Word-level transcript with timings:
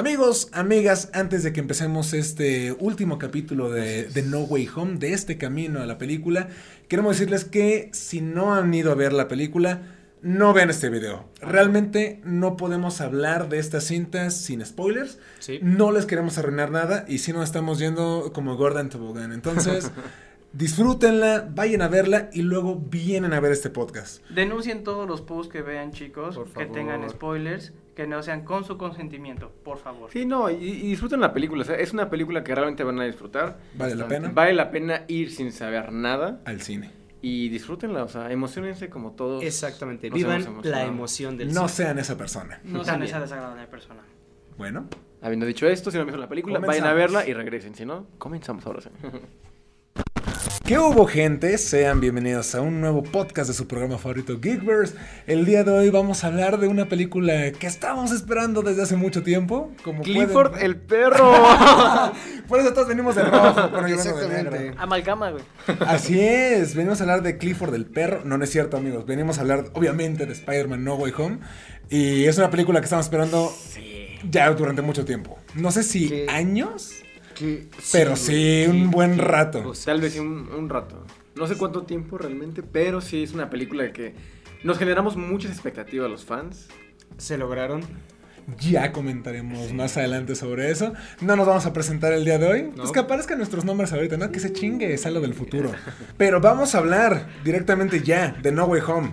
Amigos, 0.00 0.48
amigas, 0.54 1.10
antes 1.12 1.42
de 1.42 1.52
que 1.52 1.60
empecemos 1.60 2.14
este 2.14 2.72
último 2.72 3.18
capítulo 3.18 3.68
de, 3.68 4.04
de, 4.04 4.22
No 4.22 4.40
Way 4.44 4.70
Home, 4.74 4.96
de 4.96 5.12
este 5.12 5.36
camino 5.36 5.82
a 5.82 5.84
la 5.84 5.98
película, 5.98 6.48
queremos 6.88 7.18
decirles 7.18 7.44
que 7.44 7.90
si 7.92 8.22
no 8.22 8.54
han 8.54 8.72
ido 8.72 8.92
a 8.92 8.94
ver 8.94 9.12
la 9.12 9.28
película, 9.28 9.82
no 10.22 10.54
vean 10.54 10.70
este 10.70 10.88
video. 10.88 11.28
Realmente 11.42 12.22
no 12.24 12.56
podemos 12.56 13.02
hablar 13.02 13.50
de 13.50 13.58
estas 13.58 13.84
cintas 13.84 14.34
sin 14.34 14.64
spoilers. 14.64 15.18
Sí. 15.38 15.58
No 15.60 15.92
les 15.92 16.06
queremos 16.06 16.38
arruinar 16.38 16.70
nada 16.70 17.04
y 17.06 17.18
si 17.18 17.34
no 17.34 17.42
estamos 17.42 17.78
yendo 17.78 18.30
como 18.32 18.56
Gordon 18.56 18.88
Tobogán. 18.88 19.32
Entonces, 19.32 19.90
disfrútenla, 20.54 21.46
vayan 21.54 21.82
a 21.82 21.88
verla 21.88 22.30
y 22.32 22.40
luego 22.40 22.74
vienen 22.74 23.34
a 23.34 23.40
ver 23.40 23.52
este 23.52 23.68
podcast. 23.68 24.24
Denuncien 24.30 24.82
todos 24.82 25.06
los 25.06 25.20
posts 25.20 25.52
que 25.52 25.60
vean, 25.60 25.92
chicos, 25.92 26.36
Por 26.36 26.50
que 26.50 26.64
tengan 26.64 27.08
spoilers, 27.10 27.74
que 28.00 28.06
no 28.06 28.22
sean 28.22 28.44
con 28.44 28.64
su 28.64 28.78
consentimiento, 28.78 29.50
por 29.62 29.76
favor. 29.76 30.10
Sí, 30.10 30.24
no, 30.24 30.48
y, 30.50 30.54
y 30.54 30.88
disfruten 30.88 31.20
la 31.20 31.34
película. 31.34 31.60
o 31.62 31.64
sea, 31.66 31.76
es 31.76 31.92
una 31.92 32.08
película 32.08 32.42
que 32.42 32.54
realmente 32.54 32.82
van 32.82 32.98
a 32.98 33.04
disfrutar. 33.04 33.58
¿Vale 33.74 33.94
la 33.94 34.08
pena? 34.08 34.30
Vale 34.32 34.54
la 34.54 34.70
pena 34.70 35.04
ir 35.08 35.30
sin 35.30 35.52
saber 35.52 35.92
nada 35.92 36.40
Al 36.46 36.62
cine. 36.62 36.90
y 37.20 37.50
disfrútenla. 37.50 38.04
O 38.04 38.08
sea, 38.08 38.32
emocionense 38.32 38.88
como 38.88 39.12
todos. 39.12 39.44
Exactamente, 39.44 40.08
nos 40.08 40.16
vivan 40.18 40.46
la 40.62 40.84
emoción 40.86 41.36
del 41.36 41.48
No 41.52 41.68
cine. 41.68 41.86
sean 41.88 41.98
esa 41.98 42.16
persona. 42.16 42.60
No 42.64 42.82
sean 42.84 43.02
esa 43.02 43.20
desagradable 43.20 43.66
persona. 43.66 44.00
Bueno, 44.56 44.86
Habiendo 45.22 45.44
dicho 45.44 45.66
esto, 45.68 45.90
si 45.90 45.98
no 45.98 46.00
han 46.00 46.06
visto 46.06 46.18
la 46.18 46.28
película, 46.30 46.58
vayan 46.60 46.86
a 46.86 46.94
verla 46.94 47.28
y 47.28 47.34
regresen. 47.34 47.74
Si 47.74 47.84
no, 47.84 48.06
comenzamos 48.16 48.64
ahora 48.64 48.80
sí. 48.80 48.88
¿Qué 50.70 50.78
hubo 50.78 51.04
gente? 51.04 51.58
Sean 51.58 51.98
bienvenidos 51.98 52.54
a 52.54 52.60
un 52.60 52.80
nuevo 52.80 53.02
podcast 53.02 53.48
de 53.48 53.54
su 53.54 53.66
programa 53.66 53.98
favorito 53.98 54.38
Geekverse. 54.40 54.94
El 55.26 55.44
día 55.44 55.64
de 55.64 55.72
hoy 55.72 55.90
vamos 55.90 56.22
a 56.22 56.28
hablar 56.28 56.60
de 56.60 56.68
una 56.68 56.88
película 56.88 57.50
que 57.50 57.66
estábamos 57.66 58.12
esperando 58.12 58.62
desde 58.62 58.82
hace 58.82 58.94
mucho 58.94 59.24
tiempo. 59.24 59.72
Como 59.82 60.02
Clifford 60.02 60.50
pueden- 60.50 60.66
el 60.66 60.76
perro. 60.76 61.32
Por 62.46 62.60
eso 62.60 62.72
todos 62.72 62.86
venimos 62.86 63.16
de 63.16 63.24
rojo, 63.24 63.68
pero 63.72 63.88
yo 63.88 63.96
vengo 63.96 64.02
de 64.04 64.10
Exactamente. 64.10 64.58
negro. 64.60 64.74
Amalgama, 64.80 65.30
güey. 65.32 65.42
Así 65.80 66.20
es, 66.20 66.76
venimos 66.76 67.00
a 67.00 67.02
hablar 67.02 67.22
de 67.24 67.36
Clifford 67.36 67.74
el 67.74 67.86
perro. 67.86 68.22
No, 68.24 68.38
no 68.38 68.44
es 68.44 68.50
cierto, 68.50 68.76
amigos. 68.76 69.06
Venimos 69.06 69.38
a 69.38 69.40
hablar, 69.40 69.64
obviamente, 69.72 70.24
de 70.24 70.32
Spider-Man 70.34 70.84
No 70.84 70.94
Way 70.94 71.12
Home. 71.18 71.38
Y 71.88 72.26
es 72.26 72.38
una 72.38 72.48
película 72.48 72.78
que 72.78 72.84
estamos 72.84 73.06
esperando 73.06 73.52
ya 74.30 74.48
durante 74.52 74.82
mucho 74.82 75.04
tiempo. 75.04 75.36
No 75.56 75.72
sé 75.72 75.82
si 75.82 76.26
años, 76.28 76.92
Que- 77.40 77.66
pero 77.92 78.14
sí, 78.16 78.66
un 78.68 78.90
buen 78.90 79.18
rato. 79.18 79.74
sea, 79.74 79.92
Tal 79.94 80.00
vez 80.02 80.12
sí 80.12 80.18
un, 80.20 80.48
un 80.52 80.68
rato. 80.68 81.04
No 81.36 81.46
sé 81.46 81.56
cuánto 81.56 81.82
tiempo 81.84 82.18
realmente, 82.18 82.62
pero 82.62 83.00
sí 83.00 83.22
es 83.22 83.32
una 83.32 83.48
película 83.50 83.92
que 83.92 84.14
nos 84.62 84.78
generamos 84.78 85.16
muchas 85.16 85.50
expectativas 85.50 86.10
los 86.10 86.24
fans. 86.24 86.68
Se 87.16 87.38
lograron. 87.38 87.82
Ya 88.58 88.92
comentaremos 88.92 89.72
más 89.72 89.96
adelante 89.96 90.34
sobre 90.34 90.70
eso. 90.70 90.92
No 91.20 91.36
nos 91.36 91.46
vamos 91.46 91.66
a 91.66 91.72
presentar 91.72 92.12
el 92.12 92.24
día 92.24 92.38
de 92.38 92.46
hoy. 92.46 92.62
No. 92.62 92.74
Pues 92.82 92.92
que 92.92 92.98
aparezcan 92.98 93.38
nuestros 93.38 93.64
nombres 93.64 93.92
ahorita, 93.92 94.16
¿no? 94.16 94.30
Que 94.32 94.40
se 94.40 94.52
chingue, 94.52 94.92
es 94.92 95.06
algo 95.06 95.20
del 95.20 95.34
futuro. 95.34 95.70
Pero 96.16 96.40
vamos 96.40 96.74
a 96.74 96.78
hablar 96.78 97.28
directamente 97.44 98.02
ya 98.02 98.36
de 98.42 98.52
No 98.52 98.64
Way 98.66 98.82
Home. 98.86 99.12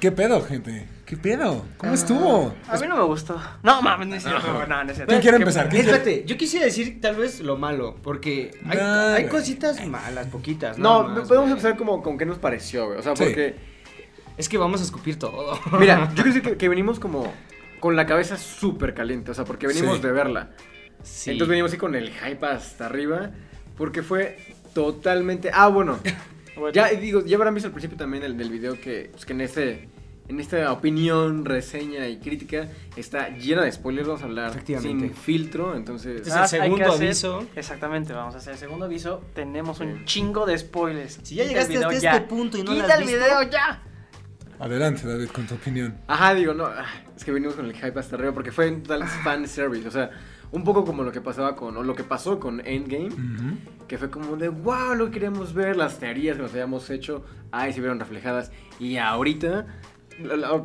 ¿Qué 0.00 0.10
pedo, 0.12 0.42
gente? 0.42 0.86
¿Qué 1.14 1.20
pedo? 1.20 1.64
¿Cómo 1.78 1.92
Ah. 1.92 1.94
estuvo? 1.94 2.54
A 2.68 2.76
mí 2.76 2.86
no 2.88 2.96
me 2.96 3.02
gustó. 3.04 3.40
No, 3.62 3.80
mames, 3.82 4.08
no 4.08 4.14
es 4.16 4.22
cierto, 4.24 4.66
no, 4.66 4.84
no 4.84 4.90
es 4.90 4.96
cierto. 4.96 5.10
¿Quién 5.10 5.20
quiere 5.22 5.36
Qué- 5.36 5.42
empezar? 5.42 5.68
¿Quién 5.68 5.82
quiere- 5.82 5.98
Espérate, 5.98 6.24
yo 6.26 6.36
quisiera 6.36 6.64
decir 6.66 7.00
tal 7.00 7.16
vez 7.16 7.40
lo 7.40 7.56
malo, 7.56 7.96
porque 8.02 8.50
hay, 8.68 8.76
Nah, 8.78 9.14
hay 9.14 9.22
güey. 9.24 9.28
cositas 9.32 9.86
malas, 9.86 10.26
poquitas. 10.28 10.78
No, 10.78 11.02
más, 11.04 11.10
podemos 11.28 11.28
güey. 11.28 11.50
empezar 11.50 11.76
como 11.76 12.02
con 12.02 12.18
qué 12.18 12.26
nos 12.26 12.38
pareció, 12.38 12.86
güey. 12.86 12.98
O 12.98 13.02
sea, 13.02 13.14
Sí. 13.16 13.24
porque, 13.24 13.74
Es 14.36 14.48
que 14.48 14.58
vamos 14.58 14.80
a 14.80 14.84
escupir 14.84 15.16
todo. 15.16 15.56
mira, 15.78 16.08
yo 16.08 16.14
quiero 16.14 16.28
decir 16.30 16.42
que, 16.50 16.56
que 16.56 16.68
venimos 16.68 16.98
como 16.98 17.32
con 17.78 17.94
la 17.94 18.04
cabeza 18.04 18.36
súper 18.36 18.92
caliente. 18.92 19.30
O 19.30 19.34
sea, 19.34 19.44
porque 19.44 19.68
venimos 19.68 19.98
Sí. 19.98 20.02
de 20.02 20.10
verla. 20.10 20.50
Sí. 21.04 21.30
Entonces 21.30 21.50
venimos 21.50 21.70
así 21.70 21.78
con 21.78 21.94
el 21.94 22.10
hype 22.10 22.44
hasta 22.44 22.86
arriba. 22.86 23.30
Porque 23.76 24.02
fue 24.02 24.38
totalmente. 24.74 25.50
Ah, 25.54 25.68
bueno. 25.68 26.00
Bueno, 26.56 26.70
Ya 26.74 26.88
digo, 26.88 27.24
ya 27.24 27.36
habrán 27.36 27.54
visto 27.54 27.68
al 27.68 27.72
principio 27.72 27.96
también 27.96 28.24
el 28.24 28.36
del 28.36 28.50
video 28.50 28.80
que, 28.80 29.08
pues, 29.12 29.24
que 29.24 29.32
en 29.34 29.40
este. 29.42 29.88
En 30.26 30.40
esta 30.40 30.72
opinión, 30.72 31.44
reseña 31.44 32.08
y 32.08 32.16
crítica 32.18 32.68
está 32.96 33.28
llena 33.36 33.62
de 33.62 33.70
spoilers, 33.72 34.06
vamos 34.08 34.22
a 34.22 34.24
hablar 34.24 34.64
sin 34.80 35.12
filtro, 35.12 35.76
entonces... 35.76 36.16
Este 36.22 36.30
es 36.30 36.36
el 36.36 36.48
segundo 36.62 36.84
hacer- 36.92 37.06
aviso. 37.08 37.46
Exactamente, 37.54 38.12
vamos 38.14 38.34
a 38.34 38.38
hacer 38.38 38.54
el 38.54 38.58
segundo 38.58 38.86
aviso. 38.86 39.22
Tenemos 39.34 39.80
un 39.80 39.98
Sí. 39.98 40.04
chingo 40.06 40.46
de 40.46 40.56
spoilers. 40.56 41.20
Si 41.22 41.34
ya 41.34 41.42
Quita 41.42 41.52
llegaste 41.66 41.76
hasta 41.76 41.98
ya. 41.98 42.14
este 42.16 42.26
punto 42.26 42.56
y 42.56 42.62
no 42.62 42.72
lo 42.72 42.80
Quita 42.80 42.94
has 42.94 43.00
el 43.00 43.06
visto. 43.06 43.22
video 43.22 43.42
ya. 43.50 43.82
Adelante, 44.58 45.06
David, 45.06 45.28
con 45.28 45.46
tu 45.46 45.56
opinión. 45.56 45.98
Ajá, 46.06 46.32
digo, 46.32 46.54
no, 46.54 46.64
ah, 46.66 46.86
es 47.14 47.22
que 47.24 47.30
venimos 47.32 47.54
con 47.56 47.66
el 47.66 47.74
hype 47.74 47.98
hasta 48.00 48.16
arriba 48.16 48.32
porque 48.32 48.50
fue 48.52 48.68
en 48.68 48.82
total 48.82 49.06
fan 49.06 49.46
service, 49.46 49.86
o 49.86 49.90
sea, 49.90 50.10
un 50.52 50.64
poco 50.64 50.84
como 50.86 51.02
lo 51.02 51.12
que 51.12 51.20
pasaba 51.20 51.54
con, 51.56 51.76
o 51.76 51.82
lo 51.82 51.94
que 51.94 52.04
pasó 52.04 52.38
con 52.40 52.64
Endgame, 52.66 53.10
que 53.88 53.98
fue 53.98 54.08
como 54.10 54.36
de, 54.36 54.48
wow, 54.48 54.94
lo 54.94 55.10
queríamos 55.10 55.52
ver, 55.52 55.76
las 55.76 55.98
teorías 55.98 56.36
que 56.36 56.42
nos 56.42 56.52
habíamos 56.52 56.88
hecho, 56.88 57.24
ahí 57.50 57.72
se 57.72 57.80
vieron 57.80 57.98
reflejadas, 57.98 58.52
y 58.78 58.96
ahorita, 58.96 59.66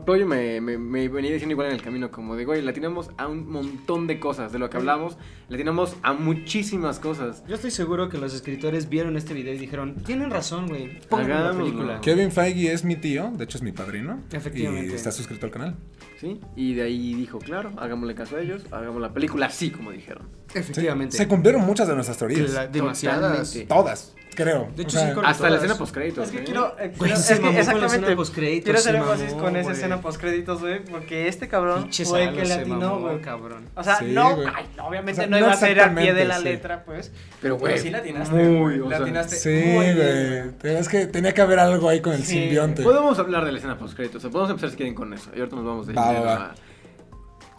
Toyo 0.06 0.26
me, 0.26 0.62
me, 0.62 0.78
me 0.78 1.08
venía 1.10 1.32
diciendo 1.32 1.54
igual 1.54 1.68
en 1.70 1.74
el 1.74 1.82
camino, 1.82 2.12
como 2.12 2.36
de, 2.36 2.46
güey, 2.46 2.62
la 2.62 2.74
tenemos 2.74 3.10
a 3.18 3.28
un 3.28 3.50
montón 3.50 4.08
de 4.08 4.20
cosas, 4.20 4.52
de 4.52 4.60
lo 4.60 4.70
que 4.70 4.78
hablamos, 4.78 5.18
la 5.48 5.58
tenemos 5.58 5.96
a 6.04 6.14
muchísimas 6.14 7.00
cosas. 7.00 7.44
Yo 7.48 7.56
estoy 7.56 7.72
seguro 7.72 8.10
que 8.10 8.18
los 8.18 8.34
escritores 8.34 8.90
vieron 8.90 9.18
este 9.18 9.34
video 9.34 9.54
y 9.54 9.58
dijeron, 9.58 9.96
tienen 10.06 10.30
razón, 10.30 10.68
güey. 10.68 11.00
La 11.10 11.18
Hagámoslo. 11.18 11.64
película. 11.66 12.02
Kevin 12.02 12.32
Feige 12.32 12.72
es 12.74 12.84
mi 12.84 12.96
tío, 12.96 13.32
de 13.36 13.44
hecho 13.44 13.58
es 13.58 13.64
mi 13.64 13.72
padrino. 13.72 14.22
Efectivamente. 14.32 14.92
Y 14.92 14.96
está 14.96 15.12
suscrito 15.12 15.46
al 15.46 15.52
canal. 15.52 15.76
¿Sí? 16.20 16.40
Y 16.56 16.74
de 16.74 16.82
ahí 16.84 17.14
dijo, 17.14 17.40
claro, 17.40 17.72
hagámosle 17.78 18.14
caso 18.16 18.36
a 18.36 18.42
ellos, 18.42 18.64
hagamos 18.72 19.02
la 19.02 19.14
película 19.14 19.48
así 19.48 19.72
como 19.72 19.92
dijeron. 19.92 20.28
Sí, 20.52 20.60
Efectivamente. 20.60 21.16
Se 21.16 21.28
cumplieron 21.28 21.62
muchas 21.66 21.88
de 21.88 21.94
nuestras 21.96 22.18
teorías. 22.18 22.52
La- 22.54 22.68
demasiadas. 22.68 23.22
Totalmente. 23.54 23.66
Todas, 23.74 24.16
creo. 24.44 24.70
De 24.76 24.84
hecho, 24.84 24.98
O 24.98 25.02
sea, 25.02 25.14
sí, 25.14 25.20
Hasta 25.24 25.50
la 25.50 25.56
escena 25.58 25.76
postcréditos. 25.76 26.26
Es 26.26 26.32
que 26.32 26.44
quiero, 26.44 26.76
eh, 26.80 26.92
Güey, 26.98 27.12
es 27.12 27.28
que 27.28 27.42
la 27.42 27.60
exactamente. 27.60 28.16
Quiero 28.64 28.78
hacer 28.80 28.96
énfasis 28.96 29.34
con 29.34 29.56
esa 29.56 29.72
escena 29.72 30.02
postcréditos, 30.02 30.62
güey, 30.62 30.84
porque 30.84 31.28
este 31.28 31.48
cabrón 31.48 31.84
Pinche 31.84 32.06
fue 32.06 32.32
que 32.34 32.46
se 32.46 32.58
latinó, 32.58 32.80
mamó, 32.80 33.00
güey. 33.00 33.22
cabrón. 33.22 33.66
O 33.76 33.84
sea, 33.84 33.98
Sí, 33.98 34.06
no, 34.12 34.38
ay, 34.56 34.66
no, 34.78 34.88
obviamente 34.88 35.22
O 35.22 35.24
sea, 35.24 35.28
no 35.28 35.38
no 35.38 35.46
iba 35.46 35.52
a 35.54 35.58
ser 35.58 35.80
al 35.80 35.96
pie 35.96 36.14
de 36.14 36.26
la 36.26 36.38
sí. 36.38 36.44
letra, 36.44 36.84
pues. 36.86 37.12
Pero, 37.42 37.58
güey, 37.58 37.78
sí 37.80 37.90
latinaste. 37.90 38.36
muy, 38.36 38.78
güey, 38.78 38.80
o 38.80 38.90
sea, 38.90 39.00
latinaste 39.00 39.36
Sí, 39.36 39.50
muy 39.50 39.86
bien, 39.94 39.96
güey. 39.96 40.52
Pero 40.62 40.80
Es 40.80 40.90
que 40.90 41.08
tenía 41.08 41.34
que 41.34 41.42
haber 41.42 41.60
algo 41.60 41.90
ahí 41.90 42.00
con 42.00 42.14
el 42.14 42.24
simbionte. 42.24 42.84
Podemos 42.84 43.20
hablar 43.20 43.46
de 43.46 43.52
la 43.52 43.58
escena 43.58 43.78
postcréditos, 43.78 44.18
o 44.18 44.22
sea, 44.22 44.30
podemos 44.30 44.52
empezar 44.52 44.70
si 44.72 44.78
quieren 44.78 44.96
con 44.96 45.14
eso. 45.14 45.30
Y 45.36 45.40
ahorita 45.40 45.56
nos 45.56 45.66
vamos 45.66 45.88
de 45.88 45.94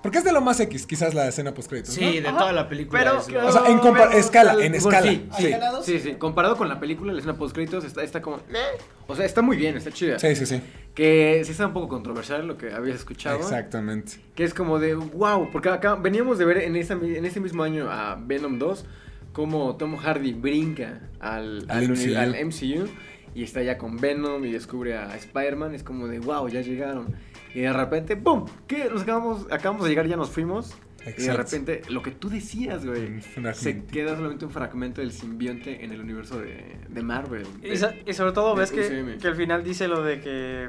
Porque 0.02 0.16
es 0.18 0.24
de 0.24 0.32
lo 0.32 0.40
más 0.40 0.58
X, 0.60 0.86
quizás 0.86 1.12
la 1.12 1.28
escena 1.28 1.52
postcréditos. 1.52 1.92
Sí, 1.94 2.04
¿no? 2.04 2.10
de 2.22 2.28
Ajá. 2.28 2.38
toda 2.38 2.52
la 2.52 2.68
película. 2.68 2.98
Pero- 3.00 3.18
es 3.20 3.28
lo- 3.30 3.46
O 3.46 3.52
sea, 3.52 3.66
en 3.68 3.80
Pero- 3.80 4.10
escala, 4.12 4.54
en 4.64 4.74
escala. 4.74 5.02
Sí, 5.02 5.28
Sí, 5.36 5.44
sí, 5.44 5.52
sí, 5.84 5.98
sí. 6.00 6.14
Comparado 6.14 6.56
con 6.56 6.68
la 6.70 6.80
película, 6.80 7.12
la 7.12 7.18
escena 7.18 7.36
postcréditos 7.36 7.84
está, 7.84 8.02
está 8.02 8.22
como... 8.22 8.38
"Eh". 8.38 8.78
O 9.06 9.14
sea, 9.14 9.26
está 9.26 9.42
muy 9.42 9.56
bien, 9.58 9.76
está 9.76 9.90
chida. 9.90 10.18
sí, 10.18 10.34
sí. 10.36 10.46
sí. 10.46 10.62
Que 10.94 11.42
sí 11.44 11.52
está 11.52 11.66
un 11.66 11.72
poco 11.74 11.88
controversial 11.88 12.46
lo 12.46 12.56
que 12.56 12.72
habías 12.72 12.96
escuchado. 12.96 13.38
Exactamente. 13.38 14.12
Que 14.34 14.44
es 14.44 14.54
como 14.54 14.78
de, 14.78 14.94
wow, 14.94 15.50
porque 15.52 15.68
acá 15.68 15.96
veníamos 15.96 16.38
de 16.38 16.44
ver 16.46 16.58
en, 16.58 16.76
esa, 16.76 16.94
en 16.94 17.24
ese 17.24 17.38
mismo 17.40 17.62
año 17.62 17.90
a 17.90 18.16
Venom 18.20 18.58
2, 18.58 18.84
como 19.32 19.76
Tom 19.76 19.96
Hardy 19.96 20.32
brinca 20.32 21.00
al, 21.20 21.64
Al 21.68 21.88
MCU. 21.88 22.16
al 22.18 22.34
MCU 22.46 22.88
y 23.34 23.44
está 23.44 23.62
ya 23.62 23.78
con 23.78 23.96
Venom 23.98 24.44
y 24.44 24.50
descubre 24.52 24.96
a 24.96 25.14
Spider-Man. 25.16 25.74
Es 25.74 25.82
como 25.84 26.08
de, 26.08 26.18
wow, 26.18 26.48
ya 26.48 26.60
llegaron. 26.62 27.14
Y 27.54 27.60
de 27.60 27.72
repente, 27.72 28.16
¡pum! 28.16 28.46
¿Qué? 28.66 28.88
Nos 28.90 29.02
acabamos, 29.02 29.46
acabamos 29.50 29.84
de 29.84 29.90
llegar, 29.90 30.06
ya 30.06 30.16
nos 30.16 30.30
fuimos. 30.30 30.74
Y 31.06 31.22
de 31.22 31.32
repente, 31.36 31.82
lo 31.88 32.02
que 32.02 32.10
tú 32.10 32.28
decías, 32.28 32.84
güey, 32.84 33.22
se 33.54 33.84
queda 33.86 34.16
solamente 34.16 34.44
un 34.44 34.50
fragmento 34.50 35.00
del 35.00 35.12
simbionte 35.12 35.82
en 35.82 35.92
el 35.92 36.00
universo 36.02 36.38
de, 36.38 36.76
de 36.88 37.02
Marvel. 37.02 37.46
Y, 37.62 37.76
so- 37.78 37.90
y 38.06 38.12
sobre 38.12 38.32
todo 38.32 38.54
ves 38.54 38.70
que, 38.70 38.82
que 39.18 39.28
al 39.28 39.34
final 39.34 39.64
dice 39.64 39.88
lo 39.88 40.02
de 40.04 40.20
que 40.20 40.68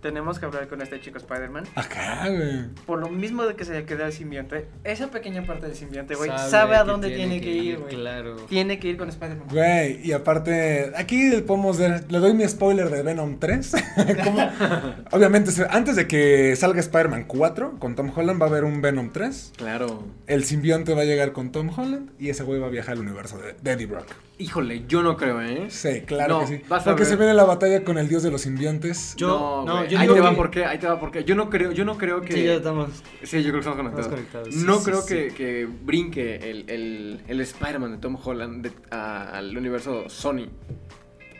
tenemos 0.00 0.38
que 0.38 0.46
hablar 0.46 0.66
con 0.68 0.80
este 0.82 1.00
chico 1.00 1.18
Spider-Man. 1.18 1.64
Acá, 1.74 2.28
güey. 2.28 2.68
Por 2.86 2.98
lo 3.00 3.08
mismo 3.08 3.44
de 3.44 3.54
que 3.54 3.64
se 3.64 3.72
le 3.72 3.84
queda 3.84 4.06
el 4.06 4.12
simbionte, 4.12 4.66
esa 4.84 5.08
pequeña 5.10 5.42
parte 5.44 5.66
del 5.66 5.76
simbionte, 5.76 6.14
güey, 6.14 6.30
sabe, 6.30 6.50
Sabe 6.50 6.76
a 6.76 6.84
dónde 6.84 7.10
tiene, 7.10 7.40
que 7.40 7.50
ir, 7.50 7.78
güey. 7.78 7.94
Claro. 7.94 8.36
Tiene 8.48 8.78
que 8.78 8.88
ir 8.88 8.96
con 8.96 9.08
Spider-Man. 9.08 9.48
Güey, 9.50 10.00
y 10.06 10.12
aparte, 10.12 10.92
aquí 10.96 11.30
podemos 11.46 11.78
ver, 11.78 12.04
le 12.10 12.18
doy 12.18 12.34
mi 12.34 12.46
spoiler 12.48 12.88
de 12.90 13.02
Venom 13.02 13.38
3. 13.38 13.72
Como, 14.24 14.50
obviamente, 15.12 15.50
antes 15.70 15.96
de 15.96 16.06
que 16.06 16.54
salga 16.56 16.80
Spider-Man 16.80 17.24
4 17.26 17.78
con 17.78 17.94
Tom 17.94 18.10
Holland, 18.14 18.40
va 18.40 18.46
a 18.46 18.48
haber 18.48 18.64
un 18.64 18.80
Venom 18.82 19.10
3. 19.12 19.52
Claro. 19.56 20.02
El 20.26 20.44
simbionte 20.44 20.94
va 20.94 21.02
a 21.02 21.04
llegar 21.04 21.32
con 21.32 21.52
Tom 21.52 21.70
Holland 21.76 22.10
y 22.18 22.30
ese 22.30 22.42
güey 22.44 22.60
va 22.60 22.66
a 22.68 22.70
viajar 22.70 22.94
al 22.94 23.00
universo 23.00 23.38
de, 23.38 23.54
de 23.60 23.70
Eddie 23.72 23.86
Brock. 23.86 24.06
Híjole, 24.38 24.84
yo 24.88 25.02
no 25.02 25.18
creo, 25.18 25.42
¿eh? 25.42 25.66
Sí, 25.68 26.00
claro 26.06 26.40
No, 26.40 26.40
que 26.40 26.46
sí. 26.58 26.62
vas 26.66 26.80
a 26.82 26.84
Porque 26.84 27.02
ver. 27.02 27.10
se 27.10 27.16
viene 27.16 27.34
la 27.34 27.44
batalla 27.44 27.84
con 27.84 27.98
el 27.98 28.08
dios 28.08 28.22
de 28.22 28.30
los 28.30 28.40
simbiontes. 28.40 29.14
Yo- 29.16 29.28
no, 29.28 29.64
no, 29.66 29.76
güey, 29.80 29.89
yo 29.90 29.98
ahí 29.98 30.02
digo 30.04 30.14
te 30.14 30.20
va 30.20 30.30
que- 30.30 30.36
por 30.36 30.50
qué, 30.50 30.64
ahí 30.64 30.78
te 30.78 30.86
va 30.86 30.98
por 31.00 31.10
qué. 31.10 31.24
Yo 31.24 31.34
no 31.34 31.50
creo, 31.50 31.72
yo 31.72 31.84
no 31.84 31.98
creo 31.98 32.20
que... 32.22 32.32
Sí, 32.32 32.44
ya 32.44 32.54
estamos. 32.54 33.02
Sí, 33.22 33.42
yo 33.42 33.50
creo 33.50 33.52
que 33.54 33.58
estamos 33.70 33.76
conectados. 33.78 34.06
Estamos 34.06 34.08
conectados, 34.20 34.54
sí, 34.54 34.64
no 34.66 34.78
sí, 34.78 34.84
creo 34.84 35.00
sí. 35.02 35.14
Que, 35.14 35.34
que 35.34 35.68
brinque 35.84 36.36
el, 36.50 36.70
el, 36.70 37.20
el 37.28 37.40
Spider-Man 37.40 37.92
de 37.92 37.98
Tom 37.98 38.16
Holland 38.22 38.62
de- 38.66 38.72
a- 38.90 39.30
al 39.38 39.56
universo 39.56 40.08
Sony. 40.08 40.46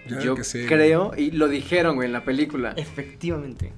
Yo 0.07 0.17
Yo, 0.17 0.21
creo 0.21 0.35
que 0.37 0.45
sí. 0.45 0.67
creo, 0.67 1.13
y 1.17 1.31
lo 1.31 1.47
dijeron, 1.49 1.95
güey, 1.97 2.07
en 2.07 2.13
la 2.13 2.25
película. 2.25 2.73
Efectivamente. 2.77 3.73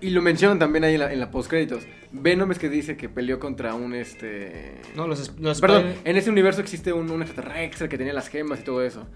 Y 0.00 0.10
lo 0.10 0.20
mencionan 0.22 0.58
también 0.58 0.84
ahí 0.84 0.94
en 0.94 1.00
la, 1.00 1.12
en 1.12 1.18
la 1.20 1.30
postcréditos. 1.30 1.84
Venom 2.12 2.52
es 2.52 2.58
que 2.58 2.68
dice 2.68 2.96
que 2.96 3.08
peleó 3.08 3.40
contra 3.40 3.74
un 3.74 3.94
este. 3.94 4.74
No, 4.94 5.08
los, 5.08 5.36
los 5.40 5.60
Perdón, 5.60 5.94
en 6.04 6.16
ese 6.16 6.30
universo 6.30 6.60
existe 6.60 6.92
un, 6.92 7.10
un 7.10 7.22
extraterrestre 7.22 7.88
que 7.88 7.96
tenía 7.98 8.12
las 8.12 8.28
gemas 8.28 8.60
y 8.60 8.62
todo 8.64 8.84
eso. 8.84 9.06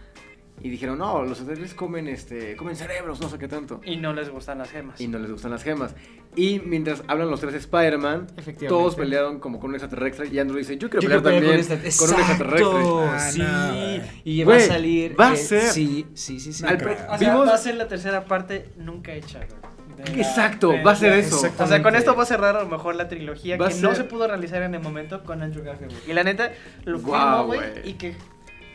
Y 0.60 0.70
dijeron, 0.70 0.98
no, 0.98 1.20
los 1.22 1.38
extraterrestres 1.38 1.74
comen 1.74 2.08
este. 2.08 2.56
comen 2.56 2.74
cerebros, 2.76 3.20
no 3.20 3.28
sé 3.28 3.38
qué 3.38 3.48
tanto. 3.48 3.80
Y 3.84 3.96
no 3.96 4.12
les 4.12 4.28
gustan 4.30 4.58
las 4.58 4.70
gemas. 4.70 5.00
Y 5.00 5.08
no 5.08 5.18
les 5.18 5.30
gustan 5.30 5.50
las 5.52 5.62
gemas. 5.62 5.94
Y 6.36 6.60
mientras 6.60 7.02
hablan 7.08 7.30
los 7.30 7.40
tres 7.40 7.54
Spider-Man, 7.54 8.26
todos 8.68 8.94
pelearon 8.96 9.38
como 9.40 9.60
con 9.60 9.70
un 9.70 9.76
extraterrestre. 9.76 10.28
Y 10.28 10.38
Andrew 10.38 10.58
dice, 10.58 10.76
yo 10.78 10.90
quiero 10.90 11.02
Yo 11.02 11.08
pelear 11.08 11.22
también 11.22 11.52
con 11.52 11.60
esta- 11.60 11.76
con 11.98 12.14
un 12.14 12.20
extraterrestre. 12.20 12.68
Exacto, 12.68 13.04
Ah, 13.08 13.30
sí. 13.30 13.38
no, 13.38 14.04
y 14.24 14.44
va 14.44 14.54
Güey, 14.54 14.64
a 14.64 14.66
salir. 14.68 15.20
va 15.20 15.28
a 15.30 15.34
eh, 15.34 15.36
ser- 15.36 15.62
Sí, 15.70 16.06
sí, 16.14 16.38
sí. 16.40 16.52
sí. 16.52 16.64
Pre- 16.64 16.92
O 16.92 16.96
sea, 16.96 17.16
vimos- 17.18 17.48
va 17.48 17.54
a 17.54 17.58
ser 17.58 17.74
la 17.76 17.88
tercera 17.88 18.24
parte 18.24 18.68
nunca 18.76 19.12
hecha, 19.14 19.40
la- 19.40 20.04
Exacto, 20.16 20.68
de- 20.70 20.82
va 20.82 20.92
a 20.92 20.96
ser 20.96 21.12
eso. 21.14 21.40
O 21.58 21.66
sea, 21.66 21.82
con 21.82 21.96
esto 21.96 22.14
va 22.14 22.22
a 22.22 22.26
cerrar 22.26 22.56
a 22.56 22.62
lo 22.62 22.68
mejor 22.68 22.94
la 22.94 23.08
trilogía 23.08 23.56
Va 23.56 23.68
que 23.68 23.74
no 23.76 23.94
se 23.96 24.04
pudo 24.04 24.28
realizar 24.28 24.62
en 24.62 24.74
el 24.74 24.80
momento 24.80 25.24
con 25.24 25.42
Andrew 25.42 25.64
Garfield. 25.64 25.92
Y 26.06 26.12
la 26.12 26.22
neta, 26.22 26.52
lo 26.84 26.98
firmo, 27.00 27.46
güey. 27.46 27.58
güey. 27.58 27.88
Y 27.90 27.94
que 27.94 28.14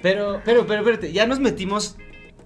Pero, 0.04 0.42
pero, 0.46 0.68
pero, 0.68 0.82
espérate, 0.82 1.12
ya 1.12 1.26
nos 1.26 1.40
metimos 1.40 1.98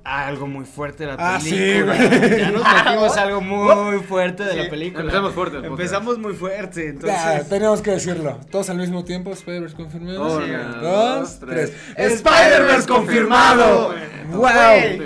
a 0.05 0.25
algo 0.27 0.47
muy 0.47 0.63
fuerte 0.63 1.03
de 1.05 1.07
la 1.11 1.15
Ah, 1.19 1.37
sí, 1.41 1.49
película. 1.49 1.95
güey. 1.97 2.39
ya 2.39 2.51
nos 2.51 2.63
metimos 2.63 3.17
a 3.17 3.21
algo 3.23 3.41
muy 3.41 3.99
fuerte 3.99 4.43
de 4.45 4.51
Sí, 4.53 4.57
la 4.59 4.69
película. 4.69 5.01
empezamos 5.03 5.33
fuerte. 5.33 5.57
Empezamos 5.67 6.17
muy 6.17 6.33
fuerte, 6.33 6.83
Ya, 6.83 6.89
entonces. 6.91 7.49
tenemos 7.49 7.81
que 7.81 7.91
decirlo. 7.91 8.39
Todos 8.49 8.69
al 8.69 8.77
mismo 8.77 9.03
tiempo, 9.03 9.31
Spider-Verse 9.33 9.75
confirmado. 9.75 10.37
Una, 10.37 10.63
dos, 10.75 10.81
dos, 10.81 11.39
tres. 11.39 11.73
tres. 11.95 12.13
Spider-Verse 12.13 12.87
confirmado. 12.87 13.93
Wow. 14.31 14.49
Sí. 14.79 14.99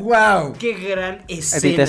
Wow. 0.00 0.52
Qué 0.58 0.72
gran 0.72 1.22
escena. 1.28 1.86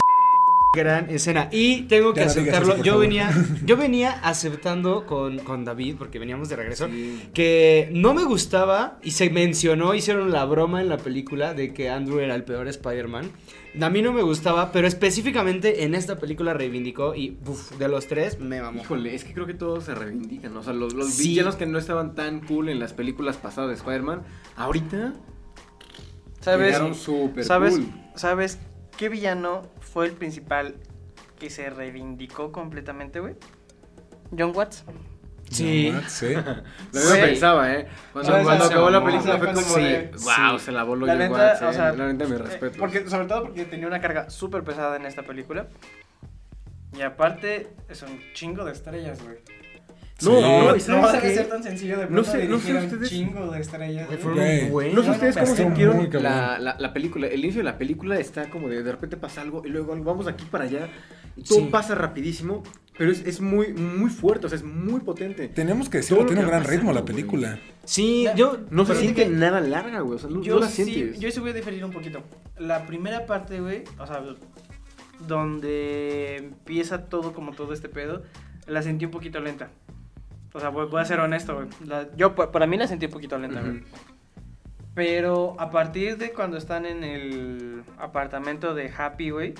Gran 0.73 1.09
escena. 1.09 1.49
Y 1.51 1.83
tengo 1.83 2.13
que 2.13 2.19
Ya 2.19 2.25
aceptarlo. 2.27 2.73
eso, 2.75 2.83
yo 2.83 2.99
venía, 2.99 3.31
yo 3.65 3.77
venía 3.77 4.11
aceptando 4.23 5.05
con, 5.05 5.39
con 5.39 5.65
David, 5.65 5.95
porque 5.97 6.19
veníamos 6.19 6.49
de 6.49 6.55
regreso, 6.57 6.87
Sí. 6.87 7.29
que 7.33 7.89
no 7.93 8.13
me 8.13 8.25
gustaba 8.25 8.99
y 9.01 9.11
se 9.11 9.29
mencionó, 9.29 9.95
hicieron 9.95 10.31
la 10.31 10.45
broma 10.45 10.81
en 10.81 10.89
la 10.89 10.97
película 10.97 11.53
de 11.53 11.73
que 11.73 11.89
Andrew 11.89 12.19
era 12.19 12.35
el 12.35 12.43
peor 12.43 12.67
Spider-Man. 12.67 13.31
A 13.81 13.89
mí 13.89 14.01
no 14.01 14.11
me 14.11 14.21
gustaba, 14.23 14.71
pero 14.71 14.87
específicamente 14.87 15.83
en 15.83 15.95
esta 15.95 16.17
película 16.19 16.53
reivindicó 16.53 17.15
y 17.15 17.37
uf, 17.45 17.71
de 17.77 17.87
los 17.87 18.07
tres 18.07 18.39
me 18.39 18.61
mamó. 18.61 18.81
Híjole, 18.81 19.15
es 19.15 19.23
que 19.23 19.33
creo 19.33 19.45
que 19.47 19.53
todos 19.53 19.85
se 19.85 19.95
reivindican. 19.95 20.55
O 20.57 20.63
sea, 20.63 20.73
los, 20.73 20.93
los 20.93 21.09
Sí. 21.13 21.29
villanos 21.29 21.55
que 21.55 21.65
no 21.65 21.77
estaban 21.79 22.13
tan 22.13 22.41
cool 22.41 22.69
en 22.69 22.79
las 22.79 22.93
películas 22.93 23.37
pasadas 23.37 23.69
de 23.69 23.75
Spider-Man, 23.75 24.23
ahorita 24.57 25.13
¿Sabes? 26.41 26.69
quedaron 26.69 26.93
súper 26.95 27.45
¿Sabes? 27.45 27.75
cool. 27.75 27.87
¿Sabes 28.15 28.59
qué 28.97 29.09
villano 29.09 29.63
fue 29.79 30.05
el 30.07 30.13
principal 30.13 30.75
que 31.39 31.49
se 31.49 31.69
reivindicó 31.69 32.51
completamente, 32.51 33.19
güey? 33.19 33.35
John 34.37 34.51
Watts. 34.55 34.83
Sí. 35.49 35.91
No, 35.93 36.01
sí. 36.09 36.33
Lo 36.33 36.41
mismo 36.41 37.09
Güey. 37.09 37.21
pensaba, 37.21 37.73
¿eh? 37.73 37.87
Cuando, 38.11 38.31
¿Sabes? 38.31 38.45
cuando 38.45 38.65
acabó 38.65 38.89
la 38.89 39.03
película 39.03 39.37
fue 39.37 39.53
como 39.53 39.75
de, 39.75 40.11
wow, 40.11 40.59
sí. 40.59 40.65
se 40.65 40.71
la 40.71 40.83
voló 40.83 41.05
La 41.05 41.13
John 41.13 41.21
neta, 41.21 41.33
Watts, 41.33 41.61
o 41.61 41.69
eh. 41.69 41.73
sea, 41.73 41.93
La 41.93 42.11
neta, 42.11 42.25
mi 42.25 42.35
eh, 42.35 42.37
respeto. 42.39 42.77
Porque, 42.77 43.09
sobre 43.09 43.27
todo 43.27 43.43
porque 43.43 43.65
tenía 43.65 43.87
una 43.87 44.01
carga 44.01 44.29
súper 44.29 44.63
pesada 44.63 44.97
en 44.97 45.05
esta 45.05 45.23
película. 45.23 45.67
Y 46.97 47.01
aparte, 47.01 47.69
es 47.87 48.01
un 48.01 48.19
chingo 48.33 48.65
de 48.65 48.71
estrellas, 48.73 49.21
güey. 49.23 49.37
No, 50.23 50.31
Sí. 50.35 50.41
no, 50.41 50.63
No, 50.69 50.75
¿y 50.75 50.79
sabes 50.79 51.13
no 51.13 51.21
qué? 51.21 51.35
ser 51.35 51.47
tan 51.47 51.61
sencillo 51.63 51.99
de 51.99 52.07
No 52.09 52.23
sé- 52.23 52.47
no 52.47 52.57
sé 52.59 52.73
ustedes- 52.75 53.09
chingo 53.09 53.51
de 53.51 53.59
estrellas. 53.59 54.07
Güey, 54.07 54.17
güey. 54.17 54.17
fueron 54.19 54.39
Güey. 54.39 54.69
buenos. 54.71 54.95
No 54.95 55.03
sé 55.03 55.11
ustedes 55.11 55.37
cómo 55.37 55.55
sintieron 55.55 56.09
la, 56.23 56.57
la, 56.59 56.75
la 56.79 56.93
película. 56.93 57.27
El 57.27 57.39
inicio 57.41 57.59
de 57.59 57.65
la 57.65 57.77
película 57.77 58.17
está 58.19 58.49
como 58.49 58.67
de 58.67 58.81
de 58.81 58.91
repente 58.91 59.15
pasa 59.17 59.41
algo 59.41 59.61
y 59.63 59.69
luego 59.69 59.95
vamos 60.03 60.25
de 60.25 60.31
aquí 60.31 60.45
para 60.49 60.63
allá. 60.63 60.87
Y 61.35 61.43
todo 61.43 61.59
Sí. 61.59 61.67
pasa 61.71 61.93
rapidísimo, 61.93 62.63
pero 62.97 63.11
es, 63.11 63.23
es 63.27 63.41
muy, 63.41 63.73
muy 63.73 64.09
fuerte, 64.09 64.47
o 64.47 64.49
sea, 64.49 64.57
es 64.57 64.63
muy 64.63 65.01
potente. 65.01 65.49
Tenemos 65.49 65.87
que 65.87 65.97
decirlo, 65.97 66.23
Todo 66.23 66.27
tiene 66.29 66.41
que 66.41 66.45
un 66.45 66.51
gran 66.51 66.63
ritmo 66.63 66.93
la 66.93 67.05
película. 67.05 67.59
Sí, 67.85 68.23
Ya. 68.23 68.33
yo. 68.33 68.57
No 68.71 68.85
se 68.87 68.95
siente 68.95 69.25
que- 69.25 69.29
nada 69.29 69.61
larga, 69.61 69.99
güey. 69.99 70.15
O 70.15 70.19
sea, 70.19 70.31
no, 70.31 70.41
Yo 70.41 70.55
no 70.55 70.61
la 70.61 70.67
sí, 70.67 70.83
sientes. 70.83 71.19
yo 71.19 71.29
sí 71.29 71.39
voy 71.39 71.51
a 71.51 71.53
diferir 71.53 71.85
un 71.85 71.91
poquito. 71.91 72.23
La 72.57 72.87
primera 72.87 73.27
parte, 73.27 73.59
güey, 73.59 73.83
o 73.99 74.07
sea, 74.07 74.23
donde 75.27 76.37
empieza 76.37 77.05
todo 77.05 77.33
como 77.33 77.53
todo 77.53 77.73
este 77.73 77.89
pedo, 77.89 78.23
la 78.67 78.81
sentí 78.81 79.05
un 79.05 79.11
poquito 79.11 79.39
lenta. 79.39 79.69
O 80.53 80.59
sea, 80.59 80.69
voy, 80.69 80.87
voy 80.87 81.01
a 81.01 81.05
ser 81.05 81.19
honesto, 81.19 81.55
güey. 81.55 81.67
La- 81.85 82.07
Yo, 82.15 82.33
pa- 82.35 82.51
para 82.51 82.65
mí 82.67 82.77
la 82.77 82.87
sentí 82.87 83.05
un 83.05 83.11
poquito 83.11 83.37
lenta, 83.37 83.59
güey. 83.61 83.77
Ujú. 83.77 83.85
Pero 84.95 85.55
a 85.59 85.69
partir 85.69 86.17
de 86.17 86.31
cuando 86.31 86.57
están 86.57 86.85
en 86.85 87.03
el 87.03 87.83
apartamento 87.99 88.73
de 88.73 88.91
Happy, 88.97 89.29
güey, 89.29 89.53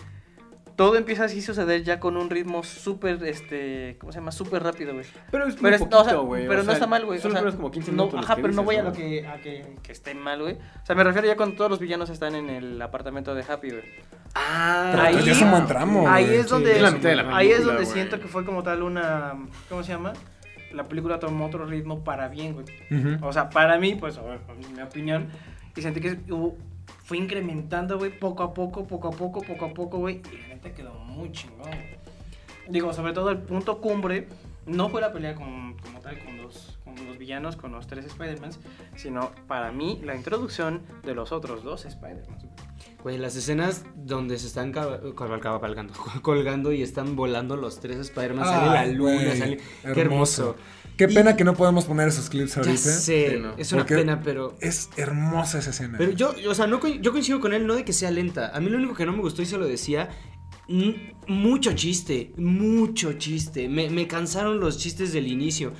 todo 0.76 0.96
empieza 0.96 1.26
así 1.26 1.40
a 1.40 1.42
suceder 1.44 1.84
ya 1.84 2.00
con 2.00 2.18
un 2.18 2.30
ritmo 2.32 2.64
súper, 2.64 3.24
este, 3.24 3.98
¿cómo 4.00 4.12
se 4.12 4.18
llama? 4.20 4.32
Súper 4.32 4.64
rápido, 4.64 4.94
güey. 4.94 5.06
Pero 5.30 5.46
es 5.48 5.54
muy 5.56 5.62
Pero, 5.64 5.76
es- 5.76 5.82
poquito, 5.82 6.02
o 6.02 6.04
sea, 6.06 6.16
güey. 6.16 6.46
o 6.46 6.50
pero 6.50 6.60
no 6.62 6.66
sea, 6.66 6.74
está 6.74 6.88
mal, 6.88 7.06
güey. 7.06 7.20
Son 7.20 7.36
o 7.36 7.40
sea, 7.40 7.52
como 7.52 7.70
15 7.70 7.92
no, 7.92 7.98
minutos. 8.06 8.14
los 8.22 8.26
Ajá, 8.26 8.36
pero 8.42 8.54
no 8.54 8.64
voy 8.64 8.78
a 8.78 8.84
lo 8.84 8.94
que, 8.94 9.28
a 9.28 9.38
que, 9.38 9.76
que 9.84 9.92
esté 9.92 10.16
mal, 10.16 10.42
güey. 10.42 10.54
O 10.56 10.86
sea, 10.86 10.96
me 10.96 11.04
refiero 11.04 11.28
ya 11.28 11.36
cuando 11.38 11.56
todos 11.56 11.70
los 11.70 11.80
villanos 11.80 12.10
están 12.10 12.34
en 12.34 12.50
el 12.50 12.82
apartamento 12.82 13.36
de 13.36 13.44
Happy, 13.44 13.70
güey. 13.70 13.84
Ah, 14.34 14.90
Pero 14.92 15.04
Ahí- 15.04 15.24
ya 15.24 15.32
es 15.34 15.42
un 15.42 15.52
buen 15.52 15.68
tramo. 15.68 16.10
Ahí 16.10 16.26
es 16.34 16.48
donde, 16.48 16.72
Es 16.76 16.82
la 16.82 16.92
mitad 16.92 17.10
de 17.10 17.16
la 17.18 17.36
ahí 17.38 17.48
es 17.50 17.54
película, 17.58 17.74
donde 17.76 17.84
güey. 17.90 17.94
siento 17.94 18.20
que 18.20 18.28
fue 18.28 18.44
como 18.46 18.64
tal 18.64 18.82
una, 18.82 19.34
¿cómo 19.70 19.84
se 19.84 19.92
llama? 19.92 20.14
La 20.74 20.84
película 20.84 21.20
tomó 21.20 21.46
otro 21.46 21.66
ritmo 21.66 22.04
para 22.04 22.28
bien, 22.28 22.54
güey. 22.54 22.66
O 23.22 23.32
sea, 23.34 23.50
para 23.50 23.78
mí, 23.80 23.96
pues, 23.96 24.18
a 24.18 24.22
ver, 24.22 24.40
en 24.62 24.76
mi 24.76 24.82
opinión, 24.82 25.28
y 25.76 25.82
sentí 25.82 26.00
que 26.02 26.20
hubo- 26.30 26.56
fue 27.04 27.18
incrementando, 27.18 27.98
güey, 27.98 28.18
poco 28.18 28.44
a 28.44 28.54
poco, 28.54 28.86
poco 28.86 29.08
a 29.08 29.12
poco, 29.12 29.42
poco 29.42 29.66
a 29.66 29.74
poco, 29.74 29.98
güey, 30.00 30.22
y 30.34 30.38
la 30.42 30.48
neta 30.56 30.74
quedó 30.74 30.94
muy 30.94 31.32
chingón. 31.32 31.60
güey. 31.70 31.98
Digo, 32.70 32.92
sobre 32.94 33.14
todo 33.14 33.30
el 33.32 33.38
punto 33.40 33.80
cumbre, 33.80 34.28
no 34.66 34.90
fue 34.90 35.00
la 35.00 35.14
pelea 35.14 35.34
con, 35.36 35.78
como 35.78 36.00
tal 36.02 36.20
con 36.26 36.38
los, 36.38 36.78
con 36.84 36.96
los 37.08 37.18
villanos, 37.18 37.56
con 37.56 37.72
los 37.72 37.88
tres 37.88 38.06
Spider-Mans, 38.06 38.60
sino 38.96 39.32
para 39.48 39.72
mí 39.72 40.02
la 40.04 40.16
introducción 40.16 40.82
de 41.04 41.16
los 41.16 41.32
otros 41.32 41.64
dos 41.64 41.86
Spider-Mans. 41.86 42.46
Güey. 43.04 43.18
Las 43.18 43.36
escenas 43.36 43.84
donde 43.96 44.38
se 44.40 44.48
están 44.48 44.74
cab- 44.74 45.14
cabalgando, 45.40 45.94
colgando 46.22 46.72
y 46.72 46.82
están 46.82 47.16
volando 47.16 47.56
los 47.58 47.80
tres 47.80 47.98
Spider-Man, 47.98 48.46
sale 48.46 48.66
la 48.72 48.86
luna, 48.88 49.14
güey, 49.24 49.38
sale... 49.38 49.58
Qué 49.94 50.02
hermoso. 50.02 50.56
Qué 50.98 51.06
Y- 51.10 51.14
pena 51.14 51.36
que 51.36 51.44
no 51.44 51.54
podemos 51.54 51.86
poner 51.86 52.08
esos 52.08 52.30
clips 52.30 52.56
Ya 52.56 52.62
ahorita. 52.62 52.78
sé, 52.78 53.30
Sí, 53.32 53.40
¿no? 53.40 53.54
es 53.58 53.72
una 53.72 53.86
pena, 53.86 54.22
pero... 54.24 54.56
Es 54.62 54.90
hermosa 54.98 55.60
esa 55.60 55.70
escena. 55.70 55.96
Pero 55.98 56.12
yo, 56.12 56.34
o 56.50 56.56
sea, 56.56 56.66
no, 56.66 56.80
yo 56.88 57.12
coincido 57.12 57.40
con 57.40 57.54
él, 57.54 57.68
no 57.68 57.76
de 57.76 57.86
que 57.86 57.94
sea 57.94 58.10
lenta. 58.10 58.50
A 58.56 58.60
mí 58.60 58.70
lo 58.70 58.78
único 58.78 58.96
que 58.96 59.06
no 59.06 59.12
me 59.12 59.20
gustó 59.22 59.44
y 59.44 59.46
se 59.46 59.58
lo 59.58 59.68
decía, 59.68 60.10
mucho 61.28 61.74
chiste, 61.74 62.34
mucho 62.38 63.14
chiste. 63.14 63.70
Me, 63.70 63.90
me 63.90 64.08
cansaron 64.08 64.60
los 64.60 64.78
chistes 64.78 65.14
del 65.14 65.28
inicio. 65.28 65.74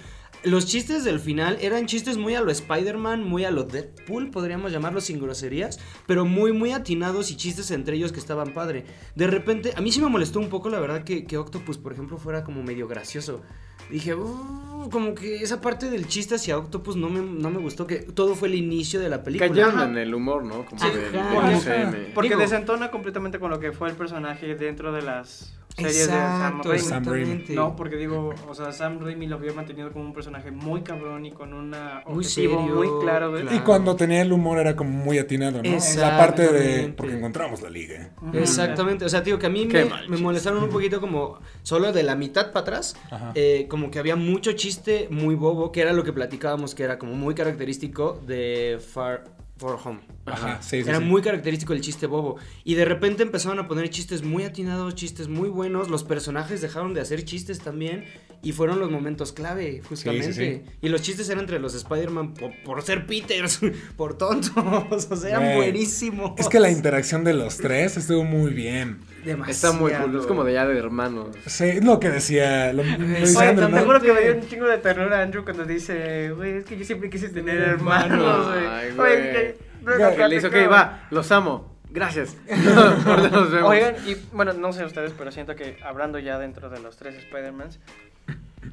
Los 0.44 0.66
chistes 0.68 1.04
del 1.04 1.20
final 1.20 1.58
eran 1.62 1.88
chistes 1.88 2.16
muy 2.18 2.36
a 2.36 2.42
lo 2.42 2.52
Spider-Man, 2.52 3.24
muy 3.24 3.44
a 3.44 3.52
lo 3.52 3.64
Deadpool, 3.64 4.30
podríamos 4.30 4.72
llamarlo 4.72 5.02
sin 5.02 5.20
groserías, 5.20 5.80
pero 6.06 6.26
muy, 6.26 6.54
muy 6.54 6.72
atinados 6.72 7.32
y 7.32 7.36
chistes 7.36 7.72
entre 7.72 7.98
ellos 7.98 8.12
que 8.14 8.20
estaban 8.20 8.54
padre. 8.54 8.86
De 9.16 9.28
repente, 9.28 9.74
a 9.76 9.82
mí 9.82 9.92
sí 9.92 10.00
me 10.00 10.08
molestó 10.08 10.40
un 10.40 10.50
poco, 10.50 10.70
la 10.70 10.80
verdad, 10.80 11.04
que, 11.04 11.26
que 11.26 11.38
Octopus, 11.38 11.78
por 11.78 11.92
ejemplo, 11.92 12.18
fuera 12.18 12.44
como 12.44 12.64
medio 12.64 12.88
gracioso. 12.88 13.42
Dije, 13.90 14.14
"Uh", 14.16 14.90
como 14.92 15.16
que 15.16 15.38
esa 15.38 15.60
parte 15.60 15.90
del 15.90 16.08
chiste 16.08 16.36
hacia 16.36 16.58
Octopus 16.58 16.96
no 16.96 17.10
me, 17.10 17.20
no 17.22 17.50
me 17.50 17.60
gustó, 17.60 17.88
que 17.88 17.98
todo 17.98 18.36
fue 18.36 18.48
el 18.50 18.56
inicio 18.56 19.00
de 19.00 19.10
la 19.10 19.24
película. 19.24 19.50
Callando 19.50 19.84
en 19.86 19.98
el 19.98 20.14
humor, 20.14 20.44
¿no? 20.44 20.66
Como 20.66 20.82
Ajá. 20.82 20.94
del 20.94 21.12
Porque- 21.34 21.56
UCM. 21.56 22.14
Porque 22.14 22.30
Digo- 22.30 22.42
desentona 22.42 22.92
completamente 22.92 23.40
con 23.40 23.50
lo 23.50 23.60
que 23.60 23.72
fue 23.72 23.90
el 23.90 23.96
personaje 23.96 24.56
dentro 24.56 24.92
de 24.92 25.02
las 25.02 25.54
series 25.78 26.08
de 26.08 26.14
Sam 26.14 26.56
Exacto, 26.58 26.70
Raimi. 26.70 26.84
Sam 26.84 27.06
Raimi. 27.06 27.22
exactamente. 27.22 27.54
No, 27.54 27.76
porque 27.76 27.96
digo, 27.98 28.34
o 28.48 28.54
sea, 28.56 28.72
Sam 28.72 29.00
Raimi 29.00 29.28
lo 29.28 29.36
había 29.36 29.54
mantenido 29.54 29.92
como 29.92 30.06
un 30.06 30.14
personaje 30.14 30.52
muy 30.52 30.82
cabrón 30.82 31.26
y 31.26 31.32
con 31.32 31.54
un 31.54 31.70
Muy 31.70 31.80
objetivo 32.06 32.60
serio, 32.60 32.76
muy 32.76 32.88
claro, 33.04 33.32
güey. 33.32 33.56
Y 33.56 33.60
cuando 33.60 33.96
tenía 33.96 34.22
el 34.22 34.32
humor 34.32 34.60
era 34.60 34.76
como 34.76 34.90
muy 34.90 35.18
atinado, 35.20 35.62
¿no? 35.62 35.78
La 35.98 36.18
parte 36.18 36.52
de. 36.52 36.90
Porque 36.90 37.16
encontramos 37.16 37.62
la 37.62 37.70
liga. 37.70 38.12
Exactamente, 38.34 39.06
o 39.06 39.10
sea, 39.10 39.22
digo 39.22 39.38
que 39.40 39.46
a 39.46 39.50
mí 39.50 39.66
me, 39.66 39.86
mal 39.86 40.10
me 40.10 40.18
molestaron 40.18 40.64
un 40.64 40.70
poquito 40.70 41.00
como 41.00 41.40
solo 41.64 41.92
de 41.94 42.04
la 42.04 42.16
mitad 42.16 42.52
para 42.52 42.62
atrás, 42.62 42.96
Ajá. 43.12 43.32
eh, 43.36 43.68
como 43.70 43.92
que 43.92 44.00
había 44.00 44.16
mucho 44.16 44.54
chiste 44.54 45.08
muy 45.12 45.36
bobo, 45.36 45.72
que 45.72 45.82
era 45.82 45.94
lo 45.94 46.04
que 46.04 46.14
platicábamos, 46.14 46.74
que 46.76 46.84
era 46.84 46.98
como 46.98 47.14
muy 47.14 47.36
característico 47.36 48.20
de 48.26 48.80
Far 48.94 49.24
For 49.58 49.80
Home. 49.84 50.00
Ajá, 50.26 50.62
sí, 50.62 50.84
sí, 50.84 50.90
Era 50.90 51.00
sí. 51.00 51.06
muy 51.06 51.22
característico 51.22 51.74
el 51.74 51.82
chiste 51.82 52.06
bobo. 52.06 52.38
Y 52.64 52.76
de 52.76 52.86
repente 52.86 53.24
empezaron 53.24 53.60
a 53.60 53.68
poner 53.68 53.90
chistes 53.90 54.24
muy 54.24 54.44
atinados, 54.44 54.96
chistes 54.96 55.28
muy 55.28 55.50
buenos. 55.50 55.90
Los 55.90 56.04
personajes 56.04 56.62
dejaron 56.62 56.94
de 56.94 57.02
hacer 57.02 57.24
chistes 57.24 57.60
también. 57.60 58.06
Y 58.44 58.52
fueron 58.52 58.80
los 58.80 58.92
momentos 58.92 59.32
clave, 59.32 59.82
justamente. 59.88 60.64
Y 60.82 60.90
los 60.90 61.02
chistes 61.02 61.28
eran 61.30 61.42
entre 61.42 61.60
los 61.60 61.74
Spider-Man 61.74 62.36
por, 62.36 62.52
por 62.64 62.82
ser 62.84 63.08
Peters, 63.08 63.60
por 63.98 64.18
tontos. 64.18 64.54
O 65.10 65.16
sea, 65.16 65.30
eran 65.30 65.56
buenísimos. 65.56 66.34
Es 66.38 66.48
que 66.50 66.60
la 66.60 66.70
interacción 66.70 67.24
de 67.24 67.34
los 67.34 67.58
tres 67.58 67.98
estuvo 67.98 68.24
muy 68.24 68.54
bien. 68.54 69.00
Está 69.48 69.72
muy 69.72 69.92
cool, 69.92 70.20
es 70.20 70.26
como 70.26 70.44
de 70.44 70.54
ya 70.54 70.66
de 70.66 70.78
hermanos. 70.78 71.36
Sí, 71.46 71.66
es 71.66 71.84
lo 71.84 72.00
que 72.00 72.10
decía. 72.10 72.72
Lo, 72.74 72.84
lo 72.84 72.96
Oye, 72.96 73.54
te 73.54 73.80
juro 73.82 74.02
que 74.02 74.14
me 74.14 74.22
dio 74.22 74.36
un 74.36 74.48
chingo 74.48 74.68
de 74.68 74.78
ternura 74.78 75.22
Andrew 75.22 75.44
cuando 75.44 75.66
dice, 75.66 76.32
güey, 76.32 76.58
es 76.58 76.66
que 76.66 76.78
yo 76.78 76.86
siempre 76.86 77.10
quise 77.10 77.30
tener 77.30 77.58
hermanos, 77.58 78.48
güey. 78.48 78.66
Ay, 78.66 78.96
Oye, 78.98 80.28
le 80.30 80.36
hizo, 80.36 80.48
ok, 80.48 80.56
va, 80.72 81.08
los 81.12 81.32
amo. 81.32 81.78
Gracias. 81.90 82.36
Nos 82.48 83.52
vemos. 83.52 83.70
Oigan, 83.70 83.96
y 84.06 84.16
bueno, 84.34 84.54
no 84.54 84.72
sé 84.74 84.86
ustedes, 84.86 85.14
pero 85.18 85.32
siento 85.32 85.56
que 85.56 85.78
hablando 85.84 86.20
ya 86.20 86.38
dentro 86.38 86.70
de 86.70 86.80
los 86.80 86.98
tres 86.98 87.16
Spider-Mans, 87.16 87.80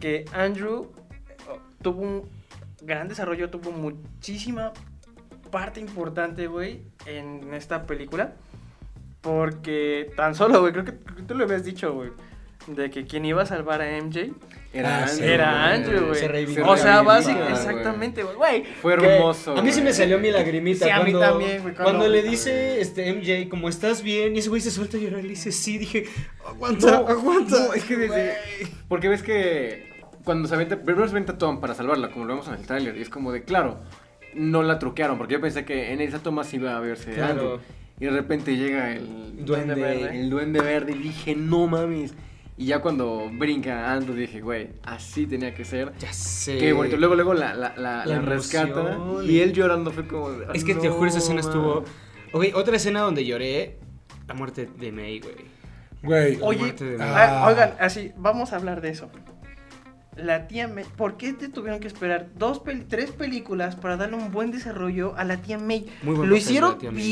que 0.01 0.25
Andrew 0.33 0.93
eh, 1.29 1.59
tuvo 1.83 2.03
un 2.03 2.29
gran 2.83 3.09
desarrollo, 3.09 3.51
tuvo 3.51 3.71
muchísima 3.71 4.73
parte 5.51 5.81
importante, 5.81 6.47
güey, 6.49 6.83
en 7.07 7.55
esta 7.55 7.85
película. 7.85 8.35
Porque 9.25 10.11
tan 10.17 10.35
solo, 10.35 10.61
güey, 10.61 10.73
creo 10.73 10.85
que, 10.85 10.93
creo 10.93 11.17
que 11.17 11.23
tú 11.23 11.35
lo 11.35 11.45
habías 11.45 11.65
dicho, 11.65 11.93
güey, 11.95 12.11
de 12.69 12.91
que 12.91 13.05
quien 13.07 13.25
iba 13.25 13.43
a 13.43 13.47
salvar 13.47 13.81
a 13.83 13.87
MJ 14.01 14.31
Ah, 14.85 15.07
sí, 15.07 15.23
era 15.23 15.73
Andrew, 15.73 16.07
güey. 16.09 16.19
Se 16.19 16.27
reivindicó. 16.29 16.69
O 16.71 16.77
sea, 16.77 16.99
Se 16.99 17.05
básicamente, 17.05 17.53
exactamente, 17.53 18.23
güey. 18.25 18.65
Fue 18.83 18.95
hermoso. 18.95 19.57
A 19.57 19.63
mí 19.63 19.71
sí 19.73 19.81
me 19.81 19.93
salió 19.93 20.19
mi 20.19 20.31
lagrimita 20.33 20.85
Sí, 20.87 20.91
a 20.91 20.99
mí 21.01 21.13
cuando, 21.13 21.21
también, 21.21 21.63
güey, 21.63 21.75
cuando- 21.75 21.85
cuando 22.01 22.09
le 22.09 22.23
dice 22.23 22.81
este 22.81 23.09
MJ, 23.13 23.49
como 23.49 23.69
estás 23.69 24.03
bien, 24.03 24.35
y 24.35 24.41
ese 24.41 24.49
güey 24.49 24.61
se 24.61 24.71
suelta 24.73 24.97
a 24.97 25.01
llorar 25.01 25.21
y 25.21 25.23
le 25.25 25.29
dice 25.31 25.53
sí, 25.53 25.79
dije, 25.79 26.07
aguanta, 26.45 26.91
No, 26.91 27.07
aguanta. 27.09 27.57
no, 27.69 27.73
es 27.75 27.85
que 27.85 27.97
desde- 27.97 28.35
Porque 28.89 29.09
ves 29.09 29.23
que 29.23 29.95
cuando 30.25 30.49
se 30.49 30.55
avienta, 30.55 30.77
primero 30.77 31.07
se 31.07 31.13
avienta 31.13 31.39
Tom 31.39 31.61
para 31.61 31.75
salvarla, 31.75 32.11
como 32.11 32.25
lo 32.25 32.33
vemos 32.35 32.49
en 32.49 32.55
el 32.55 32.67
tráiler, 32.67 32.97
y 32.97 33.03
es 33.03 33.09
como 33.11 33.31
de, 33.31 33.45
claro, 33.45 33.79
no 34.35 34.65
la 34.65 34.81
truquearon, 34.81 35.19
porque 35.19 35.35
yo 35.35 35.41
pensé 35.41 35.65
que 35.65 35.93
en 35.93 36.01
esa 36.01 36.19
toma 36.19 36.43
sí 36.43 36.57
iba 36.57 36.77
a 36.77 36.81
verse 36.81 37.13
Claro. 37.13 37.31
Andrew. 37.33 37.61
Y 38.01 38.05
de 38.07 38.11
repente 38.11 38.57
llega 38.57 38.93
el 38.93 39.45
Duende 39.45 39.75
verde. 39.75 40.21
el 40.21 40.31
duende 40.31 40.61
verde 40.61 40.93
y 40.93 40.99
dije, 40.99 41.35
no 41.37 41.67
mames. 41.67 42.15
Y 42.57 42.67
ya 42.67 42.81
cuando 42.81 43.29
brinca 43.33 43.93
Andrew 43.93 44.15
dije, 44.17 44.41
güey, 44.41 44.71
así 44.85 45.27
tenía 45.27 45.55
que 45.55 45.65
ser. 45.65 45.93
Ya 45.99 46.13
sé. 46.13 46.59
Qué 46.59 46.73
bonito. 46.73 46.97
Luego, 46.97 47.15
luego 47.17 47.35
la, 47.35 47.55
la, 47.55 47.75
la, 47.77 48.05
La 48.07 48.17
la 48.17 48.21
rescata 48.21 48.97
y 49.25 49.41
él 49.41 49.53
llorando 49.53 49.91
fue 49.91 50.07
como... 50.07 50.31
de, 50.31 50.47
Es 50.55 50.65
que 50.65 50.75
te 50.75 50.87
"No, 50.89 50.95
juro, 50.95 51.09
esa 51.09 51.19
escena 51.19 51.41
estuvo... 51.41 51.83
mames". 51.83 51.91
Ok, 52.33 52.45
otra 52.57 52.77
escena 52.77 53.01
donde 53.01 53.25
lloré, 53.25 53.79
la 54.29 54.35
muerte 54.35 54.69
de 54.79 54.93
May, 54.93 55.21
güey. 55.21 55.35
Güey. 56.03 56.39
Oye, 56.43 56.59
muerte 56.61 56.85
de 56.85 56.99
May. 56.99 57.09
ah, 57.11 57.43
Ah. 57.45 57.47
oigan, 57.49 57.75
así, 57.81 58.13
vamos 58.17 58.53
a 58.53 58.57
hablar 58.57 58.81
de 58.81 58.91
eso. 58.91 59.11
La 60.17 60.47
tía 60.47 60.69
May, 60.69 60.85
¿por 60.97 61.17
qué 61.17 61.33
te 61.33 61.49
tuvieron 61.49 61.81
que 61.81 61.89
esperar 61.89 62.29
dos, 62.37 62.63
tres 62.89 63.11
películas 63.11 63.75
para 63.75 63.97
darle 63.97 64.17
un 64.17 64.31
buen 64.31 64.53
desarrollo 64.53 65.15
a 65.17 65.25
la 65.25 65.39
tía 65.39 65.59
May? 65.59 65.87
Muy 66.05 66.15
buen 66.15 66.29
Lo 66.31 66.37
hicieron 66.37 66.73
la 66.73 66.79
tía 66.79 66.91
May. 66.93 67.03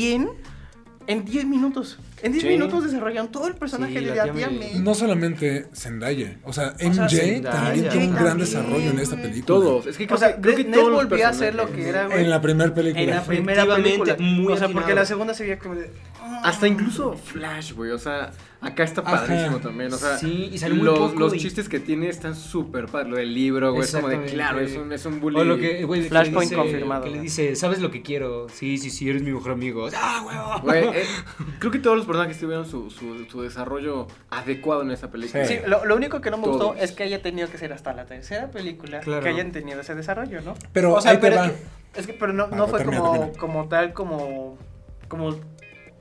En 1.07 1.25
10 1.25 1.45
minutos. 1.45 1.97
En 2.23 2.31
10 2.31 2.43
Sí. 2.43 2.49
minutos 2.49 2.83
desarrollaron 2.85 3.31
todo 3.31 3.47
el 3.47 3.53
personaje 3.55 3.99
Sí, 3.99 4.05
de 4.05 4.15
la 4.15 4.31
tía 4.31 4.49
May. 4.49 4.79
No 4.79 4.95
solamente 4.95 5.67
Zendaya, 5.75 6.37
o 6.43 6.53
sea, 6.53 6.73
MJ 6.79 7.09
sea, 7.09 7.09
Zendaya. 7.09 7.49
también 7.51 7.89
tiene 7.89 8.07
un 8.07 8.15
gran 8.15 8.37
desarrollo 8.37 8.89
en 8.91 8.99
esta 8.99 9.15
película. 9.17 9.45
Todos. 9.45 9.85
Es 9.87 9.97
que 9.97 10.07
creo 10.07 10.15
O 10.15 10.19
sea, 10.19 10.35
que, 10.35 10.41
creo 10.41 10.55
que 10.55 10.63
Ned 10.63 10.81
volvió 10.89 11.25
a 11.25 11.29
hacer 11.29 11.53
lo 11.53 11.69
que 11.71 11.89
era, 11.89 12.07
güey. 12.07 12.21
En 12.23 12.29
la 12.29 12.41
primera 12.41 12.73
película. 12.73 13.03
En 13.03 13.09
la 13.11 13.23
primera 13.23 13.65
película. 13.75 14.15
muy 14.19 14.53
o 14.53 14.57
sea, 14.57 14.69
porque 14.69 14.95
la 14.95 15.05
segunda 15.05 15.33
se 15.33 15.43
veía 15.43 15.59
como 15.59 15.75
de. 15.75 15.91
ah. 16.21 16.41
Hasta 16.45 16.67
incluso 16.67 17.13
Flash, 17.17 17.73
güey. 17.73 17.91
O 17.91 17.99
sea, 17.99 18.31
acá 18.61 18.83
está 18.83 19.01
Ajá. 19.01 19.25
padrísimo 19.25 19.59
también. 19.59 19.91
O 19.93 19.97
sea, 19.97 20.17
Sí, 20.17 20.49
y 20.51 20.57
sale 20.57 20.75
muy 20.75 20.85
los, 20.85 20.97
poco 20.97 21.19
los 21.19 21.33
y- 21.35 21.39
chistes 21.39 21.67
que 21.67 21.79
tiene 21.81 22.07
están 22.07 22.35
súper 22.35 22.85
padres. 22.85 23.09
Lo 23.11 23.17
del 23.17 23.33
libro, 23.33 23.73
güey. 23.73 23.83
Es 23.83 23.93
como 23.93 24.07
de, 24.07 24.23
claro, 24.25 24.59
es 24.61 24.77
un, 24.77 24.91
es 24.93 25.05
un 25.05 25.19
bully. 25.19 25.39
O 25.39 25.43
lo 25.43 25.57
que, 25.57 25.83
güey, 25.83 26.03
Flashpoint 26.07 26.49
dice- 26.51 26.55
confirmado, 26.61 27.03
Que 27.03 27.09
le 27.09 27.19
dice, 27.19 27.55
¿sabes 27.57 27.79
lo 27.81 27.91
que 27.91 28.01
quiero? 28.01 28.47
Sí, 28.49 28.77
sí, 28.77 28.89
sí, 28.89 29.09
eres 29.09 29.21
mi 29.23 29.31
mejor 29.33 29.51
amigo. 29.51 29.87
¡Ah! 29.95 30.59
Güey, 30.63 30.83
eh, 30.85 31.03
creo 31.59 31.71
que 31.71 31.79
todos 31.79 31.97
los 31.97 32.05
personajes 32.13 32.39
tuvieron 32.39 32.65
su, 32.65 32.89
su, 32.91 33.25
su 33.25 33.41
desarrollo 33.41 34.07
adecuado 34.29 34.83
en 34.83 34.91
esa 34.91 35.09
película. 35.09 35.45
Sí, 35.45 35.57
lo, 35.65 35.83
lo 35.85 35.95
único 35.95 36.21
que 36.21 36.29
no 36.31 36.37
me 36.37 36.47
gustó 36.47 36.75
es 36.75 36.91
que 36.91 37.03
haya 37.03 37.21
tenido 37.21 37.49
que 37.49 37.57
ser 37.57 37.73
hasta 37.73 37.91
la 37.93 38.05
tercera 38.05 38.51
película 38.51 38.99
Claro. 38.99 39.23
que 39.23 39.29
hayan 39.29 39.51
tenido 39.51 39.81
ese 39.81 39.95
desarrollo, 39.95 40.41
¿no? 40.41 40.53
Pero 40.73 40.93
o 40.93 41.01
sea, 41.01 41.11
ahí 41.11 41.17
te 41.17 41.21
pero 41.21 41.35
va. 41.37 41.45
es 41.47 41.51
que, 41.53 41.99
es 42.01 42.07
que- 42.07 42.13
pero 42.13 42.31
no, 42.33 42.43
Ah, 42.51 42.55
no 42.55 42.67
fue 42.67 42.79
termina, 42.79 42.99
como, 42.99 43.11
termina. 43.13 43.39
como 43.39 43.67
tal, 43.67 43.93
como, 43.93 44.57
como, 45.07 45.35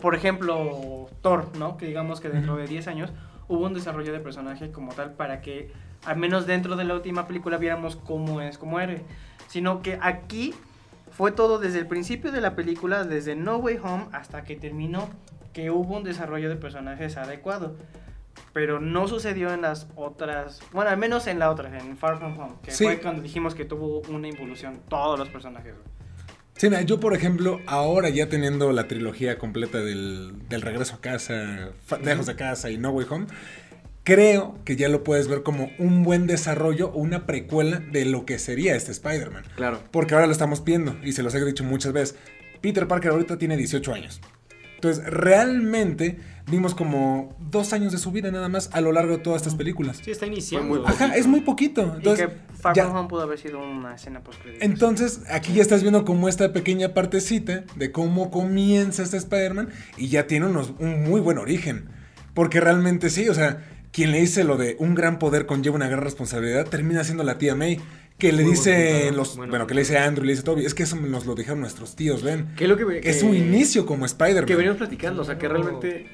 por 0.01 0.15
ejemplo, 0.15 1.09
Thor, 1.23 1.57
¿no? 1.57 1.77
Que 1.79 1.87
digamos 1.87 2.21
que 2.21 2.29
dentro 2.29 2.57
de 2.57 2.67
10 2.67 2.89
años 2.89 3.11
hubo 3.49 3.65
un 3.67 3.73
desarrollo 3.75 4.13
de 4.13 4.21
personaje 4.21 4.71
como 4.71 4.93
tal 4.93 5.13
para 5.15 5.41
que, 5.41 5.73
al 6.05 6.17
menos 6.19 6.47
dentro 6.47 6.77
de 6.77 6.85
la 6.85 6.95
última 6.95 7.27
película, 7.27 7.57
viéramos 7.57 7.97
cómo 7.97 8.41
es 8.43 8.59
como 8.59 8.81
héroe. 8.81 9.03
Sino 9.49 9.81
que 9.81 9.99
aquí 10.03 10.55
fue 11.11 11.33
todo 11.33 11.59
desde 11.59 11.79
el 11.79 11.87
principio 11.87 12.33
de 12.33 12.41
la 12.43 12.55
película, 12.55 13.05
desde 13.05 13.35
No 13.35 13.57
Way 13.57 13.79
Home 13.83 14.05
hasta 14.13 14.45
que 14.45 14.57
terminó, 14.57 15.09
que 15.53 15.71
hubo 15.71 15.97
un 15.97 16.05
desarrollo 16.05 16.49
de 16.49 16.57
personajes 16.57 17.17
adecuado. 17.17 17.77
Pero 18.55 18.81
no 18.81 19.09
sucedió 19.09 19.53
en 19.53 19.63
las 19.63 19.87
otras, 19.97 20.61
bueno, 20.73 20.91
al 20.91 20.99
menos 20.99 21.27
en 21.27 21.39
la 21.39 21.51
otra, 21.51 21.79
en 21.79 21.97
Far 21.97 22.19
From 22.19 22.39
Home, 22.39 22.55
que 22.63 22.71
Sí. 22.71 22.85
fue 22.85 22.99
cuando 23.01 23.23
dijimos 23.23 23.55
que 23.55 23.65
tuvo 23.65 24.01
una 24.09 24.29
involución 24.29 24.81
todos 24.89 25.19
los 25.19 25.29
personajes. 25.31 25.75
Sí, 26.57 26.69
mira, 26.69 26.83
yo 26.83 27.01
por 27.01 27.15
ejemplo, 27.15 27.61
ahora 27.67 28.11
ya 28.11 28.29
teniendo 28.29 28.73
la 28.73 28.89
trilogía 28.89 29.39
completa 29.39 29.79
del, 29.79 30.35
del 30.51 30.61
regreso 30.63 30.97
a 30.97 31.01
casa, 31.01 31.71
Lejos 32.05 32.27
de 32.27 32.37
casa 32.37 32.71
y 32.71 32.77
No 32.77 32.91
Way 32.91 33.07
Home, 33.11 33.27
creo 34.05 34.59
que 34.65 34.77
ya 34.77 34.89
lo 34.89 35.03
puedes 35.03 35.29
ver 35.29 35.43
como 35.43 35.71
un 35.79 36.03
buen 36.03 36.27
desarrollo 36.27 36.89
o 36.91 36.99
una 36.99 37.27
precuela 37.27 37.79
de 37.79 38.05
lo 38.05 38.27
que 38.27 38.39
sería 38.39 38.75
este 38.77 38.93
Spider-Man. 38.93 39.45
Claro. 39.57 39.81
Porque 39.91 40.15
ahora 40.15 40.27
lo 40.27 40.33
estamos 40.33 40.63
viendo 40.65 40.97
y 41.03 41.13
se 41.13 41.23
los 41.23 41.35
he 41.35 41.45
dicho 41.45 41.65
muchas 41.65 41.93
veces. 41.93 42.19
Peter 42.61 42.87
Parker 42.87 43.13
ahorita 43.13 43.39
tiene 43.39 43.57
18 43.57 43.95
años. 43.95 44.21
Entonces, 44.83 45.05
realmente 45.13 46.19
vimos 46.51 46.75
como 46.75 47.37
dos 47.39 47.73
años 47.73 47.93
de 47.93 47.99
su 47.99 48.11
vida 48.11 48.33
nada 48.33 48.49
más 48.49 48.69
a 48.73 48.81
lo 48.81 48.91
largo 48.91 49.13
de 49.17 49.23
todas 49.23 49.43
estas 49.43 49.55
películas. 49.55 50.01
Sí, 50.05 50.11
está 50.11 50.27
iniciando. 50.27 50.67
Muy 50.75 50.83
Ajá, 50.85 51.15
es 51.15 51.29
muy 51.29 51.43
poquito. 51.43 51.83
Entonces, 51.95 52.27
y 52.27 52.29
que 52.29 52.37
Far 52.61 52.75
ya- 52.75 52.87
From 52.87 52.97
Home 52.97 53.09
pudo 53.09 53.23
haber 53.23 53.39
sido 53.39 53.61
una 53.61 53.95
escena 53.95 54.25
post 54.25 54.41
entonces, 54.61 55.21
aquí 55.31 55.53
ya 55.53 55.63
estás 55.63 55.83
viendo 55.83 56.05
como 56.05 56.29
esta 56.29 56.53
pequeña 56.53 56.95
partecita 56.95 57.63
de 57.77 57.93
cómo 57.93 58.33
comienza 58.33 59.05
este 59.05 59.19
Spider-Man 59.19 59.69
y 59.97 60.09
ya 60.09 60.27
tiene 60.27 60.47
unos, 60.47 60.73
un 60.81 61.05
muy 61.05 61.21
buen 61.21 61.39
origen. 61.39 61.85
Porque 62.35 62.61
realmente 62.61 63.09
sí, 63.09 63.29
o 63.29 63.35
sea, 63.35 63.65
quien 63.93 64.11
le 64.11 64.19
dice 64.19 64.43
lo 64.43 64.57
de 64.57 64.75
un 64.81 64.97
gran 64.97 65.21
poder 65.21 65.47
conlleva 65.47 65.77
una 65.77 65.87
gran 65.87 66.03
responsabilidad, 66.03 66.67
termina 66.67 67.05
siendo 67.05 67.23
la 67.23 67.39
tía 67.39 67.55
May. 67.55 67.81
Que 68.19 68.33
le 68.33 68.43
Muy 68.43 68.53
dice 68.53 69.11
los, 69.13 69.37
bueno, 69.37 69.51
bueno, 69.51 69.67
que 69.67 69.75
le 69.75 69.81
dice 69.81 69.99
Andrew, 69.99 70.25
le 70.25 70.33
dice 70.33 70.45
Toby, 70.45 70.65
es 70.65 70.75
que 70.75 70.85
eso 70.85 70.97
nos 70.97 71.27
lo 71.27 71.35
dijeron 71.35 71.61
nuestros 71.61 71.97
tíos, 71.97 72.23
ven. 72.23 72.55
Que 72.57 72.65
es 72.65 72.71
lo 72.71 72.77
que, 72.77 73.01
Que 73.01 73.11
es 73.11 73.21
su 73.21 73.35
inicio 73.35 73.85
como 73.85 74.05
Spider-Man. 74.07 74.47
Que 74.47 74.55
venimos 74.57 74.77
platicando. 74.79 75.23
O 75.23 75.25
sea, 75.25 75.39
que 75.39 75.49
No. 75.49 75.55
realmente 75.55 76.07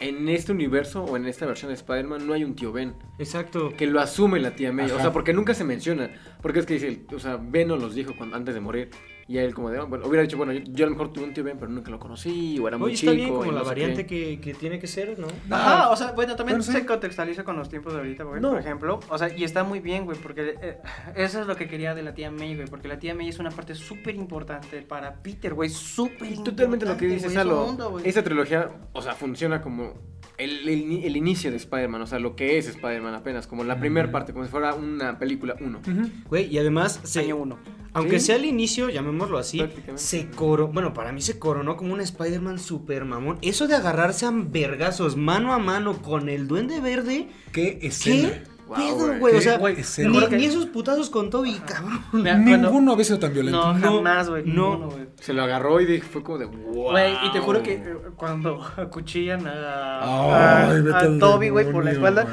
en 0.00 0.28
este 0.28 0.52
universo 0.52 1.04
o 1.04 1.16
en 1.16 1.26
esta 1.26 1.46
versión 1.46 1.68
de 1.70 1.74
Spider-Man 1.74 2.26
no 2.26 2.32
hay 2.34 2.44
un 2.44 2.54
tío 2.54 2.72
Ben. 2.72 2.94
Exacto. 3.18 3.72
Que 3.76 3.86
lo 3.86 4.00
asume 4.00 4.40
la 4.40 4.54
tía 4.54 4.72
May. 4.72 4.90
O 4.90 4.98
sea, 5.00 5.12
porque 5.12 5.32
nunca 5.32 5.54
se 5.54 5.64
menciona. 5.64 6.10
Porque 6.40 6.60
es 6.60 6.66
que 6.66 6.74
dice, 6.74 7.00
o 7.14 7.18
sea, 7.18 7.36
Ben 7.40 7.68
nos 7.68 7.80
los 7.80 7.94
dijo 7.94 8.14
cuando, 8.16 8.36
antes 8.36 8.54
de 8.54 8.60
morir. 8.60 8.90
Y 9.32 9.38
él 9.38 9.54
como 9.54 9.70
de, 9.70 9.78
"Ah, 9.78 9.84
bueno, 9.84 10.06
hubiera 10.06 10.22
dicho, 10.22 10.36
bueno, 10.36 10.52
yo, 10.52 10.60
yo 10.66 10.84
a 10.84 10.88
lo 10.90 10.94
mejor 10.94 11.10
tuve 11.10 11.24
un 11.24 11.32
tío 11.32 11.42
Ben, 11.42 11.56
pero 11.58 11.70
nunca 11.72 11.90
lo 11.90 11.98
conocí. 11.98 12.58
O 12.58 12.68
era 12.68 12.76
muy 12.76 12.88
Oye, 12.88 12.96
chico. 12.96 13.12
está 13.12 13.16
bien 13.16 13.28
y 13.28 13.30
como 13.38 13.46
no 13.46 13.52
la 13.52 13.60
sé 13.60 13.66
variante 13.66 14.04
qué". 14.04 14.36
que, 14.36 14.40
que 14.42 14.54
tiene 14.54 14.78
que 14.78 14.86
ser, 14.86 15.18
¿no? 15.18 15.26
Ajá, 15.50 15.88
o 15.88 15.96
sea, 15.96 16.12
bueno, 16.12 16.36
también 16.36 16.62
se 16.62 16.84
contextualiza 16.84 17.42
con 17.42 17.56
los 17.56 17.70
tiempos 17.70 17.94
de 17.94 18.00
ahorita, 18.00 18.24
güey, 18.24 18.42
No. 18.42 18.50
por 18.50 18.58
ejemplo. 18.58 19.00
O 19.08 19.16
sea, 19.16 19.34
y 19.34 19.42
está 19.44 19.64
muy 19.64 19.80
bien, 19.80 20.04
güey, 20.04 20.18
porque 20.18 20.54
eh, 20.60 20.78
eso 21.16 21.40
es 21.40 21.46
lo 21.46 21.56
que 21.56 21.66
quería 21.66 21.94
de 21.94 22.02
la 22.02 22.12
tía 22.12 22.30
May, 22.30 22.56
güey, 22.56 22.68
porque 22.68 22.88
la 22.88 22.98
tía 22.98 23.14
May 23.14 23.28
es 23.28 23.38
una 23.38 23.50
parte 23.50 23.74
súper 23.74 24.14
importante 24.16 24.82
para 24.82 25.14
Peter, 25.22 25.54
güey, 25.54 25.70
súper 25.70 26.36
totalmente 26.44 26.84
lo 26.84 26.98
que 26.98 27.06
dice 27.06 27.28
güey, 27.28 27.36
es 27.38 27.44
un 27.46 27.76
Salo. 27.78 27.98
Esa 28.04 28.22
trilogía, 28.22 28.68
o 28.92 29.00
sea, 29.00 29.14
funciona 29.14 29.62
como 29.62 29.94
el, 30.38 30.68
el- 30.68 31.04
el 31.04 31.16
inicio 31.16 31.50
de 31.50 31.56
Spider-Man. 31.56 32.02
O 32.02 32.06
sea, 32.06 32.18
lo 32.18 32.34
que 32.36 32.58
es 32.58 32.66
Spider-Man 32.66 33.14
apenas. 33.14 33.46
Como 33.46 33.64
la 33.64 33.78
primera 33.78 34.10
parte, 34.10 34.32
como 34.32 34.44
si 34.44 34.50
fuera 34.50 34.74
una 34.74 35.18
película 35.18 35.56
uno. 35.60 35.80
Ujú. 35.80 36.08
Güey, 36.28 36.46
y 36.52 36.58
además, 36.58 37.00
se- 37.04 37.20
Año 37.20 37.36
uno. 37.36 37.58
aunque 37.94 38.18
Sí. 38.20 38.26
sea 38.26 38.36
el 38.36 38.44
inicio, 38.46 38.88
llamémoslo 38.88 39.36
así, 39.38 39.58
Prácticamente. 39.58 40.02
se 40.02 40.28
coronó, 40.30 40.72
bueno, 40.72 40.94
para 40.94 41.12
mí 41.12 41.20
se 41.20 41.38
coronó 41.38 41.76
como 41.76 41.92
un 41.92 42.00
Spider-Man 42.00 42.58
super 42.58 43.04
mamón. 43.04 43.38
Eso 43.42 43.68
de 43.68 43.74
agarrarse 43.74 44.24
a 44.26 44.30
vergazos 44.32 45.16
mano 45.16 45.52
a 45.52 45.58
mano 45.58 46.00
con 46.00 46.28
el 46.28 46.48
Duende 46.48 46.80
Verde, 46.80 47.28
¿Qué 47.52 47.78
escena? 47.82 48.30
¿qué 48.30 48.42
Wow, 48.76 48.98
pedo, 48.98 49.18
güey. 49.18 49.32
O 49.34 49.36
¿Qué 49.38 49.42
sea, 49.42 49.58
ni, 49.58 49.82
Seguro 49.84 50.28
que- 50.28 50.36
ni 50.36 50.44
esos 50.46 50.66
putazos 50.66 51.10
con 51.10 51.30
Toby, 51.30 51.60
cabrón. 51.66 52.00
Mira, 52.12 52.32
cuando- 52.34 52.56
Ninguno 52.68 52.92
había 52.92 53.04
sido 53.04 53.18
tan 53.18 53.32
violento. 53.32 53.58
No, 53.60 53.78
No, 53.78 53.96
jamás, 53.96 54.28
güey, 54.30 54.44
no. 54.46 54.70
ninguno, 54.70 54.90
güey. 54.90 55.06
Se 55.20 55.32
lo 55.32 55.42
agarró 55.42 55.80
y 55.80 55.86
dije, 55.86 56.02
fue 56.06 56.22
como 56.22 56.38
de, 56.38 56.46
wow. 56.46 56.90
Güey, 56.92 57.14
y 57.26 57.32
te 57.32 57.40
juro 57.40 57.62
que 57.62 57.74
eh, 57.74 57.94
cuando 58.16 58.60
acuchillan 58.76 59.46
a, 59.46 60.70
Ay, 60.70 60.82
a- 60.94 61.18
Toby, 61.18 61.48
güey, 61.50 61.70
por 61.70 61.84
la 61.84 61.92
espalda, 61.92 62.26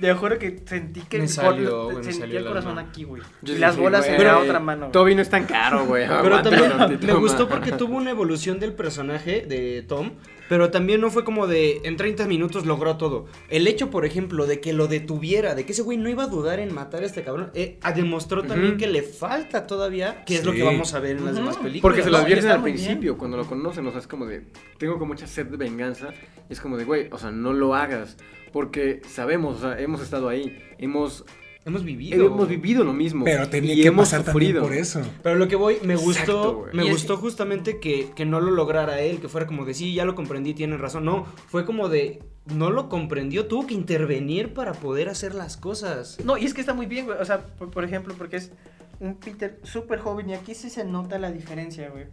te 0.00 0.12
juro 0.14 0.38
que 0.38 0.62
sentí 0.66 1.00
que 1.02 1.18
Me 1.18 1.24
el 1.24 1.30
salió, 1.30 1.88
me 1.90 2.02
sentí 2.02 2.18
salió 2.20 2.38
el 2.38 2.44
el 2.44 2.48
corazón 2.48 2.78
aquí, 2.78 3.04
güey. 3.04 3.22
Y 3.42 3.56
las 3.58 3.76
bolas 3.76 4.06
en 4.06 4.22
la 4.22 4.38
otra 4.38 4.58
mano. 4.60 4.88
Toby 4.88 5.14
no 5.14 5.22
es 5.22 5.30
tan 5.30 5.44
caro, 5.44 5.86
güey. 5.86 6.06
Pero 6.22 6.42
también 6.42 6.72
me 7.02 7.12
gustó 7.14 7.48
porque 7.48 7.72
tuvo 7.72 7.96
una 7.96 8.10
evolución 8.10 8.58
del 8.58 8.72
personaje 8.72 9.44
de 9.48 9.82
Tom, 9.86 10.12
pero 10.48 10.70
también 10.70 11.00
no 11.00 11.10
fue 11.10 11.24
como 11.24 11.46
de 11.46 11.80
en 11.84 11.96
30 11.96 12.26
minutos 12.26 12.66
logró 12.66 12.96
todo. 12.96 13.26
El 13.48 13.66
hecho, 13.66 13.90
por 13.90 14.04
ejemplo, 14.04 14.46
de 14.46 14.60
que 14.60 14.72
lo 14.72 14.86
detuviera, 14.86 15.54
de 15.54 15.64
que 15.64 15.72
ese 15.72 15.82
güey 15.82 15.98
no 15.98 16.08
iba 16.08 16.24
a 16.24 16.26
dudar 16.26 16.60
en 16.60 16.74
matar 16.74 17.02
a 17.02 17.06
este 17.06 17.22
cabrón, 17.22 17.50
eh, 17.54 17.78
demostró 17.94 18.42
también 18.42 18.76
que 18.76 18.86
le 18.86 19.02
falta 19.02 19.66
todavía, 19.66 20.24
que 20.24 20.36
es 20.36 20.44
lo 20.44 20.52
que 20.52 20.62
vamos 20.62 20.94
a 20.94 21.00
ver 21.00 21.16
en 21.16 21.24
las 21.24 21.34
demás 21.34 21.56
películas. 21.56 21.82
Porque 21.82 22.02
se 22.02 22.08
advierten 22.08 22.38
está 22.38 22.54
al 22.54 22.62
bien. 22.62 22.76
principio, 22.76 23.16
cuando 23.16 23.36
lo 23.36 23.46
conocen, 23.46 23.86
o 23.86 23.90
sea, 23.90 24.00
es 24.00 24.06
como 24.06 24.26
de, 24.26 24.44
tengo 24.78 24.94
como 24.94 25.06
mucha 25.06 25.26
sed 25.26 25.46
de 25.46 25.56
venganza, 25.56 26.12
y 26.48 26.52
es 26.52 26.60
como 26.60 26.76
de, 26.76 26.84
güey, 26.84 27.08
o 27.10 27.18
sea, 27.18 27.30
no 27.30 27.52
lo 27.52 27.74
hagas, 27.74 28.16
porque 28.52 29.00
sabemos, 29.08 29.58
o 29.58 29.60
sea, 29.60 29.80
hemos 29.80 30.00
estado 30.00 30.28
ahí, 30.28 30.58
hemos 30.78 31.24
Hemos 31.66 31.82
vivido. 31.84 32.26
hemos 32.26 32.48
vivido 32.48 32.84
lo 32.84 32.92
mismo. 32.92 33.24
Pero 33.24 33.48
tenía 33.48 33.72
y 33.74 33.80
que 33.82 33.88
hemos 33.88 34.10
pasar 34.10 34.24
sufrido. 34.24 34.62
por 34.62 34.74
eso. 34.74 35.00
Pero 35.22 35.36
lo 35.36 35.48
que 35.48 35.56
voy, 35.56 35.78
me 35.82 35.94
Exacto, 35.94 36.04
gustó, 36.06 36.54
güey. 36.56 36.74
me 36.74 36.84
Y 36.84 36.86
es 36.88 36.92
gustó 36.92 37.16
justamente 37.16 37.80
que, 37.80 38.10
que 38.14 38.26
no 38.26 38.40
lo 38.40 38.50
lograra 38.50 39.00
él, 39.00 39.18
que 39.20 39.28
fuera 39.28 39.46
como 39.46 39.64
de 39.64 39.72
sí, 39.74 39.94
ya 39.94 40.04
lo 40.04 40.14
comprendí, 40.14 40.52
tienen 40.54 40.78
razón. 40.78 41.04
No, 41.06 41.24
fue 41.48 41.64
como 41.64 41.88
de 41.88 42.22
no 42.54 42.68
lo 42.70 42.90
comprendió, 42.90 43.46
tuvo 43.46 43.66
que 43.66 43.72
intervenir 43.74 44.52
para 44.52 44.72
poder 44.74 45.08
hacer 45.08 45.34
las 45.34 45.56
cosas. 45.56 46.18
No, 46.24 46.36
y 46.36 46.44
es 46.44 46.52
que 46.52 46.60
está 46.60 46.74
muy 46.74 46.84
bien, 46.86 47.06
güey. 47.06 47.16
O 47.18 47.24
sea, 47.24 47.38
por, 47.46 47.70
por 47.70 47.84
ejemplo, 47.84 48.14
porque 48.18 48.36
es 48.36 48.52
un 49.00 49.14
Peter 49.16 49.58
súper 49.62 49.98
joven 50.00 50.28
y 50.30 50.34
aquí 50.34 50.54
sí 50.54 50.68
se 50.68 50.84
nota 50.84 51.18
la 51.18 51.32
diferencia, 51.32 51.88
güey. 51.88 52.04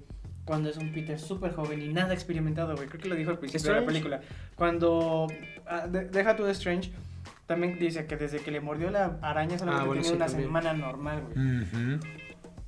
Cuando 0.46 0.70
es 0.70 0.78
un 0.78 0.92
Peter 0.94 1.20
súper 1.20 1.54
joven 1.54 1.82
y 1.82 1.90
nada 1.90 2.14
experimentado, 2.14 2.76
güey. 2.76 2.88
Creo 2.88 3.02
que 3.02 3.10
lo 3.10 3.16
dijo 3.16 3.30
al 3.32 3.38
principio 3.40 3.66
de 3.68 3.74
la 3.74 3.80
Strange. 3.82 4.02
película. 4.10 4.22
Cuando 4.56 5.28
ah, 5.68 5.88
de- 5.88 6.06
deja 6.06 6.36
tu 6.38 6.46
Strange, 6.48 6.92
también 7.48 7.78
dice 7.80 8.06
que 8.06 8.16
desde 8.18 8.40
que 8.40 8.52
le 8.52 8.62
mordió 8.62 8.90
la 8.92 9.18
araña 9.22 9.58
solamente 9.60 9.84
Ah, 9.84 9.88
bueno, 9.88 10.02
tenía 10.02 10.10
sí, 10.12 10.16
una 10.16 10.26
también. 10.28 10.48
semana 10.48 10.74
normal, 10.74 11.24
güey. 11.34 12.00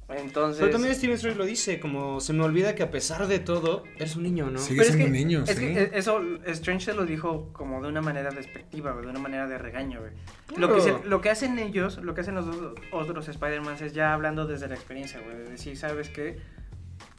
Entonces... 0.10 0.60
Pero 0.60 0.72
también 0.74 0.94
Steven 0.94 1.15
Strange 1.15 1.39
lo 1.39 1.46
dice, 1.46 1.80
como 1.80 2.20
se 2.20 2.34
me 2.34 2.44
olvida 2.44 2.75
que 2.75 2.84
a 2.84 2.92
pesar 2.92 3.25
de 3.25 3.39
todo, 3.39 3.84
eres 3.96 4.15
un 4.15 4.24
niño, 4.24 4.51
¿no? 4.51 4.60
Sigue 4.60 4.82
Pero 4.82 4.89
es 4.89 4.96
siendo 4.96 5.06
que- 5.06 5.10
un 5.12 5.27
niño, 5.27 5.44
Es 5.48 5.56
sí. 5.58 5.74
que 5.74 5.92
eso, 5.94 6.22
Strange 6.46 6.86
se 6.86 6.94
lo 6.94 7.06
dijo 7.06 7.51
como 7.53 7.82
de 7.82 7.88
una 7.88 8.01
manera 8.01 8.30
despectiva, 8.30 8.92
güey, 8.92 9.06
de 9.06 9.12
una 9.12 9.20
manera 9.20 9.48
de 9.48 9.58
regaño, 9.58 10.01
güey. 10.01 10.12
Lo, 10.58 10.75
que 10.75 10.82
se- 10.82 11.03
lo 11.06 11.22
que 11.22 11.30
hacen 11.32 11.58
ellos, 11.58 11.98
lo 11.98 12.13
que 12.13 12.22
hacen 12.22 12.36
los 12.36 12.46
dos- 12.46 12.75
otros 12.92 13.27
Spider-Man 13.27 13.77
es 13.82 13.94
ya 13.94 14.13
hablando 14.13 14.46
desde 14.46 14.68
la 14.68 14.75
experiencia, 14.75 15.20
güey, 15.22 15.36
de 15.38 15.44
decir, 15.46 15.77
¿sabes 15.77 16.10
qué? 16.10 16.38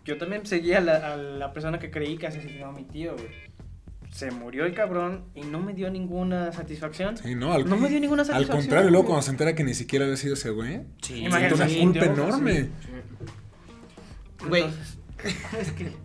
Yo 0.04 0.16
también 0.18 0.44
seguía 0.46 0.78
a 0.78 0.80
la, 0.82 1.14
a 1.14 1.16
la 1.16 1.52
persona 1.52 1.78
que 1.80 1.90
creí 1.90 2.16
que 2.18 2.26
asesinó 2.28 2.66
a 2.66 2.72
mi 2.72 2.84
tío, 2.84 3.14
güey. 3.14 3.53
Se 4.14 4.30
murió 4.30 4.64
el 4.64 4.74
cabrón 4.74 5.24
y 5.34 5.40
no 5.40 5.58
me 5.58 5.74
dio 5.74 5.90
ninguna 5.90 6.52
satisfacción. 6.52 7.16
Sí, 7.16 7.34
no, 7.34 7.52
al, 7.52 7.68
No 7.68 7.76
me 7.76 7.88
dio 7.88 7.98
ninguna 7.98 8.22
al 8.22 8.26
satisfacción. 8.26 8.60
contrario, 8.60 8.90
luego 8.90 9.06
cuando 9.06 9.22
se 9.22 9.32
entera 9.32 9.56
que 9.56 9.64
ni 9.64 9.74
siquiera 9.74 10.04
había 10.04 10.16
sido 10.16 10.34
ese 10.34 10.50
güey, 10.50 10.82
Sí, 11.02 11.26
una 11.26 11.48
culpa 11.48 12.04
enorme. 12.04 12.68
Güey. 14.48 14.66
Es 15.60 15.72
que... 15.72 16.03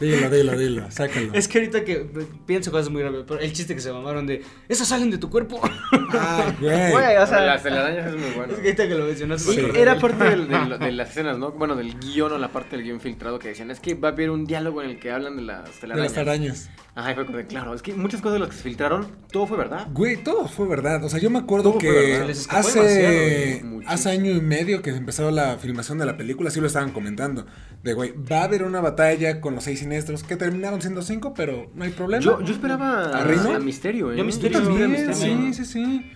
Dilo, 0.00 0.28
dilo, 0.30 0.58
dilo, 0.58 0.90
sácalo. 0.90 1.32
Es 1.32 1.48
que 1.48 1.58
ahorita 1.58 1.84
que 1.84 2.06
pienso 2.46 2.70
cosas 2.70 2.90
muy 2.90 3.02
graves, 3.02 3.24
pero 3.26 3.40
el 3.40 3.52
chiste 3.52 3.74
que 3.74 3.80
se 3.80 3.92
mamaron 3.92 4.26
de, 4.26 4.42
esas 4.68 4.88
salen 4.88 5.10
de 5.10 5.18
tu 5.18 5.30
cuerpo. 5.30 5.60
Ay, 5.92 6.54
güey. 6.60 6.90
Güey, 6.92 7.16
o 7.16 7.26
sea, 7.26 7.40
las 7.40 7.62
telarañas 7.62 8.06
es 8.08 8.12
muy 8.20 8.30
bueno. 8.36 8.52
Es 8.52 8.58
que 8.60 8.66
ahorita 8.68 8.88
que 8.88 8.94
lo 8.94 9.04
mencionaste. 9.06 9.52
Sí. 9.52 9.60
Era 9.74 9.92
del- 9.92 10.00
parte 10.00 10.24
del- 10.24 10.48
del- 10.48 10.78
de 10.78 10.92
las 10.92 11.10
escenas, 11.10 11.38
¿no? 11.38 11.52
Bueno, 11.52 11.76
del 11.76 11.98
guion 11.98 12.32
o 12.32 12.38
la 12.38 12.48
parte 12.48 12.76
del 12.76 12.84
guion 12.84 13.00
filtrado 13.00 13.38
que 13.38 13.48
decían, 13.48 13.70
es 13.70 13.80
que 13.80 13.94
va 13.94 14.08
a 14.08 14.12
haber 14.12 14.30
un 14.30 14.44
diálogo 14.46 14.82
en 14.82 14.90
el 14.90 14.98
que 14.98 15.10
hablan 15.10 15.36
de 15.36 15.42
las 15.42 15.64
De 15.64 15.70
telarañas. 15.80 16.10
las 16.12 16.18
arañas. 16.18 16.70
Ajá, 16.94 17.12
y 17.12 17.14
fue 17.14 17.26
como 17.26 17.36
de, 17.38 17.46
claro, 17.46 17.74
es 17.74 17.82
que 17.82 17.92
muchas 17.92 18.22
cosas 18.22 18.34
de 18.34 18.38
las 18.40 18.48
que 18.50 18.56
se 18.56 18.62
filtraron, 18.62 19.06
todo 19.30 19.46
fue 19.46 19.58
verdad. 19.58 19.86
Güey, 19.92 20.16
todo 20.22 20.48
fue 20.48 20.66
verdad. 20.66 21.04
O 21.04 21.10
sea, 21.10 21.20
yo 21.20 21.28
me 21.28 21.38
acuerdo 21.38 21.70
Todo 21.72 21.78
que 21.78 22.22
hace, 22.48 23.62
hace 23.86 24.10
año 24.10 24.30
y 24.32 24.40
medio 24.40 24.80
que 24.82 24.90
empezó 24.90 25.30
la 25.30 25.58
filmación 25.58 25.98
de 25.98 26.06
la 26.06 26.16
película, 26.16 26.50
sí 26.50 26.60
lo 26.60 26.66
estaban 26.66 26.92
comentando. 26.92 27.46
De, 27.82 27.92
güey, 27.92 28.14
va 28.30 28.40
a 28.40 28.44
haber 28.44 28.62
una 28.62 28.80
batalla 28.80 29.40
con 29.40 29.54
los 29.54 29.64
seis 29.64 29.82
siniestros 29.86 30.24
que 30.24 30.36
terminaron 30.36 30.80
siendo 30.82 31.02
cinco, 31.02 31.32
pero 31.32 31.70
no 31.74 31.84
hay 31.84 31.90
problema. 31.90 32.22
Yo, 32.22 32.40
yo 32.40 32.52
esperaba 32.52 33.04
¿A 33.04 33.20
a, 33.20 33.24
Rino? 33.24 33.54
a 33.54 33.58
Misterio, 33.60 34.12
¿eh? 34.12 34.16
Yo 34.16 34.22
a 34.22 34.26
Misterio 34.26 34.58
Yo 34.58 34.64
también, 34.64 34.90
Misterio. 34.90 35.52
sí, 35.52 35.54
sí, 35.54 35.64
sí. 35.64 36.12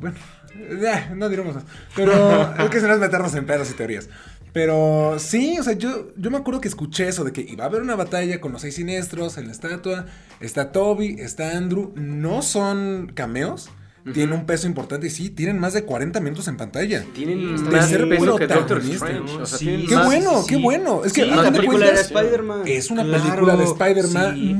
Bueno, 0.00 0.16
ya, 0.80 1.12
no 1.14 1.28
diremos 1.28 1.56
más. 1.56 1.64
Pero 1.96 2.54
es 2.58 2.70
que 2.70 2.80
se 2.80 2.86
nos 2.86 3.00
meternos 3.00 3.34
en 3.34 3.46
pedos 3.46 3.70
y 3.70 3.74
teorías. 3.74 4.08
Pero 4.52 5.16
sí, 5.18 5.58
o 5.58 5.62
sea, 5.62 5.74
yo, 5.74 6.08
yo 6.16 6.30
me 6.30 6.38
acuerdo 6.38 6.60
que 6.60 6.68
escuché 6.68 7.08
eso 7.08 7.24
de 7.24 7.32
que 7.32 7.40
iba 7.40 7.64
a 7.64 7.66
haber 7.66 7.82
una 7.82 7.96
batalla 7.96 8.40
con 8.40 8.52
los 8.52 8.62
seis 8.62 8.76
siniestros 8.76 9.38
en 9.38 9.46
la 9.46 9.52
estatua. 9.52 10.06
Está 10.40 10.72
Toby, 10.72 11.16
está 11.18 11.56
Andrew. 11.56 11.92
No 11.96 12.42
son 12.42 13.12
cameos. 13.14 13.70
Tienen 14.12 14.32
un 14.32 14.46
peso 14.46 14.66
importante 14.66 15.06
y 15.06 15.10
sí, 15.10 15.30
tienen 15.30 15.58
más 15.58 15.72
de 15.74 15.84
40 15.84 16.20
minutos 16.20 16.48
en 16.48 16.56
pantalla. 16.56 17.04
Tienen 17.14 17.56
De 17.64 17.70
más 17.70 17.88
ser 17.88 18.08
peso 18.08 18.36
que 18.36 18.46
Doctor. 18.46 18.78
Strange. 18.78 19.20
O 19.40 19.46
sea, 19.46 19.58
Sí, 19.58 19.64
tienen 19.66 19.86
¡Qué 19.86 19.94
más- 19.94 20.06
bueno, 20.06 20.42
sí, 20.42 20.46
qué 20.48 20.56
bueno! 20.56 21.02
Es 21.04 21.12
que 21.12 21.24
Sí, 21.24 21.30
a 21.30 21.36
la 21.36 21.42
fin 21.44 21.52
de 21.52 21.58
película 21.58 21.86
cuentas, 21.86 22.06
Spider-Man. 22.06 22.62
es 22.66 22.90
una 22.90 23.04
Claro, 23.04 23.22
película 23.24 23.56
de 23.56 23.64
Spider-Man, 23.64 24.34
sí. 24.36 24.54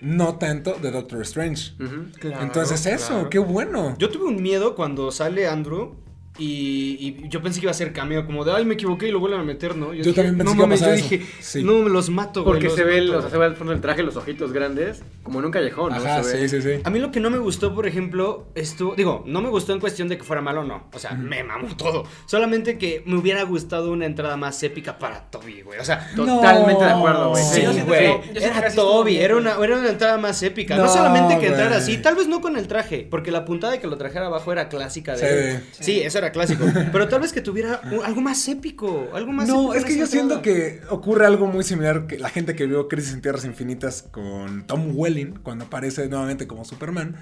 mm, 0.00 0.16
no 0.16 0.34
tanto 0.36 0.74
de 0.82 0.90
Doctor 0.90 1.22
Strange. 1.22 1.72
Ujú. 1.82 2.06
Claro, 2.20 2.42
Entonces 2.42 2.84
eso, 2.86 3.08
claro. 3.08 3.30
qué 3.30 3.38
bueno. 3.38 3.94
Yo 3.98 4.10
tuve 4.10 4.24
un 4.24 4.42
miedo 4.42 4.74
cuando 4.74 5.10
sale 5.12 5.46
Andrew 5.46 5.94
y, 6.36 7.22
y 7.24 7.28
yo 7.28 7.40
pensé 7.42 7.60
que 7.60 7.66
iba 7.66 7.70
a 7.70 7.74
ser 7.74 7.92
cameo, 7.92 8.26
como 8.26 8.44
de, 8.44 8.52
ay, 8.52 8.64
me 8.64 8.74
equivoqué 8.74 9.06
y 9.08 9.12
lo 9.12 9.20
vuelven 9.20 9.40
a 9.40 9.44
meter, 9.44 9.76
¿no? 9.76 9.94
Yo 9.94 10.02
dije, 10.02 10.14
también 10.14 10.36
pensé 10.38 10.44
no 10.44 10.50
que 10.52 10.56
iba 10.56 10.64
a 10.64 10.66
mames, 10.66 10.80
pasar 10.80 10.94
yo 10.98 11.04
eso. 11.04 11.08
dije, 11.10 11.26
Sí. 11.40 11.62
no, 11.62 11.74
me 11.80 11.90
los 11.90 12.10
mato, 12.10 12.42
güey, 12.42 12.54
Porque 12.54 12.66
los 12.66 12.74
se 12.74 12.82
ve, 12.84 12.98
el, 12.98 13.06
mato". 13.06 13.18
o 13.18 13.22
sea, 13.22 13.30
se 13.30 13.38
ve 13.38 13.44
al 13.44 13.56
fondo 13.56 13.72
del 13.72 13.80
traje 13.80 14.02
los 14.02 14.16
ojitos 14.16 14.52
grandes, 14.52 15.02
como 15.22 15.38
en 15.38 15.44
un 15.44 15.50
callejón, 15.52 15.90
¿no? 15.92 15.96
Ajá, 15.98 16.22
Se 16.24 16.36
ve- 16.40 16.48
sí, 16.48 16.60
sí, 16.60 16.68
sí. 16.76 16.80
A 16.82 16.90
mí 16.90 16.98
lo 16.98 17.12
que 17.12 17.20
no 17.20 17.30
me 17.30 17.38
gustó, 17.38 17.72
por 17.74 17.86
ejemplo, 17.86 18.48
estuvo, 18.56 18.96
digo, 18.96 19.22
no 19.26 19.40
me 19.42 19.48
gustó 19.48 19.72
en 19.74 19.80
cuestión 19.80 20.08
de 20.08 20.18
que 20.18 20.24
fuera 20.24 20.42
malo 20.42 20.62
o 20.62 20.64
no, 20.64 20.88
o 20.92 20.98
sea, 20.98 21.12
me 21.12 21.44
mamó 21.44 21.76
todo, 21.76 22.04
solamente 22.26 22.78
que 22.78 23.02
me 23.06 23.16
hubiera 23.16 23.42
gustado 23.44 23.92
una 23.92 24.06
entrada 24.06 24.36
más 24.36 24.60
épica 24.64 24.98
para 24.98 25.30
Toby, 25.30 25.62
güey, 25.62 25.78
o 25.78 25.84
sea, 25.84 26.10
Totalmente 26.16 26.80
No. 26.82 26.86
de 26.88 26.92
acuerdo, 26.92 27.30
güey. 27.30 27.44
Sí, 27.44 27.62
yo 27.62 27.72
güey. 27.84 28.06
yo 28.34 28.40
Era 28.40 28.72
Toby, 28.74 29.18
era 29.18 29.36
una, 29.36 29.52
era 29.62 29.78
una 29.78 29.88
entrada 29.88 30.18
más 30.18 30.42
épica. 30.42 30.76
No, 30.76 30.84
No, 30.84 30.88
solamente 30.92 31.38
que 31.38 31.46
entrara 31.46 31.76
así, 31.76 31.98
tal 31.98 32.16
vez 32.16 32.26
no 32.26 32.40
con 32.40 32.56
el 32.56 32.66
traje, 32.66 33.06
porque 33.08 33.30
la 33.30 33.44
puntada 33.44 33.72
de 33.74 33.80
que 33.80 33.86
lo 33.86 33.96
trajera 33.96 34.26
abajo 34.26 34.50
era 34.52 34.68
clásica 34.68 35.12
de 35.16 35.18
Sí. 35.18 35.26
él. 35.26 35.62
Sí, 35.78 36.00
eso 36.00 36.18
era 36.18 36.23
clásico. 36.32 36.64
Pero 36.92 37.08
tal 37.08 37.20
vez 37.20 37.32
que 37.32 37.40
tuviera 37.40 37.80
un- 37.92 38.04
algo 38.04 38.20
más 38.20 38.46
épico, 38.48 39.08
algo 39.14 39.32
más 39.32 39.48
No, 39.48 39.72
épico 39.72 39.74
es 39.74 39.84
que 39.84 39.98
yo 39.98 40.06
siento 40.06 40.42
que 40.42 40.80
ocurre 40.90 41.26
algo 41.26 41.46
muy 41.46 41.64
similar 41.64 42.06
que 42.06 42.18
la 42.18 42.28
gente 42.28 42.54
que 42.54 42.66
vio 42.66 42.88
Crisis 42.88 43.12
en 43.14 43.20
Tierras 43.22 43.44
Infinitas 43.44 44.02
con 44.10 44.66
Tom 44.66 44.92
Welling 44.94 45.34
cuando 45.42 45.64
aparece 45.66 46.08
nuevamente 46.08 46.46
como 46.46 46.64
Superman. 46.64 47.16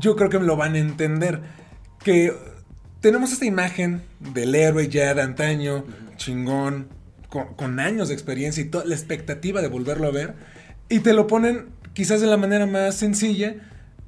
Yo 0.00 0.16
creo 0.16 0.30
que 0.30 0.38
me 0.38 0.46
lo 0.46 0.56
van 0.56 0.74
a 0.74 0.78
entender. 0.78 1.40
Que 2.02 2.32
tenemos 3.00 3.32
esta 3.32 3.44
imagen 3.46 4.02
del 4.20 4.54
héroe 4.54 4.88
ya 4.88 5.14
de 5.14 5.22
antaño, 5.22 5.84
chingón, 6.16 6.88
con, 7.28 7.54
con 7.54 7.80
años 7.80 8.08
de 8.08 8.14
experiencia 8.14 8.62
y 8.62 8.66
toda 8.66 8.84
la 8.84 8.94
expectativa 8.94 9.60
de 9.60 9.68
volverlo 9.68 10.06
a 10.08 10.10
ver. 10.10 10.34
Y 10.88 11.00
te 11.00 11.12
lo 11.12 11.26
ponen 11.26 11.66
quizás 11.94 12.20
de 12.20 12.26
la 12.26 12.36
manera 12.36 12.66
más 12.66 12.94
sencilla. 12.96 13.56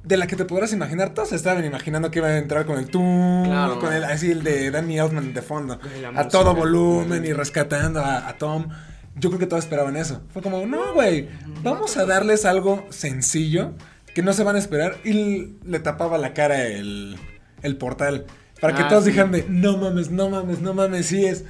De 0.03 0.15
la 0.17 0.27
que 0.27 0.35
te 0.37 0.45
podrás 0.45 0.71
imaginar, 0.71 1.13
todos 1.13 1.33
estaban 1.33 1.63
imaginando 1.65 2.09
que 2.09 2.19
iba 2.19 2.29
a 2.29 2.37
entrar 2.37 2.65
con 2.65 2.79
el 2.79 2.87
tum, 2.89 3.43
Claro. 3.45 3.79
con 3.79 3.91
el 3.93 4.03
así 4.05 4.31
el 4.31 4.43
de 4.43 4.71
Danny 4.71 4.97
Elfman 4.97 5.33
de 5.33 5.41
fondo, 5.41 5.77
a 6.15 6.27
todo 6.29 6.55
volumen 6.55 7.25
y 7.25 7.33
rescatando 7.33 7.99
a, 7.99 8.27
a 8.27 8.37
Tom. 8.37 8.69
Yo 9.15 9.29
creo 9.29 9.39
que 9.39 9.45
todos 9.47 9.65
esperaban 9.65 9.97
eso. 9.97 10.21
Fue 10.31 10.41
como, 10.41 10.65
no, 10.65 10.93
güey, 10.93 11.27
vamos 11.63 11.97
a 11.97 12.05
darles 12.05 12.45
algo 12.45 12.85
sencillo 12.89 13.73
que 14.15 14.21
no 14.23 14.31
se 14.31 14.43
van 14.43 14.55
a 14.55 14.59
esperar. 14.59 14.95
Y 15.03 15.55
le 15.65 15.79
tapaba 15.79 16.17
la 16.17 16.33
cara 16.33 16.63
el, 16.67 17.17
el 17.61 17.75
portal. 17.75 18.25
Para 18.61 18.75
que 18.75 18.83
Ah, 18.83 18.87
todos 18.87 19.03
sí. 19.03 19.09
dijeran 19.09 19.31
de, 19.33 19.45
no 19.49 19.77
mames, 19.77 20.09
no 20.11 20.29
mames, 20.29 20.61
no 20.61 20.73
mames, 20.73 21.07
sí 21.07 21.25
es. 21.25 21.43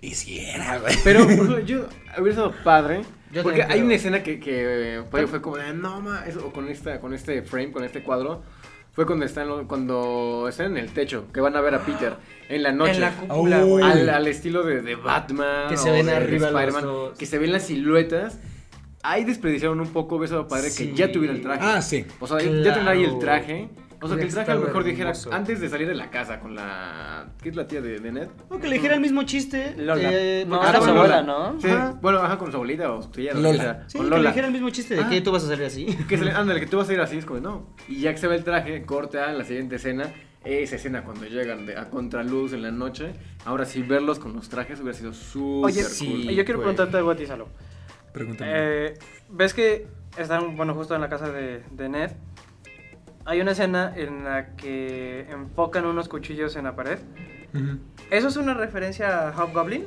Y 0.00 0.14
sí 0.14 0.38
era, 0.40 0.78
güey. 0.78 0.96
Pero 1.04 1.28
yo 1.66 1.86
hubiera 2.18 2.32
sido 2.36 2.54
padre. 2.64 3.02
Yo 3.32 3.42
porque 3.42 3.62
hay 3.62 3.68
creo. 3.68 3.84
una 3.84 3.94
escena 3.94 4.22
que, 4.22 4.40
que 4.40 4.96
eh, 4.98 5.02
fue, 5.10 5.26
fue 5.26 5.40
como 5.40 5.56
de 5.56 5.72
no 5.72 6.00
ma, 6.00 6.24
eso, 6.26 6.44
o 6.46 6.52
con 6.52 6.68
esta, 6.68 7.00
con 7.00 7.14
este 7.14 7.42
frame, 7.42 7.70
con 7.72 7.84
este 7.84 8.02
cuadro. 8.02 8.42
Fue 8.92 9.06
cuando 9.06 9.24
están 9.24 9.66
cuando 9.66 10.46
están 10.48 10.72
en 10.72 10.78
el 10.78 10.90
techo, 10.92 11.26
que 11.32 11.40
van 11.40 11.54
a 11.56 11.60
ver 11.60 11.74
a 11.76 11.78
Peter 11.84 12.14
en 12.48 12.62
la 12.64 12.72
noche. 12.72 12.94
En 12.96 13.00
la 13.02 13.12
cúpula, 13.12 13.64
Oh. 13.64 13.78
al, 13.84 14.08
al 14.10 14.26
estilo 14.26 14.64
de, 14.64 14.82
de 14.82 14.96
Batman. 14.96 15.68
Que 15.68 15.76
se 15.76 15.90
ven 15.92 16.08
arriba 16.08 16.48
Spider-Man. 16.48 16.84
Que 17.16 17.24
se 17.26 17.38
ven 17.38 17.52
las 17.52 17.62
siluetas. 17.66 18.38
Ahí 19.02 19.24
desperdiciaron 19.24 19.80
un 19.80 19.88
poco, 19.92 20.24
sido 20.26 20.48
padre 20.48 20.70
Sí. 20.70 20.88
que 20.88 20.94
ya 20.96 21.12
tuviera 21.12 21.32
el 21.32 21.40
traje. 21.40 21.60
Ah, 21.62 21.80
sí. 21.80 22.04
O 22.18 22.26
sea, 22.26 22.38
ya 22.40 22.74
tendrá 22.74 22.90
ahí 22.90 23.04
el 23.04 23.10
Claro. 23.10 23.20
traje. 23.20 23.68
O 24.02 24.08
sea, 24.08 24.16
que 24.16 24.24
el 24.24 24.32
traje 24.32 24.50
a 24.50 24.54
lo 24.54 24.62
mejor 24.62 24.82
dijera 24.84 25.10
hermoso. 25.10 25.32
antes 25.32 25.60
de 25.60 25.68
salir 25.68 25.86
de 25.86 25.94
la 25.94 26.10
casa 26.10 26.40
con 26.40 26.54
la. 26.54 27.28
¿Qué 27.42 27.50
es 27.50 27.56
la 27.56 27.66
tía 27.66 27.80
de, 27.82 27.98
de 28.00 28.12
Ned? 28.12 28.28
No, 28.50 28.58
que 28.58 28.66
le 28.68 28.76
dijera 28.76 28.94
el 28.94 29.00
mismo 29.00 29.22
chiste. 29.24 29.74
Lola. 29.76 30.08
eh, 30.10 30.44
No, 30.48 30.66
era 30.66 30.80
su 30.80 30.88
abuela, 30.90 31.22
¿no? 31.22 31.60
Sí. 31.60 31.68
Ajá. 31.68 31.98
Bueno, 32.00 32.18
ajá, 32.20 32.38
con 32.38 32.50
su 32.50 32.56
abuelita 32.56 32.90
o 32.92 33.02
su 33.02 33.10
tía. 33.10 33.34
Lola. 33.34 33.62
sea, 33.62 33.84
Sí, 33.88 33.98
con 33.98 34.08
que 34.10 34.18
le 34.18 34.28
dijera 34.28 34.46
el 34.46 34.52
mismo 34.54 34.70
chiste 34.70 34.94
de 34.96 35.02
Ah. 35.02 35.08
que 35.10 35.20
tú 35.20 35.32
vas 35.32 35.44
a 35.44 35.48
salir 35.48 35.64
así. 35.66 35.84
Que 36.08 36.16
se 36.16 36.24
le, 36.24 36.30
ándale, 36.32 36.60
que 36.60 36.66
tú 36.66 36.78
vas 36.78 36.88
a 36.88 36.92
ir 36.94 37.00
así, 37.00 37.18
es 37.18 37.26
como, 37.26 37.40
no. 37.40 37.74
Y 37.88 38.00
ya 38.00 38.12
que 38.12 38.18
se 38.18 38.26
ve 38.26 38.36
el 38.36 38.44
traje, 38.44 38.82
corta 38.86 39.28
a 39.28 39.32
la 39.32 39.44
siguiente 39.44 39.76
escena. 39.76 40.04
Esa 40.42 40.76
escena 40.76 41.04
cuando 41.04 41.26
llegan 41.26 41.66
de- 41.66 41.76
a 41.76 41.90
contraluz 41.90 42.54
en 42.54 42.62
la 42.62 42.70
noche. 42.70 43.12
Ahora 43.44 43.66
sí, 43.66 43.82
verlos 43.82 44.18
con 44.18 44.32
los 44.32 44.48
trajes 44.48 44.80
hubiera 44.80 44.96
sido 44.96 45.12
súper 45.12 45.66
Oye, 45.72 45.82
cool. 45.82 45.90
sí. 45.90 46.06
Y 46.30 46.34
yo 46.34 46.46
quiero 46.46 46.60
güey. 46.60 46.74
preguntarte 46.74 46.96
algo 46.96 47.10
a 47.10 47.16
ti, 47.16 47.26
Salo. 47.26 47.48
Pregúntame. 48.14 48.50
Eh, 48.54 48.94
¿Ves 49.28 49.52
que 49.52 49.86
están, 50.16 50.56
bueno, 50.56 50.74
justo 50.74 50.94
en 50.94 51.00
la 51.02 51.08
casa 51.10 51.30
de, 51.30 51.62
de 51.70 51.88
Ned? 51.90 52.10
Hay 53.24 53.40
una 53.40 53.52
escena 53.52 53.92
en 53.96 54.24
la 54.24 54.56
que 54.56 55.26
enfocan 55.30 55.84
unos 55.84 56.08
cuchillos 56.08 56.56
en 56.56 56.64
la 56.64 56.74
pared. 56.74 56.98
¿Eso 58.10 58.28
es 58.28 58.36
una 58.36 58.54
referencia 58.54 59.28
a 59.28 59.32
Hobgoblin? 59.32 59.86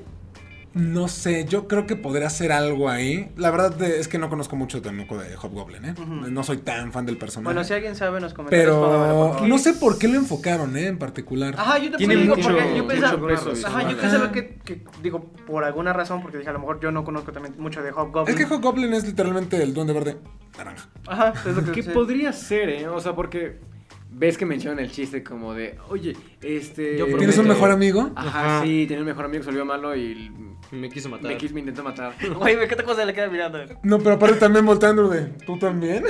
No 0.73 1.07
sé, 1.07 1.45
yo 1.45 1.67
creo 1.67 1.85
que 1.85 1.95
podría 1.95 2.25
hacer 2.27 2.51
algo 2.51 2.89
ahí. 2.89 3.29
La 3.37 3.51
verdad 3.51 3.75
de- 3.75 3.99
es 3.99 4.07
que 4.07 4.17
no 4.17 4.27
conozco 4.29 4.55
mucho 4.55 4.81
tampoco 4.81 5.19
de 5.19 5.35
Hobgoblin, 5.35 5.85
¿eh? 5.85 5.93
No 6.29 6.43
soy 6.43 6.57
tan 6.57 6.91
fan 6.91 7.05
del 7.05 7.17
personaje. 7.17 7.53
Bueno, 7.53 7.63
si 7.63 7.73
alguien 7.73 7.95
sabe 7.95 8.17
en 8.17 8.23
los 8.23 8.33
comentarios, 8.33 8.75
pero 8.75 9.45
no 9.47 9.57
sé 9.59 9.73
por 9.73 9.99
qué 9.99 10.07
lo 10.07 10.15
enfocaron, 10.17 10.75
¿eh? 10.75 10.87
En 10.87 10.97
particular. 10.97 11.53
Ajá, 11.57 11.77
yo 11.77 11.95
Tiene 11.95 12.15
tampoco 12.15 12.21
digo 12.21 12.35
mucho- 12.35 12.49
porque 12.49 12.77
yo 12.77 12.83
mucho 12.83 12.87
pensaba, 12.87 13.27
peso 13.27 13.49
ajá, 13.67 13.81
yo 13.83 13.87
visual. 13.89 13.95
pensaba 13.97 14.23
Ajá. 14.25 14.31
que, 14.33 14.55
que, 14.65 14.83
digo, 15.03 15.25
por 15.45 15.63
alguna 15.63 15.93
razón, 15.93 16.21
porque 16.23 16.37
dije, 16.39 16.49
a 16.49 16.53
lo 16.53 16.59
mejor 16.59 16.79
yo 16.79 16.91
no 16.91 17.03
conozco 17.03 17.31
también 17.31 17.53
mucho 17.59 17.83
de 17.83 17.91
Hobgoblin. 17.91 18.35
Es 18.35 18.43
que 18.47 18.51
Hobgoblin 18.51 18.93
es 18.93 19.05
literalmente 19.05 19.61
el 19.61 19.75
duende 19.75 19.93
verde 19.93 20.17
naranja. 20.57 20.89
Ajá, 21.07 21.33
es 21.47 21.55
lo 21.55 21.71
que 21.71 21.83
podría 21.93 22.33
ser, 22.33 22.69
¿eh? 22.69 22.87
O 22.87 22.99
sea, 22.99 23.13
porque 23.15 23.59
ves 24.15 24.37
que 24.37 24.45
mencionan 24.45 24.79
el 24.83 24.91
chiste 24.91 25.23
como 25.23 25.53
de, 25.53 25.77
oye, 25.89 26.15
este... 26.41 26.97
Yo 26.97 27.05
¿Tienes 27.17 27.37
un 27.39 27.47
mejor 27.47 27.71
amigo? 27.71 28.11
Ajá, 28.15 28.57
Ajá. 28.57 28.63
sí, 28.63 28.85
tenía 28.87 29.01
un 29.01 29.07
mejor 29.07 29.25
amigo 29.25 29.39
que 29.41 29.45
se 29.45 29.49
volvió 29.51 29.65
malo 29.65 29.95
y 29.95 30.31
Me 30.73 30.89
quiso 30.89 31.07
matar. 31.07 31.31
me, 31.31 31.37
quiso, 31.37 31.53
me 31.53 31.59
intentó 31.59 31.83
matar. 31.83 32.13
Güey, 32.39 32.57
me 32.57 32.63
encanta 32.63 32.83
cómo 32.83 32.95
se 32.95 33.05
le 33.05 33.13
queda 33.13 33.27
mirando. 33.27 33.59
No, 33.83 33.99
pero 33.99 34.15
aparte 34.15 34.37
también 34.37 34.65
volteando 34.65 35.07
de, 35.07 35.25
¿tú 35.45 35.57
también? 35.59 36.03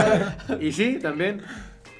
y 0.60 0.72
sí, 0.72 0.98
también. 1.00 1.42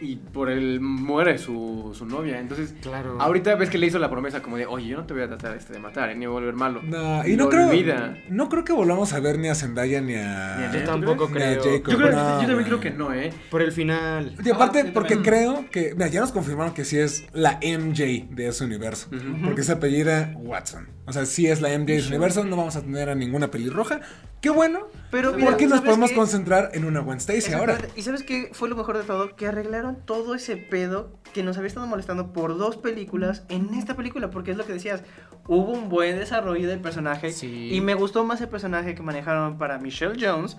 Y 0.02 0.16
por 0.16 0.50
él 0.50 0.80
muere 0.80 1.36
su, 1.36 1.92
su 1.94 2.06
novia. 2.06 2.40
Entonces, 2.40 2.74
Claro. 2.80 3.20
ahorita 3.20 3.54
ves 3.56 3.68
que 3.68 3.76
le 3.76 3.86
hizo 3.86 3.98
la 3.98 4.08
promesa 4.08 4.40
como 4.40 4.56
de, 4.56 4.64
oye, 4.64 4.86
yo 4.88 4.96
no 4.96 5.04
te 5.04 5.12
voy 5.12 5.22
a 5.22 5.28
tratar 5.28 5.54
este 5.56 5.74
de 5.74 5.78
matar, 5.78 6.08
eh, 6.08 6.14
ni 6.14 6.24
a 6.24 6.30
volver 6.30 6.54
malo. 6.54 6.80
No, 6.82 7.26
y 7.26 7.36
no 7.36 7.48
creo, 7.50 7.68
olvida. 7.68 8.16
no 8.30 8.48
creo 8.48 8.64
que 8.64 8.72
volvamos 8.72 9.12
a 9.12 9.20
ver 9.20 9.38
ni 9.38 9.48
a 9.48 9.54
Zendaya 9.54 10.00
ni 10.00 10.14
Ni 10.14 10.18
a... 10.18 10.70
a 10.70 10.72
Yo 10.72 10.78
¿Tú 10.80 10.84
tampoco 10.86 11.28
creo. 11.28 11.48
Ni 11.62 11.68
a 11.68 11.72
Jacob. 11.74 11.92
Yo, 11.92 11.98
creo- 11.98 12.12
No, 12.12 12.40
yo 12.40 12.46
también 12.46 12.64
creo 12.64 12.80
que 12.80 12.90
no, 12.90 13.12
¿eh? 13.12 13.30
Por 13.50 13.60
el 13.62 13.72
final. 13.72 14.34
Y 14.42 14.48
aparte, 14.50 14.84
Ah, 14.86 14.90
porque 14.94 15.18
creo 15.20 15.66
que, 15.70 15.92
mira, 15.94 16.08
ya 16.08 16.20
nos 16.20 16.32
confirmaron 16.32 16.72
que 16.72 16.84
sí 16.86 16.96
es 16.98 17.26
la 17.34 17.58
MJ 17.62 18.26
de 18.34 18.48
ese 18.48 18.64
universo. 18.64 19.08
Ujú. 19.14 19.44
Porque 19.44 19.62
se 19.62 19.72
apellida 19.72 20.32
Watson. 20.36 20.88
O 21.06 21.12
sea, 21.12 21.26
sí 21.26 21.46
es 21.46 21.60
la 21.60 21.68
MJ 21.70 21.84
de 21.92 21.96
ese 21.98 22.08
universo, 22.08 22.42
no 22.44 22.56
vamos 22.56 22.76
a 22.76 22.80
tener 22.80 23.10
a 23.10 23.14
ninguna 23.14 23.50
pelirroja. 23.50 24.00
Qué 24.40 24.48
bueno, 24.48 24.86
Pero 25.10 25.32
mira, 25.32 25.48
porque 25.50 25.64
nos 25.66 25.78
¿sabes 25.78 25.86
podemos 25.88 26.10
qué? 26.10 26.16
concentrar 26.16 26.70
en 26.74 26.84
una 26.84 27.00
Gwen 27.00 27.18
Stacy 27.18 27.52
ahora. 27.52 27.78
¿Y 27.96 28.02
sabes 28.02 28.22
qué 28.22 28.50
fue 28.52 28.68
lo 28.68 28.76
mejor 28.76 28.96
de 28.98 29.04
todo? 29.04 29.34
Que 29.34 29.46
arreglaron 29.46 29.96
todo 30.04 30.34
ese 30.34 30.56
pedo 30.56 31.10
que 31.32 31.42
nos 31.42 31.56
había 31.58 31.68
estado 31.68 31.86
molestando 31.86 32.32
por 32.32 32.56
dos 32.56 32.76
películas 32.76 33.42
en 33.48 33.74
esta 33.74 33.94
película, 33.96 34.30
porque 34.30 34.52
es 34.52 34.56
lo 34.56 34.64
que 34.66 34.72
decías, 34.72 35.02
hubo 35.48 35.72
un 35.72 35.88
buen 35.88 36.16
desarrollo 36.18 36.68
del 36.68 36.80
personaje 36.80 37.32
Sí. 37.32 37.70
y 37.72 37.80
me 37.80 37.94
gustó 37.94 38.24
más 38.24 38.40
el 38.40 38.48
personaje 38.48 38.94
que 38.94 39.02
manejaron 39.02 39.58
para 39.58 39.78
Michelle 39.78 40.14
Jones 40.20 40.56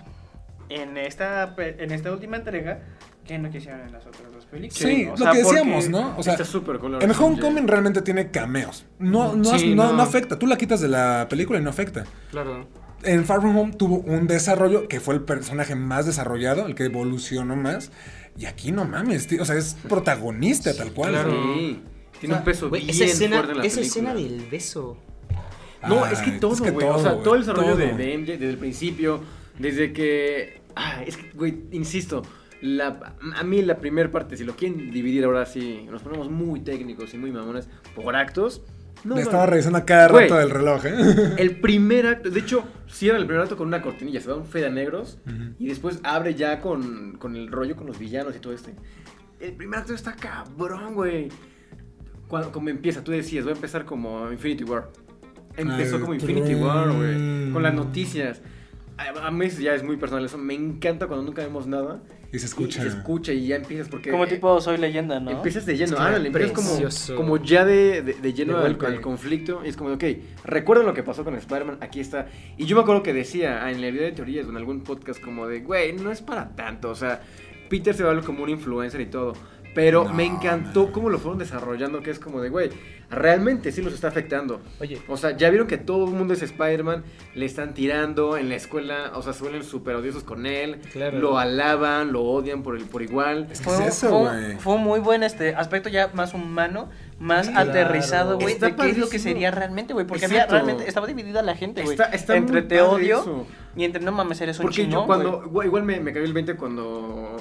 en 0.68 0.96
esta, 0.96 1.54
en 1.58 1.90
esta 1.92 2.12
última 2.12 2.36
entrega 2.36 2.80
que 3.26 3.38
no 3.38 3.50
que 3.50 3.58
hicieron 3.58 3.82
en 3.82 3.92
las 3.92 4.04
otras 4.06 4.32
dos 4.32 4.44
películas. 4.46 4.78
Sí, 4.82 5.04
O 5.06 5.10
lo 5.10 5.16
sea, 5.16 5.32
que 5.32 5.38
decíamos, 5.38 5.88
¿no? 5.88 6.14
O 6.18 6.22
sea, 6.22 6.32
Está 6.32 6.44
súper 6.44 6.78
cool. 6.78 7.00
en 7.00 7.10
Homecoming 7.10 7.68
realmente 7.68 8.02
tiene 8.02 8.30
cameos. 8.30 8.84
No, 8.98 9.34
no, 9.36 9.58
Sí, 9.58 9.74
no, 9.74 9.84
no. 9.86 9.92
no 9.94 10.02
afecta. 10.02 10.38
Tú 10.38 10.46
la 10.46 10.56
quitas 10.56 10.80
de 10.80 10.88
la 10.88 11.26
película 11.30 11.58
y 11.60 11.62
no 11.62 11.70
afecta. 11.70 12.04
Claro. 12.32 12.66
En 13.04 13.24
Far 13.24 13.40
From 13.40 13.56
Home 13.56 13.72
tuvo 13.72 13.98
un 13.98 14.26
desarrollo 14.26 14.88
que 14.88 15.00
fue 15.00 15.14
el 15.14 15.22
personaje 15.22 15.74
más 15.74 16.06
desarrollado, 16.06 16.66
el 16.66 16.74
que 16.74 16.84
evolucionó 16.84 17.56
más. 17.56 17.90
Y 18.38 18.46
aquí 18.46 18.72
no 18.72 18.84
mames, 18.84 19.26
tío, 19.26 19.42
o 19.42 19.44
sea, 19.44 19.56
es 19.56 19.74
protagonista 19.88 20.74
tal 20.76 20.92
cual. 20.92 21.12
claro. 21.12 21.32
Sí, 21.54 21.80
tiene 22.20 22.34
O 22.34 22.36
sea, 22.36 22.38
un 22.38 22.44
peso 22.44 22.70
bien 22.70 22.88
esa 22.90 23.04
escena, 23.04 23.36
fuerte 23.36 23.52
en 23.52 23.58
la 23.58 23.64
esa 23.64 23.80
escena 23.80 24.12
película. 24.14 24.38
del 24.42 24.50
beso. 24.50 24.96
No, 25.88 26.04
Ay, 26.04 26.12
es 26.12 26.20
que 26.20 26.30
todo, 26.32 26.56
güey. 26.56 26.86
o 26.86 26.98
sea, 27.02 27.22
todo 27.22 27.34
el 27.34 27.40
desarrollo 27.40 27.76
de, 27.76 27.92
de 27.94 28.16
MJ 28.18 28.26
desde 28.32 28.50
el 28.50 28.58
principio, 28.58 29.20
desde 29.58 29.92
que. 29.92 30.60
Ah, 30.76 31.02
es 31.06 31.16
que, 31.16 31.30
güey, 31.34 31.64
insisto. 31.72 32.22
La, 32.60 33.16
a 33.34 33.42
mí 33.42 33.60
la 33.62 33.78
primera 33.78 34.08
parte, 34.12 34.36
si 34.36 34.44
lo 34.44 34.54
quieren 34.54 34.92
dividir 34.92 35.24
ahora 35.24 35.44
sí, 35.44 35.84
nos 35.90 36.00
ponemos 36.02 36.30
muy 36.30 36.60
técnicos 36.60 37.12
y 37.12 37.18
muy 37.18 37.32
mamones 37.32 37.68
por 37.96 38.14
actos. 38.14 38.62
No, 39.04 39.16
Le 39.16 39.22
estaba 39.22 39.46
revisando 39.46 39.78
a 39.78 39.84
cada 39.84 40.08
Güey. 40.08 40.24
rato 40.28 40.38
del 40.38 40.50
reloj, 40.50 40.84
¿eh? 40.86 41.34
El 41.38 41.56
primer 41.60 42.06
acto, 42.06 42.30
de 42.30 42.38
hecho, 42.40 42.64
cierra 42.88 43.18
el 43.18 43.26
primer 43.26 43.42
acto 43.42 43.56
con 43.56 43.66
una 43.66 43.82
cortinilla, 43.82 44.20
se 44.20 44.28
da 44.28 44.36
un 44.36 44.46
fade 44.46 44.66
a 44.66 44.70
negros 44.70 45.18
y 45.58 45.66
después 45.66 45.98
abre 46.04 46.34
ya 46.34 46.60
con, 46.60 47.16
con 47.18 47.34
el 47.34 47.50
rollo 47.50 47.74
con 47.74 47.86
los 47.86 47.98
villanos 47.98 48.36
y 48.36 48.38
todo 48.38 48.52
este. 48.52 48.74
El 49.40 49.54
primer 49.54 49.80
acto 49.80 49.92
está 49.94 50.14
cabrón, 50.14 50.94
güey. 50.94 51.30
Cuando 52.28 52.52
como 52.52 52.68
empieza, 52.68 53.02
tú 53.02 53.10
decías, 53.10 53.44
va 53.44 53.50
a 53.50 53.54
empezar 53.54 53.84
como 53.84 54.30
Infinity 54.30 54.62
War. 54.64 54.88
Empezó 55.56 55.96
Ay, 55.96 56.00
como 56.00 56.14
Infinity. 56.14 56.54
War, 56.54 56.92
güey. 56.92 57.50
Con 57.52 57.62
las 57.62 57.74
noticias. 57.74 58.40
A, 58.96 59.26
a 59.26 59.30
mí 59.30 59.48
ya 59.48 59.74
es 59.74 59.82
muy 59.82 59.96
personal 59.96 60.24
eso. 60.24 60.38
Me 60.38 60.54
encanta 60.54 61.08
cuando 61.08 61.26
nunca 61.26 61.42
vemos 61.42 61.66
nada. 61.66 62.00
Y 62.32 62.38
se 62.38 62.46
escucha. 62.46 62.80
Y 62.80 62.90
se 62.90 62.96
escucha 62.96 63.32
y 63.32 63.46
ya 63.46 63.56
empiezas 63.56 63.88
porque... 63.88 64.10
Como 64.10 64.24
eh, 64.24 64.28
tipo 64.28 64.58
Soy 64.60 64.78
Leyenda, 64.78 65.20
¿no? 65.20 65.30
Empiezas 65.30 65.66
de 65.66 65.76
lleno, 65.76 65.92
Es 65.92 65.94
que 65.96 66.02
ándale, 66.02 66.28
era 66.30 66.44
empiezas 66.46 67.10
como, 67.10 67.18
como 67.18 67.36
ya 67.36 67.66
de, 67.66 68.00
de, 68.00 68.14
de 68.14 68.32
lleno 68.32 68.58
De 68.58 68.66
al, 68.66 69.00
conflicto. 69.02 69.60
Y 69.64 69.68
es 69.68 69.76
como, 69.76 69.94
de, 69.94 69.96
ok, 69.96 70.24
recuerden 70.44 70.86
lo 70.86 70.94
que 70.94 71.02
pasó 71.02 71.24
con 71.24 71.34
Spider-Man, 71.34 71.78
aquí 71.82 72.00
está. 72.00 72.28
Y 72.56 72.64
yo 72.64 72.74
me 72.74 72.82
acuerdo 72.82 73.02
que 73.02 73.12
decía 73.12 73.62
ah, 73.64 73.70
en 73.70 73.82
la 73.82 73.90
vida 73.90 74.04
de 74.04 74.12
teorías 74.12 74.46
o 74.46 74.50
en 74.50 74.56
algún 74.56 74.82
podcast 74.82 75.20
como 75.20 75.46
de, 75.46 75.60
güey, 75.60 75.92
no 75.92 76.10
es 76.10 76.22
para 76.22 76.56
tanto. 76.56 76.88
O 76.88 76.94
sea, 76.94 77.20
Peter 77.68 77.94
se 77.94 78.02
va 78.02 78.12
a 78.12 78.14
ver 78.14 78.24
como 78.24 78.44
un 78.44 78.48
influencer 78.48 79.02
y 79.02 79.06
todo. 79.06 79.34
Pero 79.74 80.04
No, 80.04 80.12
me 80.12 80.24
encantó 80.26 80.84
man. 80.84 80.92
cómo 80.92 81.08
lo 81.10 81.18
fueron 81.18 81.38
desarrollando, 81.38 82.02
que 82.02 82.10
es 82.10 82.18
como 82.18 82.40
de, 82.42 82.50
güey, 82.50 82.70
realmente 83.10 83.72
sí 83.72 83.80
los 83.82 83.92
está 83.94 84.08
afectando. 84.08 84.60
Oye, 84.80 85.00
O 85.08 85.16
sea, 85.16 85.36
ya 85.36 85.48
vieron 85.50 85.66
que 85.66 85.78
todo 85.78 86.04
el 86.06 86.12
mundo 86.12 86.34
es 86.34 86.42
Spider-Man, 86.42 87.04
le 87.34 87.46
están 87.46 87.72
tirando 87.74 88.36
en 88.36 88.48
la 88.48 88.56
escuela, 88.56 89.12
o 89.14 89.22
sea, 89.22 89.32
se 89.32 89.42
vuelven 89.42 89.64
súper 89.64 89.94
odiosos 89.96 90.24
con 90.24 90.44
él, 90.46 90.80
Claro. 90.92 91.18
lo 91.18 91.38
alaban, 91.38 92.12
lo 92.12 92.22
odian 92.22 92.62
por, 92.62 92.76
el, 92.76 92.84
por 92.84 93.02
igual. 93.02 93.48
Es 93.50 93.60
que 93.60 93.64
Fue, 93.70 93.74
es 93.86 93.96
eso, 93.96 94.08
fue- 94.10 94.18
güey. 94.40 94.58
fue 94.58 94.74
un 94.74 94.82
muy 94.82 95.00
buen 95.00 95.22
este 95.22 95.54
aspecto 95.54 95.88
ya 95.88 96.10
más 96.14 96.34
humano, 96.34 96.90
más 97.18 97.48
aterrizado, 97.48 98.38
güey, 98.38 98.54
Está 98.54 98.66
de 98.66 98.76
qué 98.76 98.90
es 98.90 98.98
lo 98.98 99.08
que 99.08 99.18
sería 99.18 99.50
realmente, 99.50 99.92
güey, 99.94 100.06
porque 100.06 100.26
había 100.26 100.46
realmente 100.46 100.86
estaba 100.88 101.06
dividida 101.06 101.42
la 101.42 101.54
gente, 101.56 101.82
güey. 101.82 101.92
Está, 101.94 102.04
está 102.12 102.36
entre 102.36 102.62
te 102.62 102.80
odio 102.82 103.20
eso. 103.20 103.46
y 103.76 103.84
entre 103.84 104.02
no 104.02 104.12
mames 104.12 104.40
eres 104.40 104.58
un 104.58 104.64
Porque 104.64 104.86
yo 104.86 105.06
cuando, 105.06 105.32
güey. 105.38 105.46
igual, 105.48 105.66
igual 105.66 105.82
me, 105.84 106.00
me 106.00 106.12
cayó 106.12 106.24
el 106.24 106.32
20 106.32 106.56
cuando 106.56 107.36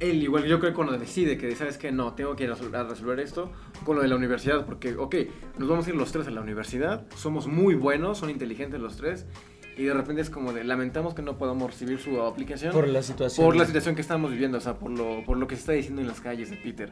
él, 0.00 0.22
igual 0.22 0.44
yo 0.44 0.58
creo 0.58 0.72
que 0.72 0.76
cuando 0.76 0.96
decide 0.98 1.36
que, 1.38 1.54
¿sabes 1.54 1.78
qué? 1.78 1.92
No, 1.92 2.14
tengo 2.14 2.34
que 2.34 2.44
ir 2.44 2.50
a 2.50 2.56
resol- 2.56 2.74
a 2.74 2.84
resolver 2.84 3.20
esto 3.20 3.52
con 3.84 3.96
lo 3.96 4.02
de 4.02 4.08
la 4.08 4.16
universidad, 4.16 4.64
porque, 4.64 4.94
ok, 4.96 5.14
nos 5.58 5.68
vamos 5.68 5.86
a 5.86 5.90
ir 5.90 5.96
los 5.96 6.10
tres 6.10 6.26
a 6.26 6.30
la 6.30 6.40
universidad, 6.40 7.06
somos 7.16 7.46
muy 7.46 7.74
buenos, 7.74 8.18
son 8.18 8.30
inteligentes 8.30 8.80
los 8.80 8.96
tres, 8.96 9.26
y 9.76 9.84
de 9.84 9.94
repente 9.94 10.20
es 10.22 10.30
como 10.30 10.52
de, 10.52 10.64
lamentamos 10.64 11.14
que 11.14 11.22
no 11.22 11.38
podamos 11.38 11.70
recibir 11.70 11.98
su 12.00 12.20
aplicación 12.22 12.72
por 12.72 12.88
la 12.88 13.02
situación. 13.02 13.46
por 13.46 13.56
la 13.56 13.64
situación 13.66 13.94
que 13.94 14.00
estamos 14.00 14.30
viviendo, 14.30 14.58
o 14.58 14.60
sea, 14.60 14.74
por 14.74 14.90
lo, 14.90 15.24
por 15.24 15.36
lo 15.36 15.46
que 15.46 15.54
se 15.54 15.60
está 15.60 15.72
diciendo 15.72 16.00
en 16.02 16.08
las 16.08 16.20
calles 16.20 16.50
de 16.50 16.56
Peter. 16.56 16.90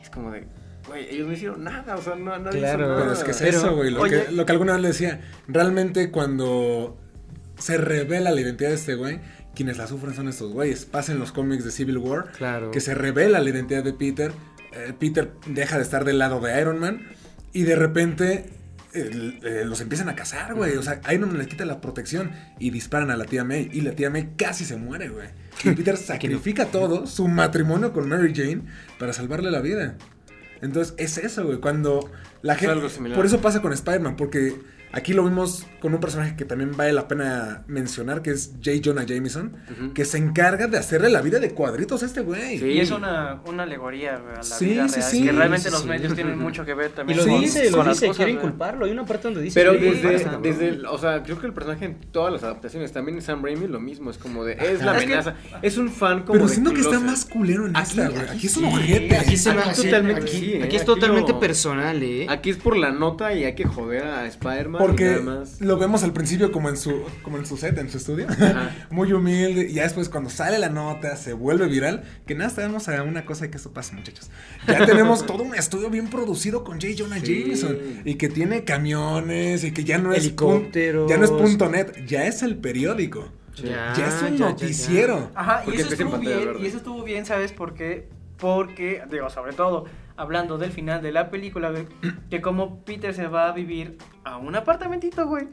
Es 0.00 0.10
como 0.10 0.30
de, 0.30 0.46
güey, 0.88 1.08
ellos 1.14 1.26
no 1.28 1.32
hicieron 1.32 1.64
nada, 1.64 1.94
o 1.96 2.02
sea, 2.02 2.14
no, 2.16 2.36
nadie 2.38 2.58
hizo 2.58 2.68
Claro. 2.68 2.88
nada. 2.88 3.00
Pero 3.00 3.12
es 3.12 3.24
que 3.24 3.30
es 3.32 3.38
Pero, 3.38 3.58
eso, 3.58 3.76
güey. 3.76 3.90
Lo, 3.90 4.00
oye- 4.02 4.24
que, 4.26 4.32
lo 4.32 4.44
que 4.46 4.52
alguna 4.52 4.72
vez 4.74 4.82
le 4.82 4.88
decía. 4.88 5.20
Realmente 5.48 6.10
cuando 6.10 6.96
se 7.58 7.78
revela 7.78 8.30
la 8.32 8.40
identidad 8.40 8.70
de 8.70 8.74
este 8.76 8.94
güey, 8.94 9.20
quienes 9.54 9.76
la 9.78 9.86
sufren 9.86 10.14
son 10.14 10.28
estos 10.28 10.52
güeyes. 10.52 10.84
Pasa 10.84 11.12
en 11.12 11.18
los 11.18 11.32
cómics 11.32 11.64
de 11.64 11.70
Civil 11.70 11.98
War. 11.98 12.32
Claro. 12.32 12.70
Que 12.70 12.80
se 12.80 12.94
revela 12.94 13.40
la 13.40 13.50
identidad 13.50 13.82
de 13.84 13.92
Peter. 13.92 14.32
eh, 14.72 14.92
Peter 14.98 15.32
deja 15.46 15.76
de 15.76 15.82
estar 15.82 16.04
del 16.04 16.18
lado 16.18 16.40
de 16.40 16.60
Iron 16.60 16.78
Man. 16.78 17.06
Y 17.52 17.62
de 17.64 17.76
repente 17.76 18.46
eh, 18.94 19.38
eh, 19.42 19.62
los 19.66 19.80
empiezan 19.80 20.08
a 20.08 20.14
cazar, 20.14 20.54
güey. 20.54 20.76
O 20.76 20.82
sea, 20.82 21.00
Iron 21.12 21.28
Man 21.28 21.38
les 21.38 21.46
quita 21.48 21.64
la 21.66 21.80
protección 21.80 22.30
y 22.58 22.70
disparan 22.70 23.10
a 23.10 23.16
la 23.16 23.24
tía 23.26 23.44
May. 23.44 23.68
Y 23.72 23.82
la 23.82 23.92
tía 23.92 24.08
May 24.10 24.30
casi 24.36 24.64
se 24.64 24.76
muere, 24.76 25.08
güey. 25.10 25.28
Y 25.64 25.70
Peter 25.76 25.96
sacrifica 25.96 26.66
todo, 26.66 27.06
su 27.06 27.28
matrimonio 27.28 27.92
con 27.92 28.08
Mary 28.08 28.32
Jane, 28.34 28.62
para 28.98 29.12
salvarle 29.12 29.50
la 29.50 29.60
vida. 29.60 29.96
Entonces, 30.62 30.94
es 30.96 31.18
eso, 31.18 31.44
güey. 31.44 31.58
Cuando 31.58 32.10
la 32.42 32.54
Es 32.54 32.60
gente. 32.60 32.72
algo 32.72 32.88
similar. 32.88 33.16
Por 33.16 33.26
eso 33.26 33.40
pasa 33.40 33.60
con 33.60 33.72
Spider-Man, 33.72 34.16
porque 34.16 34.54
aquí 34.92 35.12
lo 35.12 35.24
vimos 35.24 35.66
con 35.80 35.94
un 35.94 36.00
personaje 36.00 36.36
que 36.36 36.44
también 36.44 36.76
vale 36.76 36.92
la 36.92 37.08
pena 37.08 37.64
mencionar, 37.66 38.22
que 38.22 38.30
es 38.30 38.52
J. 38.64 38.78
Jonah 38.84 39.04
Jameson, 39.04 39.56
que 39.94 40.04
se 40.04 40.18
encarga 40.18 40.66
de 40.68 40.78
hacerle 40.78 41.08
la 41.10 41.20
vida 41.22 41.40
de 41.40 41.50
cuadritos 41.50 42.02
a 42.02 42.06
este 42.06 42.20
güey. 42.20 42.58
Sí. 42.58 42.66
Y 42.66 42.80
es 42.80 42.90
una, 42.92 43.40
una 43.46 43.64
alegoría 43.64 44.16
a 44.16 44.36
la 44.36 44.42
Sí, 44.42 44.66
vida 44.66 44.88
sí, 44.88 44.94
real, 45.00 45.10
sí. 45.10 45.24
que 45.24 45.32
realmente 45.32 45.64
Sí, 45.68 45.72
los 45.72 45.82
sí. 45.82 45.88
medios 45.88 46.14
tienen 46.14 46.38
mucho 46.38 46.64
que 46.64 46.74
ver 46.74 46.90
Y 46.92 46.94
también 46.94 47.18
lo 47.18 47.24
Sí, 47.24 47.30
con, 47.30 47.40
dice, 47.40 47.70
lo 47.70 47.76
con 47.78 47.86
las 47.86 47.96
dice, 47.96 48.06
cosas, 48.08 48.24
quieren 48.24 48.40
culparlo. 48.40 48.84
Hay 48.84 48.92
una 48.92 49.04
parte 49.04 49.24
donde 49.28 49.42
dice. 49.42 49.58
Pero 49.60 49.72
"Sí, 49.72 49.78
desde, 49.80 50.12
basta". 50.24 50.38
desde 50.42 50.68
el- 50.68 50.86
o 50.86 50.98
sea, 50.98 51.22
creo 51.22 51.40
que 51.40 51.46
el 51.46 51.52
personaje 51.52 51.84
en 51.86 51.96
todas 52.12 52.32
las 52.32 52.42
adaptaciones, 52.44 52.92
también 52.92 53.16
en 53.16 53.22
Sam 53.22 53.42
Raimi 53.42 53.66
lo 53.66 53.80
mismo, 53.80 54.10
es 54.10 54.18
como 54.18 54.44
de, 54.44 54.52
es 54.52 54.82
la 54.82 54.92
Es 54.92 54.98
que- 54.98 55.04
amenaza, 55.14 55.34
es 55.62 55.78
un 55.78 55.90
fan 55.90 56.20
como 56.20 56.34
Pero 56.34 56.46
de 56.46 56.52
siento 56.52 56.72
que 56.72 56.80
está 56.80 57.00
más 57.00 57.24
culero 57.24 57.66
en 57.66 57.76
Aquí- 57.76 57.90
esta, 57.90 58.08
güey. 58.08 58.22
aquí 58.22 58.30
Aquí 58.42 58.46
es 58.46 58.56
un 58.56 58.64
ojete. 58.66 59.16
Aquí, 59.16 59.36
se 59.36 59.50
Aquí 59.50 59.82
totalmente 59.82 60.22
aquí- 60.22 60.30
sí, 60.38 60.52
¿eh? 60.54 60.62
aquí 60.64 60.76
es 60.76 60.82
Aquí 60.82 60.86
totalmente 60.86 61.32
lo- 61.32 61.40
personal, 61.40 62.02
¿eh? 62.02 62.26
Aquí 62.28 62.50
es 62.50 62.56
por 62.56 62.76
la 62.76 62.90
nota 62.92 63.32
y 63.34 63.44
hay 63.44 63.54
que 63.54 63.64
joder 63.64 64.04
a 64.04 64.26
Spider-Man 64.26 64.80
y 64.80 64.81
Porque 64.86 65.20
más. 65.20 65.60
lo 65.60 65.78
vemos 65.78 66.02
al 66.02 66.12
principio 66.12 66.52
como 66.52 66.68
en 66.68 66.76
su 66.76 67.02
como 67.22 67.38
en 67.38 67.46
su 67.46 67.56
set, 67.56 67.76
en 67.78 67.90
su 67.90 67.98
estudio. 67.98 68.26
Ajá. 68.28 68.70
Muy 68.90 69.12
humilde. 69.12 69.68
Y 69.70 69.74
ya 69.74 69.82
después 69.84 70.08
cuando 70.08 70.30
sale 70.30 70.58
la 70.58 70.68
nota, 70.68 71.16
se 71.16 71.32
vuelve 71.32 71.66
viral. 71.66 72.04
Que 72.26 72.34
nada, 72.34 72.50
sabemos 72.50 72.88
a 72.88 73.02
una 73.02 73.24
cosa 73.24 73.50
que 73.50 73.56
eso 73.56 73.72
pasa, 73.72 73.94
muchachos. 73.94 74.30
Ya 74.66 74.84
tenemos 74.86 75.26
todo 75.26 75.42
un 75.42 75.54
estudio 75.54 75.90
bien 75.90 76.08
producido 76.08 76.64
con 76.64 76.80
J. 76.80 76.94
Jonah 76.98 77.20
Sí. 77.20 77.42
Jameson. 77.42 77.78
Y 78.04 78.14
que 78.16 78.28
tiene 78.28 78.64
camiones. 78.64 79.64
Y 79.64 79.72
que 79.72 79.84
ya 79.84 79.98
no 79.98 80.12
es 80.12 80.24
Helicópteros. 80.24 81.08
ya 81.10 81.16
no 81.16 81.24
es 81.24 81.30
punto 81.30 81.68
net. 81.68 82.04
Ya 82.06 82.26
es 82.26 82.42
el 82.42 82.56
periódico. 82.56 83.28
Ya, 83.56 83.92
Ya 83.96 84.08
es 84.08 84.22
un 84.22 84.30
ya, 84.32 84.36
ya, 84.36 84.50
noticiero. 84.50 85.30
Ajá, 85.34 85.62
y 85.66 85.76
eso 85.76 85.88
estuvo 85.92 86.18
bien, 86.18 86.48
y 86.60 86.66
eso 86.66 86.76
estuvo 86.78 87.02
bien, 87.04 87.26
¿sabes 87.26 87.52
por 87.52 87.74
qué? 87.74 88.08
Porque, 88.38 89.02
digo, 89.10 89.28
sobre 89.28 89.52
todo, 89.52 89.84
hablando 90.16 90.58
del 90.58 90.70
final 90.72 91.02
de 91.02 91.12
la 91.12 91.30
película, 91.30 91.70
güey, 91.70 91.86
que 92.30 92.40
como 92.40 92.84
Peter 92.84 93.14
se 93.14 93.26
va 93.26 93.48
a 93.48 93.52
vivir 93.52 93.98
a 94.24 94.36
un 94.36 94.54
apartamentito, 94.56 95.26
güey, 95.26 95.48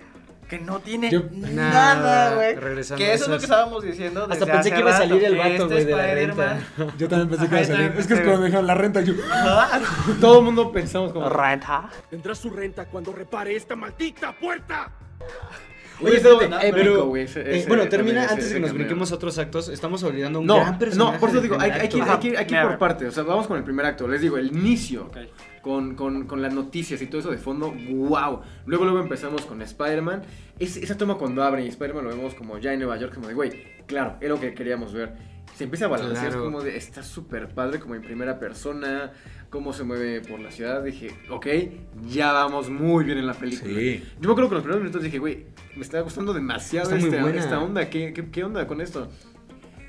que 0.47 0.57
no 0.59 0.79
tiene 0.79 1.11
Yo- 1.11 1.23
nada, 1.31 1.93
Nada, 1.95 2.35
güey. 2.35 2.55
regresando 2.55 2.97
Que 3.05 3.13
eso 3.13 3.25
es 3.25 3.29
lo 3.29 3.37
que 3.37 3.43
estábamos 3.45 3.83
diciendo. 3.83 4.23
Hasta 4.29 4.45
pensé 4.45 4.57
hace 4.59 4.71
que 4.71 4.79
iba 4.79 4.89
a 4.89 4.97
salir 4.97 5.23
el 5.23 5.37
vato, 5.37 5.49
este 5.51 5.65
güey, 5.67 5.85
de 5.85 5.95
la 5.95 6.13
renta. 6.15 6.59
Yo 6.97 7.07
también 7.07 7.29
pensé 7.29 7.47
que 7.47 7.53
iba 7.55 7.61
a 7.61 7.65
salir. 7.65 7.93
Es 7.97 8.07
que 8.07 8.13
es 8.15 8.19
cuando 8.21 8.39
me 8.39 8.45
dejaron 8.45 8.65
la 8.67 8.73
renta. 8.73 9.01
Yo, 9.01 9.13
Ajá. 9.31 9.79
Todo 10.19 10.39
el 10.39 10.45
mundo 10.45 10.71
pensamos 10.71 11.13
como... 11.13 11.29
Renta. 11.29 11.89
Tendrá 12.09 12.33
su 12.33 12.49
renta 12.49 12.85
cuando 12.85 13.11
repare 13.13 13.55
esta 13.55 13.75
maldita 13.75 14.31
puerta. 14.33 14.91
Oye, 16.01 16.21
no, 16.21 16.59
épico, 16.61 17.05
güey. 17.07 17.27
eh, 17.35 17.65
bueno, 17.67 17.87
termina 17.89 18.23
antes 18.27 18.49
de 18.49 18.55
que 18.55 18.59
nos 18.61 18.73
brinquemos 18.73 19.11
a 19.11 19.15
otros 19.15 19.37
actos. 19.37 19.69
Estamos 19.69 20.01
olvidando 20.03 20.39
un 20.39 20.45
No, 20.47 20.55
gran 20.57 20.79
personaje. 20.79 21.13
no, 21.13 21.19
por 21.19 21.29
eso 21.29 21.41
digo, 21.41 21.57
hay, 21.59 21.71
hay 21.71 21.89
que 21.89 21.97
ir, 21.97 22.03
hay 22.03 22.17
que 22.19 22.27
ir- 22.29 22.37
hay 22.37 22.45
que 22.47 22.55
ir 22.55 22.61
por 22.61 22.77
partes. 22.77 23.07
O 23.09 23.11
sea, 23.11 23.23
vamos 23.23 23.47
con 23.47 23.57
el 23.57 23.63
primer 23.63 23.85
acto. 23.85 24.07
Les 24.07 24.21
digo, 24.21 24.37
el 24.37 24.47
inicio. 24.47 25.05
Ok. 25.05 25.17
Con, 25.61 25.95
con, 25.95 26.25
con 26.25 26.41
las 26.41 26.53
noticias 26.53 27.01
y 27.01 27.07
todo 27.07 27.19
eso 27.19 27.31
de 27.31 27.37
fondo, 27.37 27.71
wow. 27.89 28.39
Luego, 28.65 28.85
luego 28.85 29.01
empezamos 29.01 29.45
con 29.45 29.61
Spider-Man. 29.61 30.21
Es- 30.57 30.77
esa 30.77 30.95
toma 30.97 31.15
cuando 31.15 31.43
abren 31.43 31.65
y 31.65 31.67
Spider-Man 31.67 32.05
lo 32.05 32.09
vemos 32.11 32.33
como 32.33 32.57
ya 32.59 32.71
en 32.71 32.79
Nueva 32.79 32.95
York, 32.97 33.13
como 33.13 33.27
de, 33.27 33.33
güey, 33.33 33.51
claro, 33.85 34.15
es 34.21 34.29
lo 34.29 34.39
que 34.39 34.53
queríamos 34.53 34.93
ver. 34.93 35.13
Se 35.57 35.65
empieza 35.65 35.85
a 35.85 35.87
balancear, 35.89 36.27
Claro. 36.29 36.45
como 36.45 36.61
de, 36.61 36.77
está 36.77 37.03
súper 37.03 37.49
padre, 37.49 37.79
como 37.81 37.93
en 37.95 38.01
primera 38.01 38.39
persona, 38.39 39.11
cómo 39.49 39.73
se 39.73 39.83
mueve 39.83 40.21
por 40.21 40.39
la 40.39 40.51
ciudad. 40.51 40.83
Dije, 40.83 41.11
ok, 41.29 41.47
ya 42.07 42.31
vamos 42.31 42.69
muy 42.69 43.03
bien 43.03 43.17
en 43.17 43.27
la 43.27 43.33
película. 43.33 43.73
Sí. 43.73 44.03
Yo 44.19 44.29
me 44.29 44.31
acuerdo 44.31 44.49
que 44.49 44.55
los 44.55 44.63
primeros 44.63 44.81
minutos 44.81 45.03
dije, 45.03 45.19
güey, 45.19 45.45
me 45.75 45.81
está 45.81 46.01
gustando 46.01 46.33
demasiado 46.33 46.95
Está 46.95 47.29
esta 47.31 47.59
onda. 47.59 47.89
¿Qué, 47.89 48.13
qué, 48.13 48.29
qué 48.29 48.43
onda 48.43 48.65
con 48.67 48.81
esto? 48.81 49.09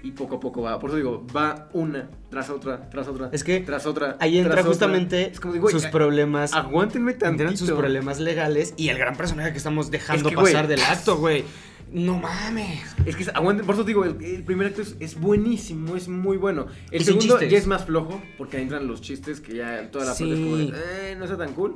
Y 0.03 0.13
poco 0.13 0.37
a 0.37 0.41
poco 0.41 0.63
va. 0.63 0.79
Por 0.79 0.91
eso 0.91 0.97
digo, 0.97 1.27
va 1.37 1.69
una 1.75 2.09
tras 2.31 2.49
otra, 2.49 2.89
tras 2.89 3.07
otra. 3.07 3.29
Es 3.33 3.45
que 3.45 3.61
tras 3.61 3.85
otra. 3.85 4.17
Ahí 4.19 4.39
entra 4.39 4.55
otra. 4.55 4.65
justamente 4.65 5.31
Es 5.31 5.41
como 5.41 5.69
sus 5.69 5.87
problemas. 5.87 6.55
Aguántenme 6.55 7.13
tantito. 7.13 7.43
Entran 7.43 7.57
sus 7.59 7.71
problemas 7.73 8.19
legales 8.19 8.73
y 8.79 8.89
el 8.89 8.97
gran 8.97 9.15
personaje 9.15 9.53
que 9.53 9.59
estamos 9.59 9.91
dejando 9.91 10.29
Es 10.29 10.35
que, 10.35 10.41
güey, 10.41 10.55
pasar 10.55 10.69
del 10.69 10.81
acto, 10.81 11.19
güey. 11.19 11.45
No 11.93 12.19
mames. 12.19 12.83
Es 13.05 13.17
que 13.17 13.27
aguanten, 13.35 13.67
por 13.67 13.75
eso 13.75 13.85
digo, 13.85 14.05
el, 14.05 14.23
el 14.25 14.45
primer 14.45 14.69
acto 14.69 14.83
es, 14.83 14.97
es 15.01 15.19
buenísimo, 15.19 15.97
es 15.97 16.09
muy 16.09 16.37
bueno. 16.37 16.67
El 16.91 17.03
Y 17.03 17.05
segundo 17.05 17.41
ya 17.43 17.59
es 17.59 17.67
más 17.67 17.85
flojo, 17.85 18.23
porque 18.39 18.59
ahí 18.59 18.63
entran 18.63 18.87
los 18.87 19.01
chistes 19.01 19.41
que 19.41 19.57
ya 19.57 19.91
toda 19.91 20.05
la 20.05 20.11
parte 20.13 20.33
es 20.33 20.39
como 20.39 20.57
de, 20.57 20.65
Sí. 20.67 20.73
eh, 20.75 21.17
no 21.19 21.25
está 21.25 21.37
tan 21.37 21.53
cool. 21.55 21.75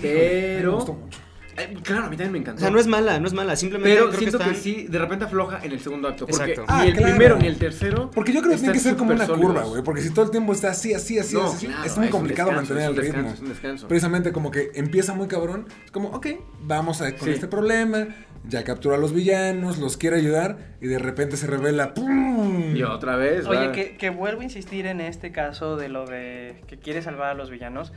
Pero- 0.00 0.70
Me 0.72 0.76
gustó 0.76 0.92
mucho. 0.94 1.18
Eh, 1.56 1.76
claro, 1.82 2.04
a 2.04 2.08
mí 2.08 2.16
también 2.16 2.32
me 2.32 2.38
encantó. 2.38 2.58
O 2.58 2.60
sea, 2.60 2.70
no 2.70 2.78
es 2.78 2.86
mala, 2.86 3.18
no 3.18 3.26
es 3.26 3.34
mala. 3.34 3.54
Simplemente 3.56 3.94
Pero 3.94 4.08
creo 4.08 4.18
siento 4.20 4.38
que, 4.38 4.44
que, 4.44 4.50
están- 4.52 4.62
sí, 4.62 4.86
de 4.88 4.98
repente 4.98 5.24
afloja 5.26 5.58
en 5.62 5.72
el 5.72 5.80
segundo 5.80 6.08
acto. 6.08 6.26
Porque 6.26 6.52
Exacto. 6.52 6.72
ni 6.72 6.80
Ah, 6.80 6.86
el 6.86 6.92
claro. 6.94 7.08
primero 7.10 7.38
ni 7.38 7.46
el 7.48 7.56
tercero. 7.58 8.10
Porque 8.14 8.32
yo 8.32 8.40
creo 8.40 8.52
que 8.52 8.58
tiene 8.58 8.72
que 8.72 8.78
ser 8.78 8.96
como 8.96 9.12
una 9.12 9.26
súper 9.26 9.40
curva, 9.40 9.54
sólidos. 9.54 9.70
güey. 9.70 9.82
Porque 9.82 10.00
si 10.00 10.10
todo 10.10 10.24
el 10.26 10.30
tiempo 10.30 10.52
está 10.52 10.70
así, 10.70 10.94
así, 10.94 11.18
así, 11.18 11.34
No, 11.34 11.48
así, 11.50 11.66
claro, 11.66 11.84
es 11.84 11.96
muy 11.98 12.06
un 12.06 12.12
complicado 12.12 12.50
descanso, 12.50 12.74
mantener 12.74 12.82
es 12.82 12.88
un 12.88 12.96
el 12.96 13.02
ritmo. 13.02 13.16
descanso, 13.16 13.34
es 13.34 13.42
un 13.42 13.48
descanso. 13.48 13.88
Precisamente 13.88 14.32
como 14.32 14.50
que 14.50 14.70
empieza 14.74 15.12
muy 15.12 15.26
cabrón. 15.26 15.66
Es 15.84 15.90
como, 15.90 16.08
ok, 16.10 16.26
vamos 16.62 17.02
a, 17.02 17.14
con 17.16 17.26
Sí. 17.28 17.34
este 17.34 17.48
problema. 17.48 18.06
Ya 18.48 18.64
captura 18.64 18.96
a 18.96 18.98
los 18.98 19.12
villanos, 19.12 19.78
los 19.78 19.96
quiere 19.96 20.16
ayudar. 20.16 20.56
Y 20.80 20.86
de 20.86 20.98
repente 20.98 21.36
se 21.36 21.46
revela. 21.46 21.94
¡pum! 21.94 22.74
Y 22.74 22.82
otra 22.82 23.16
vez. 23.16 23.46
Oye, 23.46 23.66
va. 23.68 23.72
que, 23.72 23.96
que 23.96 24.10
vuelvo 24.10 24.40
a 24.40 24.44
insistir 24.44 24.86
en 24.86 25.00
este 25.00 25.30
caso 25.32 25.76
de 25.76 25.88
lo 25.88 26.06
de 26.06 26.62
que 26.66 26.78
quiere 26.78 27.02
salvar 27.02 27.30
a 27.30 27.34
los 27.34 27.50
villanos. 27.50 27.92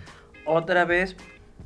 Otra 0.45 0.83
vez, 0.85 1.15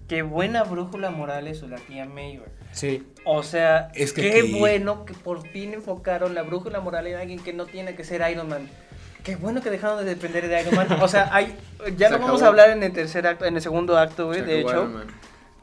qué 0.08 0.22
buena 0.22 0.63
brújula 0.63 1.10
moral 1.10 1.48
es 1.48 1.63
la 1.63 1.78
tía 1.78 2.06
May, 2.06 2.38
güey. 2.38 2.50
Sí. 2.72 3.08
O 3.26 3.42
sea, 3.44 3.90
Es 3.96 4.13
que 4.13 4.22
qué 4.22 4.40
aquí- 4.42 4.60
bueno 4.60 5.06
que 5.06 5.13
por 5.16 5.48
fin 5.48 5.74
enfocaron 5.74 6.36
la 6.36 6.44
brújula 6.44 6.80
moral 6.80 7.08
en 7.08 7.16
alguien 7.18 7.40
que 7.40 7.54
no 7.54 7.66
tiene 7.66 7.96
que 7.96 8.04
ser 8.04 8.24
Iron 8.32 8.48
Man. 8.48 8.70
Qué 9.24 9.36
bueno 9.36 9.62
que 9.62 9.72
dejaron 9.72 9.98
de 9.98 10.06
depender 10.06 10.48
de 10.48 10.62
Iron 10.62 10.76
Man. 10.76 10.88
O 11.02 11.08
sea, 11.08 11.30
hay, 11.34 11.56
ya 11.98 12.08
Se 12.10 12.13
lo 12.13 12.20
vamos 12.20 12.42
a 12.44 12.48
hablar 12.48 12.70
en 12.70 12.84
el 12.84 12.94
tercer 12.94 13.26
acto, 13.26 13.46
en 13.46 13.56
el 13.56 13.62
segundo 13.62 13.98
acto, 13.98 14.28
güey, 14.28 14.40
Se 14.42 14.46
de 14.46 14.60
acabó 14.60 14.70
hecho. 14.70 14.80
Iron 14.84 14.94
Man. 14.94 15.08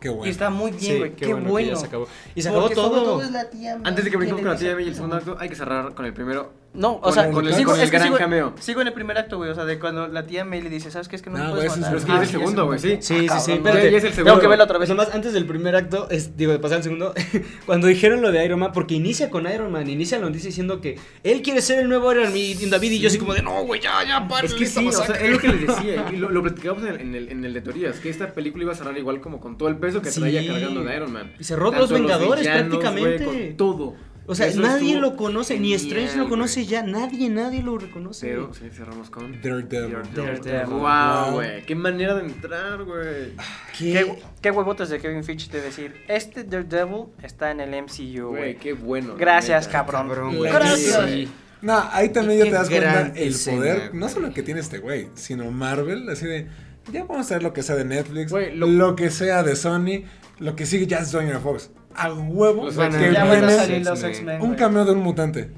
Qué 0.04 0.10
bueno. 0.10 0.26
Y 0.26 0.28
está 0.28 0.50
muy 0.50 0.70
bien, 0.70 0.98
güey. 0.98 1.12
qué, 1.16 1.32
bueno. 1.32 1.70
ya 1.70 1.76
se 1.76 1.86
acabó. 1.86 2.06
Y 2.34 2.42
se 2.42 2.50
acabó 2.50 2.64
Porque 2.64 2.74
todo. 2.74 3.22
es 3.22 3.30
la 3.30 3.48
tía 3.48 3.78
May 3.78 3.88
Antes 3.88 4.04
de 4.04 4.10
que 4.10 4.18
brinquemos 4.18 4.42
con 4.42 4.50
la 4.50 4.58
tía 4.58 4.74
May 4.74 4.84
y 4.84 4.88
el 4.88 4.94
segundo 4.94 5.16
acto, 5.16 5.38
hay 5.40 5.48
que 5.48 5.54
cerrar 5.54 5.94
con 5.94 6.04
el 6.04 6.12
primero. 6.12 6.52
No, 6.74 6.98
o 7.02 7.12
sea, 7.12 7.28
el- 7.28 7.32
con 7.32 7.46
el- 7.46 7.54
sigo, 7.54 7.70
con 7.70 7.78
el 7.78 7.84
es 7.84 7.90
que 7.90 7.96
gran 7.96 8.08
sigo, 8.08 8.18
cameo. 8.18 8.52
sigo 8.58 8.80
en 8.80 8.88
el 8.88 8.92
primer 8.92 9.16
acto, 9.16 9.36
güey. 9.36 9.48
O 9.50 9.54
sea, 9.54 9.64
de 9.64 9.78
cuando 9.78 10.08
la 10.08 10.26
tía 10.26 10.44
May 10.44 10.60
le 10.60 10.68
dice, 10.70 10.90
¿sabes 10.90 11.06
qué? 11.08 11.14
Es 11.14 11.22
que 11.22 11.30
no, 11.30 11.38
No, 11.38 11.44
me 11.44 11.50
güey, 11.50 11.66
puedes 11.68 11.76
matar. 11.78 11.90
pero 11.90 11.98
es 11.98 12.04
que 12.04 12.10
ya 12.10 12.16
es 12.16 12.28
el 12.30 12.34
Ah, 12.36 12.38
segundo, 12.40 12.66
güey, 12.66 12.78
sí. 12.80 12.88
Sí, 12.88 12.98
sí, 13.00 13.20
sí, 13.20 13.26
cabrón, 13.28 13.50
espérate. 13.56 13.90
Ya, 13.92 13.98
es 13.98 14.04
el 14.04 14.10
Tengo 14.10 14.14
segundo. 14.24 14.40
que 14.40 14.46
verlo 14.48 14.64
otra 14.64 14.78
vez. 14.78 14.88
Nomás 14.88 15.14
antes 15.14 15.32
del 15.32 15.46
primer 15.46 15.76
acto, 15.76 16.08
es, 16.10 16.36
digo, 16.36 16.50
de 16.52 16.58
pasar 16.58 16.78
al 16.78 16.82
segundo, 16.82 17.14
cuando 17.66 17.86
dijeron 17.86 18.20
lo 18.22 18.32
de 18.32 18.44
Iron 18.44 18.58
Man, 18.58 18.72
porque 18.74 18.94
inicia 18.94 19.30
con 19.30 19.46
Iron 19.50 19.70
Man, 19.70 19.88
inicia 19.88 20.18
la 20.18 20.26
noticia 20.26 20.48
diciendo 20.48 20.80
que 20.80 20.98
él 21.22 21.42
quiere 21.42 21.62
ser 21.62 21.78
el 21.78 21.88
nuevo 21.88 22.10
Iron 22.12 22.24
Man 22.24 22.36
y 22.36 22.54
David 22.54 22.90
y 22.90 22.98
yo 22.98 23.06
así 23.08 23.18
como 23.18 23.34
de, 23.34 23.42
no, 23.42 23.62
güey, 23.64 23.80
ya, 23.80 24.02
ya, 24.06 24.26
para. 24.26 24.44
Es 24.46 24.54
que 24.54 24.66
sí, 24.66 24.86
o 24.88 24.90
sea, 24.92 25.14
es 25.14 25.30
lo 25.30 25.38
que 25.38 25.48
les 25.48 25.60
decía, 25.68 26.06
y 26.12 26.16
lo, 26.16 26.30
lo 26.30 26.42
platicamos 26.42 26.82
en 26.82 26.88
el, 26.88 27.00
en, 27.00 27.14
el, 27.14 27.28
en 27.30 27.44
el 27.44 27.54
de 27.54 27.60
teorías, 27.60 28.00
que 28.00 28.10
esta 28.10 28.32
película 28.32 28.64
iba 28.64 28.72
a 28.72 28.76
cerrar 28.76 28.98
igual 28.98 29.20
como 29.20 29.40
con 29.40 29.56
todo 29.56 29.68
el 29.68 29.76
peso 29.76 30.02
que 30.02 30.10
Sí. 30.10 30.18
traía 30.20 30.44
cargando 30.46 30.82
de 30.82 30.96
Iron 30.96 31.12
Man. 31.12 31.32
Y 31.38 31.44
cerró 31.44 31.70
los 31.70 31.90
Vengadores 31.92 32.46
prácticamente. 32.48 33.24
con 33.24 33.56
todo. 33.56 33.94
O 34.26 34.34
sea, 34.34 34.46
Eso 34.46 34.60
nadie 34.62 34.96
lo 34.98 35.16
conoce, 35.16 35.60
ni 35.60 35.74
Strange 35.74 36.16
lo 36.16 36.28
conoce 36.30 36.64
ya, 36.64 36.82
nadie, 36.82 37.28
nadie 37.28 37.62
lo 37.62 37.76
reconoce. 37.76 38.26
Pero, 38.28 38.54
sí, 38.54 38.70
cerramos 38.72 39.10
con... 39.10 39.40
Daredevil. 39.42 39.96
Daredevil. 40.14 40.66
Wow, 40.74 40.80
Wow. 40.80 41.32
güey, 41.34 41.66
qué 41.66 41.74
manera 41.74 42.14
de 42.14 42.22
entrar, 42.24 42.82
güey. 42.84 43.32
¿Qué? 43.78 43.92
¿Qué, 43.92 44.18
qué 44.40 44.50
huevotas 44.50 44.88
de 44.88 44.98
Kevin 44.98 45.24
Feige 45.24 45.50
de 45.52 45.60
decir, 45.60 45.94
este 46.08 46.44
Daredevil 46.44 47.06
está 47.22 47.50
en 47.50 47.60
el 47.60 47.82
MCU, 47.82 48.28
Güey, 48.28 48.56
qué 48.56 48.72
bueno. 48.72 49.14
Gracias, 49.18 49.68
cabrón. 49.68 50.08
Gracias. 50.42 51.10
Sí. 51.10 51.28
No, 51.60 51.82
ahí 51.92 52.08
también 52.10 52.38
ya 52.40 52.44
te 52.46 52.50
das 52.50 52.68
cuenta 52.70 53.12
el 53.16 53.28
escena, 53.28 53.56
poder, 53.58 53.94
no 53.94 54.08
solo 54.08 54.32
que 54.34 54.42
tiene 54.42 54.60
este 54.60 54.78
güey, 54.78 55.08
sino 55.14 55.50
Marvel, 55.50 56.08
así 56.10 56.26
de, 56.26 56.46
ya 56.92 57.00
vamos 57.04 57.16
a 57.16 57.20
hacer 57.20 57.42
lo 57.42 57.52
que 57.54 57.62
sea 57.62 57.74
de 57.74 57.84
Netflix, 57.86 58.30
lo... 58.54 58.66
lo- 58.66 58.96
que 58.96 59.10
sea 59.10 59.42
de 59.42 59.56
Sony, 59.56 60.04
lo 60.38 60.56
que 60.56 60.66
sigue 60.66 60.86
ya 60.86 60.98
es 60.98 61.10
Fox. 61.42 61.70
A 61.96 62.12
huevo 62.12 62.64
Los 62.66 62.76
que 62.76 62.84
X-Men. 62.86 63.12
Ya 63.12 63.24
van 63.24 63.44
a 63.44 63.50
salir 63.50 63.84
los 63.84 64.02
X-Men. 64.02 64.42
Un 64.42 64.54
cameo 64.54 64.84
de 64.84 64.92
un 64.92 64.98
mutante. 64.98 65.50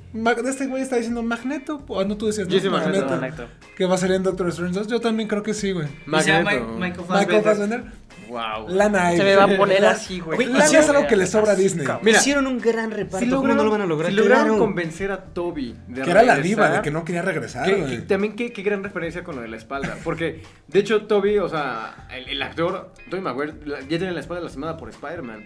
Este 0.47 0.67
güey 0.67 0.83
está 0.83 0.97
diciendo 0.97 1.23
Magneto, 1.23 1.83
o 1.89 2.05
no 2.05 2.17
tú 2.17 2.27
decías 2.27 2.49
Yo 2.49 2.57
no, 2.57 2.63
sí, 2.63 2.69
Magneto. 2.69 3.09
Magneto. 3.09 3.47
que 3.77 3.85
va 3.87 3.95
a 3.95 3.99
salir 3.99 4.17
en 4.17 4.23
Doctor 4.23 4.49
Strange 4.49 4.75
2, 4.79 4.87
yo 4.89 5.01
también 5.01 5.29
creo 5.29 5.43
que 5.43 5.55
sí, 5.55 5.73
güey. 5.73 5.89
Magneto. 6.07 6.45
Michael 6.45 6.67
Michael 6.79 7.05
Fassbender. 7.07 7.43
Fassbender, 7.43 8.07
Wow. 8.29 8.69
lana 8.69 9.07
ahí. 9.09 9.17
Se 9.19 9.23
me 9.23 9.37
va 9.37 9.45
a 9.45 9.57
poner 9.57 9.87
así, 9.87 10.19
güey. 10.19 10.47
Lana 10.47 10.65
es 10.65 10.89
algo 10.89 11.07
que 11.07 11.15
le 11.17 11.27
sobra 11.29 11.53
a 11.53 11.55
Disney. 11.55 11.87
Mira, 12.03 12.19
Hicieron 12.19 12.47
un 12.49 12.59
gran 12.59 12.91
reparto, 12.91 13.19
Si 13.25 13.31
¿cómo 13.31 13.43
lograron, 13.43 13.57
no 13.59 13.65
lo 13.65 13.71
van 13.71 13.81
a 13.83 13.87
lograr? 13.87 14.11
si 14.11 14.17
lograron 14.17 14.45
Claro. 14.47 14.59
convencer 14.59 15.13
a 15.13 15.25
Toby 15.27 15.77
de 15.87 16.03
Que 16.03 16.11
era 16.11 16.23
la 16.25 16.37
diva, 16.39 16.71
de 16.71 16.83
que 16.83 16.91
no 16.91 17.05
quería 17.05 17.23
regresar, 17.23 17.67
Que- 17.67 17.99
también 18.01 18.35
qué, 18.35 18.53
qué 18.53 18.63
gran 18.63 18.83
referencia 18.83 19.23
con 19.23 19.37
lo 19.37 19.43
de 19.43 19.49
la 19.49 19.57
espalda. 19.57 19.97
Porque, 20.03 20.43
de 20.67 20.79
hecho, 20.81 21.03
Toby, 21.07 21.39
o 21.39 21.49
sea, 21.49 22.09
el, 22.15 22.29
el 22.29 22.43
actor, 22.43 22.93
Toby 23.11 23.21
Maguire, 23.23 23.55
ya 23.65 23.87
tiene 23.99 24.11
la 24.13 24.21
espalda 24.21 24.43
lastimada 24.43 24.77
por 24.77 24.89
Spider-Man. 24.91 25.45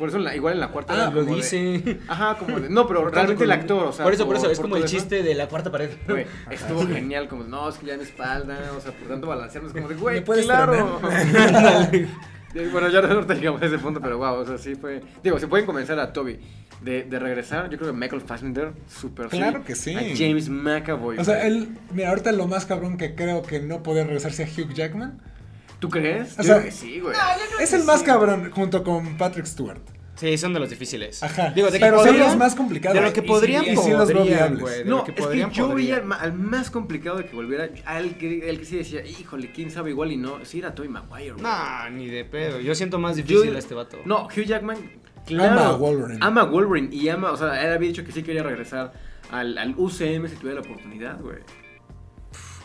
Por 0.00 0.08
eso, 0.08 0.18
la- 0.18 0.34
igual 0.34 0.54
en 0.54 0.60
la 0.60 0.68
cuarta. 0.68 1.06
Ah, 1.06 1.10
lo 1.14 1.24
de- 1.24 1.34
dice. 1.36 1.98
ajá, 2.08 2.36
como 2.38 2.58
de. 2.58 2.68
No, 2.70 2.88
pero 2.88 3.08
realmente 3.08 3.44
el 3.44 3.52
actor, 3.52 3.84
o 3.86 3.92
sea. 3.92 4.04
Por 4.04 4.14
eso, 4.14 4.26
por 4.26 4.34
eso, 4.34 4.50
es 4.50 4.58
como 4.58 4.76
el 4.76 4.84
eso, 4.84 4.96
chiste 4.96 5.22
de 5.22 5.34
la 5.34 5.46
cuarta 5.46 5.70
pared. 5.70 5.90
Güey, 6.08 6.26
estuvo 6.50 6.86
genial, 6.86 7.28
como, 7.28 7.44
no, 7.44 7.68
es 7.68 7.76
que 7.76 7.86
ya 7.86 7.96
mi 7.96 8.02
espalda, 8.02 8.58
o 8.76 8.80
sea, 8.80 8.90
por 8.92 9.06
tanto 9.08 9.26
balancearnos, 9.28 9.72
como 9.72 9.86
de, 9.88 9.94
güey, 9.94 10.16
¿Me 10.16 10.22
puedes 10.22 10.46
claro. 10.46 11.00
Bueno, 12.72 12.88
ya 12.88 13.00
no 13.00 13.24
te 13.24 13.34
llegamos 13.36 13.62
a 13.62 13.66
ese 13.66 13.78
punto, 13.78 14.00
pero 14.00 14.18
wow, 14.18 14.40
o 14.40 14.44
sea, 14.44 14.58
sí 14.58 14.74
fue. 14.74 15.00
Digo, 15.22 15.38
se 15.38 15.46
pueden 15.46 15.66
convencer 15.66 16.00
a 16.00 16.12
Toby 16.12 16.40
de, 16.80 17.04
de 17.04 17.18
regresar. 17.20 17.70
Yo 17.70 17.78
creo 17.78 17.92
que 17.92 17.96
Michael 17.96 18.22
Fassbender, 18.22 18.72
súper 18.88 19.28
Claro 19.28 19.62
que 19.64 19.76
sí. 19.76 19.94
A 19.94 20.00
James 20.16 20.48
McAvoy. 20.48 21.18
O 21.18 21.24
sea, 21.24 21.46
él, 21.46 21.68
mira, 21.92 22.08
ahorita 22.08 22.32
lo 22.32 22.48
más 22.48 22.66
cabrón 22.66 22.96
que 22.96 23.14
creo 23.14 23.42
que 23.42 23.60
no 23.60 23.82
poder 23.84 24.06
regresarse 24.06 24.42
a 24.42 24.46
Hugh 24.46 24.72
Jackman. 24.74 25.20
¿Tú 25.80 25.88
crees? 25.88 26.34
O 26.34 26.36
Yo 26.38 26.42
sea, 26.44 26.54
creo 26.56 26.64
que 26.66 26.70
sí, 26.72 27.00
güey. 27.00 27.16
Es 27.60 27.72
el 27.72 27.84
más 27.84 28.02
cabrón 28.02 28.50
junto 28.50 28.82
con 28.84 29.16
Patrick 29.16 29.46
Stewart. 29.46 29.80
Sí, 30.16 30.36
son 30.36 30.52
de 30.52 30.60
los 30.60 30.68
difíciles. 30.68 31.22
Ajá. 31.22 31.50
Digo, 31.54 31.68
de 31.70 31.78
que 31.78 31.84
Pero 31.86 32.04
son 32.04 32.18
los 32.18 32.36
más 32.36 32.54
complicados. 32.54 32.94
De 32.94 33.00
lo 33.02 33.10
que 33.14 33.20
Y 33.20 33.22
sí, 33.22 33.28
podrían, 33.28 33.64
y 33.64 33.74
sí 33.78 33.90
los 33.90 34.12
viables. 34.12 34.78
de 34.78 34.84
No, 34.84 34.98
lo 34.98 35.04
que 35.04 35.12
es 35.12 35.16
que 35.16 35.22
podrían, 35.22 35.50
yo 35.50 35.68
veía 35.74 35.94
al, 35.94 36.02
podrían. 36.02 36.08
ma- 36.08 36.16
al 36.16 36.32
más 36.34 36.70
complicado 36.70 37.16
de 37.16 37.24
que 37.24 37.34
volviera, 37.34 37.70
al 37.86 38.18
que, 38.18 38.50
el 38.50 38.58
que 38.58 38.64
sí 38.66 38.76
decía, 38.76 39.02
híjole, 39.06 39.50
quién 39.50 39.70
sabe 39.70 39.88
igual 39.90 40.12
y 40.12 40.18
no, 40.18 40.44
sí 40.44 40.58
era 40.58 40.74
Toby 40.74 40.88
Maguire, 40.88 41.32
güey. 41.32 41.42
No, 41.42 41.90
ni 41.90 42.08
de 42.08 42.26
pedo. 42.26 42.60
Yo 42.60 42.74
siento 42.74 42.98
más 42.98 43.16
difícil 43.16 43.56
a 43.56 43.58
este 43.58 43.74
vato. 43.74 43.96
No, 44.04 44.26
Hugh 44.26 44.44
Jackman, 44.44 44.76
claro. 45.24 45.52
Ama 45.58 45.68
a 45.70 45.72
Wolverine. 45.76 46.18
Ama 46.20 46.40
a 46.42 46.44
Wolverine 46.44 46.94
y 46.94 47.08
ama, 47.08 47.30
o 47.32 47.36
sea, 47.38 47.64
él 47.64 47.72
había 47.72 47.88
dicho 47.88 48.04
que 48.04 48.12
sí 48.12 48.22
quería 48.22 48.42
regresar 48.42 48.92
al, 49.30 49.56
al 49.56 49.74
UCM 49.74 50.28
si 50.28 50.36
tuviera 50.36 50.60
la 50.60 50.66
oportunidad, 50.66 51.18
güey. 51.18 51.36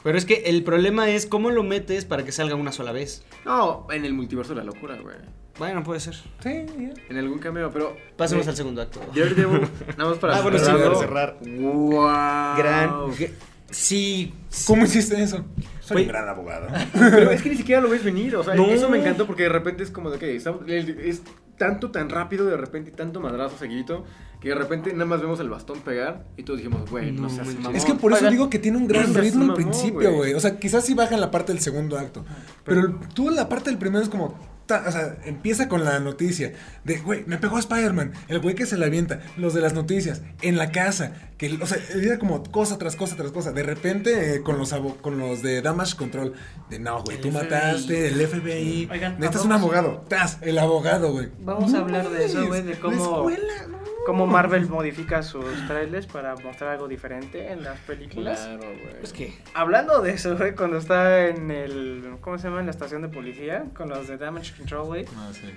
Pero 0.06 0.18
es 0.18 0.24
que 0.26 0.44
el 0.46 0.64
problema 0.64 1.10
es 1.10 1.26
cómo 1.26 1.50
lo 1.52 1.64
metes 1.64 2.06
para 2.06 2.24
que 2.24 2.32
salga 2.32 2.56
una 2.56 2.72
sola 2.72 2.94
vez. 2.94 3.26
No, 3.44 3.88
en 3.92 4.06
el 4.06 4.14
multiverso 4.14 4.54
de 4.54 4.60
la 4.60 4.64
locura, 4.64 4.96
güey. 5.02 5.16
Bueno, 5.58 5.84
puede 5.84 6.00
ser. 6.00 6.14
Sí, 6.14 6.66
ya. 6.80 6.94
En 7.10 7.18
algún 7.18 7.40
cameo, 7.40 7.72
pero. 7.72 7.98
Pasemos 8.16 8.48
al 8.48 8.56
segundo 8.56 8.82
acto. 8.82 9.00
Daredevil, 9.16 9.62
nada 9.98 10.12
más 10.12 10.20
para 10.20 10.38
Ah, 10.38 10.42
bueno, 10.42 10.60
sí, 10.60 10.66
cerrarlo. 10.66 10.86
para 10.94 11.00
cerrar. 11.00 11.38
Wow. 11.42 12.58
Gran. 12.58 12.92
Sí. 13.14 13.28
sí. 13.72 14.34
¿Cómo 14.68 14.84
hiciste 14.86 15.22
eso? 15.22 15.44
Soy 15.80 16.04
un 16.04 16.08
gran 16.08 16.30
abogado. 16.30 16.68
Pero 16.94 17.32
es 17.32 17.42
que 17.42 17.50
ni 17.50 17.56
siquiera 17.58 17.82
lo 17.82 17.90
ves 17.90 18.04
venir, 18.04 18.36
o 18.36 18.44
sea, 18.44 18.54
No. 18.56 18.66
eso 18.68 18.90
me 18.90 19.00
encantó 19.00 19.26
porque 19.26 19.44
de 19.44 19.50
repente 19.50 19.84
es 19.84 19.92
como 19.92 20.10
de 20.12 20.20
que 20.20 20.36
estamos- 20.36 20.62
es 20.68 21.22
tanto 21.58 21.92
tan 21.92 22.10
rápido 22.10 22.46
de 22.46 22.58
repente 22.58 22.92
y 22.92 22.94
tanto 22.94 23.20
madrazo 23.22 23.58
seguidito 23.58 24.04
que 24.42 24.50
de 24.50 24.56
repente 24.56 24.92
nada 24.94 25.06
más 25.06 25.22
vemos 25.22 25.40
el 25.40 25.50
bastón 25.50 25.80
pegar 25.82 26.26
y 26.38 26.44
todos 26.44 26.60
dijimos, 26.60 26.90
güey, 26.90 27.12
no, 27.12 27.24
No 27.24 27.30
seas 27.30 27.48
mamón. 27.56 27.76
Es 27.76 27.86
que 27.86 27.94
por 27.96 28.12
eso 28.12 28.20
Oigan. 28.20 28.34
digo 28.34 28.50
que 28.50 28.60
tiene 28.60 28.78
un 28.78 28.88
gran 28.88 29.12
No 29.14 29.20
ritmo 29.20 29.42
al 29.42 29.48
mamón, 29.48 29.56
principio, 29.64 30.14
güey. 30.14 30.34
O 30.34 30.40
sea, 30.40 30.60
quizás 30.60 30.86
sí 30.86 30.94
baja 30.94 31.16
en 31.16 31.22
la 31.22 31.32
parte 31.32 31.52
del 31.54 31.62
segundo 31.62 31.98
acto. 31.98 32.24
Pero 32.64 32.82
el- 32.82 33.00
tú 33.14 33.30
en 33.30 33.36
la 33.36 33.50
parte 33.50 33.70
del 33.70 33.80
primero 33.80 34.04
es 34.04 34.10
como, 34.10 34.36
o 34.68 34.92
sea, 34.92 35.18
empieza 35.26 35.70
con 35.70 35.84
la 35.86 36.00
noticia 36.00 36.54
de, 36.84 36.98
güey, 36.98 37.24
me 37.28 37.38
pegó 37.38 37.58
Spider-Man, 37.60 38.14
el 38.28 38.40
güey 38.40 38.56
que 38.56 38.66
se 38.66 38.78
la 38.78 38.88
avienta, 38.88 39.20
los 39.38 39.54
de 39.54 39.62
las 39.62 39.74
noticias, 39.74 40.22
en 40.42 40.58
la 40.58 40.72
casa, 40.72 41.14
que, 41.38 41.58
o 41.62 41.66
sea, 41.68 41.78
era 41.96 42.18
como 42.18 42.42
cosa 42.52 42.78
tras 42.78 42.96
cosa 42.96 43.16
tras 43.16 43.32
cosa. 43.32 43.52
De 43.52 43.64
repente, 43.64 44.36
eh, 44.36 44.42
con 44.42 44.58
los 44.58 44.74
abo- 44.74 44.98
con 45.02 45.18
los 45.20 45.42
de 45.42 45.62
Damage 45.62 45.96
Control, 45.96 46.34
de 46.70 46.80
no, 46.80 47.04
güey, 47.04 47.18
tú 47.22 47.30
FBI. 47.30 47.32
mataste, 47.44 48.08
el 48.08 48.28
FBI, 48.28 48.88
Oigan, 48.92 49.14
necesitas 49.20 49.46
un 49.46 49.52
abogado, 49.52 50.06
tas, 50.10 50.38
el 50.42 50.58
abogado, 50.58 51.12
güey. 51.12 51.30
Vamos 51.42 51.74
a 51.74 51.80
hablar 51.80 52.10
de 52.10 52.26
eso, 52.26 52.48
güey, 52.48 52.62
de 52.64 52.74
la 52.76 52.80
cómo- 52.80 53.30
escuela, 53.30 53.68
no. 53.70 53.95
Cómo 54.06 54.28
Marvel 54.28 54.68
modifica 54.70 55.24
sus 55.24 55.46
trailers 55.68 56.06
para 56.06 56.36
mostrar 56.36 56.72
algo 56.72 56.88
diferente 56.88 57.52
en 57.52 57.64
las 57.64 57.80
películas. 57.80 58.40
Claro, 58.42 58.60
güey. 58.64 59.00
Pues 59.00 59.14
que. 59.14 59.34
Hablando 59.54 60.02
de 60.02 60.12
eso, 60.12 60.38
güey, 60.38 60.54
cuando 60.56 60.78
está 60.78 61.28
en 61.28 61.50
el. 61.50 62.16
¿Cómo 62.22 62.38
se 62.38 62.48
llama? 62.48 62.60
En 62.60 62.68
la 62.68 62.72
estación 62.72 63.02
de 63.02 63.08
policía, 63.10 63.66
con 63.76 63.90
los 63.90 64.08
de 64.08 64.18
Damage 64.18 64.54
Control, 64.56 64.86
güey. 64.86 65.06
Ah, 65.18 65.30
sí. 65.34 65.50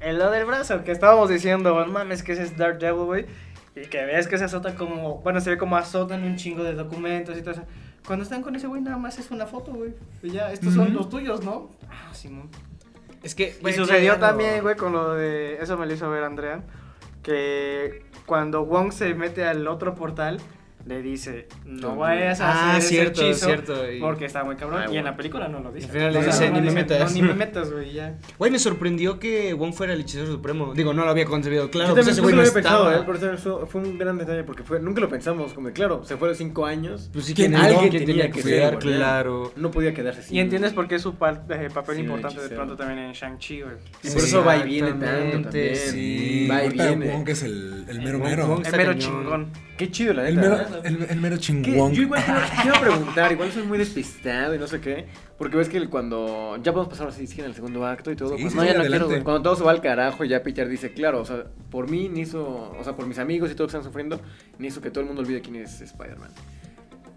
En 0.00 0.18
lo 0.18 0.30
del 0.30 0.44
brazo, 0.44 0.84
que 0.84 0.92
estábamos 0.92 1.28
diciendo, 1.30 1.84
"No 1.84 1.90
mames, 1.92 2.22
que 2.22 2.32
ese 2.32 2.42
es 2.44 2.56
Dark 2.56 2.78
Devil, 2.78 3.04
güey. 3.06 3.26
Y 3.74 3.86
que 3.88 4.04
ves 4.04 4.28
que 4.28 4.38
se 4.38 4.44
azota 4.44 4.74
como. 4.74 5.18
Bueno, 5.22 5.40
se 5.40 5.50
ve 5.50 5.58
como 5.58 5.76
azotan 5.76 6.22
un 6.22 6.36
chingo 6.36 6.62
de 6.62 6.74
documentos 6.74 7.36
y 7.36 7.40
todo 7.40 7.52
eso. 7.52 7.62
Cuando 8.06 8.22
están 8.22 8.40
con 8.42 8.54
ese 8.54 8.68
güey, 8.68 8.80
nada 8.82 8.98
más 8.98 9.18
es 9.18 9.30
una 9.32 9.46
foto, 9.46 9.72
güey. 9.72 9.94
Y 10.22 10.30
ya, 10.30 10.52
estos 10.52 10.74
son 10.74 10.84
Ujú. 10.88 10.92
los 10.94 11.08
tuyos, 11.10 11.42
¿no? 11.44 11.70
Ah, 11.90 12.14
Simón. 12.14 12.48
Es 13.24 13.34
que. 13.34 13.58
Y 13.66 13.72
sucedió 13.72 14.16
también, 14.18 14.62
güey, 14.62 14.76
con 14.76 14.92
lo 14.92 15.14
de. 15.14 15.56
Eso 15.60 15.76
me 15.76 15.86
lo 15.86 15.92
hizo 15.92 16.08
ver 16.08 16.22
Andrea. 16.22 16.62
Que 17.26 18.04
cuando 18.24 18.64
Wong 18.64 18.92
se 18.92 19.12
mete 19.14 19.44
al 19.44 19.66
otro 19.66 19.96
portal, 19.96 20.40
le 20.86 21.02
dice: 21.02 21.48
No 21.64 21.96
vayas 21.96 22.40
a 22.40 22.50
Ah, 22.50 22.76
hacer 22.76 22.78
ese 22.78 22.88
cierto, 22.88 23.22
hechizo 23.22 23.46
cierto. 23.46 23.92
y- 23.92 24.00
Porque 24.00 24.24
está 24.26 24.44
muy 24.44 24.56
cabrón. 24.56 24.82
Ay, 24.86 24.94
y 24.94 24.98
en 24.98 25.04
la 25.04 25.16
película 25.16 25.48
no 25.48 25.60
lo 25.60 25.72
dice. 25.72 25.86
Al 25.86 25.92
final 25.92 26.12
le 26.12 26.18
O 26.18 26.22
sea, 26.22 26.32
dice, 26.32 26.46
no 26.50 26.54
"Ni 26.54 26.60
me 26.60 26.62
dice, 26.66 26.74
metas". 26.76 27.10
No, 27.14 27.16
ni 27.22 27.22
me 27.28 27.34
metas, 27.46 27.72
güey, 27.72 27.92
ya. 27.92 28.14
Güey, 28.38 28.50
me 28.50 28.58
sorprendió 28.58 29.18
que 29.18 29.52
Wong 29.54 29.72
fuera 29.74 29.92
el 29.94 30.00
hechicero 30.02 30.26
supremo. 30.26 30.72
Digo, 30.74 30.94
no 30.94 31.04
lo 31.04 31.10
había 31.10 31.24
concebido, 31.24 31.70
claro. 31.70 31.88
Yo 31.90 31.94
pues 31.94 32.06
también 32.06 32.12
ese 32.12 32.20
güey 32.22 32.32
lo 32.34 32.36
no 32.36 32.42
había 32.42 32.54
pensado. 32.54 32.92
¿eh? 32.94 33.02
Por 33.04 33.16
eso 33.16 33.66
fue, 33.66 33.80
un 33.80 33.98
gran 33.98 34.16
detalle, 34.18 34.44
porque 34.44 34.62
fue, 34.62 34.80
nunca 34.80 35.00
lo 35.00 35.08
pensamos, 35.08 35.52
como 35.52 35.70
claro, 35.72 36.04
se 36.04 36.16
fueron 36.16 36.36
cinco 36.36 36.66
años. 36.66 37.10
Pues 37.12 37.24
sí, 37.26 37.34
¿Quién- 37.34 37.52
¿quién, 37.52 37.62
alguien 37.62 37.90
tenía 37.90 38.06
tenía 38.06 38.26
que 38.30 38.42
que 38.42 38.42
ser, 38.42 38.78
claro. 38.78 39.52
No 39.56 39.70
podía 39.70 39.92
quedarse 39.92 40.22
sin. 40.22 40.36
Y 40.36 40.40
entiendes 40.40 40.72
por 40.72 40.86
qué 40.88 40.98
su 40.98 41.10
eh, 41.10 41.68
papel 41.74 41.96
Sí, 41.96 42.00
importante 42.02 42.40
de 42.40 42.48
pronto 42.50 42.76
también 42.76 42.98
en 43.00 43.12
Shang-Chi, 43.12 43.62
güey. 43.62 43.74
Y 44.04 44.10
por 44.10 44.18
eso 44.22 44.44
va 44.44 44.56
y 44.56 44.62
viene 44.62 44.88
tanto 44.92 45.42
también. 45.42 45.76
Sí, 45.76 46.46
va 46.50 46.64
y 46.64 46.68
viene. 46.70 47.10
Wong 47.12 47.28
es 47.28 47.42
el, 47.42 47.84
el 47.88 48.00
mero 48.02 48.18
mero. 48.18 48.62
El 48.64 48.72
mero 48.76 48.94
chingón. 48.94 49.50
Qué 49.76 49.90
chido, 49.90 50.14
la 50.14 50.22
neta. 50.30 50.75
El, 50.84 51.02
el 51.08 51.20
mero 51.20 51.36
chingón. 51.36 51.92
Yo 51.92 52.02
igual 52.02 52.22
quiero, 52.24 52.40
quiero 52.62 52.80
preguntar, 52.80 53.32
igual 53.32 53.52
soy 53.52 53.62
muy 53.64 53.78
despistado 53.78 54.54
y 54.54 54.58
no 54.58 54.66
sé 54.66 54.80
qué, 54.80 55.06
porque 55.38 55.56
ves 55.56 55.68
que 55.68 55.76
el- 55.76 55.88
cuando 55.88 56.56
ya 56.62 56.72
podemos 56.72 56.88
pasar 56.88 57.08
así 57.08 57.26
sí, 57.26 57.40
en 57.40 57.46
el 57.46 57.54
segundo 57.54 57.86
acto 57.86 58.10
y 58.10 58.16
todo, 58.16 58.30
Sí, 58.36 58.42
cuando, 58.42 58.50
sí, 58.50 58.56
no, 58.56 58.64
ya 58.64 58.74
no 58.74 59.06
quiero, 59.08 59.24
cuando 59.24 59.42
todo 59.42 59.56
se 59.56 59.64
va 59.64 59.70
al 59.70 59.80
carajo 59.80 60.24
y 60.24 60.28
ya 60.28 60.42
Peter 60.42 60.68
dice, 60.68 60.92
claro, 60.92 61.20
o 61.20 61.24
sea, 61.24 61.44
por 61.70 61.90
mí 61.90 62.08
ni 62.08 62.20
hizo, 62.20 62.72
o 62.78 62.84
sea, 62.84 62.94
por 62.94 63.06
mis 63.06 63.18
amigos 63.18 63.50
y 63.50 63.54
todos 63.54 63.70
que 63.72 63.76
están 63.78 63.84
sufriendo, 63.88 64.20
ni 64.58 64.68
hizo 64.68 64.80
que 64.80 64.90
todo 64.90 65.00
el 65.02 65.06
mundo 65.06 65.22
olvide 65.22 65.40
quién 65.40 65.56
es 65.56 65.80
Spider-Man. 65.80 66.30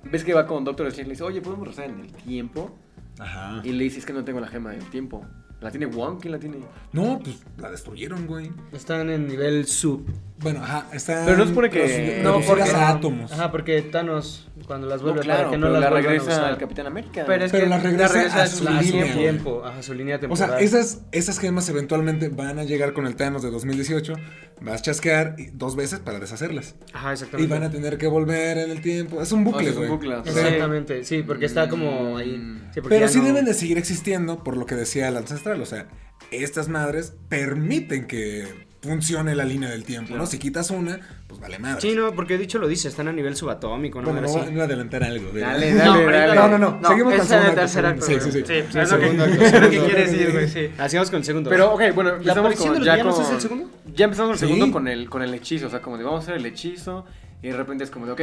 Ves 0.03 0.23
que 0.23 0.33
va 0.33 0.47
con 0.47 0.63
Doctor 0.63 0.87
Strange 0.87 1.07
y 1.07 1.09
le 1.09 1.13
dice, 1.13 1.23
oye, 1.23 1.41
¿podemos 1.41 1.67
rezar 1.67 1.85
en 1.89 1.99
el 1.99 2.11
tiempo? 2.13 2.77
Ajá. 3.19 3.61
Y 3.65 3.73
le 3.73 3.83
dice, 3.83 3.99
es 3.99 4.05
que 4.05 4.13
no 4.13 4.23
tengo 4.23 4.39
la 4.39 4.47
gema 4.47 4.71
del 4.71 4.89
tiempo. 4.89 5.25
¿La 5.61 5.71
tiene 5.71 5.87
Wong? 5.87 6.19
¿Quién 6.21 6.31
la 6.31 6.39
tiene? 6.39 6.57
No, 6.93 7.19
pues 7.19 7.37
la 7.57 7.69
destruyeron, 7.69 8.27
güey. 8.27 8.51
Están 8.71 9.09
en 9.09 9.27
nivel 9.27 9.65
sub. 9.67 10.05
Bueno, 10.39 10.63
ajá, 10.63 10.87
está. 10.93 11.23
Pero 11.25 11.37
no 11.37 11.45
supone 11.47 11.69
que- 11.69 12.21
No, 12.23 12.29
No, 12.39 12.45
porque 12.45 12.61
porque- 12.63 12.75
a 12.75 12.89
átomos. 12.89 13.31
Ajá, 13.33 13.51
porque 13.51 13.81
Thanos, 13.81 14.47
cuando 14.67 14.87
las 14.87 15.01
vuelve 15.01 15.17
No, 15.17 15.23
claro, 15.23 15.39
para 15.39 15.51
que 15.51 15.57
no 15.57 15.67
pero 15.67 15.73
las 15.79 15.81
la 15.81 15.87
a 15.87 16.01
regresa 16.01 16.47
al 16.47 16.57
Capitán 16.57 16.87
América. 16.87 17.23
Pero 17.25 17.45
es 17.45 17.51
Pero 17.51 17.63
que 17.65 17.69
la 17.69 17.77
regresa 17.79 18.43
a 18.43 18.47
su 18.47 18.67
a 18.67 18.81
su 18.83 18.91
línea, 18.93 19.13
tiempo, 19.13 19.63
ajá, 19.65 19.81
su 19.83 19.93
línea 19.93 20.17
O 20.17 20.19
temporal. 20.19 20.49
sea, 20.49 20.59
esas, 20.59 21.01
esas 21.11 21.39
gemas 21.39 21.67
eventualmente 21.69 22.29
van 22.29 22.59
a 22.59 22.63
llegar 22.63 22.93
con 22.93 23.05
el 23.07 23.15
Thanos 23.15 23.41
de 23.43 23.49
2018. 23.51 24.13
Vas 24.61 24.79
a 24.81 24.83
chasquear 24.83 25.35
y- 25.37 25.47
dos 25.53 25.75
veces 25.75 25.99
para 25.99 26.19
deshacerlas. 26.19 26.75
Ajá, 26.93 27.09
Y 27.09 27.13
exactamente. 27.13 27.53
van 27.53 27.63
a 27.63 27.69
tener 27.71 27.97
que 27.97 28.07
volver 28.07 28.57
en 28.57 28.71
el 28.71 28.81
tiempo. 28.81 29.21
Es 29.21 29.31
un 29.31 29.43
bucle, 29.43 29.67
Ah, 29.67 29.69
es 29.71 29.75
un 29.75 29.77
güey. 29.77 29.89
bucle, 29.89 30.15
O 30.15 30.23
sea, 30.23 30.33
sí. 30.33 30.39
Exactamente, 30.39 31.03
sí, 31.05 31.23
porque 31.23 31.45
está 31.45 31.69
como 31.69 32.13
Mm. 32.13 32.17
ahí. 32.17 32.61
Sí, 32.73 32.81
Pero 32.87 33.07
sí 33.07 33.19
no- 33.19 33.25
deben 33.25 33.45
de 33.45 33.53
seguir 33.53 33.77
existiendo 33.77 34.43
por 34.43 34.57
lo 34.57 34.65
que 34.65 34.75
decía 34.75 35.07
el 35.07 35.17
ancestral. 35.17 35.61
O 35.61 35.65
sea, 35.65 35.87
estas 36.31 36.67
madres 36.69 37.13
permiten 37.29 38.05
que 38.05 38.68
funcione 38.81 39.35
la 39.35 39.43
línea 39.43 39.69
del 39.69 39.83
tiempo, 39.83 40.07
Claro. 40.07 40.23
¿no? 40.23 40.27
Si 40.27 40.37
quitas 40.39 40.71
una, 40.71 40.99
pues 41.27 41.41
vale 41.41 41.59
madre. 41.59 41.81
Sí, 41.81 41.93
no, 41.95 42.13
porque 42.13 42.37
dicho 42.37 42.59
lo 42.59 42.67
dice, 42.67 42.87
están 42.87 43.07
a 43.09 43.11
nivel 43.11 43.35
subatómico, 43.35 44.01
¿no? 44.01 44.11
Bueno, 44.11 44.21
no, 44.27 44.51
no 44.51 44.61
a 44.61 44.63
adelantar 44.63 45.03
algo. 45.03 45.31
¿verdad? 45.33 45.51
Dale, 45.53 45.73
No, 45.73 45.97
dale, 45.99 46.11
dale. 46.17 46.35
No, 46.35 46.47
no, 46.47 46.57
no. 46.57 46.87
Seguimos 46.87 47.11
con 47.13 47.21
el 47.21 47.27
segundo 47.27 47.53
tercer 47.55 47.85
acto, 47.85 48.05
sí, 48.05 48.13
sí, 48.21 48.31
sí. 48.31 48.39
Sí, 48.45 48.53
Sí, 48.71 48.79
es 48.79 48.91
lo 48.91 48.99
que, 48.99 49.13
lo 49.13 49.69
que 49.69 49.79
quiere 49.79 50.01
decir, 50.07 50.31
güey, 50.31 50.47
sí. 50.47 50.69
Sigamos 50.87 51.09
con 51.09 51.17
el 51.19 51.25
segundo. 51.25 51.49
Pero, 51.49 51.73
ok, 51.73 51.81
bueno, 51.93 52.11
¿La 52.11 52.15
empezamos 52.17 52.55
con, 52.55 52.73
de 52.73 52.79
los 52.79 52.85
ya 52.85 53.03
con- 53.03 53.21
es 53.21 53.29
el 53.31 53.41
segundo? 53.41 53.69
Ya 53.93 54.05
empezamos 54.05 54.31
el 54.33 54.39
Sí. 54.39 54.45
segundo 54.53 54.71
con 54.73 54.87
el, 54.87 55.09
con 55.09 55.21
el 55.23 55.33
hechizo, 55.33 55.67
o 55.67 55.69
sea, 55.69 55.81
como 55.81 55.97
de 55.97 56.03
vamos 56.05 56.21
a 56.21 56.23
hacer 56.23 56.35
el 56.37 56.45
hechizo 56.45 57.05
y 57.41 57.47
de 57.49 57.57
repente 57.57 57.83
es 57.83 57.89
como 57.91 58.05
de, 58.05 58.11
ok, 58.13 58.21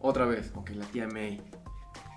otra 0.00 0.24
vez, 0.26 0.50
ok, 0.54 0.70
la 0.76 0.84
tía 0.86 1.06
May. 1.06 1.40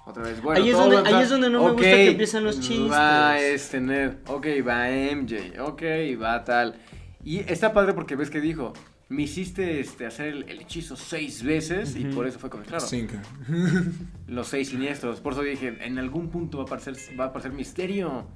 Otra 0.08 0.24
vez, 0.24 0.42
bueno, 0.42 0.60
Ahí 0.64 0.70
es 0.72 0.76
donde- 0.76 0.98
ahí 1.08 1.22
es 1.22 1.30
donde 1.30 1.50
no 1.52 1.60
me 1.60 1.66
Ok, 1.70 1.74
gusta 1.74 1.88
que 1.92 2.10
empiezan 2.10 2.44
los 2.44 2.60
chistes. 2.60 2.92
Va 2.92 3.40
este 3.40 3.80
Ned, 3.80 4.14
ok, 4.26 4.48
va 4.68 4.90
MJ, 4.90 5.62
ok, 5.62 5.84
va 6.20 6.44
tal. 6.44 6.76
Y 7.24 7.40
está 7.52 7.74
padre 7.74 7.94
porque 7.94 8.16
ves 8.16 8.30
que 8.30 8.40
dijo, 8.42 8.74
me 9.10 9.24
hiciste 9.24 9.80
este, 9.80 10.06
hacer 10.06 10.28
el, 10.28 10.50
el 10.50 10.62
hechizo 10.62 10.96
seis 10.96 11.44
veces 11.44 11.96
y 11.96 12.06
por 12.06 12.28
eso 12.28 12.40
fue 12.40 12.50
como, 12.50 12.64
claro, 12.64 12.86
Cinco. 12.86 13.16
los 14.28 14.48
seis 14.48 14.70
siniestros. 14.70 15.20
Por 15.20 15.34
eso 15.34 15.42
dije, 15.42 15.76
en 15.82 15.98
algún 16.00 16.30
punto 16.30 16.58
va 16.60 16.64
a 16.64 16.68
aparecer, 16.68 16.96
va 17.20 17.26
a 17.26 17.28
aparecer 17.28 17.52
misterio. 17.52 18.28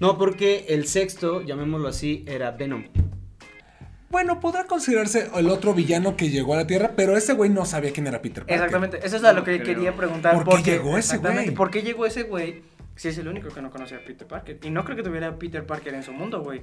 No, 0.00 0.16
porque 0.16 0.66
el 0.68 0.86
sexto, 0.86 1.42
llamémoslo 1.42 1.88
así, 1.88 2.24
era 2.26 2.52
Venom. 2.52 2.84
Bueno, 4.10 4.40
podrá 4.40 4.64
considerarse 4.64 5.30
el 5.34 5.48
otro 5.48 5.72
villano 5.72 6.16
que 6.16 6.28
llegó 6.28 6.52
a 6.54 6.58
la 6.58 6.66
Tierra, 6.66 6.92
pero 6.94 7.16
ese 7.16 7.32
güey 7.32 7.48
no 7.48 7.64
sabía 7.64 7.92
quién 7.92 8.06
era 8.06 8.20
Peter 8.20 8.42
Parker. 8.44 8.54
Exactamente, 8.56 8.98
eso 9.06 9.16
es 9.16 9.24
a 9.24 9.32
lo 9.32 9.42
que 9.42 9.54
creo. 9.60 9.64
quería 9.74 9.96
preguntar. 9.96 10.34
¿Por 10.34 10.44
qué 10.44 10.50
porque- 10.50 10.70
llegó 10.72 10.98
ese 10.98 11.16
güey? 11.18 11.50
¿Por 11.52 11.70
qué 11.70 11.82
llegó 11.82 12.04
ese 12.06 12.24
güey? 12.24 12.62
Si 12.94 13.08
es 13.08 13.16
el 13.16 13.26
único 13.26 13.48
que 13.48 13.62
no 13.62 13.70
conocía 13.70 13.96
a 13.96 14.00
Peter 14.00 14.26
Parker. 14.26 14.58
Y 14.62 14.70
no 14.70 14.84
creo 14.84 14.96
que 14.98 15.02
tuviera 15.02 15.28
a 15.28 15.38
Peter 15.38 15.64
Parker 15.66 15.94
en 15.94 16.02
su 16.02 16.12
mundo, 16.12 16.42
güey. 16.42 16.62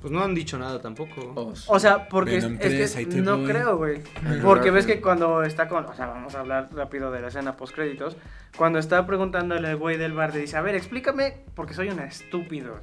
Pues 0.00 0.10
no 0.12 0.22
han 0.24 0.34
dicho 0.34 0.58
nada 0.58 0.80
tampoco. 0.80 1.54
O 1.68 1.78
sea, 1.78 2.08
porque 2.08 2.38
es, 2.38 2.44
Venom 2.44 2.58
es 2.60 2.68
3, 2.68 2.96
ahí 2.96 3.06
que 3.06 3.16
no 3.16 3.36
voy. 3.38 3.46
creo, 3.46 3.76
güey. 3.76 4.00
Porque 4.42 4.70
ves 4.72 4.84
que 4.84 5.00
cuando 5.00 5.44
está 5.44 5.68
con, 5.68 5.84
o 5.84 5.94
sea, 5.94 6.06
vamos 6.06 6.34
a 6.34 6.40
hablar 6.40 6.68
rápido 6.74 7.12
de 7.12 7.20
la 7.20 7.28
escena 7.28 7.56
post 7.56 7.74
créditos, 7.74 8.16
cuando 8.56 8.80
está 8.80 9.06
preguntándole 9.06 9.68
al 9.68 9.76
güey 9.76 9.98
del 9.98 10.12
bar, 10.12 10.34
le 10.34 10.40
dice, 10.40 10.56
a 10.56 10.60
ver, 10.60 10.74
explícame, 10.74 11.44
porque 11.54 11.74
soy 11.74 11.88
un 11.90 12.00
estúpido. 12.00 12.80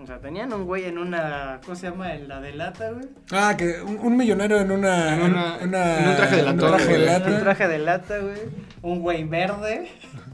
O 0.00 0.06
sea, 0.06 0.20
tenían 0.20 0.52
un 0.52 0.64
güey 0.64 0.84
en 0.84 0.96
una, 0.96 1.58
¿cómo 1.64 1.74
se 1.74 1.90
llama? 1.90 2.14
En 2.14 2.28
la 2.28 2.40
de 2.40 2.52
lata, 2.52 2.92
güey. 2.92 3.08
Ah, 3.32 3.56
que 3.58 3.82
un, 3.82 3.98
un 3.98 4.16
millonario 4.16 4.58
en 4.60 4.70
una, 4.70 5.14
En 5.16 5.22
una- 5.32 5.56
una- 5.60 5.98
en 5.98 6.08
un 6.10 6.16
traje 6.16 6.36
de 6.36 6.42
en 6.42 6.48
un 6.50 6.56
traje 6.58 6.86
de 6.92 6.98
lata. 7.04 7.28
Un 7.30 7.40
traje 7.40 7.68
de 7.68 7.78
lata, 7.80 8.18
güey. 8.18 8.38
Un 8.82 9.00
güey 9.00 9.24
verde. 9.24 9.90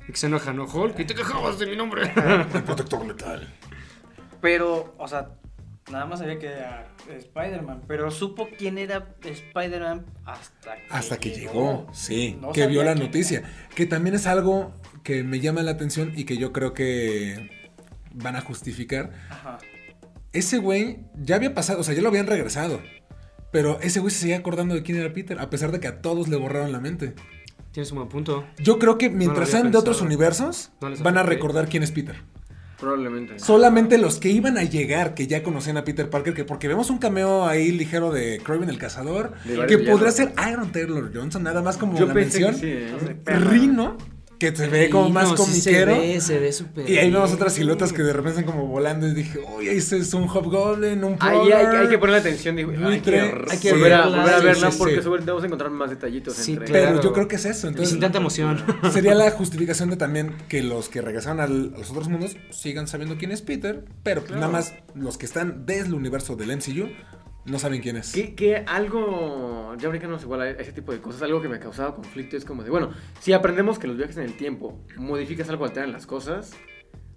Y 0.07 0.12
que 0.12 0.18
se 0.18 0.26
enoja, 0.26 0.52
¿no? 0.52 0.66
Hulk, 0.66 0.98
y 0.98 1.07
te 1.07 1.14
quejabas 1.14 1.59
de 1.59 1.66
mi 1.66 1.76
nombre. 1.76 2.02
El 2.54 2.62
protector 2.62 3.07
letal. 3.07 3.48
Pero, 4.42 4.94
o 4.98 5.09
sea, 5.09 5.28
nada 5.90 6.07
más 6.07 6.20
sabía 6.20 6.38
que 6.38 6.47
era 6.47 6.88
Spider-Man. 7.09 7.83
Pero 7.87 8.11
supo 8.11 8.49
quién 8.57 8.79
era 8.79 9.14
Spider-Man 9.23 10.07
hasta 10.25 10.77
que 10.77 10.83
Hasta 10.90 11.16
que 11.18 11.31
llegó, 11.31 11.87
sí, 11.92 12.38
No 12.40 12.53
que 12.53 12.66
vio 12.66 12.83
la 12.85 12.94
noticia. 12.94 13.42
Que 13.75 13.87
también 13.87 14.14
es 14.14 14.27
algo 14.27 14.73
que 15.03 15.23
me 15.23 15.40
llama 15.40 15.62
la 15.62 15.73
atención 15.73 16.12
y 16.16 16.25
que 16.25 16.37
yo 16.37 16.53
creo 16.53 16.75
que 16.75 17.51
van 18.12 18.37
a 18.37 18.40
justificar. 18.40 19.12
Ajá. 19.31 19.59
Ese 20.33 20.59
güey 20.59 20.99
ya 21.16 21.37
había 21.37 21.55
pasado, 21.55 21.81
o 21.81 21.85
sea, 21.85 21.94
ya 21.94 22.03
lo 22.03 22.09
habían 22.09 22.27
regresado. 22.27 22.81
Pero 23.53 23.79
ese 23.81 24.01
güey 24.01 24.12
se 24.12 24.20
seguía 24.20 24.38
acordando 24.38 24.75
de 24.75 24.83
quién 24.83 24.99
era 24.99 25.12
Peter, 25.12 25.38
a 25.38 25.49
pesar 25.49 25.70
de 25.70 25.79
que 25.79 25.87
a 25.87 26.01
todos 26.01 26.27
le 26.27 26.37
borraron 26.37 26.73
la 26.73 26.81
mente. 26.81 27.14
Tienes 27.70 27.92
un 27.92 27.99
buen 27.99 28.09
punto. 28.09 28.44
Yo 28.59 28.79
creo 28.79 28.99
que 28.99 29.11
mientras 29.11 29.51
sean 29.51 29.70
de 29.70 29.79
otros 29.79 30.01
universos, 30.01 30.73
No 30.81 30.90
van 31.05 31.18
a 31.18 31.23
recordar 31.23 31.68
quién 31.68 31.83
es 31.83 31.92
Peter. 31.92 32.16
Probablemente. 32.85 33.38
Solamente 33.38 33.99
los 33.99 34.18
que 34.20 34.29
iban 34.31 34.59
a 34.59 34.64
llegar, 34.64 35.14
que 35.14 35.27
ya 35.27 35.42
conocían 35.42 35.77
a 35.79 35.85
Peter 35.85 36.11
Parker, 36.11 36.35
que 36.35 36.44
porque 36.44 36.68
vemos 36.68 36.90
un 36.90 36.99
cameo 36.99 37.47
ahí 37.47 37.73
ligero 37.73 38.12
de 38.12 38.40
Kraven 38.44 38.68
el 38.68 38.79
Cazador, 38.79 39.33
De 39.44 39.66
que 39.66 39.79
podrá 39.79 40.11
ser 40.11 40.33
Iron 40.51 40.70
Taylor 40.70 41.11
Johnson, 41.14 41.42
nada 41.42 41.62
más 41.62 41.77
como 41.77 41.99
Yo 41.99 42.07
la 42.07 42.14
pensé 42.14 42.40
mención. 42.40 42.61
que 42.61 42.88
sí, 43.01 43.07
¿eh? 43.27 43.37
Rino, 43.38 43.97
que 44.38 44.55
se 44.55 44.66
ve 44.68 44.90
como 44.90 45.09
más 45.11 45.31
No, 45.31 45.37
sí 45.37 45.42
comiquero. 45.44 45.94
se 45.94 46.01
ve, 46.01 46.20
se 46.20 46.38
ve 46.38 46.53
súper 46.53 46.90
y 46.90 46.99
ahí 46.99 47.11
vemos 47.11 47.33
otras 47.33 47.53
siluetas 47.55 47.92
que 47.92 48.03
de 48.03 48.12
repente 48.12 48.40
están 48.40 48.44
como 48.53 48.66
volando 48.66 49.07
y 49.07 49.14
dije, 49.14 49.38
uy, 49.57 49.68
ese 49.68 49.99
es 49.99 50.12
un 50.14 50.29
Hobgoblin, 50.29 51.03
un 51.05 51.16
Ahí 51.20 51.38
hay, 51.53 51.62
Prowler". 51.64 51.81
hay 51.83 51.88
que 51.88 51.99
ponerle 51.99 52.20
atención. 52.20 52.57
Digo, 52.57 52.73
hay 52.87 53.01
que, 53.01 53.20
Hay 53.51 53.59
que 53.59 53.73
volver, 53.73 53.92
a, 53.94 54.01
verla, 54.07 54.16
volver 54.23 54.35
a 54.35 54.38
verla 54.40 54.70
sí, 54.70 54.79
porque 54.79 55.03
sí. 55.03 55.09
vamos 55.09 55.42
a 55.42 55.47
encontrar 55.47 55.70
más 55.70 55.90
detallitos 55.90 56.35
Sí, 56.35 56.53
entre 56.53 56.66
Pero 56.73 56.87
Claro. 56.88 57.03
yo 57.03 57.12
creo 57.12 57.29
que 57.29 57.37
es 57.37 57.44
eso. 57.44 57.66
Y 57.66 57.70
Entonces, 57.70 57.90
sin 57.90 58.01
tanta 58.01 58.18
emoción. 58.18 58.62
sería 58.92 59.14
la 59.14 59.31
justificación 59.31 59.90
de 59.90 59.97
también 59.97 60.35
que 60.49 60.62
los 60.62 60.88
que 60.88 61.01
regresaron 61.01 61.40
al- 61.40 61.73
a 61.75 61.79
los 61.79 61.90
otros 61.90 62.09
mundos 62.09 62.37
sigan 62.51 62.87
sabiendo 62.88 63.16
quién 63.16 63.31
es 63.31 63.42
Peter, 63.42 63.85
pero 64.03 64.23
Claro. 64.25 64.40
nada 64.40 64.53
más 64.53 64.75
los 64.94 65.16
que 65.18 65.27
están 65.27 65.64
desde 65.66 65.87
el 65.88 65.94
universo 65.94 66.37
del 66.37 66.51
MCU 66.51 66.88
no 67.46 67.59
saben 67.59 67.80
quién 67.83 67.96
es. 67.96 68.12
Que, 68.12 68.35
que 68.35 68.57
algo, 68.66 69.74
ya 69.78 69.88
brincamos 69.88 70.22
igual 70.22 70.40
a 70.42 70.50
ese 70.50 70.72
tipo 70.72 70.92
de 70.92 71.00
cosas, 71.00 71.22
algo 71.22 71.42
que 71.42 71.48
me 71.48 71.59
causaba 71.59 71.94
conflicto 71.94 72.37
es 72.37 72.44
como 72.44 72.62
de, 72.62 72.70
bueno, 72.70 72.90
si 73.20 73.33
aprendemos 73.33 73.78
que 73.78 73.87
los 73.87 73.96
viajes 73.96 74.16
en 74.16 74.24
el 74.24 74.37
tiempo 74.37 74.80
modificas 74.96 75.48
algo, 75.48 75.64
alteran 75.64 75.92
las 75.92 76.07
cosas, 76.07 76.53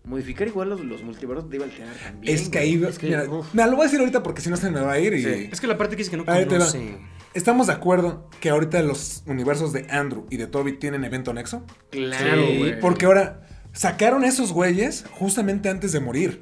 modificar 0.04 0.48
igual 0.48 0.70
los, 0.70 0.84
los 0.84 1.04
multiversos 1.04 1.46
a 1.46 1.64
alterar 1.64 1.94
también. 1.96 2.36
Es 2.36 2.50
que 2.50 2.60
ahí. 2.60 2.84
Es 2.84 2.98
que, 3.00 3.08
mira, 3.08 3.68
lo 3.68 3.76
voy 3.76 3.82
a 3.82 3.84
decir 3.84 4.00
ahorita 4.00 4.24
porque 4.24 4.42
si 4.42 4.50
no 4.50 4.58
se 4.58 4.70
me 4.72 4.80
va 4.82 4.94
a 4.94 5.00
ir 5.00 5.14
y. 5.14 5.24
Sí. 5.24 5.50
Es 5.52 5.62
que 5.62 5.68
la 5.68 5.78
parte 5.78 5.96
que 5.96 6.04
dice 6.04 6.12
que 6.12 6.18
no 6.18 6.24
Ahí 6.28 6.46
te 6.46 6.58
va. 6.58 6.66
conoce. 6.66 6.98
Estamos 7.34 7.68
de 7.68 7.74
acuerdo 7.74 8.30
que 8.40 8.50
ahorita 8.50 8.82
los 8.82 9.24
universos 9.28 9.72
de 9.72 9.86
Andrew 9.92 10.26
y 10.30 10.38
de 10.38 10.48
Toby 10.48 10.74
tienen 10.80 11.04
evento 11.04 11.34
nexo. 11.34 11.66
Claro, 11.92 12.46
Sí, 12.48 12.58
güey. 12.58 12.80
Porque 12.80 13.06
ahora 13.06 13.48
sacaron 13.74 14.24
esos 14.24 14.54
güeyes 14.54 15.06
justamente 15.12 15.70
antes 15.70 15.92
de 15.92 16.00
morir. 16.00 16.42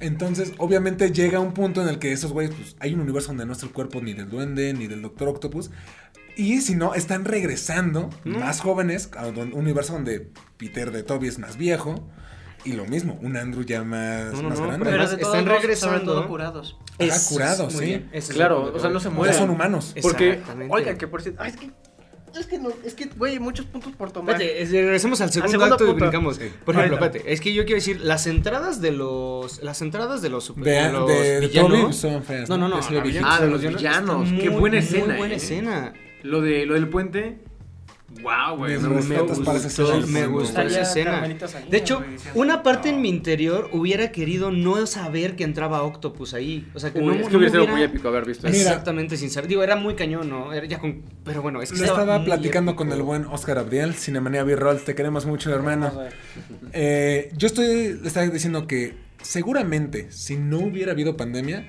Entonces, 0.00 0.52
obviamente 0.58 1.12
llega 1.12 1.40
un 1.40 1.52
punto 1.54 1.80
en 1.82 1.88
el 1.88 1.98
que 1.98 2.12
esos 2.12 2.32
güeyes, 2.32 2.54
pues 2.54 2.76
hay 2.80 2.94
un 2.94 3.00
universo 3.00 3.28
donde 3.28 3.46
no 3.46 3.52
está 3.52 3.66
el 3.66 3.72
cuerpo 3.72 4.00
ni 4.00 4.12
del 4.12 4.28
duende 4.28 4.72
ni 4.74 4.86
del 4.86 5.02
Doctor 5.02 5.28
Octopus. 5.28 5.70
Y 6.36 6.60
si 6.62 6.74
no, 6.74 6.94
están 6.94 7.24
regresando 7.24 8.10
más 8.24 8.60
jóvenes 8.60 9.08
a 9.16 9.26
un 9.28 9.52
universo 9.52 9.92
donde 9.92 10.30
Peter 10.56 10.90
de 10.90 11.02
Toby 11.04 11.28
es 11.28 11.38
más 11.38 11.56
viejo. 11.56 12.08
Y 12.64 12.72
lo 12.72 12.86
mismo, 12.86 13.18
un 13.20 13.36
Andrew 13.36 13.62
ya 13.62 13.84
más, 13.84 14.32
No, 14.32 14.42
no, 14.42 14.48
más 14.48 14.58
no, 14.58 14.66
grande. 14.66 14.84
Pero 14.86 15.04
todos 15.04 15.12
están 15.20 15.46
regresando. 15.46 15.96
Sobre 15.98 16.04
todo 16.06 16.28
curados. 16.28 16.78
Ajá, 16.98 17.14
Es- 17.14 17.28
curados, 17.28 17.72
sí. 17.74 18.06
es 18.10 18.28
Claro, 18.28 18.72
o 18.74 18.78
sea, 18.78 18.88
no 18.88 19.00
se 19.00 19.10
ya 19.10 19.14
mueren. 19.14 19.34
son 19.36 19.50
humanos. 19.50 19.94
Porque-. 20.00 20.40
Oiga, 20.70 20.96
que 20.96 21.06
por 21.06 21.20
cierto. 21.22 21.42
Ay, 21.42 21.50
es 21.50 21.56
que. 21.58 21.70
Es 22.38 22.46
que 22.46 22.58
no. 22.58 22.70
Es 22.84 22.94
que, 22.94 23.06
güey, 23.16 23.38
muchos 23.38 23.66
puntos 23.66 23.92
por 23.96 24.10
tomar. 24.10 24.34
Espérate, 24.34 24.62
es- 24.62 24.70
regresemos 24.70 25.20
al 25.20 25.30
segundo, 25.32 25.50
segundo 25.52 25.74
acto 25.74 25.84
y 25.84 25.86
punto. 25.88 26.04
brincamos. 26.04 26.36
Sí. 26.36 26.50
Por 26.64 26.74
ejemplo, 26.74 26.96
espérate, 26.96 27.32
es 27.32 27.40
que 27.40 27.54
yo 27.54 27.64
quiero 27.64 27.76
decir, 27.76 28.00
las 28.00 28.26
entradas 28.26 28.80
de 28.80 28.90
los. 28.92 29.62
Las 29.62 29.80
entradas 29.82 30.22
de 30.22 30.30
los 30.30 30.44
super. 30.44 30.64
De, 30.64 30.70
de 30.72 30.92
los 30.92 31.08
de- 31.08 31.40
villanos. 31.40 31.96
Son 31.96 32.22
feas. 32.24 32.48
no, 32.48 32.56
no, 32.58 32.68
no. 32.68 32.80
Ah, 33.24 33.40
de 33.40 33.46
los 33.48 33.60
villanos. 33.62 34.28
Qué 34.30 34.50
muy, 34.50 34.60
buena 34.60 34.76
muy 34.76 34.84
escena, 34.84 35.16
buena 35.16 35.34
eh. 35.34 35.36
escena. 35.36 35.92
Lo, 36.22 36.40
de, 36.40 36.66
lo 36.66 36.74
del 36.74 36.88
puente. 36.88 37.38
Wow, 38.22 38.56
güey. 38.56 38.78
Me 38.78 38.88
respetos 38.88 39.38
gustó. 39.38 39.56
escena. 39.56 40.06
me 40.06 40.26
gustó 40.26 40.62
esa 40.62 40.82
escena. 40.82 41.20
Salinas, 41.20 41.70
De 41.70 41.76
hecho, 41.76 42.02
una 42.34 42.62
parte 42.62 42.88
en 42.88 43.02
mi 43.02 43.08
interior 43.08 43.68
hubiera 43.72 44.12
querido 44.12 44.50
no 44.50 44.86
saber 44.86 45.36
que 45.36 45.44
entraba 45.44 45.82
Octopus 45.82 46.32
ahí. 46.34 46.66
O 46.74 46.80
sea, 46.80 46.92
que 46.92 47.00
Uy, 47.00 47.06
no, 47.06 47.12
es 47.14 47.20
no 47.22 47.28
que 47.28 47.36
hubiera 47.36 47.52
sido 47.52 47.66
muy 47.66 47.82
épico 47.82 48.08
haber 48.08 48.24
visto 48.24 48.46
eso. 48.46 48.56
Mira. 48.56 48.70
Exactamente, 48.70 49.16
sin 49.16 49.30
saber. 49.30 49.48
Digo, 49.48 49.62
era 49.62 49.76
muy 49.76 49.94
cañón, 49.94 50.28
¿no? 50.30 50.52
Era 50.52 50.66
ya 50.66 50.78
con... 50.78 51.02
Pero 51.24 51.42
bueno, 51.42 51.60
es 51.60 51.72
que 51.72 51.78
Lo 51.78 51.84
estaba 51.84 52.24
platicando 52.24 52.72
épico. 52.72 52.84
con 52.84 52.92
el 52.92 53.02
buen 53.02 53.24
Oscar 53.26 53.58
Abdiel, 53.58 53.94
Cinemanía 53.94 54.44
B-Roll, 54.44 54.80
te 54.80 54.94
queremos 54.94 55.26
mucho, 55.26 55.52
hermano. 55.54 55.92
Eh, 56.72 57.30
yo 57.36 57.46
estoy, 57.46 57.94
le 58.00 58.08
estaba 58.08 58.26
diciendo 58.26 58.66
que 58.66 58.94
seguramente 59.22 60.10
si 60.10 60.36
no 60.36 60.58
hubiera 60.58 60.92
habido 60.92 61.16
pandemia, 61.16 61.66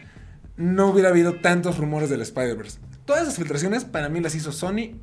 no 0.57 0.87
hubiera 0.87 1.09
habido 1.09 1.33
tantos 1.35 1.77
rumores 1.77 2.09
del 2.09 2.21
Spider-Verse. 2.21 2.79
Todas 3.05 3.23
esas 3.23 3.35
filtraciones 3.35 3.85
para 3.85 4.09
mí 4.09 4.19
las 4.21 4.35
hizo 4.35 4.51
Sony, 4.51 4.95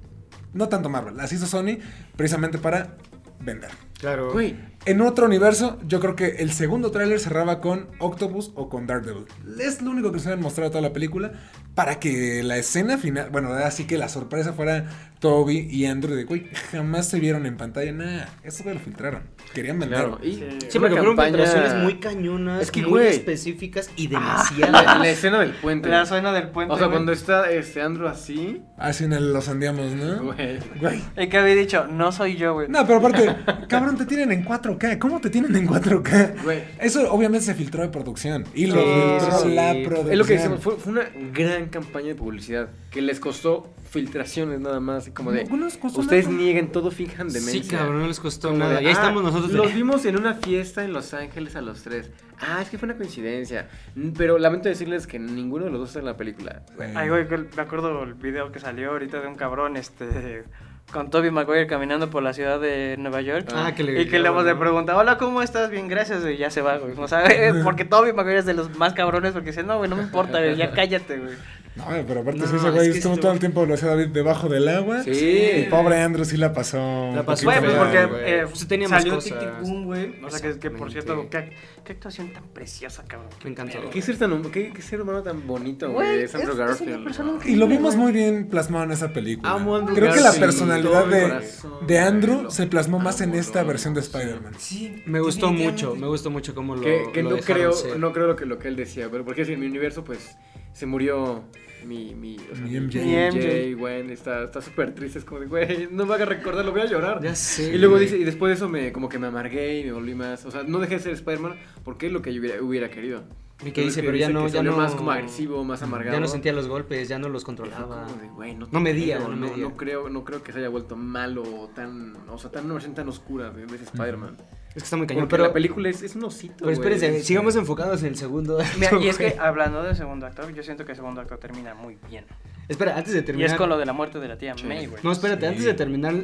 no 0.54 0.68
tanto 0.68 0.88
Marvel, 0.88 1.16
las 1.16 1.32
hizo 1.32 1.46
Sony 1.46 1.78
precisamente 2.16 2.58
para 2.58 2.96
vender. 3.40 3.70
Claro. 3.98 4.32
Güey, 4.32 4.56
En 4.84 5.00
otro 5.00 5.26
universo, 5.26 5.78
yo 5.86 6.00
creo 6.00 6.16
que 6.16 6.26
el 6.40 6.50
segundo 6.52 6.90
tráiler 6.90 7.20
cerraba 7.20 7.60
con 7.60 7.86
Octopus 8.00 8.50
o 8.56 8.68
con 8.68 8.88
Daredevil. 8.88 9.26
Es 9.60 9.80
lo 9.80 9.92
único 9.92 10.10
que 10.10 10.18
se 10.18 10.32
han 10.32 10.40
mostrado 10.40 10.70
toda 10.72 10.82
la 10.82 10.92
película 10.92 11.32
para 11.76 12.00
que 12.00 12.42
la 12.42 12.56
escena 12.58 12.98
final, 12.98 13.30
bueno, 13.30 13.52
así 13.52 13.84
que 13.86 13.96
la 13.96 14.08
sorpresa 14.08 14.52
fuera 14.52 14.86
Toby 15.20 15.68
y 15.70 15.86
Andrew 15.86 16.16
de, 16.16 16.24
güey, 16.24 16.48
jamás 16.72 17.08
se 17.08 17.20
vieron 17.20 17.46
en 17.46 17.56
pantalla, 17.56 17.92
nada, 17.92 18.28
eso 18.42 18.64
lo 18.64 18.78
filtraron. 18.80 19.22
Querían 19.54 19.78
venderlo. 19.78 20.18
claro. 20.18 20.24
Y 20.26 20.32
Sí. 20.68 20.78
Porque 20.80 20.96
fueron 20.96 21.16
filtraciones 21.16 21.74
muy 21.76 22.00
cañonas, 22.00 22.62
Es 22.62 22.70
que, 22.72 22.80
muy 22.82 22.90
güey. 22.90 23.06
específicas 23.08 23.88
y 23.94 24.06
demasiadas. 24.08 24.98
la 24.98 25.08
escena 25.08 25.38
del 25.38 25.52
puente. 25.52 25.88
La 25.88 26.06
zona 26.06 26.32
del 26.32 26.48
puente. 26.48 26.74
o 26.74 26.76
sea, 26.76 26.86
güey. 26.88 26.96
cuando 26.96 27.12
está 27.12 27.48
este 27.52 27.80
Andrew 27.82 28.08
así. 28.08 28.62
Así 28.78 29.04
en 29.04 29.12
el 29.12 29.32
los 29.32 29.48
andiamos, 29.48 29.92
¿no? 29.92 30.24
Güey. 30.34 30.58
Güey. 30.80 31.02
El 31.14 31.28
que 31.28 31.38
había 31.38 31.54
dicho, 31.54 31.86
no 31.86 32.10
soy 32.10 32.36
yo, 32.36 32.54
güey. 32.54 32.68
No, 32.68 32.84
pero 32.84 32.98
aparte, 32.98 33.32
cabrón, 33.68 33.96
te 33.96 34.06
tienen 34.06 34.32
en 34.32 34.42
4K. 34.78 34.98
¿Cómo 34.98 35.20
te 35.20 35.30
tienen 35.30 35.54
en 35.56 35.66
4K? 35.66 36.42
Güey. 36.44 36.62
Eso 36.80 37.12
obviamente 37.12 37.44
se 37.46 37.54
filtró 37.54 37.82
de 37.82 37.88
producción. 37.88 38.44
Y 38.54 38.66
lo 38.66 38.74
Sí, 38.74 38.80
filtró 38.80 39.38
sí, 39.38 39.48
sí. 39.48 39.54
la 39.54 39.72
Es 39.72 39.86
producción. 39.86 40.12
Es 40.12 40.18
lo 40.18 40.24
que 40.24 40.32
decimos, 40.34 40.60
fue, 40.60 40.76
fue 40.76 40.92
una 40.92 41.04
gran 41.32 41.68
campaña 41.68 42.08
de 42.08 42.14
publicidad 42.14 42.68
que 42.90 43.02
les 43.02 43.20
costó 43.20 43.72
filtraciones 43.90 44.58
nada 44.60 44.80
más, 44.80 45.10
como 45.10 45.32
de 45.32 45.44
No, 45.44 45.66
ustedes 45.66 46.26
nada. 46.26 46.38
nieguen 46.38 46.72
todo, 46.72 46.90
finjan 46.90 47.30
Sí, 47.30 47.38
demencia. 47.40 47.78
cabrón, 47.78 48.00
no 48.00 48.06
les 48.08 48.20
costó 48.20 48.48
Como 48.48 48.60
nada. 48.60 48.76
de, 48.78 48.82
Y 48.82 48.86
ahí 48.86 48.92
"Ah, 48.92 48.92
estamos 48.92 49.22
nosotros. 49.22 49.52
de- 49.52 49.58
Los 49.58 49.74
vimos 49.74 50.04
en 50.06 50.16
una 50.16 50.34
fiesta 50.34 50.82
en 50.84 50.92
Los 50.94 51.12
Ángeles 51.12 51.56
a 51.56 51.60
los 51.60 51.82
tres. 51.82 52.10
Ah, 52.40 52.60
es 52.62 52.70
que 52.70 52.78
fue 52.78 52.86
una 52.86 52.96
coincidencia. 52.96 53.68
Mm, 53.94 54.12
Pero 54.16 54.38
lamento 54.38 54.68
decirles 54.68 55.06
que 55.06 55.18
ninguno 55.18 55.66
de 55.66 55.70
los 55.70 55.80
dos 55.80 55.88
está 55.90 55.98
en 56.00 56.06
la 56.06 56.16
película. 56.16 56.62
Sí. 56.76 56.84
Ay, 56.94 57.08
güey, 57.10 57.26
me 57.28 57.62
acuerdo 57.62 58.02
el 58.02 58.14
video 58.14 58.50
que 58.50 58.58
salió 58.60 58.90
ahorita 58.92 59.20
de 59.20 59.28
un 59.28 59.34
cabrón, 59.36 59.76
este, 59.76 60.44
con 60.92 61.10
Toby 61.10 61.30
Maguire 61.30 61.66
caminando 61.66 62.10
por 62.10 62.22
la 62.22 62.32
ciudad 62.32 62.60
de 62.60 62.96
Nueva 62.98 63.20
York. 63.22 63.48
Ah, 63.54 63.72
que 63.74 63.82
le 63.82 64.02
Y 64.02 64.08
que 64.08 64.18
le 64.18 64.30
¿no? 64.30 64.58
preguntar, 64.58 64.96
hola, 64.96 65.18
¿cómo 65.18 65.42
estás? 65.42 65.70
Bien, 65.70 65.88
gracias, 65.88 66.22
güey, 66.22 66.36
ya 66.36 66.50
se 66.50 66.62
va, 66.62 66.76
güey. 66.76 66.94
O 66.96 67.08
sea, 67.08 67.24
porque 67.64 67.84
Toby 67.84 68.12
Maguire 68.12 68.38
es 68.38 68.46
de 68.46 68.54
los 68.54 68.76
más 68.76 68.92
cabrones, 68.94 69.32
porque 69.32 69.50
dice, 69.50 69.62
no, 69.62 69.78
güey, 69.78 69.90
no 69.90 69.96
me 69.96 70.02
importa, 70.02 70.38
güey, 70.38 70.56
ya 70.56 70.70
cállate, 70.74 71.18
güey. 71.18 71.34
No, 71.74 71.86
pero 72.06 72.20
aparte 72.20 72.40
No, 72.40 72.46
sí, 72.46 72.56
ese 72.56 72.66
es 72.68 72.74
güey 72.74 72.88
estuvo 72.90 73.16
todo 73.16 73.32
el 73.32 73.38
tiempo, 73.38 73.64
lo 73.64 73.74
hacía 73.74 73.88
David, 73.88 74.08
debajo 74.08 74.48
del 74.48 74.68
agua. 74.68 75.02
Sí. 75.04 75.10
Y 75.10 75.62
pobre 75.70 76.00
Andrew 76.00 76.24
sí 76.24 76.36
la 76.36 76.52
pasó. 76.52 76.76
La 77.14 77.24
pasó 77.24 77.46
poquito 77.46 77.62
Güey, 77.62 77.74
pues 77.76 77.76
porque 77.76 78.30
eh, 78.30 78.44
Pues 78.48 78.68
tenía 78.68 78.88
más 78.88 79.00
salió 79.02 79.14
cosas. 79.14 79.30
Tic 79.30 79.40
Tic 79.40 79.60
Boom, 79.62 79.84
güey. 79.86 80.14
O 80.22 80.30
sea, 80.30 80.40
que, 80.40 80.58
que 80.58 80.70
por 80.70 80.92
cierto, 80.92 81.28
qué, 81.30 81.50
qué 81.84 81.92
actuación 81.92 82.32
tan 82.32 82.44
preciosa, 82.48 83.04
cabrón. 83.06 83.30
Me 83.42 83.50
encantó. 83.50 83.78
¿Qué 83.90 84.02
ser, 84.02 84.18
tan, 84.18 84.32
hum- 84.32 84.50
qué, 84.50 84.70
qué 84.72 84.82
ser 84.82 85.00
humano 85.00 85.22
tan 85.22 85.46
bonito, 85.46 85.90
Güey, 85.90 86.24
es- 86.24 86.34
Andrew 86.34 86.56
Garfield. 86.56 87.46
Y 87.46 87.56
lo 87.56 87.66
vimos 87.66 87.96
muy 87.96 88.12
bien 88.12 88.48
plasmado 88.48 88.84
en 88.84 88.92
esa 88.92 89.12
película. 89.12 89.52
Amo 89.52 89.76
a 89.76 89.78
Andrew 89.78 89.96
Creo 89.96 90.12
que 90.12 90.20
la 90.20 90.32
personalidad 90.32 91.06
de, 91.06 91.22
corazón, 91.22 91.86
de 91.86 91.98
Andrew 91.98 92.50
se 92.50 92.66
plasmó 92.66 92.98
más 92.98 93.20
en 93.22 93.34
esta 93.34 93.62
versión 93.62 93.94
de. 93.94 94.02
Spider-Man. 94.02 94.52
Sí, 94.58 95.02
Me 95.06 95.20
gustó 95.20 95.52
mucho, 95.52 95.94
me 95.96 96.06
gustó 96.06 96.28
mucho 96.30 96.54
cómo 96.54 96.74
lo 96.76 96.82
Que, 96.82 97.22
no, 97.22 97.36
creo, 97.38 97.72
ser. 97.72 97.98
no 97.98 98.12
creo 98.12 98.26
lo 98.26 98.36
que, 98.36 98.44
lo 98.46 98.58
que 98.58 98.68
él 98.68 98.76
decía, 98.76 99.08
pero 99.10 99.24
porque 99.24 99.44
si 99.46 99.52
en 99.54 99.60
mi 99.60 99.66
universo, 99.66 100.04
pues, 100.04 100.36
se 100.72 100.86
murió 100.86 101.44
mi, 101.86 102.14
mi, 102.14 102.36
o 102.38 102.54
sea, 102.54 102.64
Mi 102.64 102.80
MJ. 102.80 103.00
Mi 103.00 103.14
MJ. 103.14 103.76
Gwen, 103.76 104.10
está 104.10 104.44
está 104.44 104.60
súper 104.62 104.94
triste, 104.94 105.18
es 105.18 105.24
como 105.24 105.40
de, 105.40 105.46
güey, 105.46 105.88
no 105.90 106.06
me 106.06 106.14
haga 106.14 106.24
recordar, 106.24 106.64
lo 106.64 106.72
voy 106.72 106.82
a 106.82 106.86
llorar. 106.86 107.22
Ya 107.22 107.34
sé. 107.34 107.74
Y 107.74 107.78
luego 107.78 107.94
güey. 107.94 108.04
dice, 108.04 108.18
y 108.18 108.24
después 108.24 108.50
de 108.50 108.54
eso 108.54 108.68
me, 108.68 108.92
como 108.92 109.08
que 109.08 109.18
me 109.18 109.26
amargué 109.26 109.80
y 109.80 109.84
me 109.84 109.92
volví 109.92 110.14
más, 110.14 110.44
o 110.44 110.50
sea, 110.50 110.62
no 110.62 110.78
dejé 110.78 110.96
de 110.96 111.00
ser 111.00 111.12
Spider-Man 111.12 111.56
porque 111.84 112.06
es 112.06 112.12
lo 112.12 112.22
que 112.22 112.32
yo 112.32 112.40
hubiera, 112.40 112.62
hubiera 112.62 112.90
querido. 112.90 113.24
Y 113.64 113.70
que 113.70 113.82
dice, 113.82 114.02
pero 114.02 114.16
ya 114.16 114.28
no, 114.28 114.48
ya 114.48 114.62
no. 114.62 114.76
más 114.76 114.94
como 114.94 115.12
agresivo, 115.12 115.62
más 115.62 115.82
amargado. 115.82 116.16
Ya 116.16 116.20
no 116.20 116.26
sentía 116.26 116.52
los 116.52 116.66
golpes, 116.66 117.08
ya 117.08 117.18
no 117.20 117.28
los 117.28 117.44
controlaba. 117.44 118.06
como 118.06 118.20
de, 118.20 118.28
güey, 118.28 118.54
no, 118.56 118.66
No 118.70 118.80
medía, 118.80 119.18
creo, 119.18 119.28
no 119.28 119.36
no, 119.36 119.48
medía. 119.48 119.62
no 119.64 119.76
creo, 119.76 120.08
no 120.08 120.24
creo 120.24 120.42
que 120.42 120.52
se 120.52 120.58
haya 120.58 120.68
vuelto 120.68 120.96
malo 120.96 121.42
o 121.42 121.68
tan, 121.68 122.16
o 122.28 122.38
sea, 122.38 122.50
tan 122.50 122.64
una 122.64 122.74
versión 122.74 122.94
tan 122.94 123.08
oscura 123.08 123.50
de, 123.50 123.66
de 123.66 123.74
ese 123.76 123.84
Spider-Man. 123.84 124.36
Es 124.74 124.82
que 124.82 124.84
está 124.84 124.96
muy 124.96 125.06
cañón. 125.06 125.24
Porque 125.24 125.32
Pero, 125.36 125.46
la 125.48 125.52
película 125.52 125.88
es, 125.90 126.02
es 126.02 126.16
un 126.16 126.24
osito, 126.24 126.54
pero 126.60 126.70
espérense, 126.70 127.22
sigamos 127.22 127.56
enfocados 127.56 128.00
en 128.02 128.08
el 128.08 128.16
segundo. 128.16 128.58
Mira, 128.78 128.98
y 129.00 129.08
es 129.08 129.18
que 129.18 129.36
hablando 129.38 129.82
del 129.82 129.94
segundo 129.96 130.26
acto, 130.26 130.48
yo 130.50 130.62
siento 130.62 130.84
que 130.84 130.92
el 130.92 130.96
segundo 130.96 131.20
acto 131.20 131.36
termina 131.38 131.74
muy 131.74 131.98
bien. 132.08 132.24
Espera, 132.68 132.96
antes 132.96 133.12
de 133.12 133.20
Y 133.20 133.22
terminar. 133.22 133.50
es 133.50 133.56
con 133.56 133.68
lo 133.68 133.76
de 133.76 133.84
la 133.84 133.92
muerte 133.92 134.18
de 134.18 134.28
la 134.28 134.38
tía 134.38 134.54
Sí. 134.56 134.64
May, 134.64 134.86
güey. 134.86 135.02
No, 135.02 135.12
espérate, 135.12 135.42
Sí. 135.42 135.46
antes 135.46 135.64
de 135.64 135.74
terminar, 135.74 136.14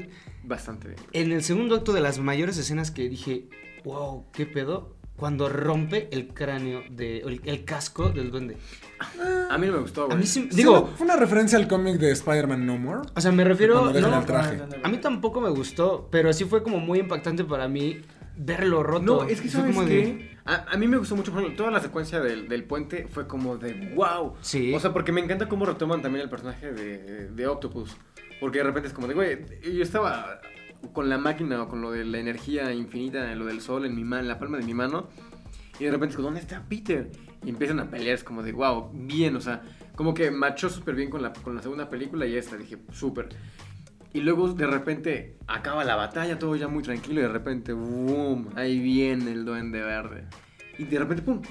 Bastante 0.45 0.89
bien. 0.89 1.01
en 1.13 1.33
el 1.33 1.43
segundo 1.43 1.75
acto 1.75 1.93
de 1.93 2.01
las 2.01 2.19
mayores 2.21 2.57
escenas 2.57 2.91
que 2.91 3.09
dije, 3.09 3.49
wow, 3.85 4.25
qué 4.33 4.47
pedo, 4.47 4.97
cuando 5.17 5.49
rompe 5.49 6.09
el 6.13 6.29
cráneo 6.29 6.83
de 6.91 7.19
el, 7.19 7.41
el 7.45 7.65
casco 7.65 8.09
del 8.11 8.31
duende. 8.31 8.57
A 9.51 9.59
mí 9.59 9.67
no 9.67 9.73
me 9.75 9.79
gustó, 9.81 10.07
güey. 10.07 10.17
A 10.17 10.21
mí 10.21 10.25
sí, 10.27 10.49
Sí, 10.51 10.57
digo, 10.57 10.91
fue 10.97 11.05
una 11.05 11.17
referencia 11.17 11.59
al 11.59 11.67
cómic 11.69 11.97
de 11.99 12.13
Spider-Man 12.13 12.65
No 12.65 12.79
More. 12.79 13.01
o 13.15 13.21
sea, 13.21 13.33
me 13.33 13.45
refiero 13.45 13.91
no, 13.91 14.19
el 14.19 14.25
traje. 14.27 14.61
a 14.83 14.89
mí 14.89 14.99
tampoco 14.99 15.41
me 15.41 15.51
gustó, 15.51 16.09
pero 16.11 16.33
sí 16.33 16.45
fue 16.45 16.63
como 16.63 16.79
muy 16.79 17.01
impactante 17.01 17.45
para 17.45 17.69
mí 17.69 18.01
verlo 18.39 18.83
roto. 18.83 19.03
No, 19.05 19.23
es 19.25 19.41
que 19.41 19.49
sabes 19.49 19.75
como 19.75 19.87
qué? 19.87 19.95
de- 19.95 20.39
A, 20.45 20.73
a 20.73 20.77
mí 20.79 20.89
me 20.89 20.97
gustó 20.97 21.15
mucho, 21.17 21.31
por 21.33 21.41
ejemplo, 21.43 21.57
toda 21.59 21.71
la 21.71 21.81
secuencia 21.81 22.21
del, 22.21 22.49
del 22.49 22.65
puente 22.65 23.07
fue 23.09 23.27
como 23.27 23.59
de 23.59 23.93
wow. 23.95 24.35
Sí. 24.41 24.73
O 24.75 24.81
sea, 24.81 24.93
porque 24.93 25.13
me 25.13 25.21
encanta 25.21 25.49
cómo 25.49 25.67
retoman 25.67 26.01
también 26.01 26.23
el 26.25 26.31
personaje 26.31 26.73
de, 26.73 27.29
de 27.29 27.47
Octopus. 27.47 27.97
Porque 28.41 28.59
de 28.59 28.65
repente 28.65 28.89
es 28.89 28.95
como 28.95 29.09
de, 29.09 29.15
güey, 29.15 29.39
yo 29.75 29.83
estaba 29.83 30.41
con 30.93 31.09
la 31.09 31.19
máquina 31.19 31.61
o 31.63 31.69
con 31.69 31.81
lo 31.83 31.91
de 31.91 32.05
la 32.05 32.19
energía 32.19 32.73
infinita, 32.73 33.35
lo 33.35 33.47
del 33.47 33.61
sol 33.61 33.85
en 33.85 33.95
mi 33.97 34.05
mano, 34.05 34.23
en 34.23 34.29
la 34.29 34.39
palma 34.39 34.59
de 34.59 34.65
mi 34.65 34.75
mano. 34.75 35.09
Y 35.81 35.85
de 35.85 35.91
repente 35.91 36.13
es 36.13 36.17
como, 36.17 36.27
¿dónde 36.29 36.41
está 36.41 36.65
Peter? 36.69 37.11
Y 37.45 37.51
empiezan 37.51 37.79
a 37.81 37.91
pelear, 37.91 38.15
es 38.15 38.25
como 38.25 38.43
de, 38.43 38.53
wow, 38.53 38.91
bien, 38.93 39.37
o 39.37 39.41
sea, 39.41 39.63
como 39.97 40.15
que 40.15 40.31
machó 40.31 40.69
súper 40.69 40.95
bien 40.95 41.11
con 41.11 41.21
la, 41.23 41.33
con 41.33 41.55
la 41.57 41.63
segunda 41.63 41.89
película 41.89 42.27
y 42.27 42.37
esta, 42.37 42.57
dije, 42.57 42.79
súper. 42.93 43.29
Y 44.13 44.21
luego 44.21 44.49
de 44.49 44.67
repente 44.67 45.37
acaba 45.47 45.85
la 45.85 45.95
batalla, 45.97 46.39
todo 46.39 46.57
ya 46.57 46.67
muy 46.69 46.83
tranquilo 46.83 47.21
y 47.21 47.23
de 47.25 47.29
repente, 47.29 47.73
boom, 47.73 48.49
ahí 48.57 48.79
viene 48.79 49.31
el 49.33 49.45
duende 49.45 49.81
verde. 49.83 50.25
Y 50.79 50.85
de 50.85 50.99
repente, 50.99 51.23
pum, 51.23 51.43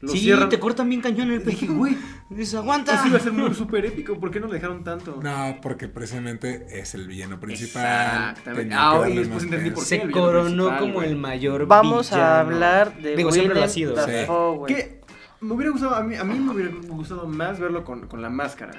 lo 0.00 0.10
sí, 0.10 0.18
cierran. 0.18 0.48
te 0.48 0.58
cortan 0.58 0.88
bien 0.88 1.00
cañón 1.00 1.30
el 1.30 1.42
pecho. 1.42 1.72
güey, 1.72 1.96
Dices, 2.28 2.54
aguanta. 2.56 2.94
eso 2.94 3.06
iba 3.06 3.18
a 3.18 3.20
ser 3.20 3.32
muy 3.32 3.54
súper 3.54 3.84
épico, 3.86 4.18
¿por 4.18 4.32
qué 4.32 4.40
no 4.40 4.48
lo 4.48 4.52
dejaron 4.54 4.82
tanto? 4.82 5.20
No, 5.22 5.58
porque 5.62 5.86
precisamente 5.86 6.66
es 6.80 6.94
el 6.94 7.06
villano 7.06 7.38
principal. 7.38 8.30
Exactamente. 8.30 8.74
Ah, 8.76 8.94
y 8.96 8.98
darle 9.00 9.14
después 9.20 9.28
más 9.34 9.42
entendí 9.44 9.70
peso. 9.70 9.74
por 9.76 9.84
qué. 9.88 10.00
Se 10.00 10.10
coronó 10.10 10.78
como 10.78 10.92
güey. 10.94 11.08
el 11.10 11.16
mayor 11.16 11.66
Vamos 11.66 12.10
villano. 12.10 12.26
a 12.28 12.40
hablar 12.40 12.96
de 13.00 13.14
Digo, 13.16 13.30
siempre 13.30 13.54
lo 13.54 13.64
ha 13.64 13.68
sido. 13.68 13.94
Sí. 14.04 14.12
¿Qué? 14.66 15.00
Me 15.40 15.54
hubiera 15.54 15.70
gustado, 15.72 15.94
a 15.96 16.02
mí, 16.02 16.14
a 16.16 16.24
mí 16.24 16.38
me 16.38 16.52
hubiera 16.52 16.70
gustado 16.88 17.26
más 17.28 17.58
verlo 17.60 17.84
con, 17.84 18.06
con 18.08 18.22
la 18.22 18.30
máscara. 18.30 18.72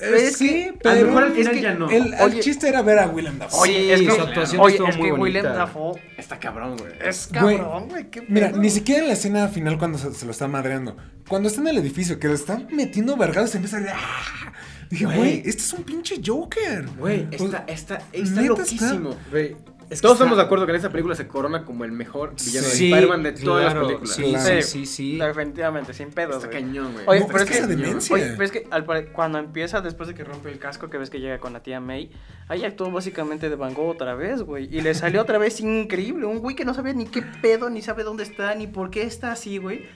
Es 0.00 0.36
sí, 0.36 0.48
que, 0.48 0.64
A 0.68 0.70
lo 0.72 0.78
pero 0.78 1.06
mejor 1.08 1.22
al 1.24 1.28
es 1.32 1.36
final 1.38 1.52
que 1.54 1.60
ya 1.60 1.74
no. 1.74 1.90
el, 1.90 2.14
el 2.14 2.20
Oye. 2.22 2.40
chiste 2.40 2.68
era 2.68 2.82
ver 2.82 2.98
a 2.98 3.08
Willem 3.08 3.38
Dafoe. 3.38 3.60
Oye, 3.60 3.92
es 3.94 4.00
que, 4.00 4.10
su 4.10 4.20
actuación 4.22 4.60
oye, 4.62 4.74
estuvo 4.74 4.88
es 4.88 4.96
muy 4.96 5.06
que. 5.08 5.12
Willem 5.12 5.42
Dafoe 5.44 6.00
Está 6.16 6.38
cabrón, 6.38 6.76
güey. 6.78 6.92
es 7.04 7.28
cabrón, 7.32 7.88
güey. 7.88 8.06
Mira, 8.28 8.48
pedo. 8.50 8.60
ni 8.60 8.70
siquiera 8.70 9.02
en 9.02 9.08
la 9.08 9.12
escena 9.14 9.48
final 9.48 9.78
cuando 9.78 9.98
se, 9.98 10.12
se 10.14 10.24
lo 10.24 10.30
está 10.30 10.48
madreando. 10.48 10.96
Cuando 11.28 11.48
está 11.48 11.60
en 11.60 11.68
el 11.68 11.78
edificio, 11.78 12.18
que 12.18 12.28
lo 12.28 12.34
están 12.34 12.66
metiendo 12.72 13.16
vergados, 13.16 13.50
se 13.50 13.58
empieza 13.58 13.76
a... 13.78 13.82
¡Ah! 13.94 14.52
Dije, 14.90 15.04
Güey. 15.04 15.38
este 15.44 15.62
es 15.62 15.72
un 15.72 15.84
pinche 15.84 16.20
Joker. 16.24 16.84
Güey, 16.98 17.28
está, 17.30 17.64
está, 17.68 18.02
está 18.12 18.40
loquísimo. 18.42 19.14
Güey, 19.30 19.56
es 19.90 20.00
que 20.00 20.02
Todos 20.02 20.14
está- 20.14 20.24
estamos 20.24 20.36
de 20.38 20.42
acuerdo 20.44 20.64
que 20.66 20.70
en 20.70 20.76
esta 20.76 20.88
película 20.90 21.14
se 21.14 21.26
corona 21.28 21.64
como 21.64 21.84
el 21.84 21.92
mejor 21.92 22.30
villano 22.36 22.66
Sí, 22.68 22.88
de 22.90 22.94
Spider-Man 22.96 23.22
de 23.24 23.32
todas 23.32 23.64
claro, 23.64 23.80
las 23.80 23.86
películas. 23.88 24.14
Sí, 24.16 24.22
Claro. 24.30 24.62
sí, 24.62 24.62
sí, 24.62 24.86
sí. 24.86 25.18
Definitivamente, 25.18 25.92
sin 25.92 26.10
pedos, 26.10 26.36
Está 26.36 26.48
güey. 26.48 26.62
cañón, 26.62 26.92
güey. 26.92 27.04
Oye, 27.08 27.20
No, 27.20 27.26
pero 27.26 27.38
es 27.44 27.50
es 27.50 27.60
que 27.60 27.66
demencia. 27.66 28.14
oye, 28.16 28.24
pero 28.30 28.44
es 28.44 28.52
que 28.52 28.66
al 28.70 28.84
cuando 29.12 29.38
empieza, 29.38 29.80
después 29.80 30.08
de 30.08 30.14
que 30.14 30.24
rompe 30.24 30.50
el 30.50 30.58
casco, 30.58 30.88
que 30.88 30.96
ves 30.98 31.10
que 31.10 31.18
llega 31.20 31.38
con 31.40 31.52
la 31.52 31.62
tía 31.62 31.80
May, 31.80 32.10
ahí 32.48 32.64
actuó 32.64 32.90
básicamente 32.90 33.50
de 33.50 33.56
Van 33.56 33.74
Gogh 33.74 33.88
otra 33.90 34.14
vez, 34.14 34.42
güey. 34.42 34.68
Y 34.74 34.80
le 34.80 34.94
salió 34.94 35.20
otra 35.22 35.38
vez 35.38 35.60
increíble. 35.60 36.24
Un 36.26 36.38
güey 36.38 36.54
que 36.56 36.64
no 36.64 36.72
sabía 36.72 36.92
ni 36.92 37.06
qué 37.06 37.22
pedo, 37.22 37.68
ni 37.68 37.82
sabe 37.82 38.04
dónde 38.04 38.22
está, 38.22 38.54
ni 38.54 38.66
por 38.66 38.90
qué 38.90 39.02
está 39.02 39.32
así, 39.32 39.58
güey. 39.58 39.86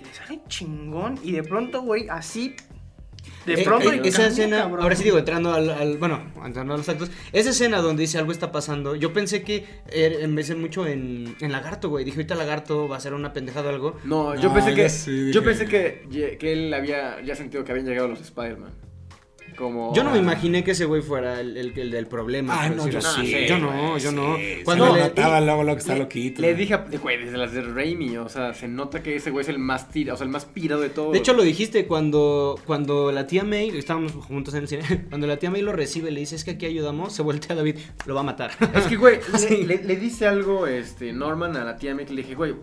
Y 0.00 0.04
le 0.04 0.14
sale 0.14 0.40
chingón. 0.48 1.18
Y 1.22 1.32
de 1.32 1.42
pronto, 1.42 1.82
güey, 1.82 2.08
así. 2.08 2.56
De 3.46 3.54
Eh, 3.54 3.64
pronto. 3.64 3.90
eh, 3.90 4.00
le 4.00 4.08
esa 4.08 4.18
cambia, 4.18 4.26
escena, 4.28 4.58
cabrón. 4.60 4.82
ahora 4.82 4.96
sí 4.96 5.04
digo, 5.04 5.18
entrando 5.18 5.52
al, 5.52 5.70
al- 5.70 5.98
bueno, 5.98 6.20
entrando 6.44 6.74
a 6.74 6.76
los 6.76 6.88
actos, 6.88 7.10
esa 7.32 7.50
escena 7.50 7.78
donde 7.78 8.02
dice 8.02 8.18
algo 8.18 8.30
está 8.32 8.52
pasando, 8.52 8.94
yo 8.94 9.12
pensé 9.12 9.42
que 9.42 9.64
er- 9.90 10.22
en 10.22 10.34
vez 10.34 10.48
de 10.48 10.54
mucho 10.54 10.86
en, 10.86 11.34
en 11.40 11.52
Lagarto, 11.52 11.88
güey, 11.88 12.04
dije 12.04 12.16
ahorita 12.18 12.34
Lagarto 12.34 12.88
va 12.88 12.96
a 12.96 13.00
ser 13.00 13.14
una 13.14 13.32
pendejada 13.32 13.66
o 13.70 13.72
algo. 13.74 13.96
No, 14.04 14.34
yo 14.36 14.48
No, 14.48 14.54
pensé 14.54 14.70
ya 14.70 14.76
que 14.76 14.88
sí, 14.88 15.32
yo 15.32 15.42
pensé 15.42 15.66
que, 15.66 16.36
que 16.38 16.52
él 16.52 16.72
había 16.74 17.20
ya 17.22 17.34
sentido 17.34 17.64
que 17.64 17.72
habían 17.72 17.86
llegado 17.86 18.08
los 18.08 18.20
Spider-Man. 18.20 18.70
Como 19.56 19.94
Yo 19.94 20.02
no 20.04 20.10
me 20.10 20.18
imaginé 20.18 20.62
que 20.64 20.72
ese 20.72 20.84
güey 20.84 21.02
fuera 21.02 21.40
el, 21.40 21.56
el, 21.56 21.78
el 21.78 21.90
del 21.90 22.06
problema. 22.06 22.54
Ah, 22.62 22.68
no, 22.70 22.88
yo 22.88 22.98
así. 22.98 23.26
sí, 23.26 23.46
yo 23.48 23.58
no, 23.58 23.98
yo 23.98 24.12
no. 24.12 24.36
Sí, 24.36 24.58
Cuando 24.64 24.86
se 24.88 24.92
le- 24.94 25.00
notaba 25.04 25.40
luego, 25.40 25.62
luego 25.62 25.76
que 25.76 25.80
está 25.80 25.94
le- 25.94 26.00
loquito. 26.00 26.40
Le 26.42 26.54
dije, 26.54 26.76
güey, 27.02 27.18
desde 27.24 27.36
las 27.38 27.52
de 27.52 27.62
Raimi, 27.62 28.16
o 28.16 28.28
sea, 28.28 28.54
se 28.54 28.68
nota 28.68 29.02
que 29.02 29.16
ese 29.16 29.30
güey 29.30 29.42
es 29.42 29.48
el 29.48 29.58
más 29.58 29.88
tira, 29.90 30.14
o 30.14 30.16
sea, 30.16 30.24
el 30.24 30.30
más 30.30 30.44
pirado 30.44 30.80
de 30.82 30.90
todos. 30.90 31.12
De 31.12 31.18
hecho, 31.18 31.32
lo 31.34 31.42
dijiste 31.42 31.86
cuando, 31.86 32.58
cuando 32.66 33.12
la 33.12 33.26
tía 33.26 33.44
May, 33.44 33.68
estábamos 33.70 34.12
juntos 34.12 34.54
en 34.54 34.62
el 34.62 34.68
cine, 34.68 34.82
cuando 35.08 35.26
la 35.26 35.36
tía 35.38 35.50
May 35.50 35.62
lo 35.62 35.72
recibe, 35.72 36.10
le 36.10 36.20
dice, 36.20 36.36
es 36.36 36.44
que 36.44 36.52
aquí 36.52 36.66
ayudamos, 36.66 37.12
se 37.14 37.22
voltea 37.22 37.52
a 37.54 37.56
David, 37.56 37.76
lo 38.06 38.14
va 38.14 38.20
a 38.20 38.24
matar. 38.24 38.50
Es 38.74 38.84
que, 38.86 38.96
güey, 38.96 39.18
Sí. 39.36 39.64
le, 39.64 39.76
le- 39.78 39.84
le 39.84 39.96
dice 39.96 40.26
algo 40.26 40.66
este, 40.66 41.12
Norman 41.12 41.56
a 41.56 41.64
la 41.64 41.76
tía 41.76 41.94
May 41.94 42.04
que 42.06 42.14
le 42.14 42.22
dije, 42.22 42.34
güey, 42.34 42.54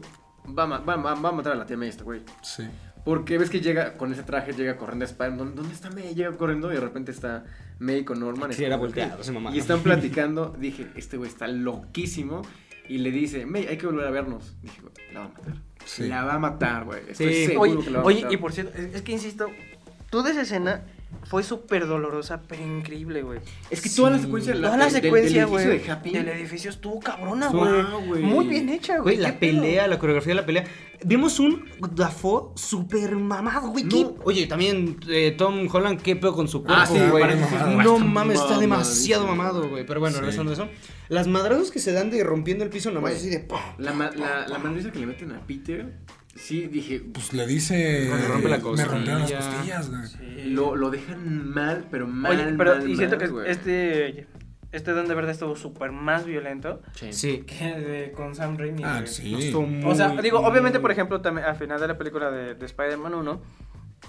va 0.58 0.66
va, 0.66 0.80
va- 0.80 0.96
va 1.16 1.30
a 1.30 1.32
matar 1.32 1.54
a 1.54 1.56
la 1.56 1.66
tía 1.66 1.78
May 1.78 1.90
este 1.90 2.04
güey. 2.04 2.22
Sí. 2.42 2.64
Porque 3.06 3.38
ves 3.38 3.50
que 3.50 3.62
llega 3.62 3.94
con 3.94 4.12
ese 4.14 4.24
traje, 4.24 4.54
llega 4.54 4.78
corriendo 4.78 5.06
a 5.06 5.08
Spider-Man. 5.08 5.38
¿Dónde- 5.38 5.56
¿Dónde 5.56 5.74
está 5.74 5.90
May? 5.90 6.14
Llega 6.14 6.36
corriendo 6.38 6.72
y 6.72 6.76
de 6.76 6.82
repente 6.82 7.12
está 7.12 7.46
May 7.80 8.04
con 8.04 8.20
Norman. 8.20 8.52
Sí, 8.54 8.64
era 8.64 8.78
volteado, 8.78 9.22
mamá. 9.34 9.56
Y 9.56 9.60
están 9.60 9.80
platicando. 9.84 10.56
Dije, 10.60 10.88
este 10.96 11.18
güey 11.18 11.30
está 11.30 11.48
loquísimo. 11.48 12.42
Y 12.88 12.98
le 13.00 13.12
dice, 13.12 13.46
May, 13.46 13.68
hay 13.68 13.78
que 13.78 13.86
volver 13.86 14.08
a 14.08 14.12
vernos. 14.12 14.56
Dije, 14.62 14.82
güey, 14.82 14.94
la 15.14 15.20
va 15.22 15.26
a 15.26 15.30
matar. 15.30 15.54
Sí. 15.86 16.08
La 16.08 16.24
va 16.26 16.34
a 16.34 16.40
matar, 16.40 16.86
güey. 16.86 17.02
Estoy 17.08 17.34
Sí. 17.34 17.46
seguro 17.48 17.62
Oye, 17.72 17.84
que 17.86 17.90
la 17.92 17.98
va 18.00 18.04
a 18.04 18.08
oye, 18.08 18.16
matar. 18.22 18.34
y 18.34 18.38
por 18.38 18.52
cierto, 18.52 18.78
es, 18.78 18.96
es 18.96 19.02
que 19.04 19.12
insisto, 19.12 19.48
toda 20.10 20.32
esa 20.32 20.42
escena 20.42 20.82
fue 21.24 21.44
súper 21.44 21.86
dolorosa, 21.88 22.42
pero 22.48 22.64
increíble, 22.64 23.22
güey. 23.22 23.40
Es 23.70 23.82
que 23.82 23.90
toda 23.90 24.10
la 24.12 24.18
Sí. 24.18 24.24
secuencia, 24.24 24.54
Toda 24.54 24.78
la 24.78 24.86
del- 24.86 24.94
del- 24.94 25.02
secuencia, 25.04 25.46
del 25.48 25.82
de 25.84 25.92
Happy. 25.92 26.10
del 26.12 26.28
edificio 26.30 26.70
estuvo 26.70 27.00
cabrona, 27.00 27.50
güey. 27.50 27.72
Ah. 27.82 28.00
Muy 28.22 28.48
bien 28.48 28.70
hecha, 28.70 29.00
güey. 29.00 29.18
La 29.18 29.40
pelea, 29.40 29.88
la 29.88 30.00
coreografía 30.00 30.32
de 30.34 30.40
la 30.42 30.46
pelea. 30.46 30.66
Vimos 31.06 31.40
un 31.40 31.66
Dafoe 31.96 32.52
súper 32.56 33.16
mamado, 33.16 33.70
güey. 33.70 33.86
No. 33.86 34.16
Oye, 34.24 34.48
también 34.48 34.98
eh, 35.08 35.34
Tom 35.38 35.68
Holland, 35.72 36.02
¿qué 36.02 36.16
pedo 36.16 36.34
con 36.34 36.48
su 36.48 36.64
cuerpo, 36.64 36.82
Ah, 36.84 36.86
sí, 36.86 36.94
no 36.98 37.18
está 37.18 37.98
mames, 38.04 38.40
está 38.40 38.58
demasiado 38.60 39.26
mamado, 39.26 39.70
güey. 39.70 39.86
Pero 39.86 40.00
bueno, 40.02 40.16
Sí. 40.16 40.22
regresando 40.22 40.52
a 40.52 40.54
eso. 40.56 40.68
Las 41.08 41.28
madrados 41.28 41.72
que 41.72 41.80
se 41.80 41.92
dan 41.94 42.12
de 42.12 42.24
rompiendo 42.24 42.64
el 42.64 42.70
piso 42.70 42.92
nomás 42.92 43.14
así 43.16 43.30
de... 43.30 43.40
¡pum! 43.40 43.58
La, 43.78 43.94
la, 43.94 44.48
la 44.48 44.58
madriza 44.60 44.92
que 44.92 45.00
le 45.00 45.06
meten 45.08 45.32
a 45.32 45.40
Peter, 45.48 45.96
sí, 46.36 46.68
dije, 46.68 47.02
Pues 47.14 47.34
le 47.34 47.46
dice. 47.48 48.10
Me 48.12 48.28
rompe 48.28 48.50
la 48.50 48.58
Me 48.58 48.64
costilla. 48.64 48.88
rompieron 48.90 49.22
las 49.22 49.32
costillas, 49.32 49.90
güey. 49.90 50.08
Sí. 50.08 50.50
lo, 50.52 50.76
lo 50.76 50.90
dejan 50.90 51.50
mal, 51.50 51.86
pero 51.92 52.08
mal, 52.08 52.32
Oye, 52.32 52.54
pero 52.58 52.76
mal, 52.78 52.90
y 52.90 52.96
siento 52.96 53.18
mal, 53.18 53.26
que 53.26 53.32
güey. 53.32 53.50
este 53.52 54.28
este 54.72 54.92
don 54.92 55.08
de 55.08 55.16
verdad 55.16 55.32
estuvo 55.32 55.56
súper 55.56 55.92
más 55.92 56.26
violento 56.26 56.82
Sí. 56.94 57.40
que 57.40 57.66
de- 57.74 58.12
con 58.12 58.36
Sam 58.36 58.56
Raimi. 58.58 58.84
Ah, 58.84 58.98
güey. 59.02 59.08
sí. 59.08 59.52
O 59.84 59.96
sea, 59.96 60.10
muy, 60.10 60.22
digo, 60.22 60.40
obviamente, 60.40 60.80
por 60.80 60.92
ejemplo, 60.92 61.22
también 61.22 61.48
al 61.48 61.56
final 61.56 61.80
de 61.80 61.88
la 61.88 61.98
película 61.98 62.30
de, 62.30 62.54
de 62.54 62.66
Spider-Man 62.68 63.16
1, 63.16 63.42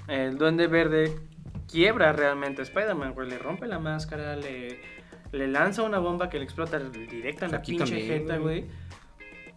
el 0.08 0.36
Duende 0.36 0.66
Verde 0.66 1.16
quiebra 1.66 2.12
realmente 2.12 2.60
a 2.60 2.64
Spider-Man, 2.64 3.14
güey. 3.14 3.30
Le 3.30 3.38
rompe 3.38 3.66
la 3.66 3.78
máscara, 3.78 4.36
le, 4.36 4.80
le 5.32 5.48
lanza 5.48 5.82
una 5.82 5.98
bomba 5.98 6.28
que 6.28 6.36
le 6.38 6.44
explota 6.44 6.78
directa 6.78 7.46
en 7.46 7.52
la 7.52 7.62
pinche 7.62 7.84
también, 7.84 8.06
jeta, 8.06 8.36
güey. 8.36 8.60
güey. 8.62 8.70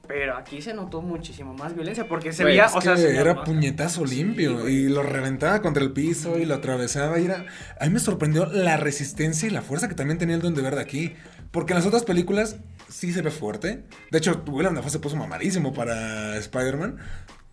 Pero 0.08 0.36
aquí 0.36 0.62
se 0.62 0.74
notó 0.74 1.01
muchísimo 1.01 1.54
más 1.54 1.74
violencia 1.76 2.08
porque 2.10 2.34
se 2.34 2.43
veía, 2.43 2.66
o 2.66 2.82
sea, 2.82 2.97
se- 2.97 3.16
era 3.18 3.43
puñetazo 3.45 4.04
limpio 4.06 4.68
y 4.68 4.89
lo 4.89 5.01
reventaba 5.01 5.62
contra 5.62 5.82
el 5.82 5.91
piso 5.93 6.38
y 6.38 6.45
lo 6.45 6.56
atravesaba 6.56 7.20
y 7.20 7.26
era... 7.26 7.45
A 7.80 7.86
mí 7.86 7.91
me 7.91 7.99
sorprendió 7.99 8.45
la 8.45 8.76
resistencia 8.76 9.47
y 9.47 9.51
la 9.51 9.62
fuerza 9.62 9.88
que 9.88 9.95
también 9.95 10.18
tenía 10.18 10.36
el 10.36 10.41
Duende 10.41 10.62
Verde 10.62 10.82
aquí. 10.82 11.14
Porque 11.51 11.72
en 11.74 11.78
las 11.78 11.86
otras 11.86 12.04
películas 12.04 12.58
sí 12.89 13.14
se 13.14 13.22
ve 13.22 13.30
fuerte. 13.32 13.84
De 14.12 14.18
hecho, 14.18 14.43
Willem 14.47 14.74
Dafoe 14.76 14.89
se 14.89 14.99
puso 14.99 15.16
mamadísimo 15.16 15.72
para 15.72 16.36
Spider-Man. 16.38 16.97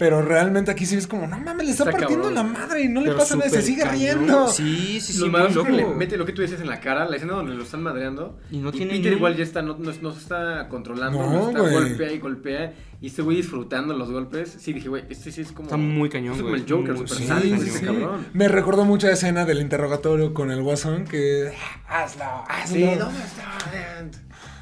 Pero 0.00 0.20
realmente 0.22 0.70
aquí 0.72 0.84
sí 0.86 0.96
es 0.96 1.06
como, 1.06 1.26
no 1.28 1.38
mames, 1.38 1.66
le 1.66 1.70
está, 1.70 1.84
Está 1.84 1.92
partiendo 1.98 2.24
cabrón. 2.28 2.34
la 2.34 2.42
madre 2.60 2.80
y 2.82 2.88
no 2.88 3.00
le 3.02 3.12
pasa 3.12 3.36
nada, 3.36 3.48
se 3.50 3.62
sigue 3.62 3.82
cañón. 3.82 3.98
riendo. 3.98 4.48
Sí, 4.48 4.98
sí, 5.00 5.12
sí, 5.12 5.18
Lo 5.20 5.28
malo 5.28 5.46
es 5.48 5.56
que 5.58 5.70
le 5.72 5.82
loco. 5.82 5.94
mete 5.94 6.16
lo 6.16 6.26
que 6.26 6.32
tú 6.32 6.40
dices 6.42 6.58
en 6.60 6.68
la 6.68 6.80
cara, 6.80 7.08
la 7.08 7.14
escena 7.16 7.34
donde 7.34 7.54
lo 7.54 7.62
están 7.62 7.82
madreando. 7.82 8.40
Y 8.50 8.58
no 8.58 8.72
tiene 8.72 8.94
Peter 8.94 9.10
ni- 9.12 9.16
igual 9.18 9.36
ya 9.36 9.44
está, 9.44 9.62
no, 9.62 9.76
no, 9.78 9.92
no 10.00 10.10
se 10.12 10.18
está 10.18 10.66
controlando, 10.68 11.18
No, 11.20 11.30
no, 11.30 11.48
está 11.50 11.60
golpea 11.60 12.12
y 12.12 12.18
golpea. 12.18 12.74
Y 13.02 13.06
este 13.08 13.22
güey 13.22 13.36
disfrutando 13.36 13.94
los 13.94 14.10
golpes. 14.10 14.56
Sí, 14.58 14.72
dije, 14.72 14.88
güey, 14.88 15.04
este 15.08 15.30
sí 15.32 15.42
es 15.42 15.52
como. 15.52 15.68
Está 15.68 15.76
muy 15.76 16.08
cañón, 16.08 16.34
es 16.34 16.42
como 16.42 16.54
el 16.54 16.62
Joker, 16.68 16.94
Muy- 16.94 17.06
super 17.06 17.16
Sí, 17.22 17.26
sádico 17.26 17.60
sí, 17.62 17.70
sí. 17.70 17.84
cabrón. 17.84 18.26
Me 18.32 18.48
recordó 18.48 18.84
mucho 18.84 19.06
la 19.06 19.12
escena 19.12 19.44
del 19.44 19.60
interrogatorio 19.60 20.34
con 20.34 20.50
el 20.50 20.62
guasón 20.62 21.04
que... 21.04 21.52
Hazlo, 21.88 22.24
hazlo. 22.48 22.74
Sí, 22.76 22.82
¿dónde 22.98 23.20
está? 23.22 24.08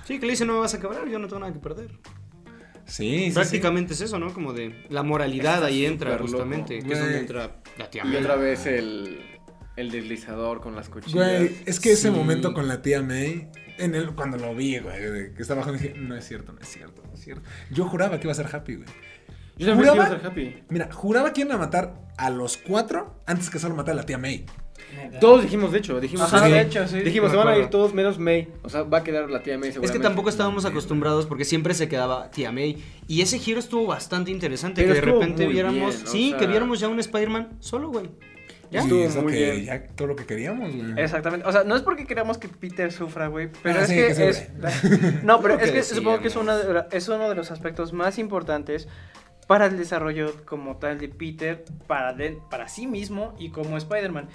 Sí, 0.05 0.19
que 0.19 0.27
le 0.27 0.33
dice, 0.33 0.45
no 0.47 0.55
me 0.55 0.61
vas 0.61 0.75
a 0.75 0.81
quebrar, 0.81 1.07
yo 1.09 1.19
no 1.19 1.27
tengo 1.29 1.41
nada 1.41 1.53
que 1.53 1.59
perder. 1.59 1.91
Sí, 2.89 3.19
sí, 3.19 3.25
sí. 3.27 3.31
Prácticamente 3.33 3.93
es 3.93 4.01
eso, 4.01 4.19
¿no? 4.19 4.33
Como 4.35 4.53
de 4.53 4.85
la 4.89 5.03
moralidad 5.03 5.55
Está 5.57 5.67
ahí 5.67 5.85
entra 5.87 6.19
justamente, 6.19 6.77
loco. 6.77 6.89
que 6.89 6.95
es 6.95 7.01
donde 7.01 7.19
entra 7.19 7.61
la 7.79 7.91
tía 7.91 8.03
Y 8.05 8.09
May. 8.09 8.17
otra 8.17 8.37
vez 8.37 8.67
el, 8.67 9.21
el 9.77 9.91
deslizador 9.91 10.61
con 10.61 10.75
las 10.75 10.89
cuchillas. 10.89 11.15
Güey, 11.15 11.57
es 11.67 11.79
que 11.81 11.93
ese 11.93 12.09
Sí. 12.09 12.15
momento 12.15 12.53
con 12.55 12.67
la 12.67 12.83
tía 12.83 13.03
May, 13.03 13.49
en 13.79 13.95
el, 13.95 14.15
cuando 14.15 14.39
lo 14.39 14.55
vi, 14.55 14.79
güey, 14.79 15.01
de 15.03 15.35
que 15.35 15.43
estaba 15.43 15.61
bajando, 15.61 15.81
dije, 15.83 15.95
no 15.99 16.17
es 16.17 16.27
cierto, 16.27 16.53
no 16.53 16.61
es 16.61 16.69
cierto, 16.69 17.03
no 17.07 17.15
es 17.15 17.21
cierto. 17.21 17.43
Yo 17.71 17.85
juraba 17.87 18.19
que 18.19 18.27
iba 18.27 18.33
a 18.33 18.35
ser 18.35 18.49
Happy, 18.55 18.77
güey. 18.77 18.89
Yo 19.59 19.67
también 19.67 19.91
quiero 19.91 20.05
¿Juraba? 20.05 20.21
ser 20.21 20.27
happy. 20.27 20.63
Mira, 20.69 20.89
juraba 20.93 21.33
que 21.33 21.41
iban 21.41 21.53
a 21.53 21.59
matar 21.59 22.01
a 22.17 22.31
los 22.31 22.57
cuatro 22.57 23.21
antes 23.27 23.51
que 23.51 23.59
solo 23.59 23.75
matar 23.75 23.93
a 23.95 23.97
la 23.97 24.07
tía 24.07 24.17
May. 24.17 24.47
Todos 25.21 25.43
dijimos, 25.43 25.73
de 25.73 25.79
hecho, 25.79 26.01
dijimos. 26.01 26.33
Ajá, 26.33 26.47
Sí. 26.47 26.53
de 26.53 26.61
hecho, 26.61 26.87
sí. 26.89 27.01
Dijimos, 27.01 27.31
se 27.31 27.37
van 27.37 27.49
a 27.49 27.57
ir 27.57 27.67
todos 27.69 27.95
menos 27.95 28.19
May. 28.19 28.49
O 28.63 28.69
sea, 28.69 28.83
va 28.83 28.99
a 28.99 29.05
quedar 29.05 29.29
la 29.31 29.43
tía 29.43 29.59
May 29.59 29.71
Es 29.83 29.91
que 29.91 29.99
tampoco 29.99 30.29
estábamos 30.29 30.65
acostumbrados 30.65 31.27
porque 31.27 31.45
siempre 31.45 31.75
se 31.75 31.89
quedaba 31.89 32.31
tía 32.31 32.53
May. 32.53 32.83
Y 33.07 33.23
ese 33.23 33.39
giro 33.39 33.59
estuvo 33.61 33.87
bastante 33.87 34.31
interesante. 34.31 34.83
Pero 34.83 34.95
que 34.95 35.01
de 35.01 35.07
repente 35.07 35.47
viéramos. 35.47 35.95
bien, 35.97 36.07
sí, 36.07 36.31
sea- 36.31 36.39
que 36.39 36.47
viéramos 36.47 36.81
ya 36.81 36.89
un 36.89 36.99
Spider-Man 37.01 37.49
solo, 37.61 37.89
güey. 37.91 38.11
¿Ya? 38.71 38.83
Lo 38.85 38.97
muy 39.23 39.33
que, 39.33 39.51
bien. 39.53 39.65
ya 39.65 39.87
todo 39.97 40.09
lo 40.09 40.15
que 40.17 40.27
queríamos, 40.27 40.75
güey. 40.75 40.93
Exactamente. 41.01 41.47
O 41.49 41.53
sea, 41.53 41.65
no 41.65 41.75
es 41.75 41.81
porque 41.81 42.07
queramos 42.07 42.37
que 42.37 42.49
Peter 42.49 42.93
sufra, 42.93 43.29
güey, 43.29 43.49
pero 43.63 43.79
Ah, 43.79 43.83
es 43.85 43.89
sí, 43.89 43.95
que, 43.95 44.15
que 44.15 44.29
es... 44.29 45.25
No, 45.25 45.41
pero 45.41 45.55
es 45.59 45.71
que 45.71 45.73
que 45.79 45.83
supongo 45.83 46.21
que 46.21 46.29
es, 46.29 46.37
una 46.37 46.59
de- 46.59 46.85
es 46.93 47.09
uno 47.09 47.31
de 47.31 47.35
los 47.35 47.51
aspectos 47.51 47.95
más 47.95 48.19
importantes 48.19 48.87
para 49.47 49.65
el 49.65 49.79
desarrollo 49.79 50.35
como 50.45 50.77
tal 50.77 50.99
de 50.99 51.09
Peter, 51.09 51.65
para, 51.87 52.13
de- 52.13 52.39
para 52.51 52.69
sí 52.69 52.87
mismo 52.87 53.35
y 53.39 53.49
como 53.53 53.79
Spider-Man. 53.79 54.29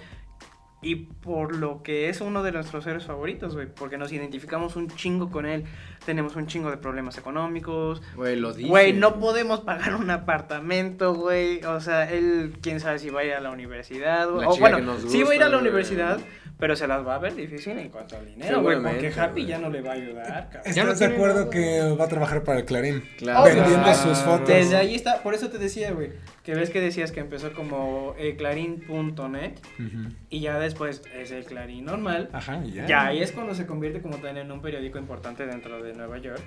Y 0.84 0.96
por 0.96 1.56
lo 1.56 1.82
que 1.82 2.10
es 2.10 2.20
uno 2.22 2.44
de 2.44 2.52
nuestros 2.52 2.86
héroes 2.86 3.06
favoritos, 3.06 3.56
güey, 3.56 3.68
porque 3.74 3.98
nos 3.98 4.12
identificamos 4.12 4.76
un 4.76 4.90
chingo 4.90 5.32
con 5.32 5.46
él. 5.46 5.64
Tenemos 6.06 6.36
un 6.36 6.48
chingo 6.48 6.70
de 6.70 6.78
problemas 6.78 7.18
económicos, 7.18 8.02
Güey, 8.16 8.36
lo 8.36 8.54
dice. 8.54 8.70
Güey, 8.70 8.94
no 8.94 9.20
podemos 9.20 9.62
pagar 9.62 9.96
un 9.96 10.10
apartamento, 10.10 11.14
güey. 11.14 11.64
O 11.64 11.80
sea, 11.80 12.12
él, 12.12 12.54
quién 12.62 12.80
sabe 12.80 13.00
si 13.00 13.10
va 13.10 13.22
a 13.22 13.24
ir 13.24 13.34
a 13.34 13.40
la 13.40 13.52
universidad. 13.52 14.30
O 14.30 14.40
chica 14.54 14.60
bueno, 14.60 14.78
que 14.78 14.84
nos 14.84 15.02
sí 15.12 15.24
va 15.24 15.32
a 15.32 15.36
ir 15.36 15.44
a 15.44 15.50
la 15.50 15.58
gusta, 15.58 15.60
güey. 15.60 15.62
universidad, 15.70 16.20
pero 16.60 16.76
se 16.76 16.88
las 16.88 17.06
va 17.06 17.16
a 17.16 17.20
ver 17.20 17.36
difícil 17.36 17.78
en 17.78 17.90
cuanto 17.90 18.18
al 18.18 18.26
dinero, 18.26 18.62
güey. 18.62 18.82
Porque 18.82 19.08
Happy 19.18 19.32
güey. 19.42 19.46
ya 19.46 19.58
no 19.60 19.70
le 19.70 19.82
va 19.82 19.92
a 19.92 19.94
ayudar, 19.94 20.26
cabrón. 20.50 20.62
¿Estás 20.66 20.76
Ya 20.76 20.84
no 20.84 20.94
de 20.94 21.06
acuerdo 21.06 21.40
nada. 21.40 21.50
que 21.50 21.96
va 22.00 22.06
a 22.06 22.08
trabajar 22.10 22.44
para 22.44 22.60
el 22.60 22.66
Clarín? 22.66 23.04
Claro. 23.18 23.46
Vendiendo 23.46 23.86
Ah, 23.86 23.94
sus 23.96 24.18
fotos. 24.20 24.48
Desde 24.48 24.76
ahí 24.76 24.96
está, 24.96 25.22
por 25.24 25.34
eso 25.34 25.50
te 25.50 25.58
decía, 25.58 25.92
güey, 25.92 26.12
que 26.44 26.54
ves 26.56 26.70
que 26.70 26.82
decías 26.82 27.12
que 27.14 27.22
empezó 27.22 27.54
como 27.54 28.14
eh, 28.18 28.36
clarín.net 28.36 29.54
y 30.30 30.40
ya 30.42 30.60
después 30.60 31.02
es 31.16 31.32
el 31.32 31.46
clarín 31.46 31.86
normal. 31.86 32.30
Ajá, 32.34 32.62
y 32.66 32.74
ya. 32.74 32.86
Ya 32.86 33.06
ahí 33.08 33.22
es 33.22 33.32
cuando 33.32 33.56
se 33.56 33.66
convierte 33.66 34.02
como 34.02 34.18
tal 34.18 34.38
en 34.38 34.52
un 34.52 34.62
periódico 34.62 34.98
importante 35.00 35.46
dentro 35.46 35.82
de 35.82 35.93
Nueva 35.94 36.18
York. 36.18 36.44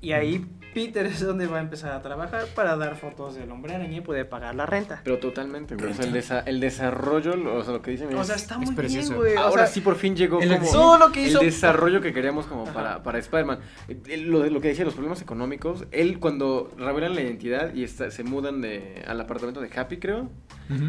Y 0.00 0.12
ahí 0.12 0.44
Peter 0.74 1.06
es 1.06 1.20
donde 1.24 1.46
va 1.46 1.56
a 1.56 1.60
empezar 1.62 1.90
a 1.92 2.02
trabajar 2.02 2.44
para 2.54 2.76
dar 2.76 2.96
fotos 2.96 3.34
del 3.34 3.50
hombre 3.50 3.74
araña 3.74 3.96
y 3.96 4.00
poder 4.02 4.28
pagar 4.28 4.54
la 4.54 4.66
renta. 4.66 5.00
Pero 5.04 5.18
totalmente, 5.18 5.74
güey. 5.74 5.90
O 5.90 5.94
sea, 5.94 6.04
el, 6.04 6.12
desa- 6.12 6.42
el 6.44 6.60
desarrollo, 6.60 7.32
o 7.54 7.62
sea, 7.64 7.72
lo 7.72 7.80
que 7.80 7.92
dicen 7.92 8.14
O 8.14 8.20
es... 8.20 8.26
sea, 8.26 8.36
está 8.36 8.54
es 8.54 8.58
muy 8.58 8.66
bien, 8.66 8.76
precioso. 8.76 9.14
güey. 9.16 9.34
O 9.36 9.40
Ahora 9.40 9.64
sea, 9.64 9.72
sí 9.74 9.80
por 9.80 9.96
fin 9.96 10.14
llegó 10.14 10.40
el- 10.42 10.50
como 10.58 10.70
todo 10.70 10.98
lo 10.98 11.12
que 11.12 11.22
hizo- 11.22 11.40
el 11.40 11.46
desarrollo 11.46 12.02
que 12.02 12.12
queríamos 12.12 12.44
como 12.46 12.64
Ajá. 12.64 12.72
para, 12.74 13.02
para 13.02 13.18
Spider-Man. 13.18 13.58
Eh, 13.88 14.18
Lo, 14.18 14.40
de- 14.40 14.50
lo 14.50 14.60
que 14.60 14.68
decía, 14.68 14.84
los 14.84 14.92
problemas 14.94 15.22
económicos. 15.22 15.86
Él 15.92 16.18
cuando 16.20 16.70
revelan 16.76 17.14
la 17.14 17.22
identidad 17.22 17.72
y 17.74 17.82
está- 17.82 18.10
se 18.10 18.22
mudan 18.22 18.60
de, 18.60 19.02
al 19.08 19.18
apartamento 19.18 19.62
de 19.62 19.70
Happy, 19.74 19.96
creo. 19.96 20.28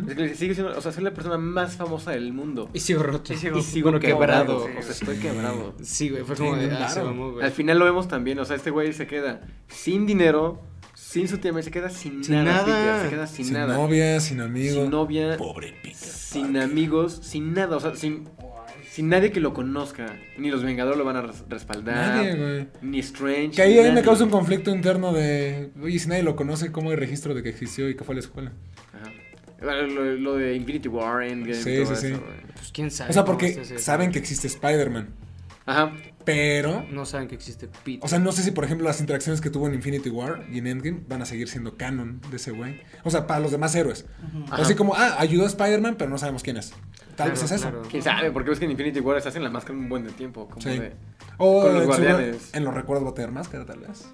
Es 0.07 0.15
que 0.15 0.35
sigue 0.35 0.53
siendo, 0.55 0.77
o 0.77 0.81
sea, 0.81 0.91
soy 0.91 1.03
la 1.03 1.13
persona 1.13 1.37
más 1.37 1.75
famosa 1.75 2.11
del 2.11 2.33
mundo. 2.33 2.69
Y 2.73 2.79
sigo 2.79 3.03
roto. 3.03 3.33
Y 3.33 3.37
sigo- 3.37 3.59
Y 3.59 3.61
sigo 3.61 3.91
bueno, 3.91 3.99
quebrado. 3.99 4.63
quebrado. 4.65 4.79
O 4.79 4.81
sea, 4.81 4.91
estoy 4.91 5.17
quebrado. 5.17 5.75
Sí, 5.81 6.09
güey, 6.09 6.23
fue 6.23 6.35
como 6.35 6.55
de, 6.55 6.65
ah, 6.71 6.87
se 6.87 6.93
claro. 6.95 7.09
mamó, 7.09 7.31
güey. 7.33 7.45
Al 7.45 7.51
final 7.51 7.79
lo 7.79 7.85
vemos 7.85 8.07
también, 8.07 8.39
o 8.39 8.45
sea, 8.45 8.55
este 8.55 8.71
güey 8.71 8.93
se 8.93 9.07
queda 9.07 9.41
sin 9.67 10.05
dinero, 10.05 10.61
sin 10.95 11.27
su 11.27 11.37
tema, 11.37 11.61
se 11.61 11.71
queda 11.71 11.89
sin, 11.89 12.23
Sin 12.23 12.35
nada, 12.35 12.45
nada. 12.45 12.65
Peter, 12.65 13.03
se 13.03 13.09
queda 13.15 13.27
sin, 13.27 13.45
Sin, 13.45 13.53
nada. 13.53 13.75
novia, 13.75 14.19
sin 14.19 14.41
amigos. 14.41 14.81
Sin 14.83 14.89
novia, 14.91 15.37
Pobre 15.37 15.73
Peter. 15.83 15.95
sin 15.95 16.57
amigos, 16.57 17.19
sin 17.23 17.53
nada, 17.53 17.77
o 17.77 17.79
sea, 17.79 17.95
sin, 17.95 18.27
sin 18.91 19.09
nadie 19.09 19.31
que 19.31 19.39
lo 19.39 19.53
conozca. 19.53 20.17
Ni 20.39 20.49
los 20.49 20.63
Vengadores 20.63 20.97
lo 20.97 21.05
van 21.05 21.17
a 21.17 21.21
res- 21.21 21.43
respaldar. 21.47 21.95
Nadie, 22.15 22.35
güey. 22.35 22.67
Ni 22.81 22.99
Strange. 22.99 23.51
Que 23.51 23.61
ahí, 23.61 23.77
ahí 23.77 23.91
me 23.91 24.01
causa 24.01 24.23
un 24.23 24.31
conflicto 24.31 24.71
interno 24.71 25.13
de, 25.13 25.69
oye, 25.81 25.99
si 25.99 26.07
nadie 26.09 26.23
lo 26.23 26.35
conoce, 26.35 26.71
¿cómo 26.71 26.89
hay 26.89 26.95
registro 26.95 27.33
de 27.35 27.43
que 27.43 27.49
existió 27.49 27.87
y 27.89 27.95
que 27.95 28.03
fue 28.03 28.13
a 28.13 28.17
la 28.17 28.19
escuela? 28.21 28.51
Ajá. 28.93 29.11
Lo, 29.59 30.35
de 30.35 30.55
Infinity 30.55 30.87
War, 30.87 31.23
Endgame, 31.23 31.55
Sí, 31.55 31.77
todo 31.83 31.95
sí, 31.95 32.01
sí. 32.07 32.13
eso. 32.13 32.23
Pues 32.55 32.71
quién 32.71 32.91
sabe. 32.91 33.09
O 33.09 33.13
sea, 33.13 33.25
porque 33.25 33.63
saben 33.79 34.11
que 34.11 34.19
existe 34.19 34.47
Spider-Man, 34.47 35.09
Ajá. 35.65 35.93
pero... 36.23 36.85
No 36.91 37.05
saben 37.05 37.27
que 37.27 37.35
existe 37.35 37.67
Peter. 37.83 37.99
O 38.03 38.07
sea, 38.07 38.19
no 38.19 38.31
sé 38.31 38.43
si, 38.43 38.51
por 38.51 38.63
ejemplo, 38.65 38.85
las 38.87 38.99
interacciones 39.01 39.41
que 39.41 39.49
tuvo 39.49 39.67
en 39.67 39.73
Infinity 39.73 40.09
War 40.09 40.45
y 40.51 40.59
en 40.59 40.67
Endgame 40.67 41.01
van 41.07 41.21
a 41.21 41.25
seguir 41.25 41.49
siendo 41.49 41.75
canon 41.75 42.21
de 42.29 42.37
ese 42.37 42.51
güey. 42.51 42.81
O 43.03 43.09
sea, 43.09 43.25
para 43.25 43.39
los 43.39 43.51
demás 43.51 43.73
héroes. 43.75 44.05
Ajá. 44.51 44.61
Así 44.61 44.75
como, 44.75 44.93
ah, 44.95 45.15
ayudó 45.19 45.45
a 45.45 45.47
Spider-Man, 45.47 45.95
pero 45.97 46.09
no 46.09 46.17
sabemos 46.17 46.43
quién 46.43 46.57
es. 46.57 46.69
Tal 46.69 47.15
Claro, 47.15 47.31
vez 47.31 47.43
es 47.43 47.51
eso. 47.51 47.81
¿Quién 47.89 48.03
sabe? 48.03 48.31
Porque 48.31 48.51
ves 48.51 48.59
que 48.59 48.65
en 48.65 48.71
Infinity 48.71 48.99
War 48.99 49.17
estás 49.17 49.35
en 49.35 49.43
la 49.43 49.49
máscara 49.49 49.77
un 49.77 49.89
buen 49.89 50.03
de 50.03 50.11
tiempo. 50.11 50.47
Como 50.47 50.61
Sí. 50.61 50.77
de... 50.77 50.93
O 51.39 51.63
Con 51.63 51.73
los 51.73 51.75
en, 51.75 51.81
su- 51.81 51.87
guardianes. 51.87 52.49
en 52.53 52.63
los 52.63 52.73
recuerdos 52.75 53.05
va 53.07 53.11
a 53.11 53.13
tener 53.15 53.31
máscara, 53.31 53.65
tal 53.65 53.79
vez. 53.79 54.05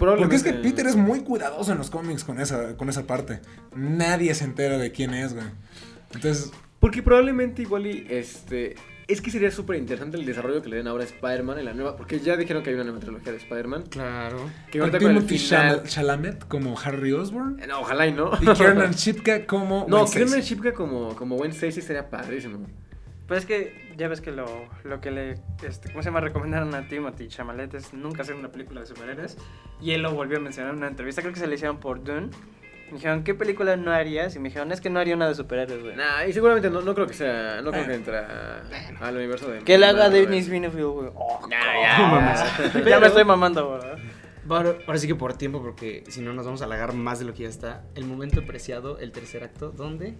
Probablemente- 0.00 0.36
Porque 0.36 0.36
es 0.36 0.42
que 0.56 0.68
Peter 0.68 0.86
es 0.88 0.96
muy 0.96 1.20
cuidadoso 1.20 1.70
en 1.70 1.78
los 1.78 1.90
cómics 1.90 2.24
con 2.24 2.40
esa, 2.40 2.76
con 2.76 2.88
esa 2.88 3.06
parte. 3.06 3.40
Nadie 3.76 4.34
se 4.34 4.44
entera 4.44 4.78
de 4.78 4.90
quién 4.90 5.14
es, 5.14 5.34
güey. 5.34 5.46
Entonces, 6.14 6.50
Porque 6.80 7.02
probablemente 7.02 7.62
igual 7.62 7.86
y 7.86 8.06
este... 8.10 8.74
Es 9.06 9.20
que 9.20 9.30
sería 9.32 9.50
súper 9.50 9.76
interesante 9.76 10.16
el 10.16 10.24
desarrollo 10.24 10.62
que 10.62 10.68
le 10.68 10.76
den 10.76 10.86
ahora 10.86 11.02
a 11.02 11.06
Spider-Man 11.06 11.58
en 11.58 11.64
la 11.64 11.74
nueva... 11.74 11.96
Porque 11.96 12.20
ya 12.20 12.36
dijeron 12.36 12.62
que 12.62 12.70
hay 12.70 12.74
una 12.76 12.84
nueva 12.84 13.00
trilogía 13.00 13.32
de 13.32 13.38
Spider-Man. 13.38 13.84
Claro. 13.90 14.48
Que 14.70 14.78
con 14.78 14.88
ahorita 14.88 14.98
con 15.04 15.10
el 15.10 15.16
Timothy 15.26 15.38
final... 15.38 15.82
Chal- 15.82 15.88
Chalamet 15.88 16.46
como 16.48 16.78
Harry 16.78 17.12
Osborn 17.12 17.58
Eh, 17.60 17.66
No, 17.66 17.80
ojalá 17.80 18.06
y 18.06 18.12
no. 18.12 18.30
y 18.40 18.46
Kiernan 18.54 18.92
Shipka 18.92 19.46
como 19.46 19.84
No. 19.88 20.06
Kiernan 20.06 20.40
Shipka 20.40 20.72
como, 20.74 21.14
como 21.16 21.36
Gwen 21.36 21.50
Stacy 21.50 21.82
sería 21.82 22.08
padrísimo. 22.08 22.66
Pero 23.30 23.38
es 23.38 23.46
que 23.46 23.94
ya 23.96 24.08
ves 24.08 24.20
que 24.20 24.32
lo, 24.32 24.44
lo 24.82 25.00
que 25.00 25.12
le, 25.12 25.38
este, 25.62 25.88
¿cómo 25.92 26.02
se 26.02 26.08
llama? 26.08 26.18
Recomendaron 26.18 26.74
a 26.74 26.88
Timothy 26.88 27.28
Chalamet 27.28 27.72
es 27.74 27.94
nunca 27.94 28.22
hacer 28.22 28.34
una 28.34 28.50
película 28.50 28.80
de 28.80 28.88
superhéroes. 28.88 29.38
Y 29.80 29.92
él 29.92 30.02
lo 30.02 30.12
volvió 30.12 30.38
a 30.38 30.40
mencionar 30.40 30.72
en 30.72 30.78
una 30.78 30.88
entrevista, 30.88 31.22
creo 31.22 31.32
que 31.32 31.38
se 31.38 31.46
le 31.46 31.54
hicieron 31.54 31.78
por 31.78 32.02
Dune. 32.02 32.30
Me 32.88 32.94
dijeron, 32.94 33.22
¿qué 33.22 33.36
película 33.36 33.76
no 33.76 33.92
harías? 33.92 34.34
Y 34.34 34.40
me 34.40 34.48
dijeron, 34.48 34.72
es 34.72 34.80
que 34.80 34.90
no 34.90 34.98
haría 34.98 35.14
una 35.14 35.28
de 35.28 35.36
superhéroes, 35.36 35.80
güey. 35.80 35.94
Nah, 35.94 36.24
y 36.24 36.32
seguramente 36.32 36.70
no, 36.70 36.80
no 36.80 36.92
creo 36.92 37.06
que 37.06 37.14
sea... 37.14 37.62
No 37.62 37.70
creo 37.70 37.86
que 37.86 37.94
entra 37.94 38.64
al 38.98 39.14
universo 39.14 39.48
de... 39.48 39.60
Que 39.60 39.78
le 39.78 39.86
haga. 39.86 40.10
Denis 40.10 40.48
Villeneuve, 40.48 40.82
güey. 40.82 41.10
Oh, 41.14 41.46
Nah, 41.48 41.80
ya, 41.80 42.72
ya. 42.74 42.84
ya 42.90 42.98
me 42.98 43.06
estoy 43.06 43.24
mamando, 43.24 43.70
¿verdad? 43.70 43.96
Ahora, 44.48 44.74
ahora 44.88 44.98
sí 44.98 45.06
que 45.06 45.14
por 45.14 45.34
tiempo, 45.34 45.62
porque 45.62 46.02
si 46.08 46.20
no 46.20 46.32
nos 46.32 46.46
vamos 46.46 46.62
a 46.62 46.64
alargar 46.64 46.94
más 46.94 47.20
de 47.20 47.26
lo 47.26 47.32
que 47.32 47.44
ya 47.44 47.48
está. 47.48 47.84
El 47.94 48.06
momento 48.06 48.44
preciado, 48.44 48.98
el 48.98 49.12
tercer 49.12 49.44
acto, 49.44 49.70
donde 49.70 50.16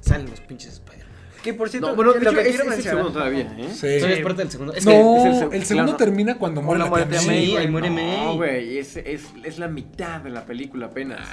salen 0.00 0.28
los 0.28 0.40
pinches 0.40 0.72
Spider-Man. 0.72 1.07
Que 1.52 1.54
por 1.54 1.68
cierto, 1.68 1.88
No, 1.90 1.96
bueno, 1.96 2.12
de 2.12 2.20
lo 2.20 2.30
hecho, 2.30 2.34
que 2.42 2.48
es, 2.48 2.56
quiero 2.56 2.62
es 2.64 2.78
el 2.78 2.84
mencionar- 2.84 2.96
segundo 2.98 3.12
todavía, 3.12 3.56
¿eh? 3.58 3.68
Sí. 3.72 3.86
Todavía 3.98 4.16
es 4.16 4.22
parte 4.22 4.42
del 4.42 4.50
segundo. 4.50 4.72
Es 4.74 4.84
no, 4.84 4.90
que 4.92 4.98
es 4.98 5.24
el 5.24 5.52
el, 5.54 5.62
seg- 5.62 5.64
segundo 5.64 5.92
claro. 5.96 5.96
termina 5.96 6.38
cuando 6.38 6.62
muere 6.62 6.78
la 6.84 6.90
muerte 6.90 7.18
de 7.18 7.26
May. 7.26 7.46
Sí, 7.46 7.56
ahí 7.56 7.68
muere 7.68 7.88
No, 7.90 7.94
May. 7.96 8.36
güey, 8.36 8.78
es, 8.78 8.96
es, 8.96 9.22
es 9.44 9.58
la 9.58 9.68
mitad 9.68 10.20
de 10.20 10.30
la 10.30 10.44
película 10.44 10.86
apenas. 10.86 11.26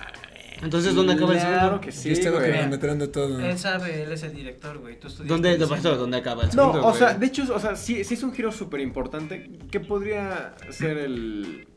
Entonces, 0.63 0.95
¿dónde 0.95 1.13
acaba 1.13 1.34
el 1.34 1.39
segundo? 1.39 1.59
Claro 1.59 1.82
que 1.82 1.91
sí, 1.91 2.07
Yo 2.09 2.13
estaba 2.13 2.39
güey. 2.39 2.51
cronometrando 2.51 3.09
todo. 3.09 3.39
Él 3.41 3.57
sabe, 3.59 4.03
él 4.03 4.11
es 4.13 4.24
el 4.24 4.34
director, 4.34 4.78
güey. 4.78 4.97
Tú 4.97 5.09
¿Dónde, 5.26 5.57
de. 5.57 5.66
¿Dónde 5.66 6.18
acaba 6.18 6.43
el 6.43 6.47
No, 6.55 6.72
segundo? 6.72 6.88
o 6.88 6.93
sea, 6.93 7.07
güey? 7.09 7.20
de 7.20 7.26
hecho, 7.26 7.53
o 7.53 7.59
sea, 7.59 7.76
sí, 7.76 8.03
sí 8.05 8.13
es 8.13 8.24
un 8.24 8.34
giro 8.34 8.51
súper 8.53 8.80
importante. 8.80 9.51
¿Qué 9.70 9.82
podría 9.82 10.55
ser 10.70 10.97
el, 10.97 11.68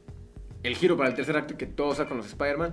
el 0.62 0.76
giro 0.76 0.96
para 0.96 1.08
el 1.08 1.16
tercer 1.16 1.36
acto 1.36 1.54
y 1.54 1.56
que 1.56 1.66
todo 1.66 1.92
sea 1.96 2.06
con 2.06 2.18
los 2.18 2.26
Spider-Man? 2.26 2.72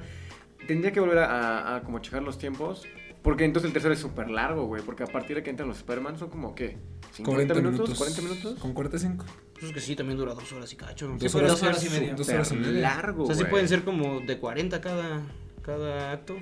Tendría 0.68 0.92
que 0.92 1.00
volver 1.00 1.18
a, 1.18 1.26
a- 1.26 1.76
a 1.78 1.82
como 1.82 1.98
checar 2.00 2.22
los 2.22 2.38
tiempos. 2.38 2.84
Porque 3.26 3.44
entonces 3.44 3.68
el 3.68 3.74
tercero 3.74 3.94
es 3.94 4.00
súper 4.00 4.30
largo, 4.30 4.66
güey. 4.68 4.82
Porque 4.84 5.04
a 5.04 5.08
partir 5.08 5.36
de 5.36 5.44
que 5.44 5.50
entran 5.50 5.68
los 5.68 5.78
Spider-Man 5.80 6.18
son 6.18 6.30
como, 6.30 6.56
¿qué? 6.56 6.78
¿50 7.18 7.24
40 7.26 7.54
minutos? 7.56 7.90
minutos. 7.90 8.18
¿40 8.18 8.22
minutos? 8.22 8.60
Con 8.60 8.74
45. 8.74 9.26
Pues 9.54 9.66
es 9.66 9.72
que 9.74 9.80
sí, 9.82 9.96
también 9.96 10.18
dura 10.18 10.34
dos 10.34 10.52
horas 10.54 10.72
y 10.72 10.76
cacho. 10.78 11.08
Dos 11.20 11.32
Sí, 11.32 11.38
horas- 11.38 11.52
dos 11.52 11.64
horas 11.64 11.86
y 11.86 11.90
media. 11.90 12.14
Dos 12.16 12.30
horas 12.30 12.52
y 12.52 12.56
media. 12.56 12.82
largo, 12.82 13.24
O 13.24 13.26
sea, 13.26 13.36
sí 13.36 13.42
güey. 13.42 13.50
pueden 13.52 13.68
ser 13.68 13.84
como 13.84 14.20
de 14.22 14.38
40 14.38 14.80
cada, 14.80 15.22
cada 15.64 16.12
acto. 16.12 16.38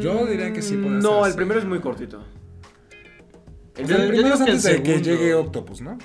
Yo 0.00 0.26
diría 0.26 0.52
que 0.52 0.60
sí 0.62 0.76
puede 0.76 0.96
No, 0.96 1.18
ser, 1.20 1.26
el 1.26 1.30
sí. 1.32 1.36
primero 1.36 1.58
es 1.60 1.64
muy 1.66 1.80
cortito. 1.80 2.22
El 3.76 3.84
El, 3.84 3.88
Yo- 3.88 3.96
yo 3.98 4.08
primero 4.08 4.34
es 4.34 4.40
que 4.40 4.44
el 4.44 4.56
antes 4.56 4.62
de 4.64 4.82
que 4.82 5.00
llegue 5.00 5.34
Octopus, 5.34 5.80
¿no? 5.80 5.96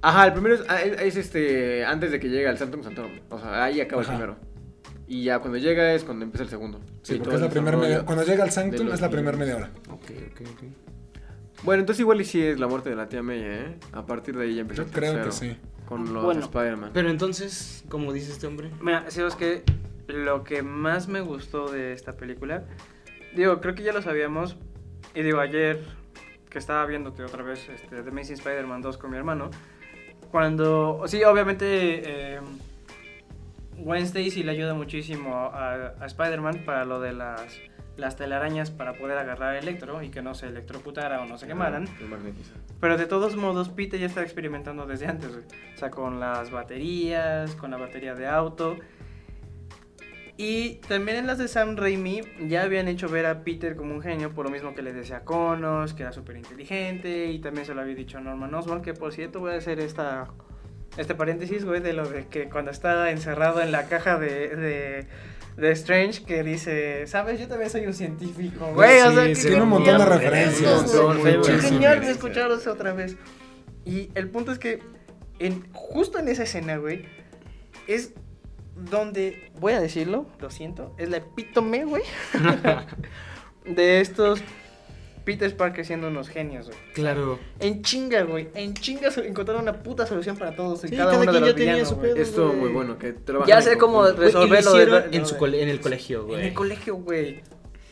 Ajá, 0.00 0.26
el 0.26 0.32
primero 0.32 0.54
es, 0.54 0.62
ah, 0.68 0.80
es- 0.80 1.00
es, 1.00 1.16
este 1.16 1.84
antes 1.84 2.10
de 2.10 2.18
que 2.20 2.28
llegue 2.30 2.48
al 2.48 2.56
Santum 2.56 2.82
Santorum. 2.82 3.12
O 3.30 3.38
sea, 3.38 3.64
ahí 3.64 3.80
acaba 3.80 4.00
Ajá. 4.02 4.12
el 4.12 4.18
primero. 4.18 4.53
Y 5.06 5.24
ya 5.24 5.38
cuando 5.40 5.58
llega 5.58 5.92
es 5.92 6.04
cuando 6.04 6.24
empieza 6.24 6.44
el 6.44 6.50
segundo. 6.50 6.80
Sí, 7.02 7.16
porque 7.16 7.34
es 7.36 7.40
la 7.42 7.50
primera 7.50 7.76
media 7.76 8.04
Cuando 8.04 8.24
llega 8.24 8.44
al 8.44 8.50
Sanctum 8.50 8.88
es 8.92 9.00
la 9.00 9.10
primera 9.10 9.36
media 9.36 9.56
hora. 9.56 9.70
Ok, 9.90 10.10
ok, 10.32 10.40
ok. 10.52 10.62
Bueno, 11.62 11.80
entonces 11.80 12.00
igual 12.00 12.20
y 12.20 12.24
sí 12.24 12.42
es 12.42 12.58
la 12.58 12.66
muerte 12.66 12.90
de 12.90 12.96
la 12.96 13.08
tía 13.08 13.22
May, 13.22 13.40
¿eh? 13.42 13.76
A 13.92 14.04
partir 14.04 14.36
de 14.36 14.44
ahí 14.44 14.54
ya 14.54 14.60
empieza 14.62 14.82
Yo 14.82 14.88
el 14.88 14.94
creo 14.94 15.24
que 15.24 15.32
sí. 15.32 15.56
Con 15.86 16.12
los 16.12 16.24
Bueno. 16.24 16.40
Spider-Man. 16.40 16.90
Pero 16.92 17.10
entonces, 17.10 17.84
como 17.88 18.12
dice 18.12 18.32
este 18.32 18.46
hombre, 18.46 18.70
Mira, 18.80 19.10
si 19.10 19.22
es 19.22 19.34
que 19.34 19.62
lo 20.08 20.44
que 20.44 20.62
más 20.62 21.08
me 21.08 21.20
gustó 21.20 21.70
de 21.70 21.92
esta 21.92 22.16
película, 22.16 22.64
digo, 23.34 23.60
creo 23.60 23.74
que 23.74 23.82
ya 23.82 23.92
lo 23.92 24.02
sabíamos, 24.02 24.56
y 25.14 25.22
digo, 25.22 25.40
ayer 25.40 25.82
que 26.50 26.58
estaba 26.58 26.84
viéndote 26.86 27.22
otra 27.24 27.42
vez 27.42 27.68
este, 27.68 28.02
The 28.02 28.08
Amazing 28.10 28.34
Spider-Man 28.36 28.82
2 28.82 28.98
con 28.98 29.10
mi 29.10 29.16
hermano, 29.16 29.50
cuando, 30.30 31.02
sí, 31.06 31.22
obviamente, 31.24 31.66
eh, 32.04 32.40
Gwen 33.78 34.02
Stacy 34.02 34.42
le 34.42 34.52
ayuda 34.52 34.74
muchísimo 34.74 35.34
a, 35.34 35.94
a 36.00 36.06
Spider-Man 36.06 36.62
para 36.64 36.84
lo 36.84 37.00
de 37.00 37.12
las, 37.12 37.60
las 37.96 38.16
telarañas 38.16 38.70
para 38.70 38.94
poder 38.94 39.18
agarrar 39.18 39.54
a 39.54 39.58
Electro 39.58 40.02
y 40.02 40.10
que 40.10 40.22
no 40.22 40.34
se 40.34 40.46
electrocutara 40.46 41.22
o 41.22 41.26
no 41.26 41.38
se 41.38 41.46
quemaran. 41.46 41.86
El 42.00 42.08
magnetiza. 42.08 42.54
Pero 42.80 42.96
de 42.96 43.06
todos 43.06 43.36
modos, 43.36 43.68
Peter 43.68 43.98
ya 43.98 44.06
está 44.06 44.22
experimentando 44.22 44.86
desde 44.86 45.06
antes, 45.06 45.30
güey. 45.30 45.44
O 45.74 45.78
sea, 45.78 45.90
con 45.90 46.20
las 46.20 46.50
baterías, 46.50 47.54
con 47.54 47.70
la 47.70 47.76
batería 47.76 48.14
de 48.14 48.26
auto. 48.26 48.76
Y 50.36 50.76
también 50.88 51.18
en 51.18 51.26
las 51.28 51.38
de 51.38 51.46
Sam 51.46 51.76
Raimi 51.76 52.22
ya 52.48 52.62
habían 52.62 52.88
hecho 52.88 53.08
ver 53.08 53.24
a 53.26 53.44
Peter 53.44 53.76
como 53.76 53.94
un 53.94 54.02
genio, 54.02 54.34
por 54.34 54.44
lo 54.44 54.50
mismo 54.50 54.74
que 54.74 54.82
le 54.82 54.92
decía 54.92 55.18
a 55.18 55.24
Connors, 55.24 55.94
que 55.94 56.02
era 56.02 56.12
súper 56.12 56.36
inteligente. 56.36 57.30
Y 57.30 57.38
también 57.38 57.64
se 57.64 57.74
lo 57.74 57.82
había 57.82 57.94
dicho 57.94 58.18
a 58.18 58.20
Norman 58.20 58.52
Osborn, 58.52 58.82
que 58.82 58.94
por 58.94 59.12
cierto 59.12 59.38
voy 59.38 59.52
a 59.52 59.58
hacer 59.58 59.78
esta, 59.78 60.28
este 60.96 61.14
paréntesis, 61.14 61.64
güey, 61.64 61.80
de 61.80 61.92
lo 61.92 62.08
de 62.08 62.26
que 62.26 62.48
cuando 62.48 62.70
está 62.70 63.10
encerrado 63.10 63.60
en 63.60 63.72
la 63.72 63.86
caja 63.88 64.18
de, 64.18 64.48
de, 64.56 65.06
de 65.56 65.70
Strange, 65.72 66.24
que 66.24 66.42
dice, 66.42 67.06
¿sabes? 67.06 67.40
Yo 67.40 67.48
también 67.48 67.70
soy 67.70 67.86
un 67.86 67.94
científico, 67.94 68.70
güey. 68.74 69.00
o 69.00 69.10
Sí, 69.10 69.16
que- 69.42 69.48
tiene 69.48 69.62
un 69.62 69.68
montón 69.70 69.98
de 69.98 70.04
referencias. 70.04 70.92
Qué 71.46 71.58
genial 71.60 72.00
de 72.00 72.10
escucharlos 72.10 72.66
otra 72.66 72.92
vez. 72.92 73.16
Y 73.84 74.10
el 74.14 74.28
punto 74.30 74.52
es 74.52 74.58
que 74.58 74.80
en, 75.38 75.64
justo 75.72 76.18
en 76.18 76.28
esa 76.28 76.44
escena, 76.44 76.76
güey, 76.76 77.04
es 77.86 78.12
donde, 78.76 79.50
voy 79.60 79.72
a 79.74 79.80
decirlo, 79.80 80.26
lo 80.40 80.50
siento, 80.50 80.94
es 80.98 81.08
la 81.10 81.18
epítome, 81.18 81.84
güey, 81.84 82.02
de 83.64 84.00
estos 84.00 84.40
Peter 85.24 85.56
Parker 85.56 85.84
siendo 85.86 86.08
unos 86.08 86.28
genios, 86.28 86.66
güey. 86.66 86.78
claro. 86.92 87.38
En 87.60 87.82
chinga, 87.82 88.22
güey, 88.24 88.48
en 88.54 88.74
chinga 88.74 89.08
encontraron 89.24 89.62
una 89.62 89.72
puta 89.82 90.06
solución 90.06 90.36
para 90.36 90.54
todos 90.54 90.84
y 90.84 90.88
Sí, 90.88 90.96
cada, 90.96 91.12
cada 91.12 91.22
uno 91.22 91.26
de 91.26 91.30
quien 91.32 91.40
los 91.42 91.50
ya 91.50 91.56
tenía 91.56 91.72
villanos, 91.74 91.88
su 91.88 91.96
güey. 91.96 92.14
pedo. 92.14 92.46
Güey. 92.48 92.60
muy 92.60 92.70
bueno. 92.70 92.98
que 92.98 93.14
Ya 93.46 93.60
sé 93.62 93.78
cómo 93.78 94.06
resolverlo 94.06 94.98
en, 95.10 95.24
cole- 95.38 95.62
en 95.62 95.68
el 95.68 95.80
colegio, 95.80 96.26
güey. 96.26 96.40
En 96.40 96.46
el 96.48 96.54
colegio, 96.54 96.96
güey. 96.96 97.42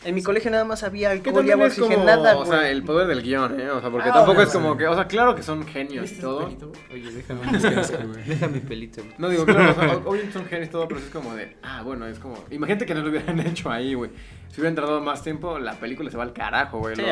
En 0.05 0.14
mi 0.14 0.22
colegio 0.22 0.50
nada 0.50 0.64
más 0.64 0.82
había 0.82 1.11
Que 1.22 1.30
alcohol 1.30 1.46
y 1.46 1.50
agua 1.53 1.66
es 1.68 1.74
como, 1.74 1.86
oxigenada, 1.86 2.36
o 2.36 2.44
sea, 2.46 2.68
el 2.70 2.82
poder 2.82 3.07
del 3.07 3.22
guion, 3.22 3.61
¿eh? 3.61 3.70
O 3.70 3.80
sea, 3.80 3.90
porque 3.90 4.09
Ah, 4.09 4.12
tampoco 4.12 4.42
es 4.42 4.50
como 4.50 4.76
que, 4.76 4.86
o 4.88 4.94
sea, 4.94 5.07
claro 5.07 5.34
que 5.36 5.42
son 5.42 5.64
genios 5.66 6.11
y 6.12 6.16
todo. 6.16 6.50
Oye, 6.92 7.12
déjame. 7.12 7.40
Asco, 7.78 7.98
güey. 7.98 8.24
Déjame 8.24 8.61
pelito. 8.61 9.03
güey. 9.03 9.14
No 9.18 9.28
digo, 9.28 9.44
claro, 9.44 9.70
o 9.70 9.74
sea, 9.74 9.92
obviamente 10.05 10.32
son 10.32 10.46
genios 10.46 10.68
y 10.68 10.70
todo, 10.72 10.88
pero 10.88 11.00
es 11.00 11.07
como 11.07 11.34
de, 11.34 11.57
ah, 11.62 11.82
bueno, 11.84 12.07
es 12.07 12.18
como, 12.18 12.36
imagínate 12.50 12.84
que 12.86 12.94
no 12.94 13.03
lo 13.03 13.11
hubieran 13.11 13.38
hecho 13.46 13.70
ahí, 13.70 13.94
güey. 13.94 14.11
Si 14.50 14.61
hubieran 14.61 14.74
tardado 14.74 15.00
más 15.00 15.22
tiempo, 15.22 15.59
la 15.59 15.74
película 15.74 16.11
se 16.11 16.16
va 16.16 16.24
al 16.24 16.32
carajo, 16.32 16.78
güey. 16.80 16.96
Sí, 16.96 17.03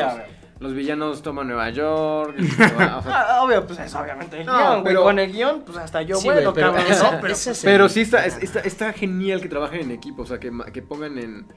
los, 0.59 0.73
villanos 0.75 1.23
toman 1.23 1.47
Nueva 1.47 1.71
York, 1.71 2.35
va, 2.79 2.97
o 2.97 3.01
sea, 3.01 3.21
Ah, 3.37 3.41
obvio, 3.43 3.65
pues 3.65 3.79
es 3.79 3.95
obviamente 3.95 4.39
el 4.41 4.45
No, 4.45 4.53
guion, 4.55 4.71
güey. 4.73 4.83
pero- 4.83 5.03
Con 5.03 5.17
el 5.17 5.31
guion, 5.31 5.61
pues 5.65 5.77
hasta 5.79 6.03
yo 6.03 6.17
Sí, 6.17 6.27
vuelo, 6.27 6.51
güey, 6.51 6.53
pero 6.65 6.73
cabrón. 6.75 7.21
Pero, 7.63 7.89
sí 7.89 8.01
está, 8.01 8.25
es- 8.27 8.37
está, 8.43 8.59
está 8.59 8.93
genial 8.93 9.41
que 9.41 9.49
trabajen 9.49 9.79
en 9.81 9.91
equipo, 9.91 10.21
o 10.21 10.25
sea, 10.27 10.39
que, 10.39 10.51
que 10.71 10.83
pongan 10.83 11.17
en, 11.17 11.47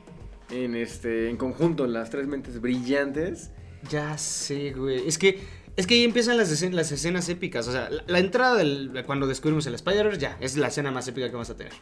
en, 0.55 0.75
este, 0.77 1.29
en 1.29 1.37
conjunto 1.37 1.87
las 1.87 2.11
tres 2.11 2.27
mentes 2.27 2.61
brillantes. 2.61 3.51
Ya 3.91 4.17
sé, 4.17 4.73
güey. 4.73 5.07
Es 5.07 5.19
que, 5.19 5.41
es 5.77 5.87
que 5.87 5.95
ahí 5.95 6.05
empiezan 6.05 6.37
las, 6.37 6.51
escen- 6.51 6.73
las 6.73 6.91
escenas 6.93 7.29
épicas. 7.29 7.69
O 7.69 7.73
sea, 7.73 7.91
la, 7.91 8.05
la 8.07 8.19
entrada 8.19 8.57
del, 8.57 9.03
cuando 9.07 9.27
descubrimos 9.27 9.67
el 9.67 9.75
Spider-Verse, 9.75 10.21
ya, 10.21 10.39
es 10.41 10.57
la 10.57 10.69
escena 10.69 10.91
más 10.91 11.07
épica 11.09 11.27
que 11.27 11.33
vamos 11.33 11.51
a 11.51 11.57
tener. 11.57 11.73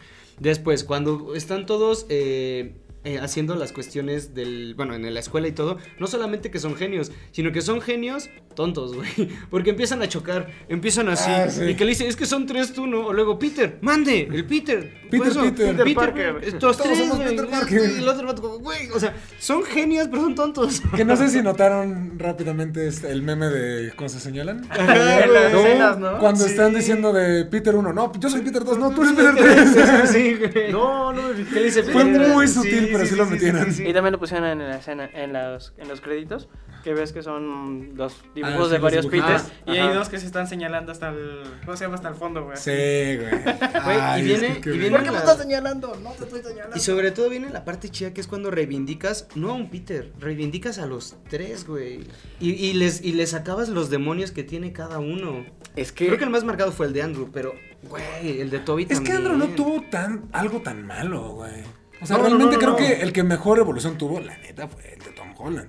Después, 0.40 0.84
cuando 0.84 1.34
están 1.34 1.66
todos 1.66 2.06
eh, 2.08 2.74
eh, 3.04 3.18
haciendo 3.18 3.54
las 3.56 3.72
cuestiones 3.72 4.34
del. 4.34 4.74
Bueno, 4.76 4.94
en 4.94 5.12
la 5.12 5.20
escuela 5.20 5.48
y 5.48 5.52
todo, 5.52 5.78
no 5.98 6.06
solamente 6.06 6.50
que 6.50 6.58
son 6.58 6.76
genios, 6.76 7.10
sino 7.32 7.50
que 7.52 7.60
son 7.60 7.80
genios 7.80 8.30
tontos, 8.54 8.94
güey. 8.96 9.08
Porque 9.50 9.70
empiezan 9.70 10.02
a 10.02 10.08
chocar, 10.08 10.48
empiezan 10.68 11.08
así. 11.08 11.30
Ah, 11.30 11.48
sí. 11.50 11.64
Y 11.64 11.74
que 11.74 11.84
le 11.84 11.90
dice, 11.90 12.06
es 12.06 12.16
que 12.16 12.26
son 12.26 12.46
tres 12.46 12.72
tú, 12.72 12.86
¿no? 12.86 13.06
O 13.06 13.12
luego, 13.12 13.38
Peter, 13.38 13.78
mande, 13.80 14.28
el 14.32 14.44
Peter. 14.44 15.02
Peter, 15.10 15.28
eso, 15.28 15.40
Peter. 15.42 15.76
Peter, 15.76 15.94
Parker. 15.94 16.36
Estos 16.42 16.58
Todos 16.60 16.76
tres, 16.78 16.98
somos. 16.98 17.18
Peter 17.18 17.46
Parker. 17.48 17.90
Y 17.94 17.98
el 17.98 18.08
otro 18.08 18.26
vato 18.26 18.40
como, 18.42 18.58
güey. 18.58 18.88
O 18.94 19.00
sea, 19.00 19.14
son 19.38 19.62
genios, 19.64 20.08
pero 20.08 20.22
son 20.22 20.34
tontos. 20.34 20.80
Que 20.96 21.04
no 21.04 21.16
sé 21.16 21.28
si 21.28 21.42
notaron 21.42 22.18
rápidamente 22.18 22.86
este- 22.86 23.10
el 23.10 23.22
meme 23.22 23.46
de 23.46 23.92
cómo 23.96 24.08
se 24.08 24.20
señalan. 24.20 24.64
Ajá, 24.70 25.24
en 25.24 25.32
las 25.32 25.52
No, 25.52 25.60
escenas, 25.60 25.98
¿no? 25.98 26.18
Cuando 26.18 26.44
Sí. 26.44 26.50
están 26.50 26.74
diciendo 26.74 27.12
de 27.12 27.44
Peter 27.46 27.74
1, 27.74 27.92
no, 27.92 28.12
yo 28.18 28.30
soy 28.30 28.42
Peter 28.42 28.64
2, 28.64 28.78
no, 28.78 28.90
tú 28.90 29.02
eres 29.02 29.14
Peter 29.14 29.34
3. 29.34 30.10
sí, 30.10 30.34
güey. 30.34 30.72
No, 30.72 31.12
no. 31.12 31.22
¿Qué 31.52 31.62
dice 31.62 31.82
Fue 31.82 32.04
Peter? 32.04 32.28
muy 32.28 32.46
sutil, 32.48 32.91
pero 32.92 33.06
sí 33.06 33.16
lo 33.16 33.26
metieron. 33.26 33.68
Y 33.70 33.92
también 33.92 34.12
lo 34.12 34.18
pusieron 34.18 34.46
en 34.46 34.58
la 34.58 34.76
escena, 34.76 35.08
en 35.12 35.32
los, 35.32 35.72
en 35.78 35.88
los 35.88 36.00
créditos, 36.00 36.48
que 36.84 36.94
ves 36.94 37.12
que 37.12 37.22
son 37.22 37.92
los 37.96 38.22
dibujos 38.34 38.58
Ah, 38.60 38.64
sí, 38.66 38.72
de 38.72 38.78
varios. 38.78 39.06
Peters. 39.06 39.44
Ah, 39.66 39.72
y 39.72 39.78
ajá. 39.78 39.88
hay 39.88 39.94
dos 39.94 40.08
que 40.08 40.18
se 40.18 40.26
están 40.26 40.46
señalando 40.48 40.90
hasta 40.92 41.10
el. 41.10 41.42
¿Cómo 41.64 41.76
se 41.76 41.84
llama? 41.84 41.94
Hasta 41.96 42.08
el 42.08 42.14
fondo, 42.14 42.44
güey. 42.44 42.56
Sí, 42.56 42.70
güey. 42.70 43.42
Güey, 43.84 44.20
y 44.20 44.22
viene- 44.24 44.46
es 44.48 44.54
que 44.56 44.60
qué 44.62 44.70
y 44.74 44.78
viene 44.78 44.96
¿Por 44.96 45.04
qué 45.04 45.10
me 45.10 45.18
estás 45.18 45.38
señalando? 45.38 45.96
No 46.02 46.10
te 46.12 46.24
estoy 46.24 46.42
señalando. 46.42 46.76
Y 46.76 46.80
sobre 46.80 47.10
todo 47.10 47.28
viene 47.30 47.50
la 47.50 47.64
parte 47.64 47.88
chida 47.88 48.12
que 48.14 48.20
es 48.20 48.26
cuando 48.26 48.50
reivindicas, 48.50 49.28
no 49.34 49.50
a 49.50 49.54
un 49.54 49.70
Peter, 49.70 50.12
reivindicas 50.20 50.78
a 50.78 50.86
los 50.86 51.16
tres, 51.28 51.66
güey. 51.66 52.00
Y, 52.40 52.50
y 52.52 52.72
les, 52.74 53.02
y 53.02 53.12
les 53.12 53.34
acabas 53.34 53.68
los 53.68 53.90
demonios 53.90 54.30
que 54.32 54.42
tiene 54.44 54.72
cada 54.72 54.98
uno. 54.98 55.44
Es 55.76 55.92
que... 55.92 56.06
Creo 56.06 56.18
que 56.18 56.24
el 56.24 56.30
más 56.30 56.44
marcado 56.44 56.70
fue 56.72 56.86
el 56.86 56.92
de 56.92 57.02
Andrew, 57.02 57.30
pero, 57.32 57.52
güey, 57.84 58.40
el 58.40 58.50
de 58.50 58.58
Toby 58.58 58.82
Es 58.82 58.88
que 58.88 58.94
también. 59.12 59.16
Andrew 59.18 59.36
no 59.36 59.46
tuvo 59.54 59.82
tan, 59.90 60.28
algo 60.32 60.60
tan 60.60 60.86
malo, 60.86 61.30
güey. 61.34 61.62
O 62.02 62.06
sea, 62.06 62.16
No, 62.18 62.22
no, 62.24 62.28
realmente 62.30 62.54
no, 62.56 62.60
creo 62.60 62.70
no. 62.72 62.76
que 62.76 63.02
el 63.02 63.12
que 63.12 63.22
mejor 63.22 63.58
evolución 63.58 63.96
tuvo, 63.96 64.20
la 64.20 64.36
neta, 64.38 64.68
fue 64.68 64.94
el 64.94 64.98
de 64.98 65.10
Tom 65.12 65.28
Holland. 65.38 65.68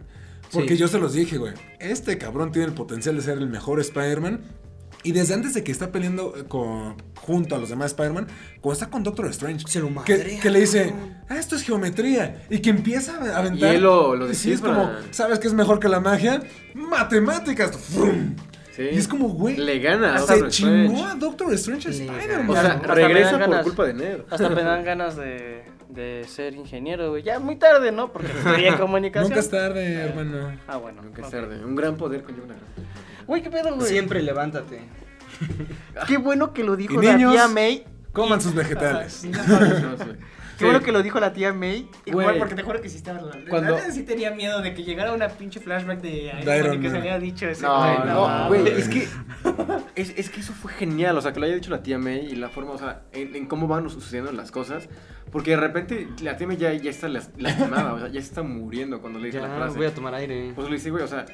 Porque 0.52 0.70
Sí. 0.76 0.78
yo 0.78 0.88
se 0.88 1.00
los 1.00 1.14
dije, 1.14 1.38
güey. 1.38 1.54
Este 1.80 2.18
cabrón 2.18 2.52
tiene 2.52 2.68
el 2.68 2.74
potencial 2.74 3.16
de 3.16 3.22
ser 3.22 3.38
el 3.38 3.48
mejor 3.48 3.80
Spider-Man. 3.80 4.42
Y 5.06 5.12
desde 5.12 5.34
antes 5.34 5.54
de 5.54 5.64
que 5.66 5.72
está 5.74 5.92
peleando 5.92 6.34
eh, 6.38 6.46
con, 6.48 6.96
junto 7.16 7.56
a 7.56 7.58
los 7.58 7.68
demás 7.70 7.88
Spider-Man, 7.88 8.28
cuando 8.62 8.74
está 8.74 8.90
con 8.90 9.04
Doctor 9.04 9.26
Strange, 9.28 9.66
Se 9.68 9.80
lo 9.82 9.88
que, 9.88 9.94
madrea, 9.94 10.40
que 10.40 10.50
le 10.50 10.62
dice, 10.62 10.94
ah, 11.28 11.36
esto 11.38 11.56
es 11.58 11.64
geometría. 11.64 12.46
Y 12.50 12.60
que 12.60 12.70
empieza 12.70 13.16
a 13.18 13.40
aventar. 13.40 13.74
Y 13.74 13.76
él 13.78 13.84
lo- 13.84 14.16
lo 14.16 14.32
y 14.32 14.36
sí, 14.36 14.52
es 14.54 14.62
como, 14.62 14.90
¿sabes 15.12 15.40
qué 15.40 15.48
es 15.48 15.54
mejor 15.54 15.80
que 15.80 15.90
la 15.90 16.00
magia? 16.00 16.42
Matemáticas. 16.74 17.76
¡Frum! 17.78 18.36
Sí. 18.76 18.84
Y 18.94 18.98
es 18.98 19.08
como, 19.08 19.28
güey. 19.30 19.58
Le 19.58 19.80
gana 19.80 20.16
a 20.16 20.20
Se 20.20 20.34
Doctor 20.34 20.50
chingó 20.50 20.94
Strange. 20.94 21.04
a 21.12 21.16
Doctor 21.16 21.54
Strange 21.54 21.88
a 21.88 21.92
Spider-Man. 21.92 22.50
O 22.50 22.54
sea, 22.54 22.80
regresa 22.80 23.32
por 23.32 23.40
ganas. 23.42 23.64
culpa 23.64 23.86
de 23.86 23.94
Ned. 23.94 24.18
Hasta 24.30 24.50
me 24.50 24.64
dan 24.64 24.84
ganas 24.86 25.16
de, 25.16 25.64
de 25.94 26.26
ser 26.28 26.54
ingeniero, 26.56 27.10
güey. 27.12 27.24
Ya 27.24 27.40
muy 27.40 27.56
tarde, 27.56 27.92
¿no? 27.92 28.12
Porque 28.12 28.32
estudié 28.32 28.76
comunicación. 28.80 29.30
Nunca 29.30 29.40
es 29.40 29.50
tarde, 29.50 29.94
hermano. 29.96 30.58
Ah, 30.68 30.78
bueno. 30.78 31.02
Nunca 31.02 31.22
es 31.22 31.30
tarde. 31.30 31.64
Un 31.64 31.76
gran 31.76 31.96
poder 31.98 32.24
conlleva 32.24 32.46
una 32.46 32.56
gran 32.56 32.68
Güey, 33.28 33.42
¿qué 33.42 33.50
pedo, 33.50 33.76
güey? 33.76 33.88
Siempre 33.88 34.22
levántate. 34.22 34.82
Qué 36.08 36.18
bueno 36.18 36.54
que 36.54 36.64
lo 36.64 36.76
dijo 36.76 37.02
Y 37.02 37.06
la 37.06 37.18
tía 37.18 37.48
May. 37.48 37.86
Coman 38.12 38.42
sus 38.42 38.54
vegetales. 38.54 39.26
Qué 40.64 40.68
bueno 40.72 40.86
que 40.86 40.92
lo 40.92 41.04
dijo 41.04 41.20
la 41.20 41.34
tía 41.34 41.54
May. 41.54 41.88
Igual, 42.06 42.26
Güey. 42.28 42.40
porque 42.40 42.56
te 42.56 42.64
juro 42.64 42.82
que 42.82 42.90
sí 42.90 42.98
estaba. 42.98 43.22
La, 43.22 43.38
Cuando- 43.50 43.72
la 43.76 43.92
sí 43.92 44.04
tenía 44.04 44.32
miedo 44.32 44.62
de 44.62 44.74
que 44.74 44.84
llegara 44.84 45.14
una 45.14 45.28
pinche 45.30 45.60
flashback 45.60 46.02
de 46.02 46.34
Iron, 46.42 46.68
Man 46.70 46.82
que 46.82 46.90
se 46.90 46.98
había 46.98 47.20
dicho 47.20 47.48
ese. 47.48 47.62
No, 47.64 47.80
güey, 47.80 48.08
no, 48.08 48.48
güey, 48.48 48.68
es 48.68 48.90
que 48.90 49.08
es, 49.96 50.14
es 50.18 50.30
que 50.30 50.40
eso 50.42 50.54
fue 50.54 50.72
genial, 50.74 51.18
o 51.18 51.22
sea, 51.22 51.34
que 51.34 51.40
lo 51.40 51.46
haya 51.46 51.56
dicho 51.56 51.70
la 51.72 51.84
tía 51.84 51.98
May 51.98 52.26
y 52.32 52.36
la 52.36 52.50
forma, 52.50 52.72
o 52.72 52.78
sea, 52.78 53.04
en, 53.12 53.36
en 53.36 53.46
cómo 53.48 53.68
van 53.68 53.90
sucediendo 53.90 54.32
las 54.32 54.52
cosas, 54.52 54.90
porque 55.32 55.52
de 55.52 55.58
repente 55.58 56.08
la 56.22 56.38
tía 56.38 56.48
May 56.48 56.58
ya, 56.58 56.74
ya 56.74 56.90
está 56.90 57.08
las- 57.10 57.32
lastimada, 57.38 57.94
o 57.94 58.00
sea, 58.00 58.08
ya 58.08 58.22
se 58.22 58.28
está 58.28 58.44
muriendo 58.44 59.02
cuando 59.02 59.20
le 59.20 59.28
dice 59.28 59.40
la 59.40 59.48
Ya, 59.50 59.56
frase. 59.56 59.78
voy 59.78 59.86
a 59.88 59.94
tomar 59.94 60.14
aire. 60.16 60.52
Pues 60.56 60.68
le 60.70 60.76
dice, 60.76 60.90
güey, 60.92 61.04
o 61.04 61.08
sea, 61.08 61.26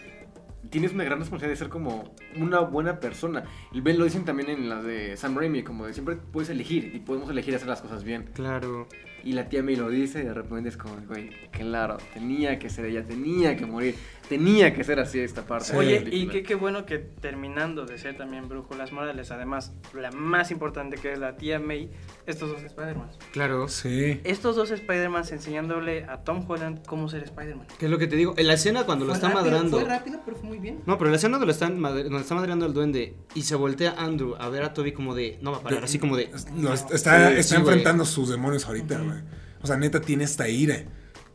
tienes 0.70 0.94
una 0.94 1.04
gran 1.04 1.20
responsabilidad 1.20 1.54
de 1.58 1.64
ser 1.66 1.70
como 1.70 2.14
una 2.38 2.60
buena 2.60 3.00
persona. 3.00 3.44
Y 3.72 3.82
lo 3.82 4.04
dicen 4.04 4.26
también 4.26 4.50
en 4.50 4.70
las 4.70 4.84
de 4.84 5.18
Sam 5.18 5.36
Raimi, 5.38 5.64
como 5.64 5.86
de 5.88 5.94
siempre 5.94 6.16
puedes 6.18 6.50
elegir 6.50 6.92
y 6.94 7.00
podemos 7.00 7.30
elegir 7.30 7.56
hacer 7.56 7.68
las 7.68 7.82
cosas 7.82 8.04
bien. 8.04 8.30
Claro. 8.34 8.88
Y 9.24 9.34
la 9.34 9.50
tía 9.50 9.64
May 9.64 9.76
lo 9.76 9.90
dice 9.90 10.20
y 10.20 10.24
de 10.24 10.34
repente 10.34 10.70
es 10.70 10.78
como, 10.78 10.96
güey, 11.08 11.30
claro, 11.52 11.98
tenía 12.14 12.58
que 12.58 12.70
ser 12.70 12.86
ella, 12.86 13.04
tenía 13.04 13.56
que 13.58 13.66
morir, 13.66 13.96
tenía 14.30 14.74
que 14.74 14.84
ser 14.84 15.00
así 15.00 15.20
esta 15.20 15.42
parte. 15.46 15.72
Sí. 15.72 15.76
Oye, 15.76 16.08
y 16.12 16.28
qué, 16.28 16.44
qué 16.44 16.56
bueno 16.56 16.86
que 16.86 17.00
terminando 17.00 17.86
de 17.86 17.98
ser 17.98 18.16
también 18.16 18.48
Brújulas 18.48 18.92
Morales, 18.94 19.32
además, 19.32 19.74
la 19.94 20.12
más 20.12 20.52
importante 20.52 20.98
que 20.98 21.12
es 21.14 21.20
la 21.20 21.36
tía 21.36 21.60
May, 21.60 21.90
estos 22.28 22.50
dos 22.52 22.62
Spider-Man. 22.64 23.10
Claro. 23.34 23.68
Sí. 23.68 24.22
Estos 24.24 24.56
dos 24.56 24.72
Spider-Man 24.72 25.24
enseñándole 25.32 26.04
a 26.06 26.24
Tom 26.24 26.46
Holland 26.48 26.86
cómo 26.86 27.10
ser 27.10 27.24
Spider-Man. 27.24 27.68
¿Qué 27.80 27.86
es 27.86 27.92
lo 27.92 27.98
que 27.98 28.08
te 28.08 28.16
digo? 28.16 28.34
En 28.38 28.48
la 28.48 28.54
escena 28.54 28.86
cuando 28.86 29.06
lo 29.06 29.14
está 29.14 29.28
rápido, 29.30 29.44
madrando. 29.46 29.80
Fue 29.80 29.90
rápido, 29.90 30.22
pero 30.24 30.38
fue 30.38 30.48
muy 30.48 30.60
bien. 30.60 30.80
No, 30.86 30.98
pero 30.98 31.10
la 31.10 31.16
escena 31.18 31.34
donde, 31.34 31.48
lo 31.48 31.52
están 31.52 31.80
madre- 31.80 32.04
donde 32.04 32.20
está 32.22 32.36
madreando 32.36 32.66
el 32.68 32.74
duende 32.74 33.16
y 33.34 33.42
se 33.42 33.56
voltea 33.56 33.96
Andrew 33.98 34.36
a 34.40 34.48
ver 34.50 34.64
a 34.64 34.74
Toby 34.74 34.92
como 34.94 35.16
de. 35.16 35.40
No 35.42 35.52
va 35.52 35.58
a 35.58 35.62
parar, 35.62 35.84
así 35.84 35.98
como 36.00 36.16
de. 36.16 36.24
Está 36.24 36.78
Sí, 36.78 36.86
está 36.94 37.42
sí, 37.44 37.56
güey. 37.56 37.62
enfrentando 37.62 38.06
sus 38.06 38.30
demonios 38.30 38.66
ahorita, 38.68 39.00
güey. 39.00 39.18
O 39.62 39.68
sea, 39.68 39.76
neta 39.78 40.00
tiene 40.00 40.24
esta 40.24 40.48
ira. 40.48 40.84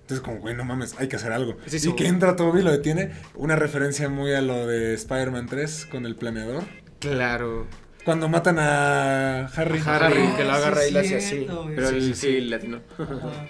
Entonces, 0.04 0.20
como, 0.20 0.38
güey, 0.40 0.54
no 0.54 0.64
mames, 0.64 0.94
hay 0.98 1.08
que 1.08 1.16
hacer 1.16 1.32
algo. 1.32 1.56
Sí, 1.66 1.76
y 1.76 1.80
sí, 1.80 1.88
que 1.94 2.02
güey. 2.04 2.08
entra 2.08 2.36
Toby 2.36 2.60
y 2.60 2.62
lo 2.62 2.70
detiene. 2.72 3.12
Una 3.34 3.56
referencia 3.56 4.08
muy 4.10 4.34
a 4.34 4.42
lo 4.42 4.66
de 4.66 4.92
Spider-Man 4.94 5.46
3 5.46 5.86
con 5.90 6.04
el 6.04 6.14
planeador. 6.14 6.64
Claro. 6.98 7.66
Cuando 8.04 8.28
matan 8.28 8.58
a 8.58 9.46
Harry. 9.46 9.80
Harry, 9.86 10.22
Ah, 10.26 10.34
que 10.36 10.44
lo 10.44 10.50
sí 10.50 10.56
agarra 10.60 10.86
y 10.86 10.90
le 10.90 11.00
hace 11.00 11.16
así. 11.16 11.46
Pero 11.74 11.88
Sí, 11.88 11.94
él 11.94 12.02
sí, 12.02 12.14
sí, 12.14 12.20
sí. 12.34 12.40
latino. 12.42 12.80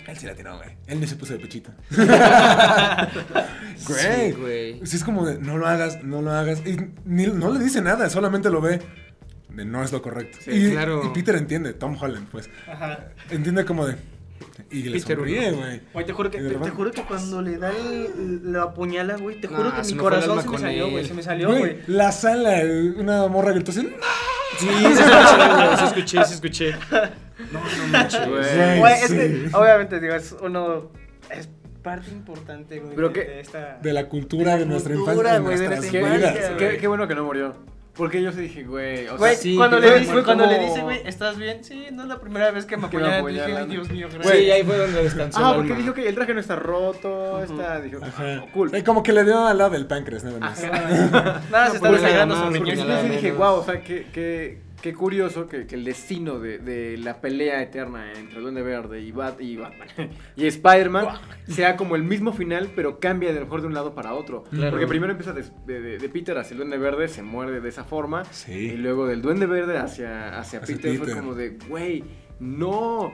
Él 0.07 0.17
sí 0.17 0.27
la 0.27 0.35
tiró, 0.37 0.57
güey. 0.59 0.69
Él 0.87 1.01
ni 1.01 1.09
se 1.09 1.17
puso 1.17 1.33
de 1.33 1.41
pechito. 1.41 1.71
Sí, 3.77 3.93
Güey. 3.93 4.33
güey. 4.33 4.87
Sí, 4.87 4.97
es 4.97 5.05
como 5.05 5.27
de, 5.27 5.39
no 5.39 5.59
lo 5.59 5.67
hagas, 5.67 6.03
no 6.05 6.23
lo 6.23 6.31
hagas. 6.31 6.61
Y 6.65 6.77
ni- 7.05 7.27
no 7.27 7.53
le 7.53 7.59
dice 7.63 7.83
nada, 7.83 8.09
solamente 8.09 8.49
lo 8.51 8.61
ve. 8.61 8.81
De 9.49 9.65
no 9.65 9.83
es 9.83 9.93
lo 9.93 10.03
correcto. 10.03 10.39
Sí, 10.41 10.51
y, 10.53 10.71
claro. 10.73 11.03
y 11.05 11.09
Peter 11.11 11.35
entiende, 11.37 11.75
Tom 11.75 11.97
Holland, 12.01 12.29
pues. 12.31 12.49
Ajá. 12.67 13.09
Entiende 13.31 13.65
como 13.65 13.87
de. 13.87 13.97
Y 14.70 14.82
le 14.85 14.99
Peter 14.99 15.16
sonríe, 15.16 15.51
güey. 15.53 15.80
Güey, 15.93 16.07
te 16.07 16.12
juro 16.12 16.30
que, 16.30 16.39
Y 16.39 16.41
de 16.41 16.47
te, 16.49 16.53
te 16.55 16.59
repente- 16.59 16.76
juro 16.76 16.91
que 16.91 17.03
cuando 17.03 17.43
le 17.43 17.59
da 17.59 17.70
el, 17.70 18.41
lo 18.53 18.62
apuñala, 18.62 19.16
güey, 19.16 19.41
te 19.41 19.47
juro 19.49 19.64
Nah, 19.70 19.80
que 19.82 19.89
mi 19.93 19.95
corazón 19.99 20.43
se 20.43 20.49
me 20.49 20.59
salió, 20.59 20.91
güey, 20.91 21.05
se 21.07 21.14
me 21.14 21.22
salió, 21.22 21.49
Güey, 21.57 21.78
la 21.87 22.12
sala, 22.12 22.61
una 22.97 23.26
morra 23.28 23.53
gritó 23.53 23.70
así. 23.70 23.82
"No". 23.82 23.91
Sí, 24.59 24.66
se 24.68 25.03
escuché, 25.03 25.37
güey. 25.57 25.76
Se 25.76 25.85
escuché, 25.85 26.24
se 26.24 26.35
escuché. 26.35 26.72
No, 27.53 27.61
no 27.61 27.87
manches. 27.93 28.28
Güey. 28.28 28.78
Güey, 28.78 28.93
es 28.95 29.01
sí. 29.09 29.16
que, 29.16 29.51
obviamente, 29.53 30.01
digo, 30.01 30.14
es 30.14 30.35
uno, 30.41 30.91
es 31.30 31.49
parte 31.82 32.11
importante, 32.11 32.78
güey, 32.78 32.95
Pero 32.95 33.09
de, 33.09 33.14
que- 33.14 33.24
de 33.24 33.41
esta... 33.41 33.78
De 33.82 33.93
la 33.93 34.09
cultura 34.09 34.53
De 34.53 34.59
de, 34.61 34.64
la 34.64 34.70
nuestra 34.70 34.95
cultura, 34.95 35.37
infancia. 35.37 35.68
De 35.68 35.68
nuestra 35.68 36.78
qué 36.78 36.87
bueno 36.87 37.07
que 37.09 37.14
no 37.14 37.24
murió. 37.24 37.55
Porque 37.97 38.20
yo 38.20 38.32
sí 38.32 38.40
dije, 38.40 38.64
güey, 38.64 39.05
o 39.07 39.11
sea, 39.11 39.16
Güey, 39.18 39.36
sí, 39.36 39.57
cuando, 39.57 39.80
que 39.80 39.88
le 39.88 40.01
dice, 40.01 40.22
cuando 40.24 40.47
le 40.47 40.59
dice, 40.59 40.80
güey, 40.82 41.01
¿estás 41.07 41.38
bien? 41.38 41.62
Sí, 41.62 41.86
no 41.92 42.03
es 42.03 42.09
la 42.09 42.20
primera 42.20 42.51
vez 42.51 42.66
que 42.66 42.76
me 42.76 42.90
Que 42.90 42.97
apoyan. 42.97 43.47
Dije, 43.47 43.66
Dios 43.66 43.88
mío, 43.88 44.09
Sí, 44.11 44.18
gracias. 44.18 44.51
ahí 44.57 44.62
fue 44.64 44.76
donde 44.78 45.03
descansó. 45.05 45.38
Ah, 45.40 45.51
el 45.51 45.57
porque 45.59 45.74
dijo 45.74 45.95
que 45.95 46.09
el 46.09 46.14
traje 46.16 46.34
no 46.34 46.40
está 46.40 46.57
roto, 46.57 47.40
está, 47.40 47.80
dijo, 47.80 47.99
Ajá. 48.03 48.38
ah, 48.40 48.47
cool. 48.53 48.72
Como 48.84 49.05
que 49.05 49.12
le 49.12 49.22
dio 49.22 49.47
al 49.47 49.57
lado 49.59 49.70
del 49.70 49.86
páncreas, 49.86 50.24
nada 50.24 50.38
más. 50.40 50.61
Nada, 51.51 51.70
se 51.70 51.76
está 51.76 51.90
nada 51.90 52.47
su 52.47 52.51
riñón. 52.51 52.76
Yo 52.76 53.01
sí 53.03 53.09
dije, 53.11 53.30
wow, 53.30 53.55
o 53.59 53.64
sea, 53.64 53.80
qué, 53.80 54.07
qué, 54.12 54.59
qué 54.85 54.93
curioso 54.93 55.47
que, 55.47 55.66
que 55.66 55.76
el 55.76 55.82
destino 55.85 56.39
de, 56.39 56.59
de 56.59 56.99
la 56.99 57.18
pelea 57.22 57.62
eterna 57.62 58.12
entre 58.12 58.37
el 58.37 58.43
Duende 58.43 58.61
Verde 58.61 59.01
y, 59.01 59.12
Bat, 59.12 59.41
y 59.41 59.57
Batman 59.57 59.89
y 60.37 60.47
Spider-Man 60.47 61.07
sea 61.49 61.74
como 61.76 61.97
el 61.97 62.03
mismo 62.03 62.35
final, 62.35 62.70
pero 62.76 63.01
cambia 63.01 63.32
de 63.32 63.41
mejor 63.41 63.62
de 63.62 63.68
un 63.68 63.72
lado 63.72 63.95
para 63.95 64.12
otro. 64.12 64.45
Claro. 64.51 64.72
Porque 64.72 64.87
primero 64.87 65.11
empieza 65.12 65.32
de, 65.32 65.43
de- 65.64 65.80
de- 65.80 65.97
de 65.99 66.09
Peter 66.11 66.37
hacia 66.37 66.53
el 66.53 66.59
Duende 66.59 66.76
Verde, 66.76 67.09
se 67.09 67.22
muerde 67.22 67.62
de 67.62 67.68
esa 67.70 67.85
forma. 67.85 68.26
Sí. 68.26 68.53
Y 68.53 68.76
luego 68.76 69.07
del 69.07 69.22
Duende 69.22 69.47
Verde 69.47 69.78
hacia, 69.78 70.39
hacia, 70.39 70.61
Hacia 70.61 70.61
Peter, 70.61 70.97
fue 70.99 71.07
Peter. 71.07 71.16
como 71.22 71.35
de, 71.35 71.57
güey, 71.66 72.05
no. 72.41 73.11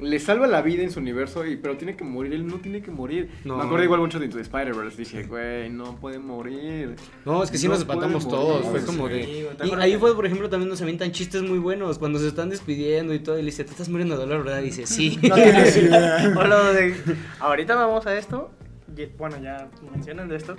Le 0.00 0.18
salva 0.18 0.46
la 0.46 0.60
vida 0.62 0.82
en 0.82 0.90
su 0.90 1.00
universo, 1.00 1.46
y, 1.46 1.56
pero 1.56 1.76
tiene 1.76 1.96
que 1.96 2.04
morir. 2.04 2.32
Él 2.34 2.46
no 2.46 2.56
tiene 2.56 2.82
que 2.82 2.90
morir. 2.90 3.30
No. 3.44 3.56
Me 3.56 3.64
acuerdo 3.64 3.84
igual 3.84 4.00
mucho 4.00 4.18
de 4.18 4.24
Into 4.26 4.36
the 4.36 4.42
Spider-Verse. 4.42 4.96
Dije, 4.96 5.22
güey, 5.24 5.70
no 5.70 5.96
puede 5.96 6.18
morir. 6.18 6.96
No, 7.24 7.42
es 7.42 7.50
que 7.50 7.58
sí 7.58 7.66
No 7.66 7.72
nos 7.74 7.80
espantamos 7.80 8.24
puede 8.24 8.36
todos. 8.36 8.64
morir, 8.64 8.80
Fue 8.80 8.86
como 8.86 9.08
sí, 9.08 9.14
de. 9.14 9.42
güey, 9.44 9.56
¿te 9.56 9.66
Y 9.68 9.72
ahí 9.80 9.96
fue, 9.96 10.14
por 10.14 10.26
ejemplo, 10.26 10.48
también 10.48 10.68
nos 10.68 10.82
avientan 10.82 11.12
chistes 11.12 11.42
muy 11.42 11.58
buenos. 11.58 11.98
Cuando 11.98 12.18
se 12.18 12.28
están 12.28 12.50
despidiendo 12.50 13.14
y 13.14 13.20
todo. 13.20 13.38
Y 13.38 13.42
le 13.42 13.46
dice, 13.46 13.64
te 13.64 13.70
estás 13.70 13.88
muriendo 13.88 14.16
de 14.16 14.22
dolor, 14.26 14.44
¿verdad? 14.44 14.60
Y 14.60 14.64
dice, 14.66 14.86
sí. 14.86 15.18
No 15.28 15.34
tienes 15.36 15.76
idea. 15.78 16.34
O 16.36 16.44
lo 16.44 16.72
de, 16.72 16.94
ahorita 17.40 17.74
vamos 17.74 18.06
a 18.06 18.16
esto. 18.16 18.50
Bueno, 19.18 19.36
ya 19.42 19.68
mencionan 19.92 20.28
de 20.28 20.36
esto. 20.36 20.56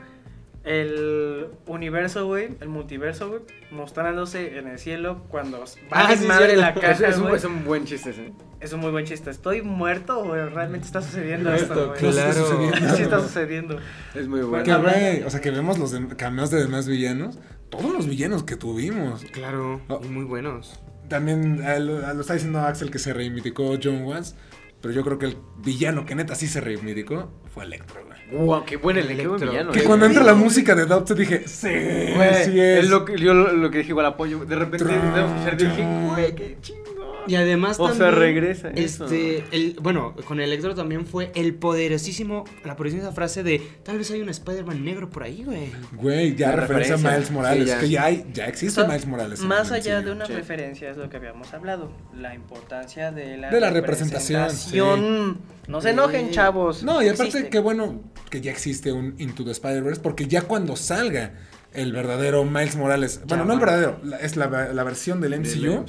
El 0.66 1.48
universo, 1.68 2.26
güey, 2.26 2.50
el 2.60 2.70
multiverso, 2.70 3.30
güey, 3.30 3.42
mostrándose 3.70 4.58
en 4.58 4.68
el 4.68 4.80
cielo 4.80 5.24
cuando 5.30 5.60
va 5.60 5.66
Ah, 5.92 6.08
a 6.10 6.18
sí, 6.18 6.26
madre 6.26 6.56
la. 6.58 6.70
Es, 6.70 6.80
caja, 6.80 7.08
es 7.08 7.18
un, 7.18 7.24
güey. 7.24 7.36
es 7.36 7.44
un 7.46 7.64
buen 7.66 7.86
chiste 7.86 8.10
ese. 8.10 8.32
Es 8.60 8.74
un 8.74 8.80
muy 8.80 8.90
buen 8.90 9.06
chiste. 9.06 9.30
¿Estoy 9.30 9.62
muerto 9.62 10.20
o 10.20 10.34
realmente 10.34 10.88
está 10.88 11.02
sucediendo 11.04 11.52
Muerto, 11.52 11.66
esto, 11.66 11.88
güey? 11.90 12.00
¿Qué 12.00 12.10
está 12.10 12.24
Claro. 12.32 12.46
sucediendo? 12.48 12.96
Sí 12.96 13.02
está 13.04 13.20
sucediendo. 13.22 13.80
Es 14.16 14.28
muy 14.28 14.42
bueno. 14.42 14.64
Que, 14.64 14.74
güey, 14.76 15.24
o 15.24 15.30
sea, 15.30 15.40
que 15.40 15.52
vemos 15.52 15.78
los 15.78 15.94
cameos 16.18 16.50
de 16.50 16.62
demás 16.62 16.88
villanos. 16.88 17.38
Todos 17.70 17.94
los 17.94 18.08
villanos 18.08 18.44
que 18.44 18.56
tuvimos. 18.56 19.24
Claro, 19.34 19.82
Oh. 19.88 20.02
y 20.04 20.08
muy 20.08 20.24
buenos. 20.26 20.80
También 21.10 21.62
eh, 21.64 21.80
lo, 21.80 22.00
lo 22.14 22.22
está 22.22 22.34
diciendo 22.34 22.60
Axel 22.62 22.90
que 22.90 22.98
se 22.98 23.14
reivindicó 23.14 23.78
John 23.82 24.02
Watts. 24.04 24.36
Pero 24.82 24.94
yo 24.94 25.04
creo 25.04 25.20
que 25.20 25.26
el 25.28 25.38
villano 25.64 26.06
que 26.06 26.16
neta 26.16 26.34
sí 26.36 26.48
se 26.48 26.62
reivindicó 26.62 27.32
fue 27.54 27.64
Electro, 27.66 28.04
güey. 28.06 28.15
Wow, 28.32 28.66
qué 28.66 28.78
buen 28.78 28.98
elenco, 28.98 29.22
qué 29.22 29.28
buen 29.28 29.42
Electro. 29.42 29.52
villano. 29.52 29.72
Que 29.72 29.80
eh. 29.80 29.84
cuando 29.84 30.06
entra 30.08 30.24
la 30.24 30.34
música 30.34 30.74
de 30.76 30.86
Doubt 30.86 31.12
dije, 31.12 31.48
sí, 31.48 31.68
Güey, 32.16 32.46
sí 32.46 32.60
es. 32.60 32.84
es 32.84 32.90
lo 32.90 33.06
que, 33.06 33.18
yo 33.18 33.34
lo, 33.34 33.52
lo 33.54 33.70
que 33.70 33.80
dije 33.80 33.92
igual 33.92 34.06
apoyo. 34.08 34.44
De 34.46 34.56
repente 34.56 34.86
debemos 34.86 35.32
escuchar, 35.32 35.58
dije, 35.58 35.86
güey, 36.10 36.36
qué 36.36 36.58
chingón. 36.62 36.95
Y 37.28 37.36
además 37.36 37.80
O 37.80 37.88
también. 37.88 38.10
sea, 38.10 38.12
regresa 38.12 38.70
eso. 38.70 39.06
Este, 39.06 39.44
el, 39.52 39.78
bueno, 39.82 40.16
con 40.28 40.40
Electro 40.40 40.76
también 40.76 41.06
fue 41.06 41.32
el 41.36 41.54
poderosísimo, 41.56 42.46
la 42.64 42.76
poderosísima 42.76 43.12
frase 43.12 43.44
de 43.44 43.62
tal 43.84 43.98
vez 43.98 44.10
hay 44.12 44.22
un 44.22 44.30
Spider-Man 44.30 44.84
negro 44.86 45.10
por 45.10 45.24
ahí, 45.24 45.44
güey. 45.44 45.72
Güey, 45.94 46.36
ya 46.36 46.50
La 46.50 46.56
referencia 46.58 46.96
a. 46.96 46.98
Miles 46.98 47.32
Morales. 47.32 47.64
Sí, 47.64 47.70
ya. 47.70 47.80
que 47.80 47.90
ya 47.90 48.04
hay, 48.06 48.26
ya 48.34 48.46
existe 48.48 48.84
Miles 48.86 49.06
Morales. 49.08 49.40
Más 49.42 49.72
allá 49.72 50.02
de 50.02 50.12
una 50.12 50.26
Sí. 50.26 50.34
referencia, 50.34 50.90
es 50.90 50.98
lo 50.98 51.10
que 51.10 51.18
habíamos 51.18 51.54
hablado. 51.54 51.92
La 52.18 52.36
importancia 52.36 53.12
de 53.12 53.38
la, 53.38 53.50
De 53.50 53.60
la 53.60 53.70
representación, 53.70 54.42
representación. 54.42 55.38
No 55.68 55.82
se 55.82 55.90
enojen, 55.92 56.30
chavos. 56.32 56.84
No, 56.84 57.02
y 57.02 57.08
aparte, 57.08 57.24
Existe. 57.26 57.50
qué 57.50 57.60
bueno 57.60 58.02
que 58.30 58.42
ya 58.42 58.52
existe 58.52 58.92
un 58.92 59.16
Into 59.18 59.44
the 59.44 59.52
Spider-Verse, 59.52 60.02
porque 60.02 60.28
ya 60.28 60.44
cuando 60.44 60.76
salga 60.76 61.34
el 61.76 61.92
verdadero 61.94 62.44
Miles 62.46 62.76
Morales, 62.76 63.22
bueno, 63.28 63.46
no 63.46 63.54
el 63.54 63.60
verdadero, 63.60 64.00
la- 64.04 64.18
es 64.18 64.36
la, 64.38 64.48
la 64.74 64.84
versión 64.84 65.22
del 65.22 65.40
MCU, 65.40 65.86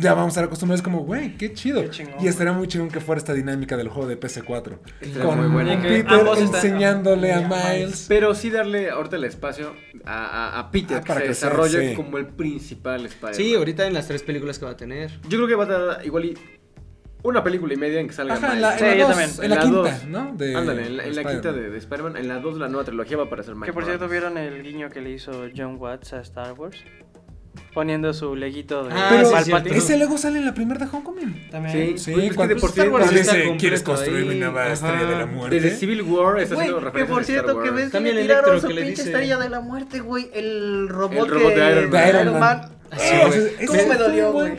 ya 0.00 0.14
vamos 0.14 0.26
a 0.26 0.28
estar 0.30 0.44
acostumbrados 0.44 0.82
como, 0.82 1.00
güey, 1.04 1.36
qué 1.36 1.52
chido. 1.52 1.82
Qué 1.82 1.90
chingón. 1.90 2.14
y 2.24 2.28
estaría 2.28 2.52
muy 2.52 2.66
chingón 2.68 2.88
que 2.90 3.00
fuera 3.00 3.18
esta 3.18 3.32
dinámica 3.34 3.76
del 3.76 3.88
juego 3.88 4.08
de 4.08 4.18
PC4. 4.18 4.78
Estaría 5.00 5.22
Con 5.22 5.50
muy 5.50 5.64
que 5.78 5.88
Peter 6.04 6.20
enseñándole 6.38 7.32
a 7.32 7.40
Miles. 7.48 8.06
Pero 8.08 8.34
sí 8.34 8.50
darle 8.50 8.90
ahorita 8.90 9.16
el 9.16 9.24
espacio 9.24 9.74
a, 10.04 10.24
a, 10.56 10.58
a 10.60 10.70
Peter, 10.70 10.96
Ah, 10.98 11.00
que 11.00 11.06
para 11.08 11.20
se 11.20 11.28
desarrolle 11.28 11.90
sí. 11.90 11.94
como 11.96 12.18
el 12.18 12.26
principal 12.26 13.04
Spider-Man. 13.06 13.34
Sí, 13.34 13.54
ahorita 13.54 13.86
en 13.86 13.94
las 13.94 14.06
tres 14.08 14.22
películas 14.22 14.58
que 14.58 14.64
va 14.64 14.72
a 14.72 14.76
tener. 14.76 15.10
Yo 15.28 15.38
creo 15.38 15.46
que 15.48 15.54
va 15.54 15.64
a 15.64 15.68
tardar 15.68 16.06
igual 16.06 16.24
y 16.26 16.38
una 17.22 17.42
película 17.44 17.74
y 17.74 17.76
media 17.76 18.00
en 18.00 18.06
que 18.08 18.12
salga 18.14 18.34
Ajá, 18.34 18.52
en 18.54 18.62
la, 18.62 18.72
en 18.72 18.78
Sí, 18.78 18.84
la 18.84 18.94
yo 18.96 19.06
dos, 19.06 19.16
también. 19.16 19.30
en 19.38 19.44
En 19.44 19.50
la 19.50 19.56
la 19.56 19.62
quinta, 19.62 19.78
dos. 19.78 20.04
¿no? 20.06 20.32
De 20.36 20.56
Ándale, 20.56 20.86
en 20.86 20.96
la, 20.96 21.04
en 21.04 21.14
la 21.14 21.20
Spider-Man. 21.22 21.32
quinta 21.34 21.52
de, 21.52 21.70
de 21.70 21.78
Spider-Man, 21.78 22.16
en 22.16 22.28
la 22.28 22.38
2 22.38 22.54
de 22.54 22.60
la 22.60 22.68
nueva 22.68 22.84
trilogía 22.84 23.16
va 23.16 23.22
a 23.24 23.26
aparecer 23.26 23.54
Miles 23.54 23.66
Que 23.66 23.72
por 23.72 23.84
cierto. 23.84 24.08
¿vieron 24.08 24.38
el 24.38 24.62
guiño 24.62 24.88
que 24.90 25.00
le 25.00 25.10
hizo 25.10 25.46
John 25.56 25.76
Watts 25.78 26.12
a 26.14 26.20
Star 26.20 26.52
Wars? 26.54 26.76
Poniendo 27.74 28.12
su 28.14 28.34
leguito 28.36 28.84
de 28.84 28.94
Ah, 28.94 29.08
Pero 29.10 29.26
sí, 29.26 29.32
Palpatine. 29.32 29.60
cierto. 29.70 29.78
ese 29.78 29.98
Lego 29.98 30.18
sale 30.18 30.38
en 30.38 30.44
la 30.44 30.54
primera 30.54 30.84
de 30.84 30.90
Homecoming. 30.90 31.50
También. 31.50 31.98
Sí, 31.98 32.12
Pues 32.14 32.24
es 32.24 32.30
que 32.30 32.34
cuando, 32.36 32.54
de 32.54 32.60
por 32.60 32.70
sí 32.70 32.78
Star 32.80 32.88
Wars 32.92 33.04
cuando 33.06 33.20
está 33.20 33.36
dice, 33.36 33.56
¿quieres 33.58 33.82
construir 33.82 34.24
mi 34.26 34.32
ahí". 34.34 34.38
nueva 34.40 34.62
Ajá. 34.62 34.72
estrella 34.72 35.04
de 35.06 35.16
la 35.16 35.26
muerte? 35.26 35.60
Desde 35.60 35.76
Civil 35.76 36.02
War 36.02 36.38
está 36.38 36.54
haciendo 36.54 36.78
que 36.78 36.84
referencias 36.84 37.14
por 37.16 37.24
cierto, 37.24 37.62
que 37.62 37.70
ves 37.70 37.90
que 37.90 38.00
le 38.00 38.22
tiraron 38.22 38.60
su 38.60 38.68
que 38.68 38.74
pinche 38.74 39.02
estrella 39.02 39.36
de 39.38 39.48
la 39.48 39.60
muerte, 39.60 40.00
güey. 40.00 40.30
El 40.32 40.88
robot, 40.88 41.26
El 41.26 41.30
robot 41.34 41.54
que... 41.54 41.60
de 41.60 42.08
Iron 42.08 42.38
Man. 42.40 42.60
Ah, 42.92 43.28
güey. 43.28 43.66
¿Cómo 43.66 43.86
me 43.86 43.96
dolió, 43.96 44.32
güey? 44.32 44.52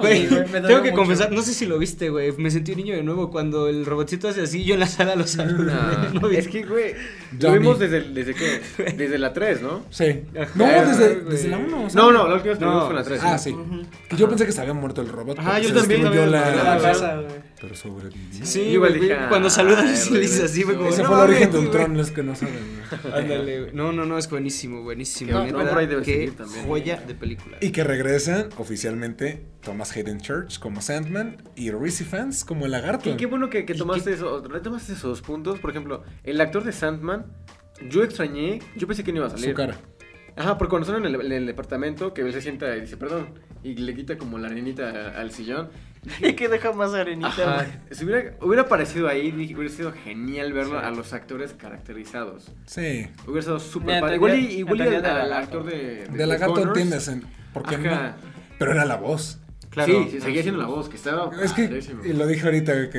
Güey, 0.00 0.28
tengo 0.28 0.82
que 0.82 0.90
mucho. 0.90 0.94
confesar, 0.94 1.32
no 1.32 1.40
sé 1.42 1.54
si 1.54 1.64
lo 1.66 1.78
viste, 1.78 2.10
güey. 2.10 2.32
Me 2.36 2.50
sentí 2.50 2.72
un 2.72 2.78
niño 2.78 2.94
de 2.94 3.02
nuevo 3.02 3.30
cuando 3.30 3.68
el 3.68 3.86
robotcito 3.86 4.28
hace 4.28 4.42
así. 4.42 4.64
Yo 4.64 4.74
en 4.74 4.80
la 4.80 4.86
sala 4.88 5.14
lo 5.16 5.26
saludé. 5.26 5.72
No 6.20 6.28
vi- 6.28 6.36
es 6.36 6.48
que, 6.48 6.64
güey, 6.64 6.94
lo 7.40 7.52
vimos 7.52 7.78
desde, 7.78 8.00
desde 8.02 8.34
qué? 8.34 8.60
Desde 8.96 9.18
la 9.18 9.32
3, 9.32 9.62
¿no? 9.62 9.84
Sí. 9.90 10.22
No, 10.54 10.64
desde, 10.66 11.20
desde 11.22 11.48
la 11.48 11.58
1. 11.58 11.88
No, 11.94 12.12
no, 12.12 12.28
la 12.28 12.34
última 12.34 12.50
vez 12.50 12.58
que 12.58 12.64
No, 12.64 12.70
vimos 12.70 12.84
fue 12.84 12.90
en 12.90 12.96
la 12.96 13.04
3. 13.04 13.20
Ah, 13.22 13.32
¿no? 13.32 13.38
sí. 13.38 13.50
Ujú. 13.52 13.82
Que 14.08 14.16
yo 14.16 14.28
pensé 14.28 14.46
que 14.46 14.52
se 14.52 14.60
había 14.60 14.74
muerto 14.74 15.00
el 15.02 15.08
robot. 15.08 15.36
Porque 15.36 15.62
yo 15.62 15.74
también 15.74 16.02
también. 16.02 16.30
la- 16.30 16.46
Ah, 16.46 16.74
la 16.76 16.82
casa, 16.82 17.14
güey. 17.16 17.46
Pero 17.60 17.74
sobrevivió. 17.74 18.44
Sí, 18.44 18.60
Igual 18.60 18.94
dije, 19.00 19.16
cuando 19.30 19.48
saluda 19.48 19.82
le 19.82 20.20
dice 20.20 20.44
así, 20.44 20.62
fue 20.62 20.76
como. 20.76 20.90
Ese 20.90 21.02
"No 21.02 21.08
fue 21.08 21.16
el 21.16 21.22
origen 21.30 21.50
de 21.50 21.56
güey". 21.56 21.66
Ultron, 21.68 21.96
los 21.96 22.10
que 22.10 22.22
no 22.22 22.34
saben. 22.34 22.54
güey. 22.54 23.14
Ándale, 23.22 23.60
güey. 23.60 23.72
No, 23.74 23.92
no, 23.92 24.04
no, 24.04 24.18
es 24.18 24.28
buenísimo, 24.28 24.82
buenísimo. 24.82 25.40
Ultron 25.42 25.66
por 25.68 25.78
ahí 25.78 25.86
debe 25.86 26.02
qué 26.02 26.32
joya 26.66 27.02
de 27.06 27.14
película. 27.14 27.56
Y 27.60 27.70
que 27.70 27.82
regresan 27.82 28.48
oficialmente 28.58 29.40
Thomas 29.66 29.94
Hayden 29.96 30.20
Church 30.20 30.60
como 30.60 30.80
Sandman 30.80 31.38
y 31.56 31.72
Reese 31.72 32.04
Fans 32.04 32.44
como 32.44 32.66
el 32.66 32.70
lagarto. 32.70 33.02
Qué, 33.02 33.16
qué 33.16 33.26
bueno 33.26 33.50
que, 33.50 33.66
que 33.66 33.72
¿Y 33.72 33.76
tomaste, 33.76 34.12
eso, 34.12 34.40
retomaste 34.46 34.92
esos 34.92 35.22
puntos. 35.22 35.58
Por 35.58 35.70
ejemplo, 35.70 36.04
el 36.22 36.40
actor 36.40 36.62
de 36.62 36.70
Sandman, 36.70 37.26
yo 37.90 38.04
extrañé, 38.04 38.60
yo 38.76 38.86
pensé 38.86 39.02
que 39.02 39.10
no 39.12 39.18
iba 39.18 39.26
a 39.26 39.30
salir. 39.30 39.50
Su 39.50 39.54
cara. 39.54 39.74
Ajá, 40.36 40.56
porque 40.56 40.70
cuando 40.70 40.86
están 40.88 41.04
en 41.04 41.14
el, 41.14 41.20
en 41.26 41.32
el 41.32 41.46
departamento, 41.46 42.14
que 42.14 42.20
él 42.20 42.32
se 42.32 42.42
sienta 42.42 42.76
y 42.76 42.82
dice, 42.82 42.96
perdón, 42.96 43.30
y 43.64 43.74
le 43.74 43.92
quita 43.94 44.16
como 44.16 44.38
la 44.38 44.46
arenita 44.46 45.18
al 45.20 45.32
sillón. 45.32 45.68
Y 46.20 46.34
que 46.34 46.48
deja 46.48 46.70
más 46.70 46.94
arenita, 46.94 47.28
Ajá, 47.62 47.66
si 47.90 48.04
hubiera, 48.04 48.36
hubiera 48.40 48.62
aparecido 48.62 49.08
ahí, 49.08 49.32
dije, 49.32 49.56
hubiera 49.56 49.74
sido 49.74 49.92
genial 49.92 50.52
verlo 50.52 50.78
a 50.78 50.88
los 50.92 51.12
actores 51.12 51.52
caracterizados. 51.54 52.52
Sí. 52.66 53.08
Hubiera 53.26 53.42
sido 53.42 53.58
súper 53.58 54.00
padre. 54.00 54.14
Igual 54.14 54.38
y, 54.38 54.44
igual 54.58 54.78
y 54.78 54.82
al, 54.82 54.86
entendía 54.94 55.24
de 55.24 55.34
actor 55.34 55.64
de. 55.64 56.06
De 56.06 56.26
lagarto 56.28 56.60
entiendes, 56.60 57.08
en- 57.08 57.24
¿por 57.52 57.64
qué 57.64 57.74
Ajá. 57.74 58.14
no? 58.20 58.36
Pero 58.56 58.70
era 58.70 58.84
la 58.84 58.96
voz. 58.96 59.40
Claro. 59.76 60.04
Sí, 60.04 60.08
sí, 60.12 60.20
seguía 60.22 60.40
siendo 60.40 60.58
la 60.58 60.68
voz, 60.68 60.88
que 60.88 60.96
estaba. 60.96 61.30
Es 61.42 61.52
que, 61.52 61.68
lo 62.14 62.26
dije 62.26 62.46
ahorita, 62.46 62.88
que 62.88 62.98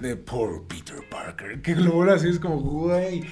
de 0.00 0.14
poor 0.14 0.62
Peter 0.68 1.02
Parker, 1.10 1.60
que 1.60 1.74
lo 1.74 2.00
así, 2.04 2.28
es 2.28 2.38
como, 2.38 2.60
güey, 2.60 3.24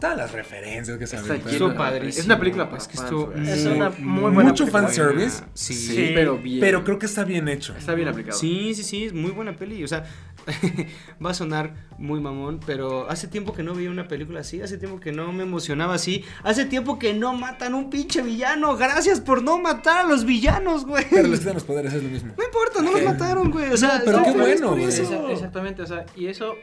todas 0.00 0.16
las 0.16 0.32
referencias 0.32 0.96
que 0.98 1.06
se 1.06 1.16
aventan. 1.16 1.74
padrísimo. 1.76 2.20
Es 2.20 2.26
una 2.26 2.38
película 2.38 2.70
para 2.70 2.82
Es 2.82 2.88
que 2.88 2.98
güey. 3.14 3.48
Es 3.48 3.66
una 3.66 3.90
muy 3.98 4.30
buena 4.32 4.50
Mucho 4.50 4.64
película. 4.64 4.82
fanservice, 4.84 5.42
Sí. 5.54 5.74
Sí, 5.74 5.94
Sí, 5.94 6.10
pero 6.14 6.38
bien. 6.38 6.60
pero 6.60 6.84
creo 6.84 6.98
que 6.98 7.06
está 7.06 7.24
bien 7.24 7.48
hecho. 7.48 7.74
Está 7.76 7.94
bien 7.94 8.08
aplicado. 8.08 8.38
Sí, 8.38 8.74
sí, 8.74 8.82
sí, 8.84 9.04
es 9.04 9.12
muy 9.12 9.30
buena 9.32 9.56
peli. 9.56 9.82
O 9.82 9.88
sea, 9.88 10.04
va 11.24 11.30
a 11.30 11.34
sonar 11.34 11.74
muy 11.98 12.20
mamón, 12.20 12.60
pero 12.64 13.10
hace 13.10 13.26
tiempo 13.28 13.52
que 13.52 13.62
no 13.62 13.74
veía 13.74 13.90
una 13.90 14.08
película 14.08 14.40
así, 14.40 14.62
hace 14.62 14.78
tiempo 14.78 15.00
que 15.00 15.12
no 15.12 15.32
me 15.32 15.42
emocionaba 15.42 15.94
así, 15.94 16.24
hace 16.44 16.64
tiempo 16.64 16.98
que 16.98 17.12
no 17.14 17.34
matan 17.34 17.74
un 17.74 17.90
pinche 17.90 18.22
villano. 18.22 18.76
Gracias 18.76 19.20
por 19.20 19.42
no 19.42 19.58
matar 19.58 20.06
a 20.06 20.08
los 20.08 20.24
villanos, 20.24 20.86
güey. 20.86 21.04
Pero 21.10 21.28
les 21.28 21.40
quitan 21.40 21.54
los 21.54 21.64
poderes, 21.64 21.92
es 21.92 22.02
lo 22.02 22.08
mismo. 22.08 22.32
No 22.38 22.44
importa, 22.44 22.82
no 22.82 22.92
los 22.92 23.02
mataron, 23.02 23.50
güey. 23.50 23.70
O 23.72 23.76
sea, 23.76 24.00
pero 24.04 24.18
no, 24.18 24.24
qué 24.24 24.32
feliz 24.32 24.60
bueno, 24.60 24.76
güey. 24.76 25.32
Exactamente, 25.32 25.82
o 25.82 25.86
sea, 25.86 26.06
y 26.16 26.26
eso. 26.26 26.54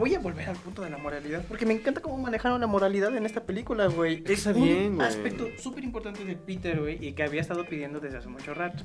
Voy 0.00 0.14
a 0.14 0.18
volver 0.18 0.48
al 0.48 0.56
punto 0.56 0.80
de 0.80 0.88
la 0.88 0.96
moralidad, 0.96 1.44
porque 1.46 1.66
me 1.66 1.74
encanta 1.74 2.00
cómo 2.00 2.16
manejaron 2.16 2.58
la 2.58 2.66
moralidad 2.66 3.14
en 3.14 3.26
esta 3.26 3.42
película, 3.44 3.86
güey. 3.88 4.22
Es 4.24 4.46
Está 4.46 4.52
un 4.58 4.62
bien, 4.64 4.96
güey. 4.96 5.06
aspecto 5.06 5.46
súper 5.58 5.84
importante 5.84 6.24
de 6.24 6.36
Peter, 6.36 6.80
güey, 6.80 7.04
y 7.06 7.12
que 7.12 7.22
había 7.22 7.42
estado 7.42 7.66
pidiendo 7.66 8.00
desde 8.00 8.16
hace 8.16 8.28
mucho 8.28 8.54
rato. 8.54 8.82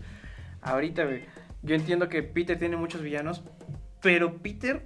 Ahorita, 0.61 1.05
güey, 1.05 1.23
yo 1.63 1.73
entiendo 1.73 2.09
que 2.09 2.21
Peter 2.21 2.59
tiene 2.59 2.75
muchos 2.75 3.01
villanos, 3.01 3.43
pero 4.01 4.39
Peter 4.39 4.83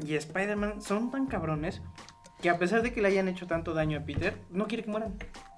y 0.00 0.14
Spider-Man 0.14 0.80
son 0.80 1.10
tan 1.10 1.26
cabrones 1.26 1.82
que 2.40 2.50
a 2.50 2.58
pesar 2.58 2.82
de 2.82 2.92
que 2.92 3.02
le 3.02 3.08
hayan 3.08 3.26
hecho 3.26 3.48
tanto 3.48 3.74
daño 3.74 3.98
a 3.98 4.04
Peter, 4.04 4.34
no 4.52 4.68
quiere 4.68 4.84
que 4.84 4.90
mueran. 4.92 5.14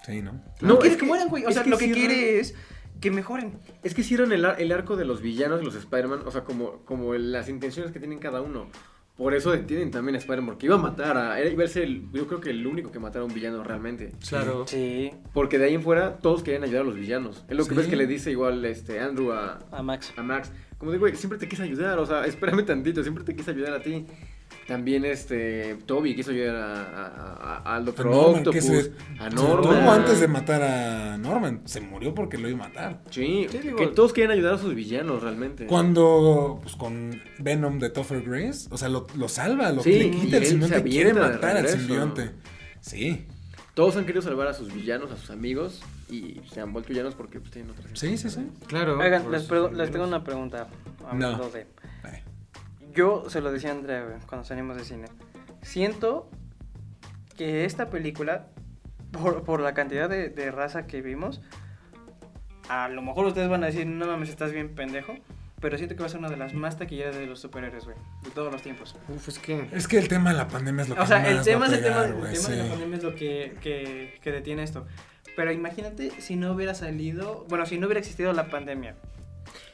Sí, 0.07 0.23
¿no? 0.23 0.33
No, 0.33 0.41
No, 0.63 0.79
quiere 0.79 0.95
es 0.95 0.95
que, 0.97 1.01
que- 1.01 1.07
mueran, 1.09 1.29
güey. 1.29 1.45
O 1.45 1.53
sea, 1.53 1.63
que 1.63 1.69
lo 1.69 1.77
que 1.77 1.89
sí, 1.89 1.93
quiere 1.93 2.39
es 2.41 2.55
que 3.03 3.11
mejoren. 3.11 3.59
Es 3.83 3.93
que 3.93 4.01
hicieron 4.01 4.33
el, 4.33 4.47
ar- 4.47 4.59
el 4.63 4.73
arco 4.73 4.97
de 4.97 5.05
los 5.05 5.21
villanos, 5.21 5.63
los 5.63 5.75
Spider-Man, 5.75 6.21
o 6.25 6.31
sea, 6.31 6.45
como, 6.45 6.79
como 6.87 7.13
el- 7.13 7.33
las 7.33 7.51
intenciones 7.51 7.93
que 7.93 7.99
tienen 7.99 8.19
cada 8.19 8.41
uno. 8.41 8.69
Por 9.17 9.33
eso 9.35 9.51
detienen 9.51 9.91
también 9.91 10.15
a 10.15 10.19
Spider-Man, 10.19 10.47
porque 10.47 10.67
iba 10.67 10.75
a 10.75 10.79
matar 10.79 11.17
a. 11.17 11.41
era- 11.41 11.49
Iba 11.51 11.65
a 11.65 11.69
ser, 11.69 11.85
el- 11.85 12.03
yo 12.13 12.27
creo 12.27 12.41
que 12.41 12.51
el 12.51 12.67
único 12.67 12.93
que 12.93 12.99
matara 12.99 13.23
a 13.23 13.27
un 13.27 13.33
villano 13.33 13.65
realmente. 13.65 14.13
Claro. 14.29 14.67
Sí. 14.67 15.11
Porque 15.33 15.59
de 15.59 15.65
ahí 15.67 15.75
en 15.75 15.83
fuera 15.83 16.19
todos 16.19 16.43
querían 16.43 16.65
ayudar 16.65 16.83
a 16.83 16.85
los 16.85 16.97
villanos. 16.97 17.45
Es 17.49 17.57
lo 17.57 17.65
que 17.65 17.71
Sí. 17.71 17.77
ves 17.77 17.87
que 17.87 17.97
le 17.97 18.07
dice 18.07 18.31
igual 18.31 18.63
este 18.67 19.01
Andrew 19.01 19.33
a, 19.33 19.59
A 19.73 19.83
Max. 19.83 20.13
a 20.19 20.23
Max. 20.23 20.53
Como 20.77 20.91
digo, 20.93 21.01
güey, 21.05 21.17
siempre 21.17 21.39
te 21.39 21.49
quise 21.49 21.63
ayudar, 21.63 21.99
o 21.99 22.05
sea, 22.05 22.27
espérame 22.27 22.63
tantito, 22.67 23.03
siempre 23.03 23.25
te 23.25 23.35
quise 23.35 23.53
ayudar 23.53 23.73
a 23.73 23.83
ti. 23.83 24.05
También 24.67 25.05
este 25.05 25.77
Toby 25.87 26.17
quiso 26.17 26.33
ayudar 26.33 26.57
a, 26.57 26.83
a- 26.83 27.63
a- 27.65 27.77
al 27.77 27.85
Doctor 27.85 28.09
A 28.09 28.11
Norman, 28.11 28.35
Octopus, 28.39 28.53
que 28.55 28.61
se- 28.63 28.93
a 29.21 29.31
Se 29.31 29.37
Norman. 29.37 29.89
antes 29.89 30.19
de 30.19 30.27
matar 30.27 30.61
a 30.63 31.17
Norman. 31.19 31.61
Se 31.67 31.81
murió 31.81 32.13
porque 32.15 32.37
lo 32.37 32.49
iba 32.49 32.65
a 32.65 32.69
matar. 32.69 33.01
Sí, 33.11 33.47
Sí, 33.49 33.59
digo- 33.59 33.77
que 33.77 33.87
todos 33.87 34.13
querían 34.13 34.33
ayudar 34.33 34.55
a 34.55 34.59
sus 34.59 34.75
villanos 34.75 35.23
realmente. 35.23 35.67
Cuando, 35.67 36.59
pues 36.63 36.75
con 36.75 37.23
Venom 37.39 37.79
de 37.79 37.91
Topher 37.91 38.23
Grace, 38.23 38.67
o 38.73 38.77
sea, 38.77 38.89
lo, 38.89 39.07
lo 39.17 39.29
salva, 39.29 39.71
lo 39.71 39.85
Sí, 39.85 39.93
le 39.93 40.11
quita 40.11 40.39
el 40.39 40.47
simbionte, 40.47 40.77
se 40.79 40.83
quiere 40.85 41.15
matar 41.15 41.57
al 41.59 41.69
simbionte. 41.69 42.31
Sí, 42.81 43.25
Todos 43.75 43.95
han 43.99 44.07
querido 44.07 44.23
salvar 44.23 44.49
a 44.49 44.55
sus 44.55 44.73
villanos, 44.73 45.11
a 45.13 45.17
sus 45.19 45.29
amigos, 45.31 45.83
y 46.09 46.41
se 46.51 46.61
han 46.63 46.73
vuelto 46.73 46.89
villanos 46.89 47.15
porque 47.15 47.41
pues, 47.41 47.51
tienen 47.53 47.71
otras 47.73 47.87
sí, 47.93 48.17
sí, 48.17 48.31
sí. 48.31 48.49
Claro. 48.69 48.99
Oigan, 48.99 49.31
les, 49.31 49.49
les 49.51 49.91
tengo 49.91 50.07
una 50.07 50.25
pregunta. 50.25 50.67
No. 51.03 51.09
Hablando 51.09 51.51
de. 51.51 51.67
Yo 52.97 53.29
se 53.29 53.41
lo 53.41 53.53
decía 53.53 53.71
a 53.71 53.75
Andrea, 53.75 54.03
güey, 54.05 54.17
cuando 54.27 54.45
salimos 54.45 54.77
de 54.77 54.85
cine. 54.85 55.07
Siento 55.63 56.29
que 57.37 57.65
esta 57.65 57.91
película, 57.91 58.47
por, 59.13 59.45
por 59.45 59.61
la 59.61 59.75
cantidad 59.75 60.09
de, 60.09 60.31
de 60.31 60.51
raza 60.51 60.87
que 60.87 61.03
vimos, 61.03 61.43
a 62.69 62.89
lo 62.89 63.03
mejor 63.03 63.27
ustedes 63.27 63.49
van 63.49 63.63
a 63.63 63.67
decir, 63.67 63.87
no 63.87 64.07
mames, 64.07 64.31
estás 64.31 64.51
bien 64.51 64.75
pendejo. 64.75 65.15
Pero 65.61 65.79
siento 65.79 65.97
que 65.97 66.01
va 66.01 66.07
a 66.07 66.11
ser 66.11 66.19
una 66.19 66.29
de 66.29 66.37
las 66.37 66.53
más 66.53 66.77
taquilleras 66.79 67.17
de 67.17 67.27
los 67.27 67.41
superhéroes, 67.41 67.87
güey. 67.87 67.97
De 68.23 68.31
todos 68.31 68.53
los 68.53 68.61
tiempos. 68.61 68.95
Uf, 69.09 69.29
es 69.29 69.39
que. 69.39 69.69
Es 69.73 69.89
que 69.89 69.97
el 69.97 70.07
tema 70.07 70.31
de 70.31 70.37
la 70.37 70.49
pandemia 70.49 70.83
es 70.83 70.89
lo 70.91 70.95
que 70.97 71.01
O 71.01 71.07
sea, 71.07 71.21
más 71.21 71.29
el 71.29 71.39
va 71.39 71.43
tema, 71.43 71.65
a 71.65 71.69
el 71.69 71.75
el 71.75 71.81
de 71.81 72.57
la 72.57 72.69
pandemia 72.69 72.97
es 72.99 73.03
lo 73.03 73.15
que, 73.15 73.57
que, 73.63 74.19
que 74.21 74.33
detiene 74.33 74.63
esto. 74.63 74.87
Pero 75.35 75.53
imagínate 75.53 76.11
si 76.21 76.37
no 76.37 76.53
hubiera 76.53 76.75
salido, 76.75 77.47
bueno, 77.49 77.65
si 77.65 77.79
no 77.79 77.87
hubiera 77.87 78.01
existido 78.01 78.33
la 78.35 78.49
pandemia. 78.49 78.97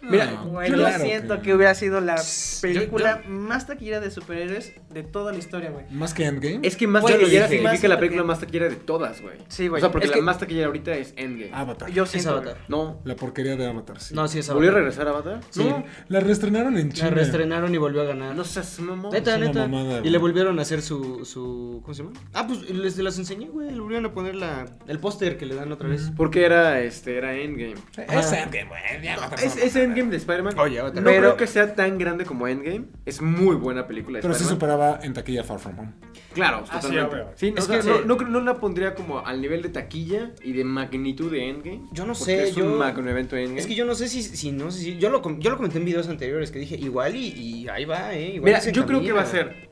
Mira, 0.02 0.26
No, 0.32 0.64
yo 0.66 0.74
claro 0.74 1.04
siento 1.04 1.40
que... 1.42 1.54
hubiera 1.54 1.74
sido 1.74 2.00
la 2.00 2.16
Yo- 2.16 2.22
película 2.60 3.22
más 3.28 3.66
taquillera 3.66 4.00
de 4.00 4.10
superhéroes 4.10 4.72
de 4.90 5.02
toda 5.04 5.32
la 5.32 5.38
historia, 5.38 5.70
güey. 5.70 5.84
Más 5.90 6.12
que 6.12 6.24
Endgame. 6.26 6.60
Es 6.66 6.76
que 6.76 6.86
más 6.86 7.04
taquillera 7.04 7.48
significa 7.48 7.88
la 7.88 7.98
película 7.98 8.24
más 8.24 8.40
taquillera 8.40 8.68
de 8.68 8.76
todas, 8.76 9.20
güey. 9.22 9.36
Sí, 9.48 9.68
güey. 9.68 9.80
O 9.80 9.84
sea, 9.84 9.92
porque 9.92 10.06
Es 10.06 10.10
la 10.10 10.16
que- 10.16 10.22
más 10.22 10.38
taquillera 10.38 10.66
ahorita 10.66 10.92
es 10.94 11.14
Endgame. 11.16 11.50
Avatar. 11.54 11.90
Yo 11.90 12.04
Es 12.04 12.10
siento. 12.10 12.30
Avatar. 12.30 12.54
güey. 12.54 12.64
No. 12.68 13.00
La 13.04 13.14
porquería 13.16 13.56
de 13.56 13.66
Avatar, 13.66 14.00
sí. 14.00 14.14
No, 14.14 14.26
sí, 14.28 14.40
es 14.40 14.48
¿Volvió 14.48 14.70
a 14.70 14.72
Avatar. 14.72 14.82
regresar 14.82 15.06
a 15.06 15.10
Avatar? 15.10 15.40
Sí. 15.50 15.64
No. 15.64 15.84
La 16.08 16.20
reestrenaron 16.20 16.76
en 16.78 16.88
La 16.88 16.94
China. 16.94 17.10
reestrenaron 17.10 17.74
y 17.74 17.78
volvió 17.78 18.02
a 18.02 18.04
ganar. 18.04 18.34
No 18.34 18.44
seas 18.44 18.80
mamón. 18.80 19.12
Neta, 19.12 19.34
es 19.34 19.40
neta. 19.40 19.68
mamada, 19.68 20.00
y 20.04 20.10
le 20.10 20.18
volvieron 20.18 20.58
a 20.58 20.62
hacer 20.62 20.82
su, 20.82 21.24
su. 21.24 21.80
¿Cómo 21.82 21.94
se 21.94 22.02
llama? 22.02 22.14
Ah, 22.34 22.46
pues 22.46 22.68
les 22.70 22.98
las 22.98 23.18
enseñé, 23.18 23.46
güey. 23.46 23.70
Le 23.70 23.80
volvieron 23.80 24.06
a 24.06 24.12
poner 24.12 24.34
la, 24.34 24.66
el 24.88 24.98
póster 24.98 25.36
que 25.38 25.46
le 25.46 25.54
dan 25.54 25.70
otra 25.72 25.88
vez. 25.88 26.10
Porque 26.16 26.44
era, 26.44 26.80
este, 26.80 27.16
era 27.16 27.34
Endgame. 27.34 27.74
Es 27.96 28.32
Endgame, 28.32 28.68
güey. 28.68 29.08
Avatar 29.08 29.38
Es, 29.42 29.56
no. 29.76 29.91
Endgame 29.92 30.10
de 30.10 30.16
Spider-Man. 30.16 30.58
Oye, 30.58 30.80
Avatar. 30.80 31.02
No 31.02 31.08
Pero- 31.10 31.20
creo 31.20 31.36
que 31.36 31.46
sea 31.46 31.74
tan 31.74 31.98
grande 31.98 32.24
como 32.24 32.48
Endgame. 32.48 32.86
Es 33.06 33.20
muy 33.22 33.56
buena 33.56 33.86
película 33.86 34.18
de 34.18 34.22
Pero 34.22 34.34
sí 34.34 34.44
superaba 34.44 35.00
en 35.02 35.12
taquilla 35.12 35.44
Far 35.44 35.58
From 35.58 35.78
Home. 35.78 35.92
Claro, 36.34 36.64
Ah, 36.70 36.80
totalmente. 36.80 37.16
Sí, 37.36 37.52
Es 37.56 37.64
sea, 37.64 37.80
que 37.80 37.86
no, 37.88 37.96
sí. 37.98 38.02
no, 38.06 38.16
creo- 38.16 38.28
no 38.30 38.40
la 38.40 38.54
pondría 38.58 38.94
como 38.94 39.24
al 39.24 39.40
nivel 39.40 39.62
de 39.62 39.68
taquilla 39.68 40.32
y 40.42 40.52
de 40.52 40.64
magnitud 40.64 41.30
de 41.30 41.48
Endgame. 41.50 41.82
Yo 41.92 42.06
no 42.06 42.14
sé, 42.14 42.48
Es 42.48 42.54
yo- 42.56 42.64
un 42.64 42.78
magno 42.78 43.08
evento 43.10 43.36
Endgame. 43.36 43.60
Es 43.60 43.66
que 43.66 43.74
yo 43.74 43.84
no 43.84 43.94
sé 43.94 44.08
si, 44.08 44.22
si 44.22 44.50
no 44.52 44.70
sé 44.70 44.80
si. 44.80 44.98
Yo 44.98 45.10
lo, 45.10 45.20
com- 45.22 45.38
yo 45.40 45.50
lo 45.50 45.56
comenté 45.56 45.78
en 45.78 45.84
videos 45.84 46.08
anteriores 46.08 46.50
que 46.50 46.58
dije, 46.58 46.76
igual 46.76 47.14
y, 47.16 47.28
y 47.28 47.68
ahí 47.68 47.84
va, 47.84 48.14
eh. 48.14 48.34
Igual 48.36 48.44
Mira, 48.52 48.70
yo 48.72 48.86
creo 48.86 49.00
que 49.02 49.12
va 49.12 49.22
a 49.22 49.26
ser 49.26 49.68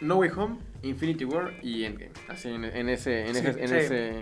No 0.00 0.16
Way 0.16 0.30
Home, 0.36 0.58
Infinity 0.82 1.24
War 1.24 1.54
y 1.62 1.84
Endgame. 1.84 2.12
Así 2.28 2.48
en, 2.48 2.64
en 2.64 2.88
ese, 2.90 3.26
en 3.26 3.34
Sí, 3.34 3.40
ese, 3.46 3.62
en 3.62 3.68
sí. 3.68 3.74
ese 3.74 4.12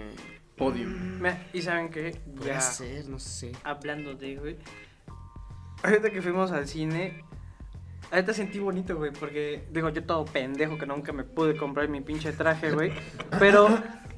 podium. 0.57 1.19
Mira, 1.19 1.47
Y 1.53 1.63
saben 1.63 1.89
que 1.89 2.17
ya 2.45 2.61
ser, 2.61 3.09
no 3.09 3.19
sé. 3.19 3.51
hablando 3.65 4.15
de, 4.15 4.37
güey. 4.37 4.57
Ahorita 5.83 6.11
que 6.11 6.23
fuimos 6.23 6.53
al 6.53 6.69
cine, 6.69 7.25
ahorita 8.11 8.33
sentí 8.33 8.59
bonito, 8.59 8.97
güey, 8.97 9.11
porque 9.13 9.65
digo, 9.71 9.89
yo 9.89 10.05
todo 10.05 10.25
pendejo 10.25 10.79
que 10.79 10.87
nunca 10.87 11.13
me 11.13 11.25
pude 11.25 11.57
comprar 11.57 11.89
mi 11.89 12.01
pinche 12.01 12.33
traje, 12.33 12.71
güey. 12.71 12.93
Pero 13.39 13.69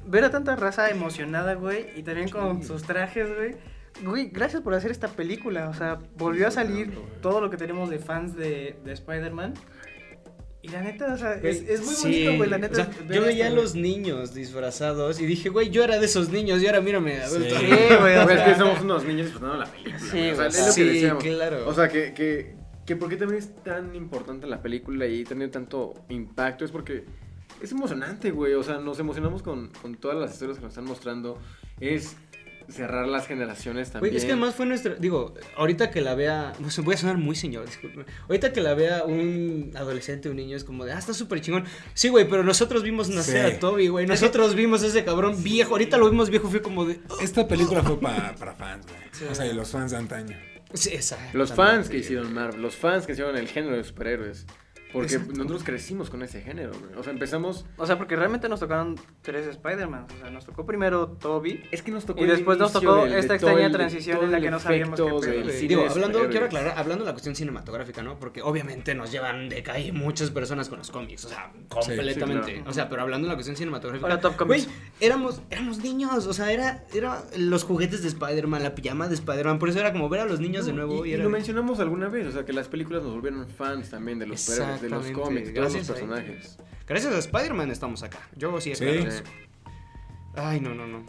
ver 0.05 0.25
a 0.25 0.31
tanta 0.31 0.55
raza 0.55 0.89
emocionada, 0.89 1.55
güey, 1.55 1.87
y 1.95 2.03
también 2.03 2.29
con 2.29 2.63
sus 2.63 2.83
trajes, 2.83 3.35
güey. 3.35 3.55
Güey, 4.03 4.27
gracias 4.27 4.61
por 4.61 4.73
hacer 4.73 4.91
esta 4.91 5.07
película. 5.07 5.69
O 5.69 5.73
sea, 5.73 5.99
volvió 6.17 6.47
a 6.47 6.51
salir 6.51 6.93
todo 7.21 7.39
lo 7.39 7.49
que 7.49 7.57
tenemos 7.57 7.89
de 7.89 7.99
fans 7.99 8.35
de, 8.35 8.77
de 8.83 8.91
Spider-Man. 8.91 9.53
Y 10.65 10.69
la 10.69 10.81
neta, 10.81 11.13
o 11.13 11.17
sea, 11.17 11.33
es, 11.35 11.61
es 11.67 11.85
muy 11.85 11.93
Sí, 11.93 12.03
bonito, 12.25 12.37
güey, 12.37 12.49
la 12.49 12.57
neta. 12.57 12.73
o 12.73 12.75
sea, 12.75 12.89
yo 13.07 13.21
veía 13.21 13.47
a 13.47 13.49
los 13.51 13.75
niños 13.75 14.33
disfrazados 14.33 15.19
y 15.19 15.25
dije, 15.27 15.49
güey, 15.49 15.69
yo 15.69 15.83
era 15.83 15.99
de 15.99 16.05
esos 16.07 16.29
niños 16.29 16.61
y 16.61 16.65
ahora 16.67 16.81
mírame. 16.81 17.19
Sí, 17.27 17.37
güey, 17.99 18.17
o 18.17 18.23
Güey, 18.23 18.37
es 18.37 18.41
que 18.43 18.55
somos 18.55 18.81
unos 18.81 19.03
niños 19.05 19.25
disfrutando 19.27 19.57
la 19.57 19.65
película. 19.65 19.99
Sí, 19.99 20.17
güey. 20.17 20.31
O 20.31 20.35
sea, 20.35 20.47
es 20.47 20.57
lo 20.59 20.65
que 20.65 20.71
Sí, 20.71 20.83
decíamos. 20.83 21.23
claro. 21.23 21.67
O 21.69 21.73
sea, 21.73 21.87
que, 21.89 22.13
que, 22.13 22.55
que 22.85 22.95
por 22.95 23.09
qué 23.09 23.17
también 23.17 23.39
es 23.43 23.55
tan 23.63 23.95
importante 23.95 24.47
la 24.47 24.61
película 24.61 25.05
y 25.05 25.23
tener 25.23 25.51
tanto 25.51 25.93
impacto 26.09 26.65
es 26.65 26.71
porque 26.71 27.05
es 27.61 27.71
emocionante, 27.71 28.31
güey. 28.31 28.53
O 28.55 28.63
sea, 28.63 28.79
nos 28.79 28.97
emocionamos 28.99 29.43
con, 29.43 29.69
con 29.81 29.95
todas 29.95 30.17
las 30.17 30.33
historias 30.33 30.57
que 30.57 30.63
nos 30.63 30.71
están 30.71 30.85
mostrando. 30.85 31.39
Es 31.79 32.15
cerrar 32.69 33.07
las 33.07 33.27
generaciones 33.27 33.91
también. 33.91 34.11
Güey, 34.11 34.17
es 34.17 34.25
que 34.25 34.31
además 34.33 34.55
fue 34.55 34.65
nuestra. 34.65 34.95
Digo, 34.95 35.33
ahorita 35.57 35.91
que 35.91 36.01
la 36.01 36.15
vea. 36.15 36.53
voy 36.83 36.93
a 36.93 36.97
sonar 36.97 37.17
muy 37.17 37.35
señor, 37.35 37.65
disculpe. 37.65 38.05
Ahorita 38.27 38.51
que 38.53 38.61
la 38.61 38.73
vea 38.73 39.03
un 39.03 39.71
adolescente, 39.75 40.29
un 40.29 40.35
niño, 40.37 40.55
es 40.57 40.63
como 40.63 40.85
de, 40.85 40.93
ah, 40.93 40.97
está 40.99 41.13
súper 41.13 41.41
chingón. 41.41 41.65
Sí, 41.93 42.09
güey, 42.09 42.27
pero 42.27 42.43
nosotros 42.43 42.83
vimos 42.83 43.09
nacer 43.09 43.49
Sí. 43.49 43.55
a 43.55 43.59
Toby, 43.59 43.87
güey. 43.87 44.05
Nosotros 44.07 44.55
vimos 44.55 44.83
a 44.83 44.87
ese 44.87 45.03
cabrón 45.03 45.43
viejo. 45.43 45.71
Ahorita 45.71 45.97
lo 45.97 46.09
vimos 46.09 46.29
viejo, 46.29 46.49
fue 46.49 46.61
como 46.61 46.85
de. 46.85 46.99
"Oh". 47.09 47.19
Esta 47.19 47.47
película 47.47 47.81
fue 47.83 47.99
pa- 47.99 48.35
para 48.37 48.53
fans, 48.53 48.85
güey. 48.85 49.29
O 49.31 49.35
sea, 49.35 49.45
y 49.45 49.53
los 49.53 49.69
fans 49.69 49.91
de 49.91 49.97
antaño. 49.97 50.37
Sí, 50.73 50.89
exacto. 50.89 51.37
Los 51.37 51.53
fans 51.53 51.87
que 51.89 51.97
hicieron 51.99 52.33
Marvel, 52.33 52.61
los 52.61 52.75
fans 52.75 53.05
que 53.05 53.13
hicieron 53.13 53.37
el 53.37 53.47
género 53.47 53.77
de 53.77 53.83
superhéroes. 53.83 54.45
Porque 54.95 55.19
nosotros 55.33 55.63
crecimos 55.63 56.09
con 56.09 56.23
ese 56.23 56.41
género, 56.41 56.71
güey. 56.71 56.93
O 56.99 57.03
sea, 57.03 57.13
empezamos. 57.13 57.65
O 57.77 57.85
sea, 57.85 57.97
porque 57.97 58.15
realmente 58.15 58.49
nos 58.49 58.59
tocaron 58.59 58.95
tres 59.21 59.45
Spider-Man. 59.47 60.07
O 60.15 60.19
sea, 60.21 60.29
nos 60.31 60.45
tocó 60.45 60.65
primero 60.65 61.07
Toby. 61.09 61.61
Es 61.71 61.81
que 61.81 61.91
nos 61.91 62.05
tocó. 62.05 62.23
Y 62.23 62.27
después 62.27 62.57
nos 62.57 62.73
tocó 62.73 63.03
del- 63.03 63.13
esta 63.13 63.35
extraña 63.35 63.65
el- 63.67 63.71
transición 63.71 64.23
en 64.23 64.31
la 64.31 64.41
que 64.41 64.49
no 64.51 64.59
sabíamos 64.59 64.99
qué 64.99 65.65
Digo, 65.67 65.85
hablando, 65.89 66.27
quiero 66.29 66.45
aclarar, 66.47 66.77
hablando 66.77 67.03
de 67.03 67.09
la 67.09 67.13
cuestión 67.13 67.35
cinematográfica, 67.35 68.01
¿no? 68.03 68.19
Porque 68.19 68.41
obviamente 68.41 68.95
nos 68.95 69.11
llevan 69.11 69.49
de 69.49 69.61
calle 69.63 69.91
muchas 69.91 70.31
personas 70.31 70.69
con 70.69 70.79
los 70.79 70.91
cómics, 70.91 71.25
o 71.25 71.29
sea, 71.29 71.51
completamente. 71.69 72.53
claro. 72.55 72.69
O 72.69 72.73
sea, 72.73 72.89
pero 72.89 73.01
hablando 73.01 73.27
de 73.27 73.29
la 73.29 73.35
cuestión 73.35 73.55
cinematográfica. 73.55 74.05
Hola, 74.05 74.19
Top 74.19 74.35
Güey, 74.37 74.61
Comics. 74.63 74.69
éramos, 74.99 75.41
éramos 75.49 75.79
niños, 75.79 76.25
o 76.27 76.33
sea, 76.33 76.51
era, 76.51 76.83
era 76.93 77.23
los 77.37 77.63
juguetes 77.63 78.01
de 78.01 78.07
Spider-Man, 78.09 78.63
la 78.63 78.75
pijama 78.75 79.07
de 79.07 79.15
Spider-Man, 79.15 79.59
por 79.59 79.69
eso 79.69 79.79
era 79.79 79.91
como 79.91 80.09
ver 80.09 80.21
a 80.21 80.25
los 80.25 80.39
niños 80.39 80.65
de 80.65 80.73
nuevo 80.73 81.05
Y, 81.05 81.09
y, 81.09 81.11
y 81.11 81.13
era. 81.15 81.23
lo 81.23 81.29
mencionamos 81.29 81.79
alguna 81.79 82.07
vez, 82.07 82.27
o 82.27 82.31
sea, 82.31 82.45
que 82.45 82.53
las 82.53 82.67
películas 82.67 83.03
nos 83.03 83.13
volvieron 83.13 83.45
fans 83.47 83.89
también 83.89 84.19
de 84.19 84.27
los 84.27 84.41
superhéroes, 84.41 84.81
de 84.85 84.89
los 84.95 85.11
cómics, 85.11 85.47
de 85.47 85.53
todos 85.53 85.65
los 85.65 85.73
gracias 85.73 85.89
a 85.89 85.93
personajes. 85.93 86.57
Gracias 86.87 87.13
a 87.13 87.17
Spider-Man 87.19 87.71
estamos 87.71 88.03
acá. 88.03 88.19
Yo 88.35 88.59
sí 88.61 88.73
Sí. 88.75 88.83
espero. 88.85 89.11
Sí. 89.11 89.23
Ay, 90.35 90.59
no, 90.59 90.73
no, 90.75 90.85
no. 90.87 91.03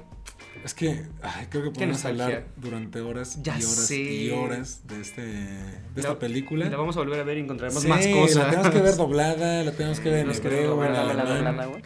Es 0.64 0.72
que 0.74 1.02
ay, 1.22 1.46
creo 1.50 1.64
que 1.64 1.70
podemos 1.70 2.04
hablar 2.04 2.46
durante 2.56 3.00
horas 3.00 3.40
Ya 3.42 3.52
y 3.58 3.62
horas 3.62 3.86
sé. 3.86 3.96
y 3.96 4.30
horas 4.30 4.86
de, 4.86 5.00
este, 5.00 5.22
de 5.22 5.60
esta 5.96 6.12
La- 6.14 6.18
película. 6.18 6.68
La 6.70 6.76
vamos 6.76 6.96
a 6.96 7.00
volver 7.00 7.20
a 7.20 7.24
ver 7.24 7.36
y 7.36 7.40
encontraremos 7.40 7.82
Sí, 7.82 7.88
más 7.88 8.06
cosas. 8.08 8.36
La 8.36 8.50
tenemos 8.50 8.70
que 8.70 8.80
ver 8.80 8.96
doblada, 8.96 9.62
la 9.62 9.72
tenemos 9.76 10.00
que 10.00 10.10
ver 10.10 10.20
en 10.20 10.30
güey. 11.66 11.82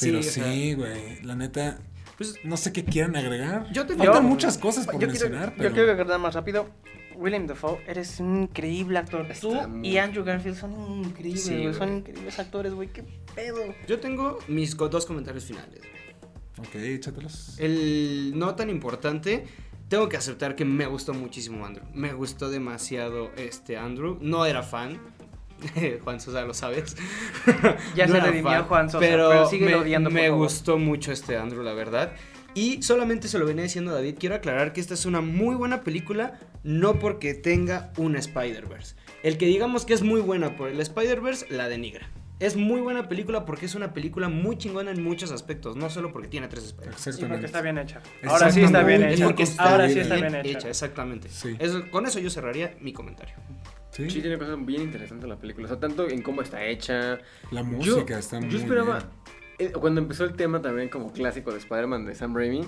Pero 0.00 0.22
Sí, 0.22 0.74
güey. 0.74 1.22
La 1.22 1.34
neta, 1.36 1.78
Pues, 2.16 2.36
no 2.44 2.56
sé 2.56 2.72
qué 2.72 2.84
quieran 2.84 3.16
agregar. 3.16 3.66
Yo 3.72 3.86
te- 3.86 3.96
Faltan 3.96 4.14
yo- 4.16 4.22
muchas 4.22 4.56
cosas 4.58 4.86
por 4.86 5.00
Yo 5.00 5.08
mencionar, 5.08 5.40
quiero, 5.48 5.56
pero. 5.56 5.68
yo 5.70 5.74
quiero 5.74 5.92
acordar 5.92 6.20
más 6.20 6.34
rápido. 6.34 6.68
William 7.16 7.46
Dafoe, 7.46 7.78
eres 7.86 8.20
un 8.20 8.42
increíble 8.42 8.98
actor. 8.98 9.26
Está 9.30 9.40
Tú 9.40 9.68
muy- 9.68 9.88
y 9.88 9.98
Andrew 9.98 10.24
Garfield 10.24 10.56
son 10.56 10.72
increíbles, 11.04 11.44
Sí, 11.44 11.56
güey. 11.62 11.74
Son 11.74 11.96
increíbles 11.98 12.38
actores, 12.38 12.74
güey. 12.74 12.88
¿Qué 12.88 13.04
pedo? 13.34 13.60
yo 13.86 14.00
tengo 14.00 14.38
mis 14.48 14.76
dos 14.76 15.06
comentarios 15.06 15.44
finales. 15.44 15.80
Ok, 16.58 16.74
échatelos. 16.76 17.58
El 17.58 18.32
no 18.36 18.54
tan 18.54 18.70
importante, 18.70 19.44
tengo 19.88 20.08
que 20.08 20.16
aceptar 20.16 20.54
que 20.54 20.64
me 20.64 20.86
gustó 20.86 21.12
muchísimo 21.12 21.66
Andrew. 21.66 21.84
Me 21.92 22.12
gustó 22.12 22.48
demasiado 22.48 23.30
este 23.36 23.76
Andrew. 23.76 24.18
No 24.20 24.46
era 24.46 24.62
fan. 24.62 24.98
Juan 26.04 26.20
Sosa, 26.20 26.42
lo 26.42 26.54
sabes. 26.54 26.96
Ya 27.94 28.06
se 28.08 28.16
era 28.16 28.26
redimió 28.26 28.64
Juan 28.64 28.88
Sosa, 28.88 28.98
pero, 29.00 29.28
pero 29.30 29.48
síguelo 29.48 29.78
me, 29.78 29.82
odiando, 29.82 30.10
Me 30.10 30.30
gustó 30.30 30.78
mucho 30.78 31.10
este 31.12 31.36
Andrew, 31.36 31.62
la 31.62 31.72
verdad. 31.72 32.12
Y 32.54 32.82
solamente 32.82 33.26
se 33.28 33.38
lo 33.38 33.46
venía 33.46 33.64
diciendo 33.64 33.90
a 33.90 33.94
David. 33.94 34.16
Quiero 34.18 34.36
aclarar 34.36 34.72
que 34.72 34.80
esta 34.80 34.94
es 34.94 35.06
una 35.06 35.20
muy 35.20 35.56
buena 35.56 35.82
película, 35.82 36.38
no 36.62 36.98
porque 37.00 37.34
tenga 37.34 37.92
un 37.96 38.14
Spider-Verse. 38.16 38.94
El 39.22 39.38
que 39.38 39.46
digamos 39.46 39.84
que 39.84 39.94
es 39.94 40.02
muy 40.02 40.20
buena 40.20 40.56
por 40.56 40.68
el 40.68 40.80
Spider-Verse, 40.80 41.46
la 41.50 41.68
denigra. 41.68 42.08
Es 42.40 42.56
muy 42.56 42.80
buena 42.80 43.08
película 43.08 43.44
porque 43.46 43.66
es 43.66 43.74
una 43.74 43.92
película 43.94 44.28
muy 44.28 44.58
chingona 44.58 44.90
en 44.90 45.02
muchos 45.02 45.30
aspectos, 45.30 45.76
no 45.76 45.88
solo 45.90 46.12
porque 46.12 46.28
tiene 46.28 46.46
tres 46.48 46.64
Spider-Verse. 46.64 47.10
Y 47.10 47.10
Exactamente. 47.10 47.34
porque 47.34 47.46
está 47.46 47.60
bien 47.60 47.78
hecha. 47.78 48.00
Ahora 48.24 48.50
sí 48.52 48.60
está 48.62 48.82
bien 48.82 49.02
hecha. 49.04 49.24
porque 49.24 49.42
está 49.44 49.62
Ahora 49.70 49.88
sí 49.88 49.94
bien 49.94 50.12
está 50.12 50.14
bien 50.28 50.46
hecha. 50.46 50.68
exactamente. 50.68 51.28
Sí. 51.30 51.56
Eso- 51.58 51.90
con 51.90 52.06
eso 52.06 52.18
yo 52.20 52.30
cerraría 52.30 52.76
mi 52.80 52.92
comentario. 52.92 53.34
Sí, 53.90 54.10
Sí, 54.10 54.20
tiene 54.20 54.36
cosas 54.38 54.56
bien 54.66 54.82
interesantes 54.82 55.28
la 55.28 55.36
película. 55.36 55.66
O 55.66 55.68
sea, 55.68 55.78
tanto 55.78 56.08
en 56.08 56.20
cómo 56.22 56.42
está 56.42 56.64
hecha. 56.64 57.18
La 57.52 57.60
Yo- 57.60 57.64
música 57.64 58.18
está 58.18 58.40
muy 58.40 58.50
Yo 58.50 58.58
esperaba. 58.58 58.98
bien. 58.98 59.08
Eh, 59.58 59.72
cuando 59.72 60.00
empezó 60.00 60.24
el 60.24 60.34
tema 60.34 60.60
también 60.62 60.88
como 60.88 61.12
clásico 61.12 61.50
de 61.52 61.58
Spider-Man 61.58 62.04
de 62.06 62.14
Sam 62.14 62.34
Raimi, 62.34 62.64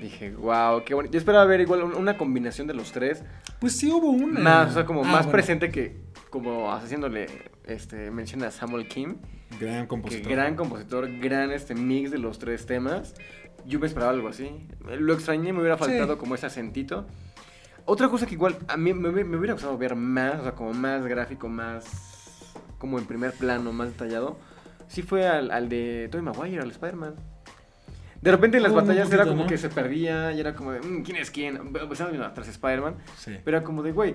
dije, 0.00 0.32
wow, 0.32 0.82
qué 0.84 0.94
bonito. 0.94 1.12
Yo 1.12 1.18
esperaba 1.18 1.44
ver 1.44 1.60
igual 1.60 1.82
un- 1.82 1.94
una 1.94 2.16
combinación 2.16 2.66
de 2.66 2.74
los 2.74 2.92
tres. 2.92 3.22
Pues 3.60 3.76
sí 3.76 3.90
hubo 3.90 4.10
una. 4.10 4.40
Más, 4.40 4.70
o 4.70 4.74
sea, 4.74 4.84
como 4.84 5.00
Ah, 5.02 5.04
más 5.08 5.14
bueno, 5.24 5.32
presente 5.32 5.70
que. 5.70 6.02
Como 6.30 6.72
haciéndole 6.72 7.26
este, 7.64 8.10
mención 8.10 8.42
a 8.42 8.50
Samuel 8.50 8.88
Kim. 8.88 9.16
Gran 9.60 9.82
Que 9.82 9.88
compositor. 9.88 10.32
gran 10.32 10.56
compositor, 10.56 11.08
gran 11.20 11.52
este 11.52 11.74
mix 11.76 12.10
de 12.10 12.18
los 12.18 12.40
tres 12.40 12.66
temas. 12.66 13.14
Yo 13.66 13.78
me 13.78 13.86
esperaba 13.86 14.10
algo 14.12 14.28
así. 14.28 14.66
Lo 14.98 15.14
extrañé, 15.14 15.52
me 15.52 15.60
hubiera 15.60 15.76
faltado 15.78 16.14
Sí. 16.14 16.18
como 16.18 16.34
ese 16.34 16.46
acentito. 16.46 17.06
Otra 17.86 18.08
cosa 18.08 18.26
que 18.26 18.34
igual 18.34 18.56
a 18.66 18.76
mí 18.76 18.92
me 18.94 19.08
hubiera 19.10 19.52
gustado 19.52 19.78
ver 19.78 19.94
más, 19.94 20.40
o 20.40 20.42
sea, 20.42 20.52
como 20.52 20.72
más 20.74 21.06
gráfico, 21.06 21.48
más 21.48 21.84
como 22.78 22.98
en 22.98 23.04
primer 23.06 23.32
plano, 23.32 23.72
más 23.72 23.88
detallado, 23.88 24.36
sí 24.88 25.02
fue 25.02 25.26
al, 25.26 25.50
al 25.50 25.68
de 25.68 26.08
Tobey 26.10 26.24
Maguire, 26.24 26.62
al 26.62 26.70
Spider-Man. 26.70 27.14
De 28.20 28.30
repente 28.30 28.56
en 28.56 28.62
las 28.62 28.72
batallas 28.72 29.12
era 29.12 29.24
como 29.26 29.42
¿no? 29.42 29.46
que 29.46 29.58
se 29.58 29.68
perdía 29.68 30.32
y 30.32 30.40
era 30.40 30.54
como 30.54 30.72
de, 30.72 30.80
"Mm, 30.80 31.02
¿quién 31.02 31.18
es 31.18 31.30
quién? 31.30 31.56
Estaba 31.90 32.10
viendo 32.10 32.26
atrás 32.26 32.48
Spider-Man, 32.48 32.96
Sí. 33.16 33.36
pero 33.44 33.58
era 33.58 33.64
como 33.66 33.82
de, 33.82 33.92
güey, 33.92 34.14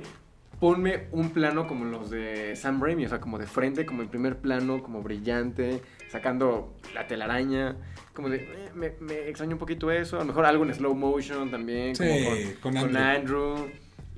ponme 0.59 1.07
un 1.11 1.29
plano 1.29 1.67
como 1.67 1.85
los 1.85 2.09
de 2.09 2.55
Sam 2.55 2.81
Raimi, 2.81 3.05
o 3.05 3.09
sea, 3.09 3.19
como 3.21 3.37
de 3.37 3.45
frente, 3.45 3.85
como 3.85 4.01
en 4.01 4.09
primer 4.09 4.37
plano, 4.37 4.81
como 4.81 5.03
brillante, 5.03 5.81
sacando 6.09 6.75
la 6.95 7.05
telaraña, 7.07 7.75
como 8.13 8.29
de, 8.29 8.37
eh, 8.37 8.69
me, 8.73 8.93
me 8.99 9.29
extraña 9.29 9.53
un 9.53 9.59
poquito 9.59 9.91
eso, 9.91 10.17
a 10.17 10.19
lo 10.21 10.25
mejor 10.25 10.45
algo 10.45 10.65
en 10.65 10.73
slow 10.73 10.95
motion 10.95 11.51
también, 11.51 11.95
Sí, 11.95 12.03
como 12.03 12.73
con 12.73 12.73
con, 12.73 12.87
con 12.87 12.97
Andrew. 12.97 13.69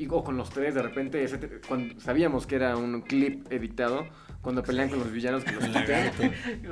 Y, 0.02 0.08
o 0.10 0.24
con 0.24 0.38
los 0.38 0.49
tres, 0.49 0.74
de 0.76 0.82
repente, 0.82 1.24
ese 1.24 1.39
cuando 1.68 1.99
sabíamos 1.99 2.47
que 2.47 2.56
era 2.56 2.76
un 2.76 3.02
clip 3.02 3.52
editado, 3.52 4.08
cuando 4.41 4.64
pelean 4.64 4.89
con 4.89 4.99
los 4.99 5.12
villanos 5.12 5.43
que 5.43 5.52
los 5.52 5.64
El 5.64 5.70
quitan, 5.74 5.88
lagarto. 5.89 6.24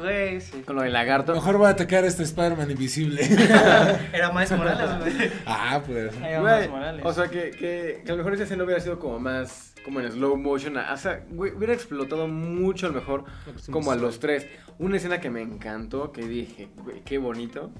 Güey, 0.01 0.41
sí. 0.41 0.61
con 0.65 0.75
lo 0.75 0.81
del 0.81 0.93
lagarto. 0.93 1.33
Mejor 1.33 1.61
va 1.61 1.67
a 1.67 1.71
atacar 1.71 2.03
a 2.03 2.07
este 2.07 2.23
Spider-Man 2.23 2.71
invisible. 2.71 3.21
Era 4.13 4.31
Miles 4.31 4.51
Morales, 4.51 4.89
güey. 4.99 5.31
ah, 5.45 5.81
pues. 5.85 6.15
Era 6.17 6.41
Güey, 6.41 6.53
Miles 6.55 6.69
Morales. 6.71 7.05
o 7.05 7.13
sea, 7.13 7.27
que, 7.27 7.51
que, 7.51 8.01
que 8.03 8.11
a 8.11 8.11
lo 8.13 8.17
mejor 8.17 8.33
esa 8.33 8.43
escena 8.43 8.63
hubiera 8.63 8.81
sido 8.81 8.97
como 8.97 9.19
más, 9.19 9.75
como 9.85 9.99
en 9.99 10.11
slow 10.11 10.35
motion. 10.35 10.77
O 10.77 10.97
sea, 10.97 11.23
güey, 11.29 11.51
hubiera 11.53 11.73
explotado 11.73 12.27
mucho 12.27 12.87
a 12.87 12.89
lo 12.89 12.95
mejor 12.95 13.25
como 13.69 13.91
a 13.91 13.95
los 13.95 14.19
tres. 14.19 14.47
Una 14.79 14.97
escena 14.97 15.19
que 15.19 15.29
me 15.29 15.41
encantó, 15.41 16.11
que 16.11 16.23
dije, 16.27 16.69
güey, 16.77 17.01
qué 17.03 17.19
bonito, 17.19 17.71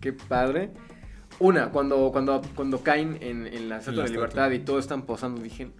qué 0.00 0.12
padre. 0.12 0.70
Una, 1.38 1.70
cuando, 1.70 2.10
cuando, 2.12 2.42
cuando 2.54 2.82
caen 2.82 3.18
en, 3.20 3.46
en 3.46 3.68
la 3.68 3.78
Estatua 3.78 4.04
de. 4.04 4.10
Libertad 4.10 4.50
y 4.50 4.60
todos 4.60 4.80
están 4.80 5.02
posando, 5.02 5.40
dije, 5.42 5.70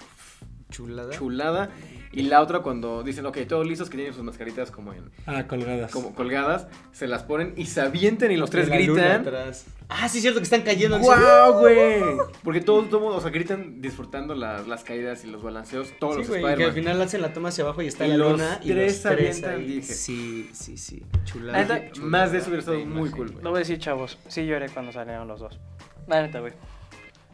Chulada. 0.70 1.11
chulada. 1.12 1.70
Y 2.14 2.22
la 2.24 2.42
otra 2.42 2.58
cuando 2.60 3.02
dicen, 3.02 3.24
ok, 3.24 3.38
todos 3.48 3.66
listos 3.66 3.88
que 3.88 3.96
tienen 3.96 4.12
sus 4.12 4.22
mascaritas 4.22 4.70
como 4.70 4.92
en 4.92 5.10
Ah, 5.26 5.46
colgadas. 5.46 5.90
como 5.90 6.14
colgadas, 6.14 6.66
se 6.92 7.06
las 7.08 7.22
ponen 7.22 7.54
y 7.56 7.64
se 7.66 7.80
avientan 7.80 8.30
y 8.30 8.36
los 8.36 8.50
tres 8.50 8.68
La 8.68 8.78
luna 8.78 9.02
gritan. 9.02 9.20
atrás. 9.22 9.64
Ah, 9.88 10.08
sí, 10.10 10.18
es 10.18 10.22
cierto 10.22 10.38
que 10.40 10.44
están 10.44 10.60
cayendo. 10.60 10.96
al 10.96 11.02
¡Guau, 11.02 11.60
güey! 11.60 12.02
Porque 12.44 12.60
todos, 12.60 12.90
todos, 12.90 13.16
o 13.16 13.20
sea, 13.22 13.30
gritan 13.30 13.80
disfrutando 13.80 14.34
las, 14.34 14.68
las 14.68 14.84
caídas 14.84 15.24
y 15.24 15.28
los 15.28 15.42
balanceos, 15.42 15.88
todos 15.98 16.16
Sí, 16.16 16.18
los 16.20 16.28
güey, 16.40 16.54
que 16.56 16.64
al 16.64 16.72
final 16.72 17.00
hacen 17.00 17.22
la 17.22 17.32
toma 17.32 17.48
hacia 17.48 17.64
abajo 17.64 17.80
y 17.80 17.86
está 17.86 18.06
Y 18.06 18.10
la 18.10 18.16
los 18.18 18.32
luna 18.32 18.58
y 18.62 18.68
tres 18.72 18.92
los 19.04 19.14
tres 19.14 19.36
avientan, 19.42 19.54
ahí. 19.60 19.66
dije. 19.66 19.92
Sí, 19.94 20.50
sí, 20.52 20.76
sí. 20.76 21.02
La 21.12 21.24
Chulada. 21.24 21.58
neta, 21.62 21.92
chulada 21.92 22.10
más 22.10 22.32
de 22.32 22.38
eso 22.38 22.46
hubiera 22.48 22.60
estado 22.60 22.78
muy 22.80 22.86
imagen, 23.08 23.10
cool. 23.16 23.30
güey. 23.32 23.44
Lo 23.44 23.50
voy 23.50 23.56
a 23.56 23.60
decir, 23.60 23.78
chavos. 23.78 24.18
Sí 24.28 24.44
lloré 24.46 24.68
cuando 24.68 24.92
salieron 24.92 25.26
los 25.28 25.40
dos. 25.40 25.58
La 26.06 26.20
neta, 26.20 26.40
güey. 26.40 26.52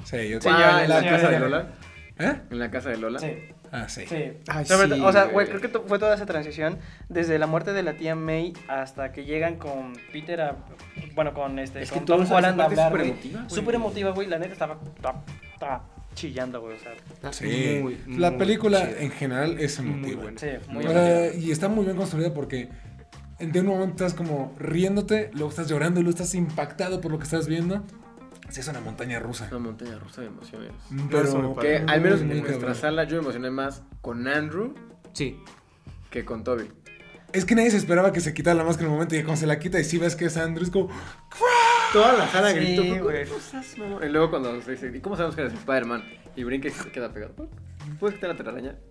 Sí, 0.04 0.28
yo 0.28 0.40
Sí, 0.40 0.48
Ah, 0.50 0.82
en 0.84 0.88
la 0.90 1.02
casa 1.04 1.28
de. 1.30 1.40
Lola. 1.40 1.68
¿Eh? 2.20 2.40
En 2.50 2.58
la 2.58 2.70
casa 2.70 2.88
de 2.90 2.96
Lola. 2.98 3.18
Sí. 3.18 3.32
Ah, 3.72 3.88
sí. 3.88 4.04
Sí. 4.08 4.32
Ay, 4.48 4.64
Sobre 4.64 4.94
sí, 4.94 5.00
o 5.02 5.12
sea, 5.12 5.24
güey. 5.26 5.46
creo 5.46 5.60
que 5.60 5.68
to- 5.68 5.84
fue 5.86 5.98
toda 5.98 6.14
esa 6.14 6.26
transición 6.26 6.78
desde 7.08 7.38
la 7.38 7.46
muerte 7.46 7.72
de 7.72 7.82
la 7.82 7.94
tía 7.94 8.14
May 8.14 8.52
hasta 8.68 9.12
que 9.12 9.24
llegan 9.24 9.56
con 9.56 9.94
Peter 10.12 10.40
a. 10.40 10.56
Bueno, 11.14 11.34
con 11.34 11.58
este. 11.58 11.82
Es 11.82 11.90
que 11.90 11.96
con 11.98 12.04
toda 12.06 12.24
Tom 12.24 12.32
Holland 12.32 12.60
a 12.60 12.64
hablar, 12.64 12.90
súper 12.92 13.06
emotiva, 13.06 13.40
güey. 13.40 13.50
Súper 13.50 13.74
emotiva, 13.74 14.10
güey. 14.12 14.28
La 14.28 14.38
neta 14.38 14.52
estaba. 14.52 14.78
Chillando, 16.14 16.60
güey. 16.60 16.76
O 16.76 16.78
sea, 16.80 16.92
Está 16.92 17.32
Sí. 17.32 17.78
muy, 17.82 17.96
la 18.18 18.30
muy 18.30 18.38
película 18.38 18.80
chida. 18.88 19.00
en 19.00 19.10
general 19.12 19.60
es 19.60 19.80
Muy 19.80 19.92
emotiva. 19.92 20.22
buena. 20.22 20.38
sí, 20.40 20.46
muy 20.68 20.84
emotiva. 20.84 21.26
y 21.34 21.50
está 21.52 21.68
muy 21.68 21.84
bien 21.84 21.96
construida 21.96 22.34
porque 22.34 22.68
de 23.38 23.60
un 23.60 23.66
momento 23.66 24.04
estás 24.04 24.14
como 24.14 24.52
riéndote, 24.58 25.30
luego 25.34 25.50
estás 25.50 25.68
llorando 25.68 26.00
y 26.00 26.02
luego 26.02 26.16
estás 26.16 26.34
impactado 26.34 27.00
por 27.00 27.12
lo 27.12 27.18
que 27.18 27.24
estás 27.24 27.46
viendo. 27.46 27.84
Sí, 28.48 28.60
es 28.60 28.68
una 28.68 28.80
montaña 28.80 29.18
rusa. 29.18 29.48
Una 29.50 29.58
montaña 29.58 29.98
rusa 29.98 30.22
de 30.22 30.28
emociones. 30.28 30.72
Pero 31.10 31.22
Eso 31.24 31.38
me 31.54 31.60
Que 31.60 31.76
al 31.86 32.00
menos 32.00 32.20
en 32.20 32.40
nuestra 32.40 32.74
sala 32.74 33.04
yo 33.04 33.16
me 33.16 33.22
emocioné 33.22 33.50
más 33.50 33.82
con 34.00 34.26
Andrew 34.26 34.74
Sí. 35.12 35.38
que 36.10 36.24
con 36.24 36.44
Toby. 36.44 36.70
Es 37.32 37.44
que 37.44 37.54
nadie 37.54 37.70
se 37.70 37.76
esperaba 37.76 38.12
que 38.12 38.20
se 38.20 38.32
quitara 38.32 38.54
la 38.54 38.64
máscara 38.64 38.86
en 38.86 38.92
el 38.92 38.96
momento 38.96 39.14
y 39.14 39.22
cuando 39.22 39.40
se 39.40 39.46
la 39.46 39.58
quita 39.58 39.78
y 39.78 39.84
si 39.84 39.98
ves 39.98 40.16
que 40.16 40.24
es 40.26 40.36
Andrew, 40.38 40.64
es 40.64 40.70
como... 40.70 40.88
Toda 41.92 42.12
la 42.14 42.28
sala 42.28 42.50
Sí, 42.50 42.56
gritó. 42.56 44.04
Y 44.04 44.08
luego 44.08 44.30
cuando 44.30 44.60
se 44.62 44.72
dice, 44.72 44.92
¿y 44.94 45.00
cómo 45.00 45.16
sabemos 45.16 45.34
que 45.36 45.42
eres 45.42 45.54
Spider-Man? 45.54 46.04
Y 46.36 46.44
brinca 46.44 46.68
y 46.68 46.70
se 46.70 46.90
queda 46.90 47.12
pegado. 47.12 47.48
¿Puedes 47.98 48.16
quitar 48.16 48.30
la 48.30 48.36
telaraña? 48.36 48.74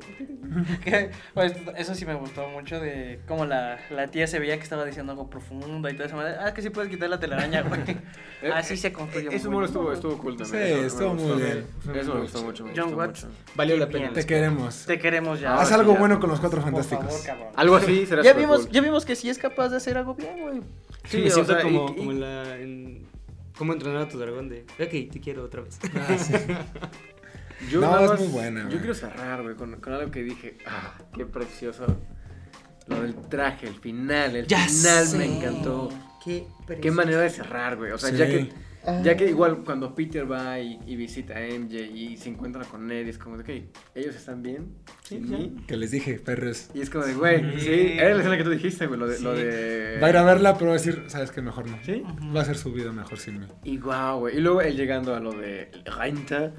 Pues, 1.33 1.53
eso 1.77 1.93
sí 1.93 2.05
me 2.05 2.15
gustó 2.15 2.47
mucho 2.47 2.79
de 2.79 3.19
cómo 3.27 3.45
la, 3.45 3.77
la 3.91 4.07
tía 4.07 4.25
se 4.27 4.39
veía 4.39 4.55
que 4.57 4.63
estaba 4.63 4.85
diciendo 4.85 5.11
algo 5.11 5.29
profundo 5.29 5.87
y 5.89 5.93
toda 5.93 6.05
esa 6.05 6.15
manera. 6.15 6.45
Ah, 6.45 6.53
que 6.53 6.61
sí 6.61 6.69
puedes 6.69 6.89
quitar 6.89 7.09
la 7.09 7.19
telaraña, 7.19 7.61
güey. 7.63 7.81
Así 8.53 8.77
se 8.77 8.91
construyó. 8.93 9.29
Ese 9.29 9.47
muy 9.49 9.57
humor 9.57 9.69
bueno. 9.71 9.93
estuvo, 9.93 9.93
estuvo 10.13 10.17
cool 10.23 10.37
también. 10.37 10.63
Sí, 10.63 10.71
Eso 10.71 10.79
me 10.79 10.87
estuvo 10.87 11.09
gustó. 11.13 11.27
muy 11.35 11.43
bien. 11.43 11.65
Eso 11.95 12.13
me 12.15 12.21
gustó 12.21 12.43
mucho. 12.43 12.63
me 12.65 12.71
John 12.71 12.83
gustó 12.85 12.97
Watts. 12.97 13.23
mucho. 13.25 13.37
Valió 13.55 13.77
la 13.77 13.85
pena. 13.87 13.99
bien. 13.99 14.13
Te 14.13 14.25
queremos. 14.25 14.85
Te 14.85 14.99
queremos 14.99 15.39
ya. 15.41 15.55
Haz 15.59 15.71
algo 15.73 15.93
ya. 15.93 15.99
bueno 15.99 16.19
con 16.19 16.29
los 16.29 16.39
cuatro 16.39 16.61
Por 16.61 16.71
fantásticos. 16.71 17.05
favor, 17.05 17.25
cabrón. 17.25 17.47
Algo 17.55 17.75
así 17.75 18.05
será 18.05 18.23
Ya 18.23 18.33
vimos, 18.33 18.61
cool. 18.61 18.69
ya 18.71 18.81
vimos 18.81 19.05
que 19.05 19.15
sí 19.15 19.29
es 19.29 19.37
capaz 19.37 19.69
de 19.69 19.77
hacer 19.77 19.97
algo 19.97 20.15
bien, 20.15 20.39
güey. 20.41 20.61
Sí, 21.09 21.17
me 21.19 21.27
o 21.27 21.31
siento 21.31 21.53
sea, 21.53 21.61
como, 21.63 21.89
y- 21.91 21.95
como 21.95 22.11
en 22.11 22.19
la. 22.19 22.57
En... 22.57 23.07
¿Cómo 23.57 23.73
entrenar 23.73 24.03
a 24.03 24.07
tu 24.09 24.19
dragón? 24.19 24.49
De. 24.49 24.61
Ok, 24.79 25.11
te 25.11 25.19
quiero 25.19 25.43
otra 25.43 25.61
vez. 25.61 25.79
Ah, 25.95 26.17
sí. 26.17 26.33
Yo 27.71 27.81
No, 27.81 27.89
nada 27.91 28.13
es 28.13 28.19
muy 28.19 28.29
buena, 28.29 28.69
Yo 28.69 28.77
quiero 28.77 28.93
cerrar, 28.93 29.41
güey, 29.41 29.55
con, 29.55 29.75
con 29.81 29.93
algo 29.93 30.11
que 30.11 30.21
dije. 30.23 30.57
Ah, 30.67 30.93
qué 31.15 31.25
precioso. 31.25 31.85
Lo 32.87 33.01
del 33.01 33.15
traje, 33.15 33.67
el 33.67 33.75
final. 33.75 34.35
El 34.35 34.45
Ya 34.47 34.59
final 34.67 35.05
sé. 35.07 35.17
me 35.17 35.25
encantó. 35.37 35.89
Qué, 36.23 36.45
Qué 36.81 36.91
manera 36.91 37.21
de 37.21 37.29
cerrar, 37.29 37.75
güey. 37.77 37.91
O 37.91 37.97
sea, 37.97 38.11
Sí. 38.11 38.17
ya 38.17 38.27
que. 38.27 38.49
Ya 39.03 39.17
que 39.17 39.29
igual 39.29 39.63
cuando 39.65 39.93
Peter 39.93 40.29
va 40.31 40.59
y, 40.59 40.79
y 40.85 40.95
visita 40.95 41.35
a 41.37 41.41
MJ 41.41 41.75
y 41.93 42.15
se 42.17 42.29
encuentra 42.29 42.63
con 42.63 42.87
Ned, 42.87 43.07
es 43.07 43.17
como 43.17 43.37
de, 43.37 43.43
ok, 43.43 43.69
ellos 43.95 44.15
están 44.15 44.41
bien 44.41 44.75
mí. 45.11 45.55
Que 45.67 45.75
les 45.77 45.91
dije, 45.91 46.19
perros. 46.19 46.69
Y 46.73 46.79
es 46.81 46.89
como 46.89 47.05
de, 47.05 47.13
güey, 47.13 47.59
Sí. 47.59 47.65
sí, 47.65 47.91
era 47.97 48.13
la 48.13 48.19
escena 48.19 48.37
que 48.37 48.43
tú 48.43 48.49
dijiste, 48.49 48.87
güey, 48.87 48.99
lo 48.99 49.07
de... 49.07 49.19
Lo 49.19 49.35
Sí. 49.35 49.43
de... 49.43 49.99
Va 50.01 50.07
a 50.07 50.09
ir 50.09 50.17
a 50.17 50.23
verla, 50.23 50.53
pero 50.53 50.67
va 50.67 50.75
a 50.75 50.77
decir, 50.77 51.03
sabes 51.07 51.31
que 51.31 51.41
mejor 51.41 51.67
no. 51.69 51.77
¿Sí? 51.83 52.01
Va 52.35 52.41
a 52.41 52.45
ser 52.45 52.57
su 52.57 52.71
vida 52.71 52.91
mejor 52.91 53.17
sin 53.19 53.39
mí. 53.41 53.45
Y 53.63 53.77
guau, 53.77 54.19
güey. 54.21 54.37
Y 54.37 54.39
luego 54.41 54.61
él 54.61 54.75
llegando 54.77 55.15
a 55.15 55.19
lo 55.19 55.31
de 55.33 55.69
Renta, 55.85 56.53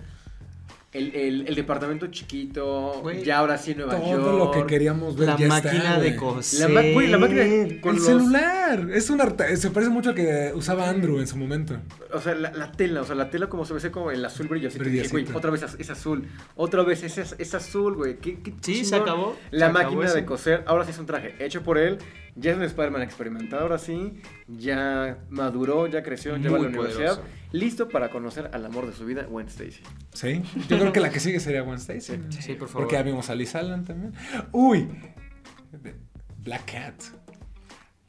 el, 0.93 1.14
el, 1.14 1.47
el 1.49 1.55
departamento 1.55 2.07
chiquito, 2.07 3.03
ya 3.24 3.39
ahora 3.39 3.59
sí 3.59 3.74
Nueva 3.74 3.93
York. 3.99 4.22
Todo 4.22 4.39
lo 4.39 4.51
que 4.51 4.64
queríamos 4.66 5.16
ver 5.16 5.28
La 5.28 5.36
ya 5.36 5.49
máquina 5.49 5.74
está, 5.74 6.01
de 6.01 6.16
coser. 6.16 6.70
La, 6.70 6.80
ma- 6.82 6.89
güey, 6.93 7.09
la 7.09 7.18
máquina 7.18 7.43
con 7.82 7.91
el 7.95 7.97
los- 7.99 8.07
celular. 8.07 8.89
Es 8.93 9.11
un 9.11 9.20
arta- 9.20 9.55
se 9.57 9.70
parece 9.70 9.91
mucho 9.93 10.11
al 10.11 10.14
que 10.14 10.51
usaba 10.55 10.89
Andrew 10.89 11.18
en 11.20 11.26
su 11.26 11.36
momento. 11.36 11.76
O 12.12 12.20
sea, 12.20 12.34
la, 12.34 12.53
la 12.53 12.72
tela, 12.72 13.03
o 13.03 13.05
sea, 13.05 13.14
la 13.14 13.28
tela 13.30 13.49
como 13.49 13.66
se 13.66 13.74
ve 13.74 13.91
como 13.91 14.11
el 14.11 14.24
azul 14.24 14.49
brillosito. 14.49 14.84
Güey, 15.11 15.26
otra 15.34 15.51
vez 15.51 15.62
es, 15.62 15.76
es 15.78 15.91
azul. 15.91 16.26
Otra 16.57 16.82
vez 16.84 17.03
es, 17.03 17.18
es, 17.39 17.55
azul, 17.55 17.95
güey. 17.95 18.16
¿Qué, 18.16 18.41
qué 18.41 18.55
Sí, 18.62 18.84
se 18.84 18.97
acabó. 18.97 19.36
La 19.51 19.66
Se 19.66 19.70
acabó 19.72 19.97
máquina 19.97 20.12
de 20.14 20.24
coser, 20.24 20.64
ahora 20.66 20.84
sí 20.84 20.93
es 20.93 20.99
un 20.99 21.07
traje 21.07 21.34
hecho 21.39 21.62
por 21.62 21.76
él. 21.76 21.99
Ya 22.34 22.53
es 22.53 22.57
un 22.57 22.62
Spider-Man 22.62 23.03
experimentado, 23.03 23.62
ahora 23.62 23.78
sí. 23.78 24.14
Ya 24.47 25.18
maduró, 25.28 25.86
ya 25.86 26.03
creció, 26.03 26.36
ya 26.36 26.51
va 26.51 26.57
a 26.57 26.61
la 26.62 26.68
Muy 26.68 26.78
universidad. 26.78 27.20
Listo 27.53 27.88
para 27.88 28.11
conocer 28.11 28.51
al 28.53 28.64
amor 28.66 28.86
de 28.86 28.92
su 28.92 29.07
vida, 29.07 29.22
Gwen 29.24 29.46
Stacy. 29.49 29.80
Sí. 30.12 30.42
Yo 30.68 30.78
creo 30.78 30.92
que 30.92 31.01
la 31.01 31.11
que 31.11 31.18
sigue 31.20 31.40
sería 31.40 31.62
Gwen 31.62 31.78
Stacy. 31.78 32.20
Sí, 32.30 32.55
por 32.55 32.68
favor. 32.68 32.82
Porque 32.82 32.96
ya 32.96 33.03
vimos 33.03 33.30
a 33.30 33.34
Liz 33.34 33.55
Allen 33.55 33.84
también. 33.84 34.12
Uy. 34.53 34.88
Black 36.44 36.72
Cat. 36.72 36.94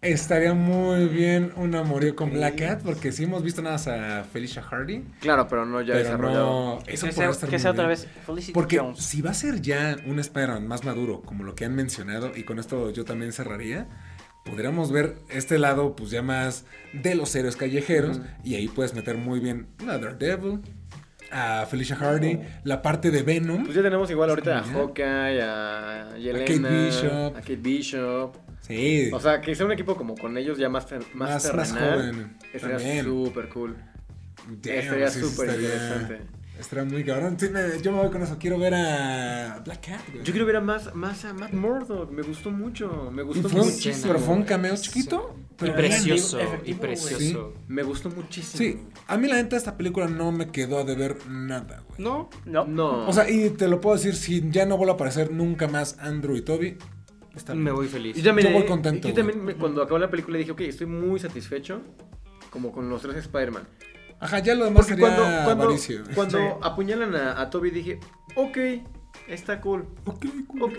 Estaría 0.02 0.54
muy 0.54 1.08
bien 1.10 1.52
un 1.58 1.76
amorío 1.76 2.16
con 2.16 2.32
Black 2.32 2.58
Cat, 2.60 2.82
porque 2.84 3.12
sí 3.12 3.26
hemos 3.26 3.44
visto 3.44 3.62
nada 3.62 3.76
más 3.76 3.88
a 3.90 4.24
Felicia 4.24 4.62
Hardy. 4.62 5.04
Claro, 5.20 5.46
pero 5.50 5.66
no 5.66 5.82
ya 5.82 5.94
pero 5.94 6.06
desarrollado. 6.06 6.46
no. 6.46 6.80
Eso 6.88 7.08
que 7.08 7.12
sea, 7.12 7.30
estar 7.30 7.50
que 7.50 7.56
muy 7.58 7.62
sea 7.62 7.72
otra 7.72 7.88
bien. 7.88 8.00
vez 8.00 8.08
Felicity 8.26 8.54
Porque 8.54 8.78
Jones. 8.80 9.00
si 9.00 9.22
va 9.22 9.32
a 9.32 9.34
ser 9.34 9.62
ya 9.62 9.98
un 10.06 10.20
Spider-Man 10.20 10.68
más 10.70 10.86
maduro, 10.86 11.22
como 11.22 11.44
lo 11.44 11.54
que 11.54 11.66
han 11.66 11.76
mencionado, 11.76 12.32
y 12.34 12.44
con 12.44 12.60
esto 12.60 12.92
yo 12.92 13.04
también 13.04 13.34
cerraría, 13.34 13.88
podríamos 14.50 14.92
ver 14.92 15.16
este 15.30 15.58
lado, 15.60 15.96
pues 15.96 16.10
ya 16.12 16.22
más 16.22 16.66
de 16.94 17.16
los 17.16 17.34
héroes 17.36 17.56
callejeros, 17.56 18.20
y 18.44 18.56
ahí 18.56 18.68
puedes 18.68 18.94
meter 18.94 19.18
muy 19.18 19.40
bien 19.40 19.68
a 19.88 19.98
Daredevil, 19.98 20.60
a 21.32 21.66
Felicia 21.70 21.96
Hardy, 21.96 22.40
la 22.64 22.82
parte 22.82 23.12
de 23.12 23.22
Venom. 23.24 23.64
Pues 23.64 23.76
ya 23.76 23.84
tenemos 23.84 24.10
igual 24.10 24.30
ahorita 24.32 24.60
a. 24.60 24.64
Hawkeye, 24.64 25.42
a 25.42 26.18
Yelena, 26.18 26.46
Kate 26.46 26.86
Bishop. 26.86 27.36
a 27.38 27.42
Kate 27.42 27.56
Bishop. 27.58 28.36
Sí, 28.62 29.10
O 29.14 29.20
sea, 29.20 29.40
que 29.42 29.56
sea 29.56 29.66
un 29.66 29.72
equipo 29.72 29.96
como 29.96 30.16
con 30.16 30.38
ellos 30.38 30.58
ya 30.58 30.70
más, 30.70 30.86
ter- 30.86 31.00
más, 31.14 31.44
más, 31.46 31.54
más 31.56 31.74
terrenal. 31.74 31.96
joven. 32.14 32.38
Estaría 32.54 33.04
súper 33.04 33.50
cool. 33.50 33.76
Damn, 34.48 34.76
estaría 34.76 35.10
súper 35.10 35.50
interesante. 35.50 36.20
Estaría 36.60 36.84
muy 36.84 37.04
cabrón. 37.06 37.38
Sí, 37.40 37.48
me- 37.50 37.82
yo 37.82 37.92
me 37.94 38.00
voy 38.00 38.12
con 38.12 38.22
eso. 38.22 38.38
Quiero 38.38 38.60
ver 38.60 38.74
a 38.76 39.62
Black 39.64 39.88
Cat. 39.88 40.02
güey. 40.12 40.24
Yo 40.26 40.32
quiero 40.34 40.46
ver 40.46 40.58
a 40.58 40.62
más, 40.62 40.94
más 40.94 41.24
a 41.26 41.34
Matt 41.34 41.54
Murdock. 41.54 42.12
Me 42.12 42.22
gustó 42.22 42.52
mucho. 42.52 43.10
Me 43.14 43.24
gustó 43.24 43.48
fue 43.50 43.62
un- 43.62 43.68
muchísimo. 43.68 44.08
pero 44.08 44.20
fue 44.20 44.36
un 44.36 44.44
cameo 44.44 44.76
Sí. 44.76 44.84
chiquito. 44.90 45.36
Y 45.62 45.70
precioso, 45.72 46.40
Efectivo, 46.40 46.78
y 46.78 46.80
precioso. 46.80 47.54
Me 47.68 47.84
gustó 47.84 48.10
muchísimo. 48.10 48.58
Sí, 48.58 48.82
a 49.08 49.18
mí 49.18 49.28
la 49.28 49.36
neta 49.36 49.58
esta 49.58 49.76
película 49.78 50.08
no 50.08 50.32
me 50.32 50.52
quedó 50.52 50.84
de 50.86 50.96
ver 50.96 51.18
nada, 51.30 51.84
güey. 51.88 52.00
No, 52.02 52.30
No. 52.46 52.66
No. 52.66 53.08
O 53.08 53.12
sea, 53.14 53.30
y 53.30 53.50
te 53.52 53.68
lo 53.68 53.82
puedo 53.82 53.96
decir, 53.98 54.16
si 54.16 54.50
ya 54.52 54.66
no 54.66 54.78
vuelve 54.78 54.92
a 54.92 54.96
aparecer 54.96 55.32
nunca 55.32 55.68
más 55.68 55.98
Andrew 56.00 56.36
y 56.38 56.42
Toby, 56.42 56.78
está 57.36 57.54
me 57.56 57.72
voy 57.72 57.88
feliz. 57.88 58.16
yo 58.16 58.24
también, 58.24 58.48
yo 58.50 58.54
voy 58.54 58.66
contento, 58.66 59.08
Yo 59.10 59.14
también, 59.14 59.44
me- 59.44 59.56
cuando 59.56 59.82
acabó 59.82 59.98
la 60.00 60.10
película, 60.10 60.38
dije, 60.38 60.52
ok, 60.52 60.62
estoy 60.62 60.88
muy 60.88 61.20
satisfecho. 61.20 61.82
Como 62.50 62.72
con 62.72 62.90
los 62.90 63.02
tres 63.02 63.16
Spider-Man. 63.18 63.64
Ajá, 64.20 64.40
ya 64.40 64.56
lo 64.56 64.66
demás 64.66 64.86
Porque 64.88 65.02
sería 65.02 65.16
cuando, 65.16 65.44
cuando, 65.46 65.64
avaricio. 65.66 66.04
cuando 66.14 66.38
Sí. 66.38 66.44
apuñalan 66.62 67.16
a, 67.16 67.40
a 67.42 67.50
Toby, 67.50 67.72
dije, 67.72 68.00
ok, 68.36 68.58
está 69.28 69.62
cool. 69.62 69.86
Ok, 70.06 70.26
cool. 70.48 70.64
Ok, 70.64 70.74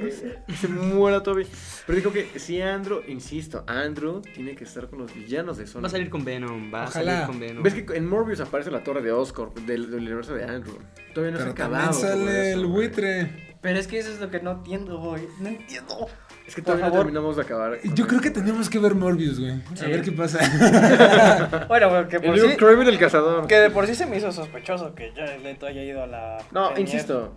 se 0.61 0.69
muera 0.69 1.23
Toby. 1.23 1.47
Pero 1.87 1.97
dijo 1.97 2.13
que 2.13 2.39
si 2.39 2.61
Andrew, 2.61 3.01
insisto, 3.09 3.65
Andrew 3.67 4.21
tiene 4.21 4.55
que 4.57 4.65
estar 4.65 4.89
con 4.89 4.99
los 5.01 5.15
villanos 5.15 5.57
de 5.57 5.67
Sony. 5.67 5.81
Va 5.83 5.87
a 5.89 5.91
salir 5.91 6.11
con 6.11 6.25
Venom, 6.25 6.73
va 6.73 6.85
Ojalá. 6.85 7.13
a 7.13 7.15
salir 7.23 7.27
con 7.27 7.41
Venom. 7.41 7.63
¿Ves 7.63 7.75
que 7.75 7.97
en 7.97 8.07
Morbius 8.07 8.41
aparece 8.41 8.71
la 8.71 8.83
torre 8.83 9.03
de 9.03 9.13
Oscorp 9.13 9.57
del, 9.61 9.91
del 9.91 10.01
universo 10.01 10.35
de 10.35 10.45
Andrew? 10.45 10.77
Todavía 11.15 11.33
no 11.33 11.39
Pero 11.39 11.43
se 11.45 11.49
ha 11.49 11.53
acabado. 11.53 11.93
sale 11.95 12.51
eso, 12.51 12.61
el 12.61 12.67
buitre. 12.67 13.50
Pero 13.61 13.79
es 13.79 13.87
que 13.87 13.99
eso 13.99 14.11
es 14.11 14.21
lo 14.21 14.31
que 14.31 14.41
no 14.41 14.53
entiendo, 14.53 14.99
güey. 14.99 15.29
No 15.39 15.49
entiendo. 15.49 16.07
Es 16.47 16.55
que 16.55 16.63
todavía 16.63 16.87
no 16.87 16.93
terminamos 16.93 17.37
de 17.37 17.43
acabar. 17.43 17.79
Yo 17.95 18.05
el- 18.05 18.09
creo 18.09 18.21
que 18.21 18.31
tenemos 18.31 18.69
que 18.71 18.79
ver 18.79 18.95
Morbius, 18.95 19.39
güey. 19.39 19.53
A 19.53 19.87
ver 19.87 20.03
qué 20.03 20.13
pasa. 20.13 20.39
Bueno, 21.69 21.91
güey, 21.91 22.09
que 22.09 22.17
El 22.17 22.23
por 22.23 22.37
Luke 22.39 22.51
sí. 22.53 22.57
Kraven 22.57 22.89
el 22.89 22.99
cazador. 22.99 23.47
Que 23.47 23.57
de 23.57 23.71
por 23.71 23.87
sí 23.87 23.95
se 23.95 24.07
me 24.07 24.17
hizo 24.17 24.33
sospechoso 24.33 24.95
que 24.95 25.13
Jared 25.15 25.43
Leto 25.43 25.67
haya 25.67 25.83
ido 25.85 26.03
a 26.03 26.07
la. 26.07 26.39
No, 26.53 26.69
premier. 26.73 26.81
insisto. 26.89 27.37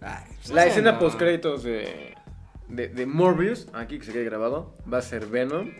Ay, 0.00 0.24
La 0.48 0.62
No, 0.64 0.68
escena 0.68 0.92
no. 0.92 0.98
post 0.98 1.18
créditos 1.18 1.62
de, 1.62 2.14
de, 2.68 2.88
de 2.88 3.06
Morbius, 3.06 3.68
aquí 3.72 3.98
que 3.98 4.04
se 4.06 4.12
quede 4.12 4.24
grabado, 4.24 4.74
va 4.92 4.98
a 4.98 5.02
ser 5.02 5.26
Venom 5.26 5.70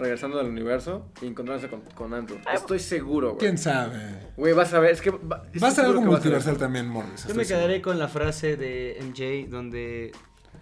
regresando 0.00 0.40
al 0.40 0.46
universo 0.46 1.06
y 1.22 1.26
encontrándose 1.26 1.68
con, 1.70 1.82
con 1.94 2.12
Andrew. 2.14 2.38
Estoy 2.52 2.78
seguro, 2.80 3.28
güey. 3.34 3.38
quién 3.38 3.58
sabe. 3.58 3.96
Güey, 4.36 4.52
vas 4.54 4.72
a 4.74 4.80
ver, 4.80 4.92
es 4.92 5.00
que 5.00 5.10
va, 5.10 5.44
Va 5.62 5.68
a 5.68 5.70
ser 5.70 5.84
algo 5.84 6.00
multiversal 6.00 6.56
también, 6.56 6.88
Morbius. 6.88 7.26
Yo 7.28 7.34
me 7.34 7.44
seguro. 7.44 7.64
quedaré 7.66 7.82
con 7.82 7.98
la 7.98 8.08
frase 8.08 8.56
de 8.56 8.98
MJ 9.02 9.48
donde. 9.50 10.12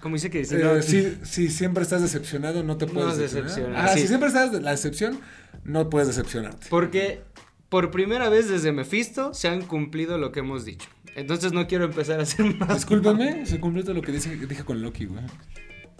Como 0.01 0.15
dice 0.15 0.31
que 0.31 0.45
si 0.45 0.55
Eh, 0.55 0.59
no- 0.63 0.83
si, 0.83 1.19
si 1.25 1.49
siempre 1.49 1.83
estás 1.83 2.03
decepcionado, 2.03 2.63
no 2.63 2.77
te 2.77 2.87
No 2.87 2.93
puedes 2.93 3.17
decepcionar. 3.17 3.85
Ah, 3.87 3.89
Sí. 3.95 4.01
si 4.03 4.09
siempre 4.09 4.29
estás 4.29 4.53
de 4.53 4.61
la 4.61 4.71
decepción, 4.73 5.19
no 5.65 5.89
puedes 5.91 6.07
decepcionarte. 6.09 6.67
Porque 6.71 7.23
por 7.69 7.91
primera 7.91 8.29
vez 8.29 8.49
desde 8.49 8.71
Mephisto 8.73 9.35
se 9.35 9.49
han 9.49 9.63
cumplido 9.63 10.17
lo 10.19 10.31
que 10.31 10.41
hemos 10.41 10.65
dicho. 10.65 10.89
Entonces 11.17 11.53
no 11.53 11.67
quiero 11.67 11.85
empezar 11.87 12.21
a 12.21 12.23
hacer 12.23 12.47
más. 12.57 12.75
Discúlpame, 12.77 13.45
se 13.47 13.59
cumplió 13.59 13.83
todo 13.85 13.95
lo 13.95 14.03
que 14.03 14.13
dije, 14.13 14.37
dije 14.37 14.65
con 14.65 14.81
Loki, 14.83 15.07
güey. 15.07 15.25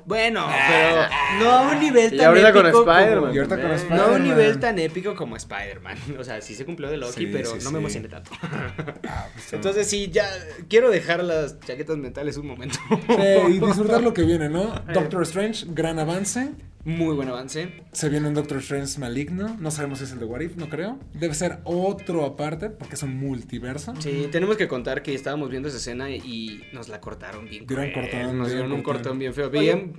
Bueno, 0.09 0.49
pero 0.69 1.07
no 1.41 1.51
a 1.51 1.71
un 1.73 1.81
nivel 1.81 2.15
Y 2.15 2.17
tan 2.17 2.27
ahorita 2.29 2.53
con 2.53 2.67
épico 2.67 2.81
Spider-Man. 2.91 3.21
como- 3.21 3.35
Y 3.35 3.39
ahorita 3.39 3.61
con. 3.61 3.71
Spider-Man. 3.73 3.99
No 3.99 4.05
a 4.15 4.17
un 4.17 4.23
nivel 4.25 4.59
tan 4.61 4.79
épico 4.79 5.15
como 5.15 5.37
Spider-Man. 5.37 5.97
O 6.19 6.25
sea, 6.25 6.41
sí 6.41 6.55
se 6.55 6.65
cumplió 6.65 6.89
de 6.91 6.97
Loki, 6.97 7.13
Sí, 7.13 7.27
pero 7.31 7.51
sí, 7.51 7.55
no 7.57 7.61
sí. 7.61 7.73
me 7.73 7.79
emocioné 7.79 8.09
tanto. 8.09 8.31
Ah, 8.43 9.27
pues, 9.35 9.53
Entonces 9.53 9.87
sí, 9.89 10.09
ya 10.11 10.27
quiero 10.69 10.91
dejar 10.91 11.23
las 11.23 11.61
chaquetas 11.61 11.97
mentales 11.99 12.37
un 12.39 12.47
momento. 12.47 12.79
Sí, 13.07 13.53
y 13.53 13.59
disfrutar 13.61 14.03
lo 14.03 14.15
que 14.15 14.23
viene, 14.23 14.49
¿no? 14.49 14.75
Doctor 14.95 15.23
Strange, 15.23 15.67
gran 15.69 15.99
avance. 15.99 16.53
Muy 16.85 17.15
buen 17.15 17.29
avance. 17.29 17.85
Se 17.93 18.09
viene 18.09 18.29
un 18.29 18.35
Doctor 18.35 18.59
Strange 18.59 18.99
maligno. 18.99 19.57
No 19.61 19.71
sabemos 19.71 19.99
si 19.99 20.05
es 20.05 20.13
el 20.13 20.21
de 20.21 20.25
What 20.25 20.41
If, 20.41 20.57
no 20.57 20.69
creo. 20.69 20.99
Debe 21.13 21.35
ser 21.35 21.59
otro 21.65 22.25
aparte, 22.25 22.71
porque 22.71 22.95
es 22.95 23.03
un 23.03 23.17
multiverso. 23.19 23.95
Sí, 23.99 24.29
tenemos 24.33 24.57
que 24.57 24.69
contar 24.69 25.03
que 25.03 25.15
estábamos 25.15 25.51
viendo 25.51 25.69
esa 25.69 25.77
escena 25.79 26.09
y 26.11 26.65
nos 26.73 26.89
la 26.89 27.01
cortaron 27.01 27.45
bien. 27.49 27.67
Dieron 27.67 27.91
cortón, 27.93 28.39
Nos 28.39 28.49
dieron 28.51 28.73
un 28.73 28.83
cortón. 28.83 29.19
bien 29.19 29.35
feo. 29.35 29.49
Oye, 29.49 29.59
Bien. 29.61 29.93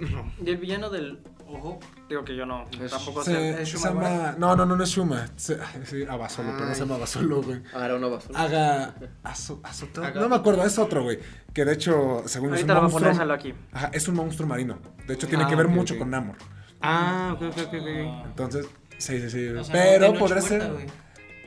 Y 0.44 0.50
el 0.50 0.58
villano 0.58 0.90
del 0.90 1.20
ojo, 1.48 1.80
digo 2.08 2.24
que 2.24 2.36
yo 2.36 2.46
no, 2.46 2.66
Es- 2.84 2.92
tampoco 2.92 3.24
Se, 3.24 3.34
sé. 3.34 3.62
Es 3.62 3.70
se 3.70 3.78
Shuma 3.78 3.90
llama. 3.90 4.36
No, 4.40 4.56
no, 4.56 4.66
no, 4.66 4.76
no 4.76 4.84
es 4.84 4.90
Shuma. 4.90 5.28
Se, 5.36 5.58
sí, 5.84 6.04
Abasolo, 6.10 6.54
pero 6.54 6.66
no 6.70 6.74
se 6.74 6.80
llama 6.82 6.96
Abasolo, 6.96 7.44
güey. 7.44 7.62
Ahora 7.74 8.00
no 8.00 8.10
va 8.10 8.20
a 8.34 8.44
Haga. 8.44 8.96
Aso- 9.24 9.60
Azoto- 9.64 10.04
Haga- 10.04 10.22
No 10.22 10.30
me 10.30 10.38
acuerdo, 10.38 10.64
es 10.66 10.78
otro, 10.80 11.04
güey. 11.04 11.20
Que 11.54 11.66
de 11.66 11.74
hecho, 11.74 12.24
según 12.26 12.54
es 12.56 12.64
un 12.64 12.70
Ahorita 12.72 12.74
lo 12.74 12.80
voy 12.80 12.80
a 12.80 12.82
monstruo. 12.92 13.00
poner 13.12 13.16
solo 13.16 13.34
aquí. 13.34 13.54
Ajá, 13.74 13.92
es 13.94 14.08
un 14.08 14.16
monstruo 14.16 14.48
marino. 14.48 14.80
De 15.08 15.14
hecho, 15.14 15.28
tiene 15.28 15.44
Ah, 15.44 15.48
que 15.48 15.56
ver 15.56 15.68
mucho 15.68 15.98
con 16.00 16.10
Namor. 16.10 16.36
Ah, 16.82 17.32
ok, 17.36 17.42
ok, 17.52 17.58
ok. 17.68 17.74
ok. 17.74 18.26
Entonces, 18.26 18.68
sí, 18.98 19.20
sí, 19.22 19.30
sí. 19.30 19.48
O 19.50 19.64
sea, 19.64 19.74
pero 19.74 19.92
de 20.06 20.08
noche 20.10 20.20
podrá 20.20 20.42
ser. 20.42 20.72
güey. 20.72 20.86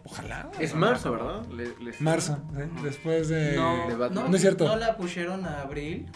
Ojalá. 0.05 0.49
güey. 0.53 0.65
Es 0.65 0.75
marzo, 0.75 1.13
¿verdad? 1.13 1.47
Le- 1.47 1.75
les- 1.85 2.01
Marzo, 2.01 2.39
¿eh? 2.59 2.69
después 2.83 3.29
de. 3.29 3.57
No, 3.57 3.89
de 3.89 4.11
no, 4.15 4.29
No 4.29 4.35
es 4.37 4.41
cierto. 4.43 4.67
No 4.67 4.77
la 4.77 4.97
pusieron 4.97 5.45
a 5.47 5.63
abril. 5.63 6.11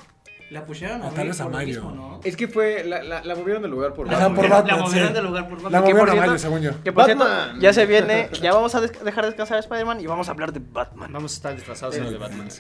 La 0.49 0.65
pusieron 0.65 1.03
a 1.03 1.07
O 1.07 1.09
tal 1.09 1.15
abril 1.19 1.29
vez 1.31 1.41
a 1.41 1.49
mayo. 1.49 1.67
mismo, 1.67 1.91
¿no? 1.91 2.21
Es 2.23 2.37
que 2.37 2.47
fue, 2.47 2.85
la, 2.85 3.03
la, 3.03 3.25
la 3.25 3.35
movieron 3.35 3.63
del 3.63 3.71
lugar 3.73 3.95
por 3.95 4.07
Batman. 4.09 4.33
por 4.35 4.49
La 4.49 4.57
Batman, 4.63 4.81
movieron 4.81 5.09
sí. 5.09 5.15
de 5.15 5.23
lugar 5.23 5.49
por 5.49 5.55
Batman. 5.61 5.73
La 5.73 5.81
movieron 5.81 6.09
a 6.11 6.15
mayo, 6.15 6.39
según 6.39 6.61
yo. 6.61 6.83
Que 6.85 6.93
por 6.93 7.05
cierto, 7.05 7.27
ya 7.59 7.73
se 7.73 7.85
viene, 7.87 8.29
ya 8.43 8.53
vamos 8.55 8.73
a 8.77 8.81
des- 8.81 9.05
dejar 9.05 9.25
descansar 9.27 9.57
a 9.57 9.61
Spider-Man 9.61 10.01
y 10.01 10.07
vamos 10.07 10.29
a 10.29 10.31
hablar 10.33 10.53
de 10.53 10.61
Batman. 10.61 11.13
Vamos 11.13 11.33
a 11.33 11.35
estar 11.37 11.55
disfrazados 11.55 11.97
en 11.97 12.05
el 12.05 12.13
de 12.13 12.19
Batman. 12.19 12.49
Sí. 12.51 12.59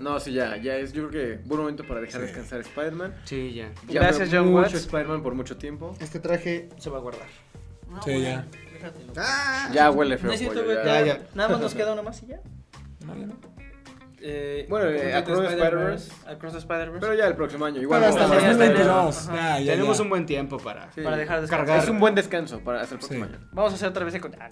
No, 0.00 0.18
sí, 0.18 0.32
ya, 0.32 0.56
ya 0.56 0.76
es, 0.76 0.92
yo 0.92 1.08
creo 1.08 1.36
que 1.38 1.42
buen 1.44 1.60
momento 1.60 1.84
para 1.86 2.00
dejar 2.00 2.20
Sí. 2.22 2.26
descansar 2.26 2.58
a 2.58 2.62
Spider-Man. 2.62 3.14
Sí, 3.24 3.52
ya. 3.54 3.70
Ya 3.86 4.00
Gracias, 4.00 4.30
John 4.32 4.46
mucho 4.46 4.62
Watts. 4.62 4.74
Spider-Man 4.74 5.22
por 5.22 5.34
mucho 5.34 5.56
tiempo. 5.58 5.94
Este 6.00 6.18
traje 6.20 6.68
se 6.78 6.88
va 6.90 6.98
a 6.98 7.00
guardar. 7.00 7.26
No, 7.88 8.02
Sí, 8.02 8.22
ya. 8.22 8.46
déjatelo. 8.72 9.12
Ya 9.74 9.90
huele 9.90 10.16
feo. 10.16 10.30
Pollo, 10.30 10.72
ya. 10.84 11.04
Ya. 11.04 11.20
Nada 11.34 11.50
más 11.50 11.60
nos 11.60 11.74
queda 11.74 11.92
una 11.92 12.02
más 12.02 12.22
y 12.22 12.26
ya. 12.28 12.40
No, 13.06 13.14
ya 13.16 13.26
no. 13.26 13.34
Eh, 14.22 14.66
Bueno, 14.68 14.88
eh, 14.90 15.14
Across 15.14 15.40
the 15.40 15.46
Spider-Verse. 15.54 16.12
Across 16.26 16.52
the 16.52 16.58
Spider-Verse. 16.58 17.00
Pero 17.00 17.14
ya 17.14 17.26
el 17.26 17.34
próximo 17.36 17.64
año. 17.64 17.80
Igual 17.80 18.00
Pero 18.00 18.10
hasta 18.12 18.22
vamos 18.26 18.36
a- 18.36 18.40
ya 18.40 18.52
2022. 18.52 19.16
está. 19.20 19.34
Ya, 19.34 19.60
ya, 19.60 19.72
Tenemos 19.72 19.96
ya. 19.96 20.02
un 20.02 20.08
buen 20.10 20.26
tiempo 20.26 20.58
para. 20.58 20.92
Sí. 20.92 21.00
Para 21.00 21.16
dejar 21.16 21.40
descansar. 21.40 21.66
Cargar. 21.66 21.84
Es 21.84 21.90
un 21.90 22.00
buen 22.00 22.14
descanso 22.14 22.60
para 22.60 22.82
hasta 22.82 22.94
el 22.94 22.98
próximo 22.98 23.24
Sí. 23.26 23.32
año. 23.32 23.48
Vamos 23.52 23.72
a 23.72 23.74
hacer 23.76 23.88
otra 23.88 24.04
vez 24.04 24.14
el 24.14 24.22
ah, 24.38 24.48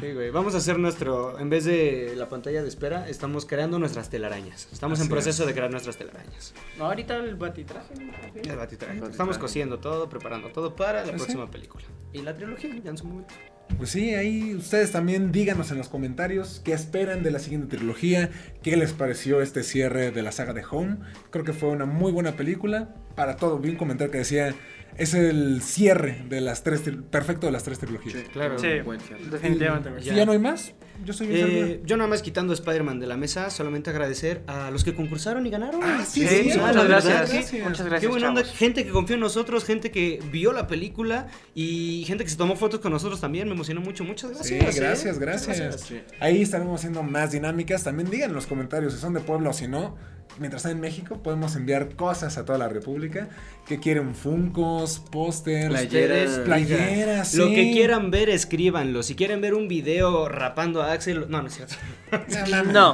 Sí, 0.00 0.12
güey. 0.12 0.30
Vamos 0.30 0.54
a 0.54 0.58
hacer 0.58 0.78
nuestro. 0.78 1.38
En 1.38 1.50
vez 1.50 1.64
de 1.64 2.14
la 2.16 2.28
pantalla 2.28 2.62
de 2.62 2.68
espera, 2.68 3.08
estamos 3.08 3.44
creando 3.46 3.78
nuestras 3.78 4.08
telarañas. 4.10 4.68
Estamos 4.72 4.98
en 4.98 5.02
Así 5.04 5.10
proceso 5.12 5.42
es. 5.42 5.46
de 5.48 5.54
crear 5.54 5.70
nuestras 5.70 5.96
telarañas. 5.96 6.54
No, 6.78 6.86
ahorita 6.86 7.16
el 7.16 7.36
batitraje. 7.36 7.94
El 8.42 8.56
batitraje. 8.56 8.98
El 8.98 9.04
Estamos 9.10 9.38
cosiendo 9.38 9.78
todo, 9.78 10.08
preparando 10.08 10.48
todo 10.48 10.74
para 10.74 11.00
la 11.04 11.08
¿Ah, 11.08 11.12
sí? 11.12 11.16
próxima 11.16 11.50
película. 11.50 11.84
Y 12.12 12.22
la 12.22 12.34
trilogía, 12.34 12.70
ya 12.82 12.90
en 12.90 12.96
su 12.98 13.04
momento. 13.04 13.34
Pues 13.78 13.90
sí, 13.90 14.14
ahí 14.14 14.54
ustedes 14.54 14.92
también 14.92 15.32
díganos 15.32 15.72
en 15.72 15.78
los 15.78 15.88
comentarios 15.88 16.60
qué 16.64 16.72
esperan 16.72 17.24
de 17.24 17.32
la 17.32 17.40
siguiente 17.40 17.76
trilogía, 17.76 18.30
qué 18.62 18.76
les 18.76 18.85
pareció 18.92 19.40
este 19.40 19.62
cierre 19.62 20.10
de 20.10 20.22
la 20.22 20.32
saga 20.32 20.52
de 20.52 20.64
Home. 20.70 20.98
Creo 21.30 21.44
que 21.44 21.52
fue 21.52 21.70
una 21.70 21.86
muy 21.86 22.12
buena 22.12 22.32
película. 22.32 22.94
Para 23.14 23.36
todo, 23.36 23.58
vi 23.58 23.70
un 23.70 23.76
comentario 23.76 24.10
que 24.10 24.18
decía, 24.18 24.54
es 24.98 25.14
el 25.14 25.62
cierre 25.62 26.22
de 26.28 26.40
las 26.40 26.62
tres, 26.62 26.82
perfecto 27.10 27.46
de 27.46 27.52
las 27.52 27.64
tres 27.64 27.78
trilogías. 27.78 28.16
Claro. 28.32 28.58
Sí, 28.58 28.80
Buen 28.84 29.00
cierre. 29.00 29.22
definitivamente. 29.30 29.90
Si 30.02 30.10
ya 30.14 30.24
no 30.26 30.32
hay 30.32 30.38
más, 30.38 30.72
yo 31.04 31.12
soy 31.12 31.28
Eh, 31.30 31.80
yo 31.84 31.96
nada 31.96 32.08
más 32.08 32.22
quitando 32.22 32.52
Spider-Man 32.52 32.98
de 33.00 33.06
la 33.06 33.16
mesa, 33.16 33.50
solamente 33.50 33.90
agradecer 33.90 34.42
a 34.46 34.70
los 34.70 34.84
que 34.84 34.94
concursaron 34.94 35.46
y 35.46 35.50
ganaron. 35.50 35.80
Ah, 35.82 36.04
sí, 36.06 36.26
Sí, 36.26 36.50
sí, 36.52 36.58
muchas 36.58 36.88
gracias. 36.88 37.30
gracias. 37.30 37.52
Muchas 37.62 37.78
Qué 37.82 37.88
gracias. 37.88 38.10
buena 38.10 38.28
onda, 38.30 38.44
gente 38.44 38.84
que 38.84 38.90
confió 38.90 39.14
en 39.14 39.20
nosotros, 39.20 39.64
gente 39.64 39.90
que 39.90 40.20
vio 40.32 40.52
la 40.52 40.66
película 40.66 41.26
y 41.54 42.04
gente 42.06 42.24
que 42.24 42.30
se 42.30 42.36
tomó 42.36 42.56
fotos 42.56 42.80
con 42.80 42.92
nosotros 42.92 43.20
también, 43.20 43.48
me 43.48 43.54
emocionó 43.54 43.80
mucho, 43.80 44.04
muchas 44.04 44.30
Sí, 44.46 44.54
gracias. 44.56 44.76
¿eh? 44.76 44.80
gracias, 44.80 45.18
gracias. 45.18 45.80
Sí. 45.82 46.00
Ahí 46.20 46.42
estaremos 46.42 46.80
haciendo 46.80 47.02
más 47.02 47.32
dinámicas. 47.32 47.84
También 47.84 48.10
digan 48.10 48.30
en 48.30 48.34
los 48.36 48.46
comentarios 48.46 48.94
si 48.94 48.98
son 49.00 49.12
de 49.12 49.20
Puebla 49.20 49.50
o 49.50 49.52
si 49.52 49.68
no. 49.68 49.96
Mientras 50.38 50.60
están 50.60 50.72
en 50.72 50.80
México, 50.80 51.22
podemos 51.22 51.56
enviar 51.56 51.96
cosas 51.96 52.36
a 52.36 52.44
toda 52.44 52.58
la 52.58 52.68
República. 52.68 53.28
que 53.66 53.80
quieren? 53.80 54.14
Funcos, 54.14 54.98
pósters, 55.10 55.68
Playeras. 55.68 56.38
playeras, 56.40 57.34
Lo 57.34 57.48
que 57.48 57.72
quieran 57.72 58.10
ver, 58.10 58.28
escríbanlo. 58.28 59.02
Si 59.02 59.14
quieren 59.14 59.40
ver 59.40 59.54
un 59.54 59.66
video 59.66 60.28
rapando 60.28 60.82
a 60.82 60.92
Axel, 60.92 61.26
no, 61.30 61.40
no 61.42 61.48
es 61.48 61.54
cierto. 61.54 61.74
No, 62.72 62.92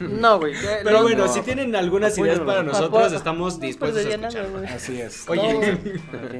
no, 0.00 0.38
güey. 0.38 0.54
Pero 0.82 0.98
no, 0.98 1.02
bueno, 1.02 1.26
no. 1.26 1.32
si 1.32 1.40
tienen 1.42 1.74
algunas 1.76 2.16
ideas 2.18 2.40
para 2.40 2.62
nosotros, 2.62 3.12
estamos 3.12 3.58
no 3.58 3.66
dispuestos 3.66 4.06
a. 4.06 4.74
Así 4.74 5.00
es. 5.00 5.28
Oye, 5.28 5.78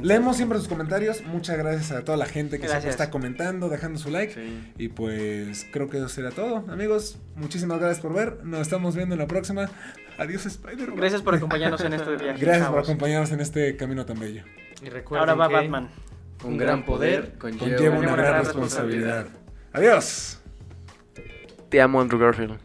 leemos 0.02 0.36
siempre 0.36 0.58
sus 0.58 0.68
comentarios. 0.68 1.22
Muchas 1.24 1.58
gracias 1.58 1.92
a 1.92 2.04
toda 2.04 2.16
la 2.16 2.26
gente 2.26 2.56
que 2.56 2.66
siempre 2.66 2.72
Gracias. 2.72 2.94
está 2.94 3.10
comentando, 3.10 3.68
dejando 3.68 3.98
su 3.98 4.10
like. 4.10 4.34
Sí. 4.34 4.72
Y 4.78 4.88
pues 4.88 5.66
creo 5.70 5.88
que 5.88 5.98
eso 5.98 6.08
será 6.08 6.30
todo, 6.30 6.64
amigos. 6.68 7.18
Muchísimas 7.36 7.78
gracias 7.80 8.00
por 8.00 8.14
ver. 8.14 8.44
Nos 8.44 8.62
estamos 8.62 8.96
viendo 8.96 9.14
en 9.14 9.18
la 9.20 9.26
próxima. 9.26 9.70
Adiós, 10.20 10.44
Spider-Man. 10.44 10.96
Gracias 10.96 11.22
por 11.22 11.34
acompañarnos 11.34 11.80
en 11.80 11.94
este 11.94 12.16
viaje. 12.16 12.38
Gracias 12.44 12.68
por 12.68 12.78
acompañarnos 12.80 13.32
en 13.32 13.40
este 13.40 13.76
camino 13.76 14.04
tan 14.04 14.18
bello. 14.20 14.44
y 14.82 14.88
recuerden 14.90 15.28
Ahora 15.30 15.34
va 15.34 15.48
que- 15.48 15.54
Batman. 15.54 15.88
Un 16.44 16.56
gran 16.56 16.84
poder 16.86 17.36
conlleva, 17.38 17.58
Conlleva 17.76 17.90
una 17.90 17.98
una 17.98 18.16
gran 18.16 18.26
gran 18.32 18.44
responsabilidad. 18.44 19.26
Adiós. 19.72 20.40
Te 21.68 21.80
amo, 21.80 22.00
Andrew 22.00 22.18
Garfield. 22.20 22.58